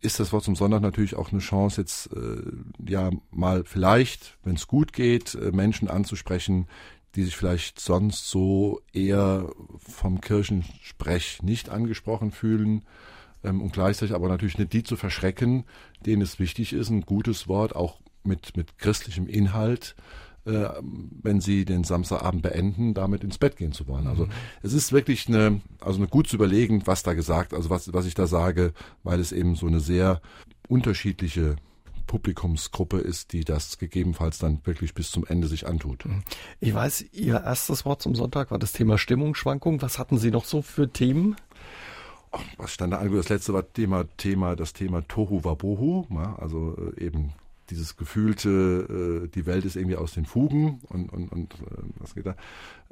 ist 0.00 0.20
das 0.20 0.32
Wort 0.32 0.44
zum 0.44 0.56
Sonntag 0.56 0.82
natürlich 0.82 1.16
auch 1.16 1.32
eine 1.32 1.40
Chance, 1.40 1.80
jetzt 1.80 2.12
äh, 2.12 2.42
ja 2.86 3.10
mal 3.30 3.64
vielleicht, 3.64 4.36
wenn 4.44 4.56
es 4.56 4.66
gut 4.66 4.92
geht, 4.92 5.34
äh, 5.34 5.52
Menschen 5.52 5.88
anzusprechen, 5.88 6.68
die 7.14 7.24
sich 7.24 7.36
vielleicht 7.36 7.80
sonst 7.80 8.28
so 8.28 8.82
eher 8.92 9.50
vom 9.78 10.20
Kirchensprech 10.20 11.42
nicht 11.42 11.70
angesprochen 11.70 12.30
fühlen 12.30 12.84
ähm, 13.42 13.62
und 13.62 13.72
gleichzeitig 13.72 14.14
aber 14.14 14.28
natürlich 14.28 14.58
nicht 14.58 14.74
die 14.74 14.82
zu 14.82 14.96
verschrecken, 14.96 15.64
denen 16.04 16.20
es 16.20 16.38
wichtig 16.38 16.74
ist, 16.74 16.90
ein 16.90 17.00
gutes 17.00 17.48
Wort 17.48 17.74
auch 17.74 18.00
mit, 18.22 18.54
mit 18.54 18.76
christlichem 18.76 19.26
Inhalt 19.26 19.96
äh, 19.96 20.25
wenn 20.46 21.40
sie 21.40 21.64
den 21.64 21.82
Samstagabend 21.82 22.42
beenden, 22.42 22.94
damit 22.94 23.24
ins 23.24 23.38
Bett 23.38 23.56
gehen 23.56 23.72
zu 23.72 23.88
wollen. 23.88 24.06
Also 24.06 24.26
mhm. 24.26 24.30
es 24.62 24.72
ist 24.72 24.92
wirklich 24.92 25.26
eine, 25.28 25.60
also 25.80 25.98
eine 25.98 26.06
gut 26.06 26.28
zu 26.28 26.36
überlegen, 26.36 26.86
was 26.86 27.02
da 27.02 27.14
gesagt, 27.14 27.52
also 27.52 27.68
was, 27.68 27.92
was 27.92 28.06
ich 28.06 28.14
da 28.14 28.26
sage, 28.26 28.72
weil 29.02 29.18
es 29.18 29.32
eben 29.32 29.56
so 29.56 29.66
eine 29.66 29.80
sehr 29.80 30.20
unterschiedliche 30.68 31.56
Publikumsgruppe 32.06 32.98
ist, 32.98 33.32
die 33.32 33.44
das 33.44 33.78
gegebenenfalls 33.78 34.38
dann 34.38 34.60
wirklich 34.64 34.94
bis 34.94 35.10
zum 35.10 35.26
Ende 35.26 35.48
sich 35.48 35.66
antut. 35.66 36.04
Ich 36.60 36.72
weiß, 36.72 37.06
Ihr 37.12 37.42
erstes 37.42 37.84
Wort 37.84 38.00
zum 38.00 38.14
Sonntag 38.14 38.52
war 38.52 38.58
das 38.60 38.72
Thema 38.72 38.98
Stimmungsschwankung. 38.98 39.82
Was 39.82 39.98
hatten 39.98 40.18
Sie 40.18 40.30
noch 40.30 40.44
so 40.44 40.62
für 40.62 40.92
Themen? 40.92 41.34
Was 42.56 42.72
stand 42.72 42.92
da 42.92 42.98
an? 42.98 43.12
Das 43.12 43.28
letzte 43.28 43.52
war 43.52 43.72
Thema, 43.72 44.04
Thema, 44.16 44.54
das 44.56 44.72
Thema 44.72 45.02
Tohu 45.08 45.42
Wabohu, 45.42 46.06
also 46.38 46.76
äh, 46.96 47.04
eben 47.04 47.32
dieses 47.70 47.96
gefühlte, 47.96 49.24
äh, 49.24 49.28
die 49.28 49.46
Welt 49.46 49.64
ist 49.64 49.76
irgendwie 49.76 49.96
aus 49.96 50.12
den 50.12 50.24
Fugen 50.24 50.80
und, 50.88 51.12
und, 51.12 51.30
und 51.32 51.54
äh, 51.54 51.82
was 51.98 52.14
geht 52.14 52.26
da? 52.26 52.36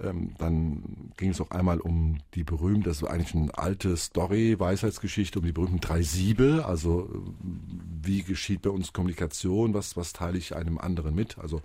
Ähm, 0.03 0.35
dann 0.39 1.13
ging 1.17 1.31
es 1.31 1.41
auch 1.41 1.51
einmal 1.51 1.81
um 1.81 2.19
die 2.35 2.45
berühmte, 2.45 2.89
das 2.89 3.03
war 3.03 3.11
eigentlich 3.11 3.35
eine 3.35 3.57
alte 3.57 3.97
Story, 3.97 4.59
Weisheitsgeschichte, 4.59 5.39
um 5.39 5.45
die 5.45 5.53
berühmten 5.53 5.81
drei 5.81 6.03
Siebe, 6.03 6.65
also 6.67 7.09
wie 8.03 8.23
geschieht 8.23 8.63
bei 8.63 8.71
uns 8.71 8.93
Kommunikation, 8.93 9.75
was, 9.75 9.97
was 9.97 10.13
teile 10.13 10.39
ich 10.39 10.57
einem 10.57 10.79
anderen 10.79 11.15
mit? 11.15 11.39
Also 11.39 11.61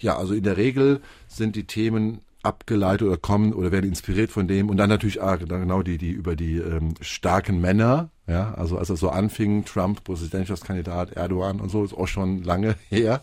ja, 0.00 0.16
also 0.16 0.34
in 0.34 0.44
der 0.44 0.56
Regel 0.56 1.00
sind 1.26 1.56
die 1.56 1.64
Themen 1.64 2.20
abgeleitet 2.42 3.06
oder 3.06 3.16
kommen 3.16 3.52
oder 3.52 3.72
werden 3.72 3.88
inspiriert 3.88 4.30
von 4.30 4.48
dem 4.48 4.68
und 4.68 4.76
dann 4.76 4.88
natürlich 4.88 5.22
ah, 5.22 5.36
genau 5.36 5.82
die 5.82 5.98
die 5.98 6.10
über 6.10 6.34
die 6.34 6.56
ähm, 6.56 6.94
starken 7.00 7.60
Männer 7.60 8.10
ja 8.26 8.54
also 8.54 8.78
als 8.78 8.90
es 8.90 9.00
so 9.00 9.10
anfing 9.10 9.64
Trump 9.64 10.04
Präsidentschaftskandidat 10.04 11.12
Erdogan 11.12 11.60
und 11.60 11.70
so 11.70 11.84
ist 11.84 11.94
auch 11.94 12.08
schon 12.08 12.42
lange 12.42 12.76
her 12.88 13.22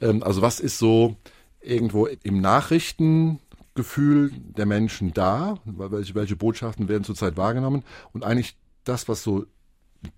ähm, 0.00 0.22
also 0.22 0.42
was 0.42 0.60
ist 0.60 0.78
so 0.78 1.16
irgendwo 1.60 2.06
im 2.06 2.40
Nachrichtengefühl 2.40 4.30
der 4.32 4.66
Menschen 4.66 5.12
da 5.12 5.58
welche 5.64 6.14
welche 6.14 6.36
Botschaften 6.36 6.88
werden 6.88 7.04
zurzeit 7.04 7.36
wahrgenommen 7.36 7.84
und 8.12 8.24
eigentlich 8.24 8.56
das 8.84 9.08
was 9.08 9.22
so 9.22 9.46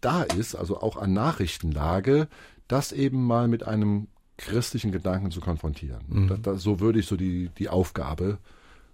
da 0.00 0.22
ist 0.22 0.54
also 0.54 0.80
auch 0.80 0.96
an 0.96 1.12
Nachrichtenlage 1.12 2.28
das 2.68 2.92
eben 2.92 3.26
mal 3.26 3.48
mit 3.48 3.66
einem 3.66 4.06
christlichen 4.40 4.90
Gedanken 4.90 5.30
zu 5.30 5.40
konfrontieren. 5.40 6.02
Mhm. 6.08 6.28
Das, 6.28 6.42
das, 6.42 6.62
so 6.62 6.80
würde 6.80 6.98
ich 6.98 7.06
so 7.06 7.16
die, 7.16 7.50
die 7.58 7.68
Aufgabe 7.68 8.38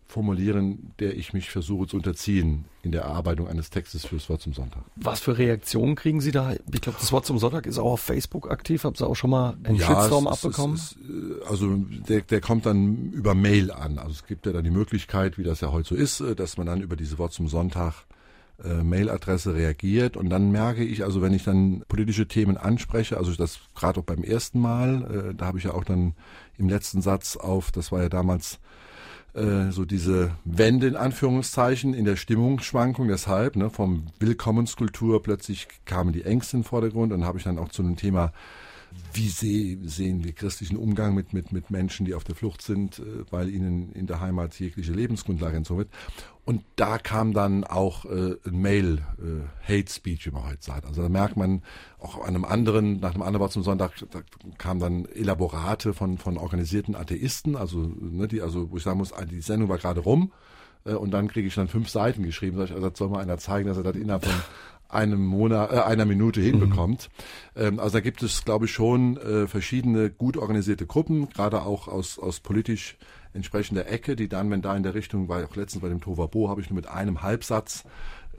formulieren, 0.09 0.93
der 1.01 1.17
ich 1.17 1.33
mich 1.33 1.51
versuche 1.51 1.87
zu 1.87 1.97
unterziehen 1.97 2.67
in 2.83 2.93
der 2.93 3.03
Erarbeitung 3.03 3.49
eines 3.49 3.71
Textes 3.71 4.07
fürs 4.07 4.29
Wort 4.31 4.41
zum 4.41 4.55
Sonntag. 4.55 4.85
Was 4.95 5.21
für 5.21 5.37
Reaktionen 5.37 5.97
kriegen 5.97 6.21
Sie 6.21 6.31
da? 6.31 6.53
Ich 6.73 6.81
glaube, 6.81 6.99
das 7.01 7.11
Wort 7.11 7.27
zum 7.27 7.39
Sonntag 7.39 7.67
ist 7.67 7.79
auch 7.79 7.93
auf 7.93 8.01
Facebook 8.01 8.51
aktiv. 8.51 8.85
Haben 8.85 8.95
Sie 8.95 9.07
auch 9.07 9.17
schon 9.17 9.31
mal 9.31 9.57
einen 9.65 9.77
ja, 9.77 9.87
Shitstorm 9.87 10.27
es, 10.27 10.33
abbekommen? 10.33 10.77
Es, 10.77 10.93
es, 10.93 10.97
äh, 10.97 11.49
also 11.49 11.75
der, 12.09 12.21
der 12.21 12.41
kommt 12.41 12.67
dann 12.67 13.11
über 13.13 13.35
Mail 13.35 13.73
an. 13.73 13.99
Also 13.99 14.13
es 14.13 14.27
gibt 14.27 14.47
ja 14.47 14.53
dann 14.53 14.65
die 14.65 14.71
Möglichkeit, 14.71 15.39
wie 15.39 15.43
das 15.43 15.61
ja 15.61 15.73
heute 15.73 15.89
so 15.89 15.95
ist, 15.97 16.21
äh, 16.21 16.37
dass 16.37 16.57
man 16.57 16.67
dann 16.67 16.81
über 16.81 16.95
diese 16.95 17.19
Wort 17.19 17.33
zum 17.33 17.49
Sonntag 17.49 18.07
äh, 18.65 18.83
Mailadresse 18.83 19.55
reagiert 19.55 20.17
und 20.17 20.31
dann 20.31 20.51
merke 20.51 20.83
ich, 20.83 21.05
also 21.05 21.21
wenn 21.21 21.35
ich 21.35 21.45
dann 21.45 21.85
politische 21.89 22.27
Themen 22.27 22.57
anspreche, 22.57 23.19
also 23.19 23.35
das 23.35 23.59
gerade 23.75 24.01
auch 24.01 24.05
beim 24.05 24.25
ersten 24.25 24.61
Mal, 24.61 25.31
äh, 25.31 25.35
da 25.35 25.47
habe 25.47 25.59
ich 25.59 25.65
ja 25.65 25.75
auch 25.75 25.85
dann 25.85 26.15
im 26.57 26.71
letzten 26.71 27.03
Satz 27.03 27.37
auf, 27.37 27.71
das 27.71 27.93
war 27.93 28.01
ja 28.01 28.09
damals 28.09 28.59
äh, 29.37 29.71
so 29.71 29.85
diese 29.85 30.33
Wende 30.45 30.87
in 30.87 30.97
Anführungszeichen 30.97 31.95
in 31.95 32.05
der 32.05 32.17
Stimmungsschwankung, 32.17 33.09
deshalb 33.09 33.57
ne, 33.57 33.71
vom 33.71 34.07
Willkommenskultur 34.19 35.23
plötzlich 35.23 35.69
kamen 35.85 36.13
die 36.13 36.25
Ängste 36.25 36.57
in 36.57 36.63
den 36.63 36.69
Vordergrund. 36.69 37.13
Und 37.13 37.25
habe 37.25 37.39
ich 37.39 37.45
dann 37.45 37.59
auch 37.59 37.69
zu 37.69 37.83
einem 37.83 37.97
Thema 37.97 38.33
wie 39.13 39.29
seh, 39.29 39.79
sehen 39.85 40.25
wir 40.25 40.33
christlichen 40.33 40.77
Umgang 40.77 41.15
mit, 41.15 41.33
mit, 41.33 41.53
mit 41.53 41.71
Menschen, 41.71 42.07
die 42.07 42.15
auf 42.15 42.25
der 42.25 42.35
Flucht 42.35 42.63
sind, 42.63 42.99
äh, 42.99 43.25
weil 43.31 43.49
ihnen 43.49 43.93
in 43.93 44.07
der 44.07 44.21
Heimat 44.21 44.59
jegliche 44.59 44.93
Lebensgrundlage 44.93 45.57
entzogen 45.57 45.79
wird. 45.79 45.91
Und 46.45 46.63
da 46.77 46.99
kam 46.99 47.33
dann 47.33 47.65
auch 47.65 48.05
äh, 48.05 48.37
ein 48.47 48.61
Mail, 48.61 48.99
äh, 49.19 49.43
Hate 49.67 49.91
Speech, 49.91 50.27
wie 50.27 50.31
man 50.31 50.45
heute 50.45 50.63
sagt. 50.63 50.87
Also 50.87 51.03
da 51.03 51.09
merkt 51.09 51.37
man 51.37 51.63
auch 51.99 52.21
an 52.21 52.29
einem 52.29 52.45
anderen, 52.45 53.01
nach 53.01 53.15
einem 53.15 53.23
anderen 53.23 53.41
Wort 53.41 53.53
zum 53.53 53.63
Sonntag, 53.63 53.93
da 54.11 54.21
kamen 54.59 54.81
dann 54.81 55.05
Elaborate 55.07 55.93
von, 55.93 56.19
von 56.19 56.39
organisierten 56.39 56.95
Atheisten, 56.95 57.57
also, 57.57 57.91
ne, 57.99 58.29
die, 58.29 58.43
also, 58.43 58.71
wo 58.71 58.77
ich 58.77 58.83
sagen 58.83 58.99
muss, 58.99 59.13
die 59.31 59.41
Sendung 59.41 59.69
war 59.69 59.79
gerade 59.79 60.01
rum, 60.01 60.33
äh, 60.87 60.95
und 60.95 61.11
dann 61.11 61.29
kriege 61.29 61.49
ich 61.49 61.55
dann 61.55 61.69
fünf 61.69 61.89
Seiten 61.89 62.23
geschrieben. 62.23 62.59
Also 62.61 62.79
das 62.79 62.99
soll 62.99 63.09
mal 63.09 63.21
einer 63.21 63.39
zeigen, 63.39 63.69
dass 63.69 63.77
er 63.77 63.83
das 63.83 63.97
innerhalb 63.97 64.25
von 64.25 64.35
einem 64.89 65.25
Monat, 65.25 65.73
äh, 65.73 65.81
einer 65.81 66.05
Minute 66.05 66.41
hinbekommt. 66.41 67.09
Mhm. 67.55 67.63
Ähm, 67.63 67.81
also 67.81 67.95
da 67.95 68.01
gibt 68.01 68.23
es, 68.23 68.45
glaube 68.45 68.67
ich, 68.67 68.73
schon 68.73 69.17
äh, 69.17 69.47
verschiedene 69.47 70.11
gut 70.11 70.37
organisierte 70.37 70.87
Gruppen, 70.87 71.29
gerade 71.31 71.63
auch 71.63 71.89
aus, 71.89 72.19
aus 72.19 72.41
politisch 72.41 72.97
entsprechender 73.35 73.89
Ecke, 73.89 74.17
die 74.17 74.29
dann, 74.29 74.51
wenn 74.51 74.63
da 74.63 74.77
in 74.77 74.83
der 74.83 74.95
Richtung, 74.95 75.29
war 75.29 75.45
auch 75.45 75.57
letztens 75.57 75.83
bei 75.83 75.89
dem 75.89 76.01
Tovabo, 76.01 76.49
habe 76.49 76.61
ich 76.61 76.71
nur 76.71 76.77
mit 76.77 76.89
einem 76.89 77.23
Halbsatz, 77.23 77.85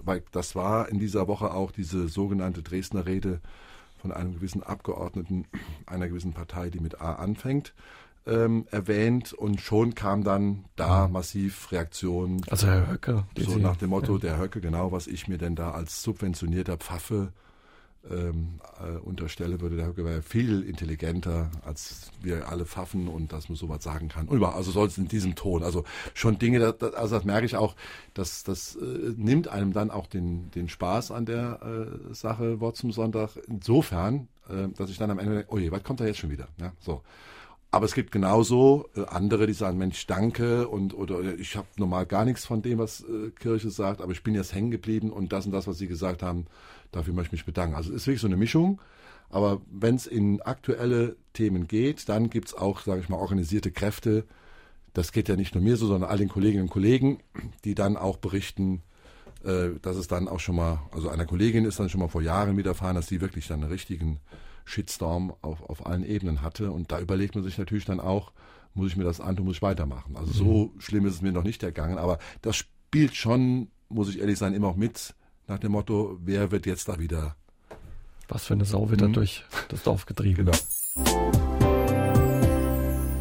weil 0.01 0.23
das 0.31 0.55
war 0.55 0.89
in 0.89 0.99
dieser 0.99 1.27
Woche 1.27 1.53
auch 1.53 1.71
diese 1.71 2.07
sogenannte 2.07 2.63
Dresdner 2.63 3.05
Rede 3.05 3.41
von 3.97 4.11
einem 4.11 4.33
gewissen 4.33 4.63
Abgeordneten 4.63 5.45
einer 5.85 6.07
gewissen 6.07 6.33
Partei, 6.33 6.69
die 6.69 6.79
mit 6.79 7.01
A 7.01 7.13
anfängt. 7.13 7.73
Ähm, 8.27 8.67
erwähnt 8.71 9.33
und 9.33 9.61
schon 9.61 9.95
kam 9.95 10.23
dann 10.23 10.65
da 10.75 11.07
massiv 11.07 11.71
Reaktion. 11.71 12.41
Also 12.49 12.67
Herr 12.67 12.91
Höcke. 12.91 13.23
So 13.37 13.51
Sie, 13.51 13.59
nach 13.59 13.77
dem 13.77 13.89
Motto, 13.89 14.13
ja. 14.13 14.19
der 14.19 14.39
Höcke, 14.39 14.61
genau, 14.61 14.91
was 14.91 15.07
ich 15.07 15.27
mir 15.27 15.37
denn 15.37 15.55
da 15.55 15.71
als 15.71 16.03
subventionierter 16.03 16.77
Pfaffe 16.77 17.31
ähm, 18.11 18.59
äh, 18.79 18.97
unterstelle, 18.97 19.61
würde 19.61 19.75
der 19.75 19.87
Höcke 19.87 20.05
wäre 20.05 20.21
viel 20.21 20.63
intelligenter 20.63 21.49
als 21.65 22.11
wir 22.21 22.49
alle 22.49 22.65
Pfaffen 22.65 23.07
und 23.07 23.33
dass 23.33 23.49
man 23.49 23.55
sowas 23.55 23.83
sagen 23.83 24.09
kann. 24.09 24.27
Und 24.27 24.37
über, 24.37 24.55
also 24.55 24.71
soll 24.71 24.87
es 24.87 24.97
in 24.97 25.07
diesem 25.07 25.35
Ton. 25.35 25.63
Also 25.63 25.83
schon 26.13 26.37
Dinge, 26.37 26.59
das, 26.59 26.77
das, 26.77 26.93
also 26.93 27.15
das 27.15 27.25
merke 27.25 27.45
ich 27.45 27.55
auch, 27.55 27.75
dass 28.13 28.43
das 28.43 28.75
äh, 28.75 29.13
nimmt 29.15 29.47
einem 29.47 29.73
dann 29.73 29.91
auch 29.91 30.07
den, 30.07 30.51
den 30.51 30.69
Spaß 30.69 31.11
an 31.11 31.25
der 31.25 31.59
äh, 31.61 32.13
Sache 32.13 32.59
Wort 32.59 32.77
zum 32.77 32.91
Sonntag. 32.91 33.31
Insofern, 33.47 34.27
äh, 34.49 34.67
dass 34.75 34.89
ich 34.89 34.97
dann 34.97 35.11
am 35.11 35.19
Ende 35.19 35.35
denke, 35.35 35.53
oh 35.53 35.57
je, 35.57 35.71
was 35.71 35.83
kommt 35.83 35.99
da 35.99 36.05
jetzt 36.05 36.19
schon 36.19 36.31
wieder? 36.31 36.47
Ja, 36.59 36.73
so. 36.79 37.01
Aber 37.69 37.85
es 37.85 37.93
gibt 37.93 38.11
genauso 38.11 38.89
äh, 38.95 39.05
andere, 39.07 39.45
die 39.45 39.53
sagen, 39.53 39.77
Mensch, 39.77 40.07
danke 40.07 40.67
und 40.67 40.93
oder 40.93 41.35
ich 41.37 41.57
habe 41.57 41.67
normal 41.77 42.05
gar 42.05 42.23
nichts 42.23 42.45
von 42.45 42.61
dem, 42.61 42.79
was 42.79 43.01
äh, 43.01 43.31
Kirche 43.31 43.69
sagt, 43.69 44.01
aber 44.01 44.13
ich 44.13 44.23
bin 44.23 44.35
jetzt 44.35 44.53
hängen 44.53 44.71
geblieben 44.71 45.11
und 45.11 45.33
das 45.33 45.45
und 45.45 45.51
das, 45.51 45.67
was 45.67 45.77
Sie 45.77 45.87
gesagt 45.87 46.23
haben, 46.23 46.45
dafür 46.91 47.13
möchte 47.13 47.35
ich 47.35 47.41
mich 47.41 47.45
bedanken. 47.45 47.75
Also 47.75 47.89
es 47.89 47.97
ist 47.97 48.07
wirklich 48.07 48.21
so 48.21 48.27
eine 48.27 48.37
Mischung. 48.37 48.81
Aber 49.29 49.61
wenn 49.69 49.95
es 49.95 50.07
in 50.07 50.41
aktuelle 50.41 51.17
Themen 51.33 51.67
geht, 51.67 52.07
dann 52.07 52.29
gibt 52.29 52.47
es 52.47 52.53
auch, 52.53 52.81
sage 52.81 53.01
ich 53.01 53.09
mal, 53.09 53.17
organisierte 53.17 53.71
Kräfte. 53.71 54.25
Das 54.93 55.11
geht 55.11 55.27
ja 55.27 55.35
nicht 55.35 55.53
nur 55.53 55.63
mir 55.63 55.75
so, 55.75 55.87
sondern 55.87 56.09
all 56.09 56.17
den 56.17 56.29
Kolleginnen 56.29 56.63
und 56.63 56.69
Kollegen, 56.69 57.19
die 57.65 57.75
dann 57.75 57.97
auch 57.97 58.17
berichten, 58.17 58.81
äh, 59.43 59.71
dass 59.81 59.97
es 59.97 60.07
dann 60.07 60.27
auch 60.29 60.39
schon 60.39 60.55
mal, 60.55 60.79
also 60.91 61.09
einer 61.09 61.25
Kollegin 61.25 61.65
ist 61.65 61.79
dann 61.79 61.89
schon 61.89 61.99
mal 61.99 62.07
vor 62.07 62.21
Jahren 62.21 62.55
widerfahren, 62.57 62.95
dass 62.95 63.07
sie 63.07 63.19
wirklich 63.19 63.47
dann 63.47 63.61
einen 63.61 63.71
richtigen 63.71 64.19
Shitstorm 64.67 65.33
auf, 65.41 65.61
auf 65.63 65.85
allen 65.85 66.03
Ebenen 66.03 66.41
hatte. 66.41 66.71
Und 66.71 66.91
da 66.91 66.99
überlegt 66.99 67.35
man 67.35 67.43
sich 67.43 67.57
natürlich 67.57 67.85
dann 67.85 67.99
auch, 67.99 68.33
muss 68.73 68.91
ich 68.91 68.97
mir 68.97 69.05
das 69.05 69.21
antun, 69.21 69.45
muss 69.45 69.55
ich 69.55 69.61
weitermachen. 69.61 70.15
Also 70.17 70.33
so 70.33 70.71
mhm. 70.73 70.81
schlimm 70.81 71.05
ist 71.05 71.13
es 71.13 71.21
mir 71.21 71.31
noch 71.31 71.43
nicht 71.43 71.63
ergangen, 71.63 71.97
aber 71.97 72.19
das 72.41 72.57
spielt 72.57 73.15
schon, 73.15 73.69
muss 73.89 74.09
ich 74.09 74.19
ehrlich 74.19 74.37
sein, 74.37 74.53
immer 74.53 74.67
auch 74.67 74.75
mit 74.75 75.15
nach 75.47 75.59
dem 75.59 75.71
Motto, 75.71 76.19
wer 76.21 76.51
wird 76.51 76.65
jetzt 76.65 76.89
da 76.89 76.99
wieder. 76.99 77.37
Was 78.27 78.45
für 78.45 78.53
eine 78.53 78.65
Sau 78.65 78.89
wird 78.89 78.99
mhm. 78.99 79.05
da 79.05 79.11
durch 79.13 79.45
das 79.69 79.83
Dorf 79.83 80.05
getrieben. 80.05 80.45
Genau. 80.45 80.57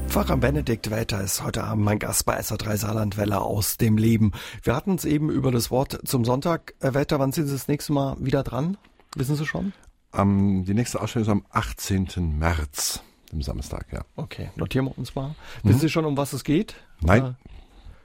Pfarrer 0.08 0.36
Benedikt 0.38 0.90
Welter 0.90 1.22
ist 1.22 1.44
heute 1.44 1.62
Abend 1.62 1.84
mein 1.84 2.00
Gast 2.00 2.24
bei 2.26 2.40
SA3 2.40 2.76
Saarlandwelle 2.76 3.40
aus 3.40 3.76
dem 3.76 3.98
Leben. 3.98 4.32
Wir 4.64 4.74
hatten 4.74 4.96
es 4.96 5.04
eben 5.04 5.30
über 5.30 5.52
das 5.52 5.70
Wort 5.70 6.00
zum 6.04 6.24
Sonntag. 6.24 6.74
Herr 6.80 6.94
Welter, 6.94 7.20
wann 7.20 7.30
sind 7.30 7.46
Sie 7.46 7.52
das 7.52 7.68
nächste 7.68 7.92
Mal 7.92 8.16
wieder 8.18 8.42
dran? 8.42 8.78
Wissen 9.14 9.36
Sie 9.36 9.46
schon? 9.46 9.72
Am, 10.16 10.64
die 10.64 10.74
nächste 10.74 11.00
Ausstellung 11.00 11.26
ist 11.26 11.32
am 11.32 11.46
18. 11.50 12.38
März, 12.38 13.02
dem 13.32 13.42
Samstag, 13.42 13.86
ja. 13.92 14.04
Okay, 14.16 14.50
notieren 14.56 14.86
wir 14.86 14.98
uns 14.98 15.14
mal. 15.14 15.28
Mhm. 15.62 15.68
Wissen 15.68 15.80
Sie 15.80 15.88
schon, 15.88 16.04
um 16.04 16.16
was 16.16 16.32
es 16.32 16.44
geht? 16.44 16.74
Nein. 17.00 17.36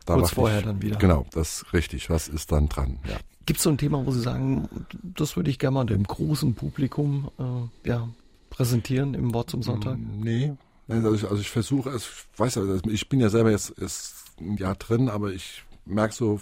Da 0.05 0.15
kurz 0.15 0.31
vorher 0.31 0.59
ich, 0.59 0.65
dann 0.65 0.81
wieder. 0.81 0.97
Genau, 0.97 1.25
das 1.31 1.61
ist 1.61 1.73
richtig. 1.73 2.09
Was 2.09 2.27
ist 2.27 2.51
dann 2.51 2.69
dran? 2.69 2.99
Ja. 3.07 3.17
Gibt 3.45 3.57
es 3.57 3.63
so 3.63 3.69
ein 3.69 3.77
Thema, 3.77 4.05
wo 4.05 4.11
Sie 4.11 4.21
sagen, 4.21 4.67
das 5.03 5.35
würde 5.35 5.49
ich 5.49 5.59
gerne 5.59 5.75
mal 5.75 5.85
dem 5.85 6.03
großen 6.03 6.53
Publikum 6.55 7.29
äh, 7.39 7.89
ja, 7.89 8.07
präsentieren 8.49 9.13
im 9.13 9.33
Wort 9.33 9.49
zum 9.49 9.63
Sonntag? 9.63 9.97
Mm, 9.97 10.19
nee. 10.21 10.53
Also 10.87 11.13
ich, 11.13 11.23
also 11.23 11.37
ich 11.37 11.49
versuche, 11.49 11.95
ich 11.95 12.07
weiß 12.37 12.55
ja, 12.55 12.63
ich 12.87 13.09
bin 13.09 13.19
ja 13.19 13.29
selber 13.29 13.51
jetzt, 13.51 13.73
jetzt 13.79 14.39
ein 14.39 14.57
Jahr 14.57 14.75
drin, 14.75 15.09
aber 15.09 15.31
ich 15.31 15.63
merke 15.85 16.13
so, 16.13 16.39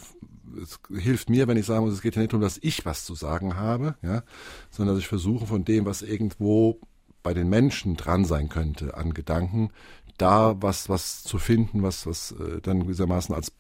es 0.62 0.80
hilft 0.98 1.30
mir, 1.30 1.48
wenn 1.48 1.58
ich 1.58 1.66
sagen 1.66 1.86
muss, 1.86 1.94
es 1.94 2.02
geht 2.02 2.16
ja 2.16 2.22
nicht 2.22 2.34
darum, 2.34 2.42
dass 2.42 2.60
ich 2.62 2.86
was 2.86 3.06
zu 3.06 3.16
sagen 3.16 3.56
habe, 3.56 3.96
ja, 4.02 4.24
sondern 4.70 4.96
dass 4.96 5.04
ich 5.04 5.08
versuche 5.08 5.46
von 5.46 5.66
dem, 5.66 5.86
was 5.86 6.02
irgendwo 6.02 6.80
bei 7.24 7.34
den 7.34 7.50
Menschen 7.50 7.96
dran 7.96 8.26
sein 8.26 8.50
könnte 8.50 8.96
an 8.96 9.14
Gedanken, 9.14 9.72
da 10.18 10.62
was 10.62 10.90
was 10.90 11.24
zu 11.24 11.38
finden, 11.38 11.84
was 11.84 12.06
was 12.06 12.32
äh, 12.34 12.62
dann 12.62 12.82
gewissermaßen 12.82 13.34
als 13.36 13.52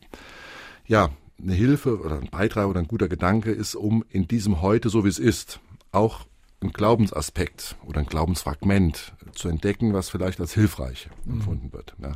ja 0.86 1.10
eine 1.42 1.54
Hilfe 1.54 2.00
oder 2.00 2.20
ein 2.20 2.30
Beitrag 2.30 2.68
oder 2.68 2.80
ein 2.80 2.88
guter 2.88 3.08
Gedanke 3.08 3.52
ist, 3.52 3.76
um 3.76 4.04
in 4.10 4.28
diesem 4.28 4.62
heute 4.62 4.90
so 4.90 5.06
wie 5.06 5.10
es 5.10 5.20
ist 5.20 5.60
auch 5.92 6.26
einen 6.62 6.74
Glaubensaspekt 6.74 7.78
oder 7.86 8.00
ein 8.00 8.06
Glaubensfragment 8.06 9.14
zu 9.34 9.48
entdecken, 9.48 9.94
was 9.94 10.10
vielleicht 10.10 10.40
als 10.40 10.54
hilfreich 10.54 11.10
mhm. 11.26 11.34
empfunden 11.36 11.74
wird. 11.74 11.96
Ja. 12.02 12.12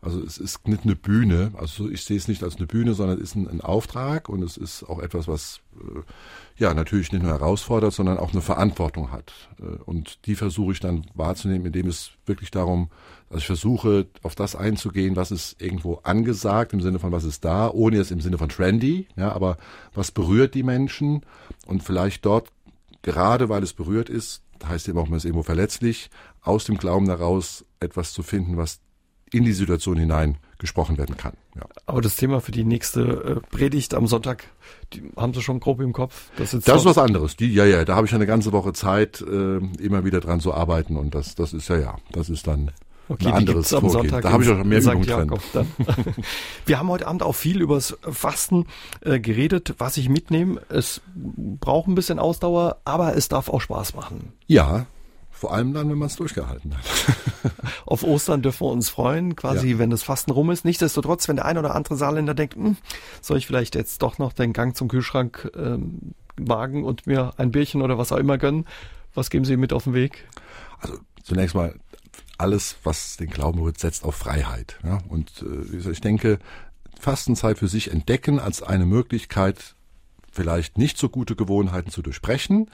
Also 0.00 0.22
es 0.22 0.38
ist 0.38 0.68
nicht 0.68 0.84
eine 0.84 0.94
Bühne, 0.94 1.52
also 1.54 1.88
ich 1.88 2.04
sehe 2.04 2.16
es 2.16 2.28
nicht 2.28 2.42
als 2.42 2.56
eine 2.56 2.66
Bühne, 2.66 2.94
sondern 2.94 3.18
es 3.18 3.24
ist 3.24 3.34
ein, 3.34 3.48
ein 3.48 3.60
Auftrag 3.60 4.28
und 4.28 4.42
es 4.42 4.56
ist 4.56 4.84
auch 4.84 5.00
etwas, 5.00 5.26
was 5.26 5.60
äh, 5.80 6.00
ja 6.56 6.74
natürlich 6.74 7.12
nicht 7.12 7.22
nur 7.22 7.32
herausfordert, 7.32 7.92
sondern 7.92 8.18
auch 8.18 8.32
eine 8.32 8.42
Verantwortung 8.42 9.10
hat. 9.10 9.32
Äh, 9.58 9.82
und 9.84 10.26
die 10.26 10.36
versuche 10.36 10.72
ich 10.72 10.80
dann 10.80 11.06
wahrzunehmen, 11.14 11.66
indem 11.66 11.88
es 11.88 12.10
wirklich 12.26 12.50
darum, 12.50 12.90
dass 13.30 13.40
ich 13.40 13.46
versuche, 13.46 14.06
auf 14.22 14.34
das 14.34 14.54
einzugehen, 14.54 15.16
was 15.16 15.30
ist 15.30 15.60
irgendwo 15.60 15.94
angesagt, 16.02 16.72
im 16.72 16.80
Sinne 16.80 16.98
von 16.98 17.12
was 17.12 17.24
ist 17.24 17.44
da, 17.44 17.70
ohne 17.70 17.96
jetzt 17.96 18.12
im 18.12 18.20
Sinne 18.20 18.38
von 18.38 18.48
trendy, 18.48 19.08
ja, 19.16 19.32
aber 19.32 19.56
was 19.94 20.12
berührt 20.12 20.54
die 20.54 20.62
Menschen 20.62 21.22
und 21.66 21.82
vielleicht 21.82 22.24
dort, 22.24 22.48
gerade 23.02 23.48
weil 23.48 23.62
es 23.62 23.72
berührt 23.72 24.08
ist, 24.08 24.42
heißt 24.64 24.88
eben 24.88 24.98
auch, 24.98 25.08
man 25.08 25.18
ist 25.18 25.24
irgendwo 25.24 25.42
verletzlich, 25.42 26.10
aus 26.42 26.64
dem 26.64 26.78
Glauben 26.78 27.06
heraus 27.06 27.64
etwas 27.80 28.12
zu 28.12 28.22
finden, 28.22 28.56
was 28.56 28.80
in 29.32 29.44
die 29.44 29.52
Situation 29.52 29.96
hinein 29.96 30.38
gesprochen 30.58 30.98
werden 30.98 31.16
kann. 31.16 31.34
Ja. 31.54 31.62
Aber 31.84 32.00
das 32.00 32.16
Thema 32.16 32.40
für 32.40 32.52
die 32.52 32.64
nächste 32.64 33.00
äh, 33.42 33.56
Predigt 33.56 33.94
am 33.94 34.06
Sonntag, 34.06 34.44
die 34.92 35.02
haben 35.16 35.34
Sie 35.34 35.42
schon 35.42 35.60
grob 35.60 35.80
im 35.80 35.92
Kopf? 35.92 36.30
Das, 36.36 36.52
das 36.52 36.64
ist 36.64 36.84
was 36.84 36.98
anderes. 36.98 37.36
Die, 37.36 37.52
ja, 37.52 37.64
ja, 37.64 37.84
da 37.84 37.96
habe 37.96 38.06
ich 38.06 38.14
eine 38.14 38.26
ganze 38.26 38.52
Woche 38.52 38.72
Zeit, 38.72 39.20
äh, 39.20 39.58
immer 39.58 40.04
wieder 40.04 40.20
dran 40.20 40.40
zu 40.40 40.54
arbeiten 40.54 40.96
und 40.96 41.14
das, 41.14 41.34
das 41.34 41.52
ist 41.52 41.68
ja, 41.68 41.78
ja, 41.78 41.96
das 42.12 42.30
ist 42.30 42.46
dann 42.46 42.70
Okay, 43.08 43.28
ein 43.28 43.34
anderes 43.34 43.72
am 43.72 43.82
Vorgehen. 43.82 44.00
Sonntag 44.10 44.22
da 44.22 44.32
habe 44.32 44.42
ich 44.42 44.50
auch 44.50 44.64
mehr 44.64 44.80
Übung 44.80 45.02
drin. 45.02 45.30
Wir 46.66 46.78
haben 46.78 46.88
heute 46.88 47.06
Abend 47.06 47.22
auch 47.22 47.34
viel 47.34 47.60
übers 47.60 47.96
Fasten 48.02 48.66
äh, 49.00 49.20
geredet. 49.20 49.74
Was 49.78 49.96
ich 49.96 50.08
mitnehme, 50.08 50.60
es 50.68 51.00
braucht 51.14 51.86
ein 51.86 51.94
bisschen 51.94 52.18
Ausdauer, 52.18 52.78
aber 52.84 53.16
es 53.16 53.28
darf 53.28 53.48
auch 53.48 53.60
Spaß 53.60 53.94
machen. 53.94 54.32
Ja, 54.48 54.86
vor 55.36 55.52
allem 55.52 55.74
dann, 55.74 55.90
wenn 55.90 55.98
man 55.98 56.06
es 56.06 56.16
durchgehalten 56.16 56.74
hat. 56.74 57.52
Auf 57.86 58.02
Ostern 58.02 58.42
dürfen 58.42 58.66
wir 58.66 58.70
uns 58.70 58.88
freuen, 58.88 59.36
quasi, 59.36 59.72
ja. 59.72 59.78
wenn 59.78 59.90
das 59.90 60.02
Fasten 60.02 60.30
rum 60.30 60.50
ist. 60.50 60.64
Nichtsdestotrotz, 60.64 61.28
wenn 61.28 61.36
der 61.36 61.44
ein 61.44 61.58
oder 61.58 61.74
andere 61.74 61.96
Saarländer 61.96 62.34
denkt, 62.34 62.54
hm, 62.54 62.76
soll 63.20 63.36
ich 63.36 63.46
vielleicht 63.46 63.74
jetzt 63.74 64.02
doch 64.02 64.18
noch 64.18 64.32
den 64.32 64.52
Gang 64.52 64.74
zum 64.74 64.88
Kühlschrank 64.88 65.50
ähm, 65.54 66.14
wagen 66.38 66.84
und 66.84 67.06
mir 67.06 67.34
ein 67.36 67.50
Bierchen 67.50 67.82
oder 67.82 67.98
was 67.98 68.12
auch 68.12 68.16
immer 68.16 68.38
gönnen, 68.38 68.66
was 69.14 69.30
geben 69.30 69.44
Sie 69.44 69.56
mit 69.56 69.72
auf 69.72 69.84
den 69.84 69.94
Weg? 69.94 70.26
Also 70.80 70.98
zunächst 71.22 71.54
mal 71.54 71.74
alles, 72.38 72.76
was 72.82 73.16
den 73.16 73.30
Glauben 73.30 73.58
berührt, 73.58 73.78
setzt 73.78 74.04
auf 74.04 74.14
Freiheit. 74.14 74.78
Ja? 74.84 75.00
Und 75.08 75.42
äh, 75.42 75.90
ich 75.90 76.00
denke, 76.00 76.38
Fastenzeit 76.98 77.58
für 77.58 77.68
sich 77.68 77.90
entdecken 77.90 78.40
als 78.40 78.62
eine 78.62 78.86
Möglichkeit, 78.86 79.74
vielleicht 80.32 80.78
nicht 80.78 80.98
so 80.98 81.08
gute 81.08 81.36
Gewohnheiten 81.36 81.90
zu 81.90 82.02
durchbrechen, 82.02 82.70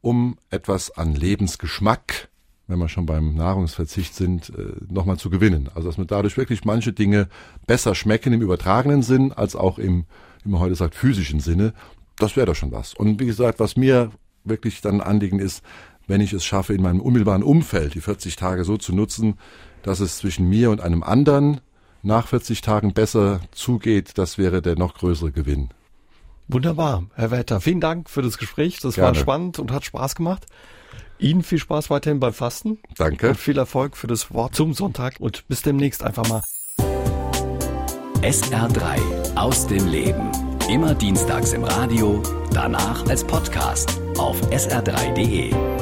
um 0.00 0.36
etwas 0.50 0.90
an 0.90 1.14
Lebensgeschmack, 1.14 2.28
wenn 2.66 2.78
wir 2.78 2.88
schon 2.88 3.06
beim 3.06 3.34
Nahrungsverzicht 3.34 4.14
sind, 4.14 4.50
äh, 4.50 4.72
nochmal 4.88 5.18
zu 5.18 5.30
gewinnen. 5.30 5.68
Also 5.74 5.88
dass 5.88 5.98
man 5.98 6.06
dadurch 6.06 6.36
wirklich 6.36 6.64
manche 6.64 6.92
Dinge 6.92 7.28
besser 7.66 7.94
schmecken 7.94 8.32
im 8.32 8.42
übertragenen 8.42 9.02
Sinn 9.02 9.32
als 9.32 9.56
auch 9.56 9.78
im, 9.78 10.06
wie 10.44 10.50
man 10.50 10.60
heute 10.60 10.76
sagt, 10.76 10.94
physischen 10.94 11.40
Sinne. 11.40 11.74
Das 12.16 12.36
wäre 12.36 12.46
doch 12.46 12.54
schon 12.54 12.72
was. 12.72 12.94
Und 12.94 13.20
wie 13.20 13.26
gesagt, 13.26 13.60
was 13.60 13.76
mir 13.76 14.10
wirklich 14.44 14.80
dann 14.80 15.00
Anliegen 15.00 15.38
ist, 15.38 15.62
wenn 16.06 16.20
ich 16.20 16.32
es 16.32 16.44
schaffe, 16.44 16.74
in 16.74 16.82
meinem 16.82 17.00
unmittelbaren 17.00 17.42
Umfeld 17.42 17.94
die 17.94 18.00
40 18.00 18.36
Tage 18.36 18.64
so 18.64 18.76
zu 18.76 18.94
nutzen, 18.94 19.34
dass 19.82 20.00
es 20.00 20.18
zwischen 20.18 20.48
mir 20.48 20.70
und 20.70 20.80
einem 20.80 21.02
anderen 21.02 21.60
nach 22.02 22.28
40 22.28 22.62
Tagen 22.62 22.94
besser 22.94 23.40
zugeht, 23.52 24.16
das 24.16 24.38
wäre 24.38 24.62
der 24.62 24.76
noch 24.76 24.94
größere 24.94 25.32
Gewinn. 25.32 25.70
Wunderbar, 26.52 27.04
Herr 27.14 27.30
Wetter. 27.30 27.60
Vielen 27.60 27.80
Dank 27.80 28.10
für 28.10 28.22
das 28.22 28.38
Gespräch. 28.38 28.80
Das 28.80 28.94
Gerne. 28.94 29.08
war 29.08 29.14
spannend 29.14 29.58
und 29.58 29.70
hat 29.72 29.84
Spaß 29.84 30.14
gemacht. 30.14 30.46
Ihnen 31.18 31.42
viel 31.42 31.58
Spaß 31.58 31.90
weiterhin 31.90 32.18
beim 32.18 32.32
Fasten. 32.32 32.78
Danke. 32.96 33.28
Und 33.28 33.36
viel 33.36 33.58
Erfolg 33.58 33.96
für 33.96 34.06
das 34.06 34.32
Wort 34.32 34.54
zum 34.54 34.72
Sonntag 34.72 35.16
und 35.20 35.46
bis 35.48 35.62
demnächst 35.62 36.02
einfach 36.02 36.28
mal. 36.28 36.42
SR3 38.22 39.36
aus 39.36 39.66
dem 39.66 39.86
Leben. 39.86 40.30
Immer 40.68 40.94
dienstags 40.94 41.52
im 41.52 41.64
Radio, 41.64 42.22
danach 42.52 43.06
als 43.06 43.24
Podcast 43.24 44.00
auf 44.18 44.40
sr3.de. 44.50 45.79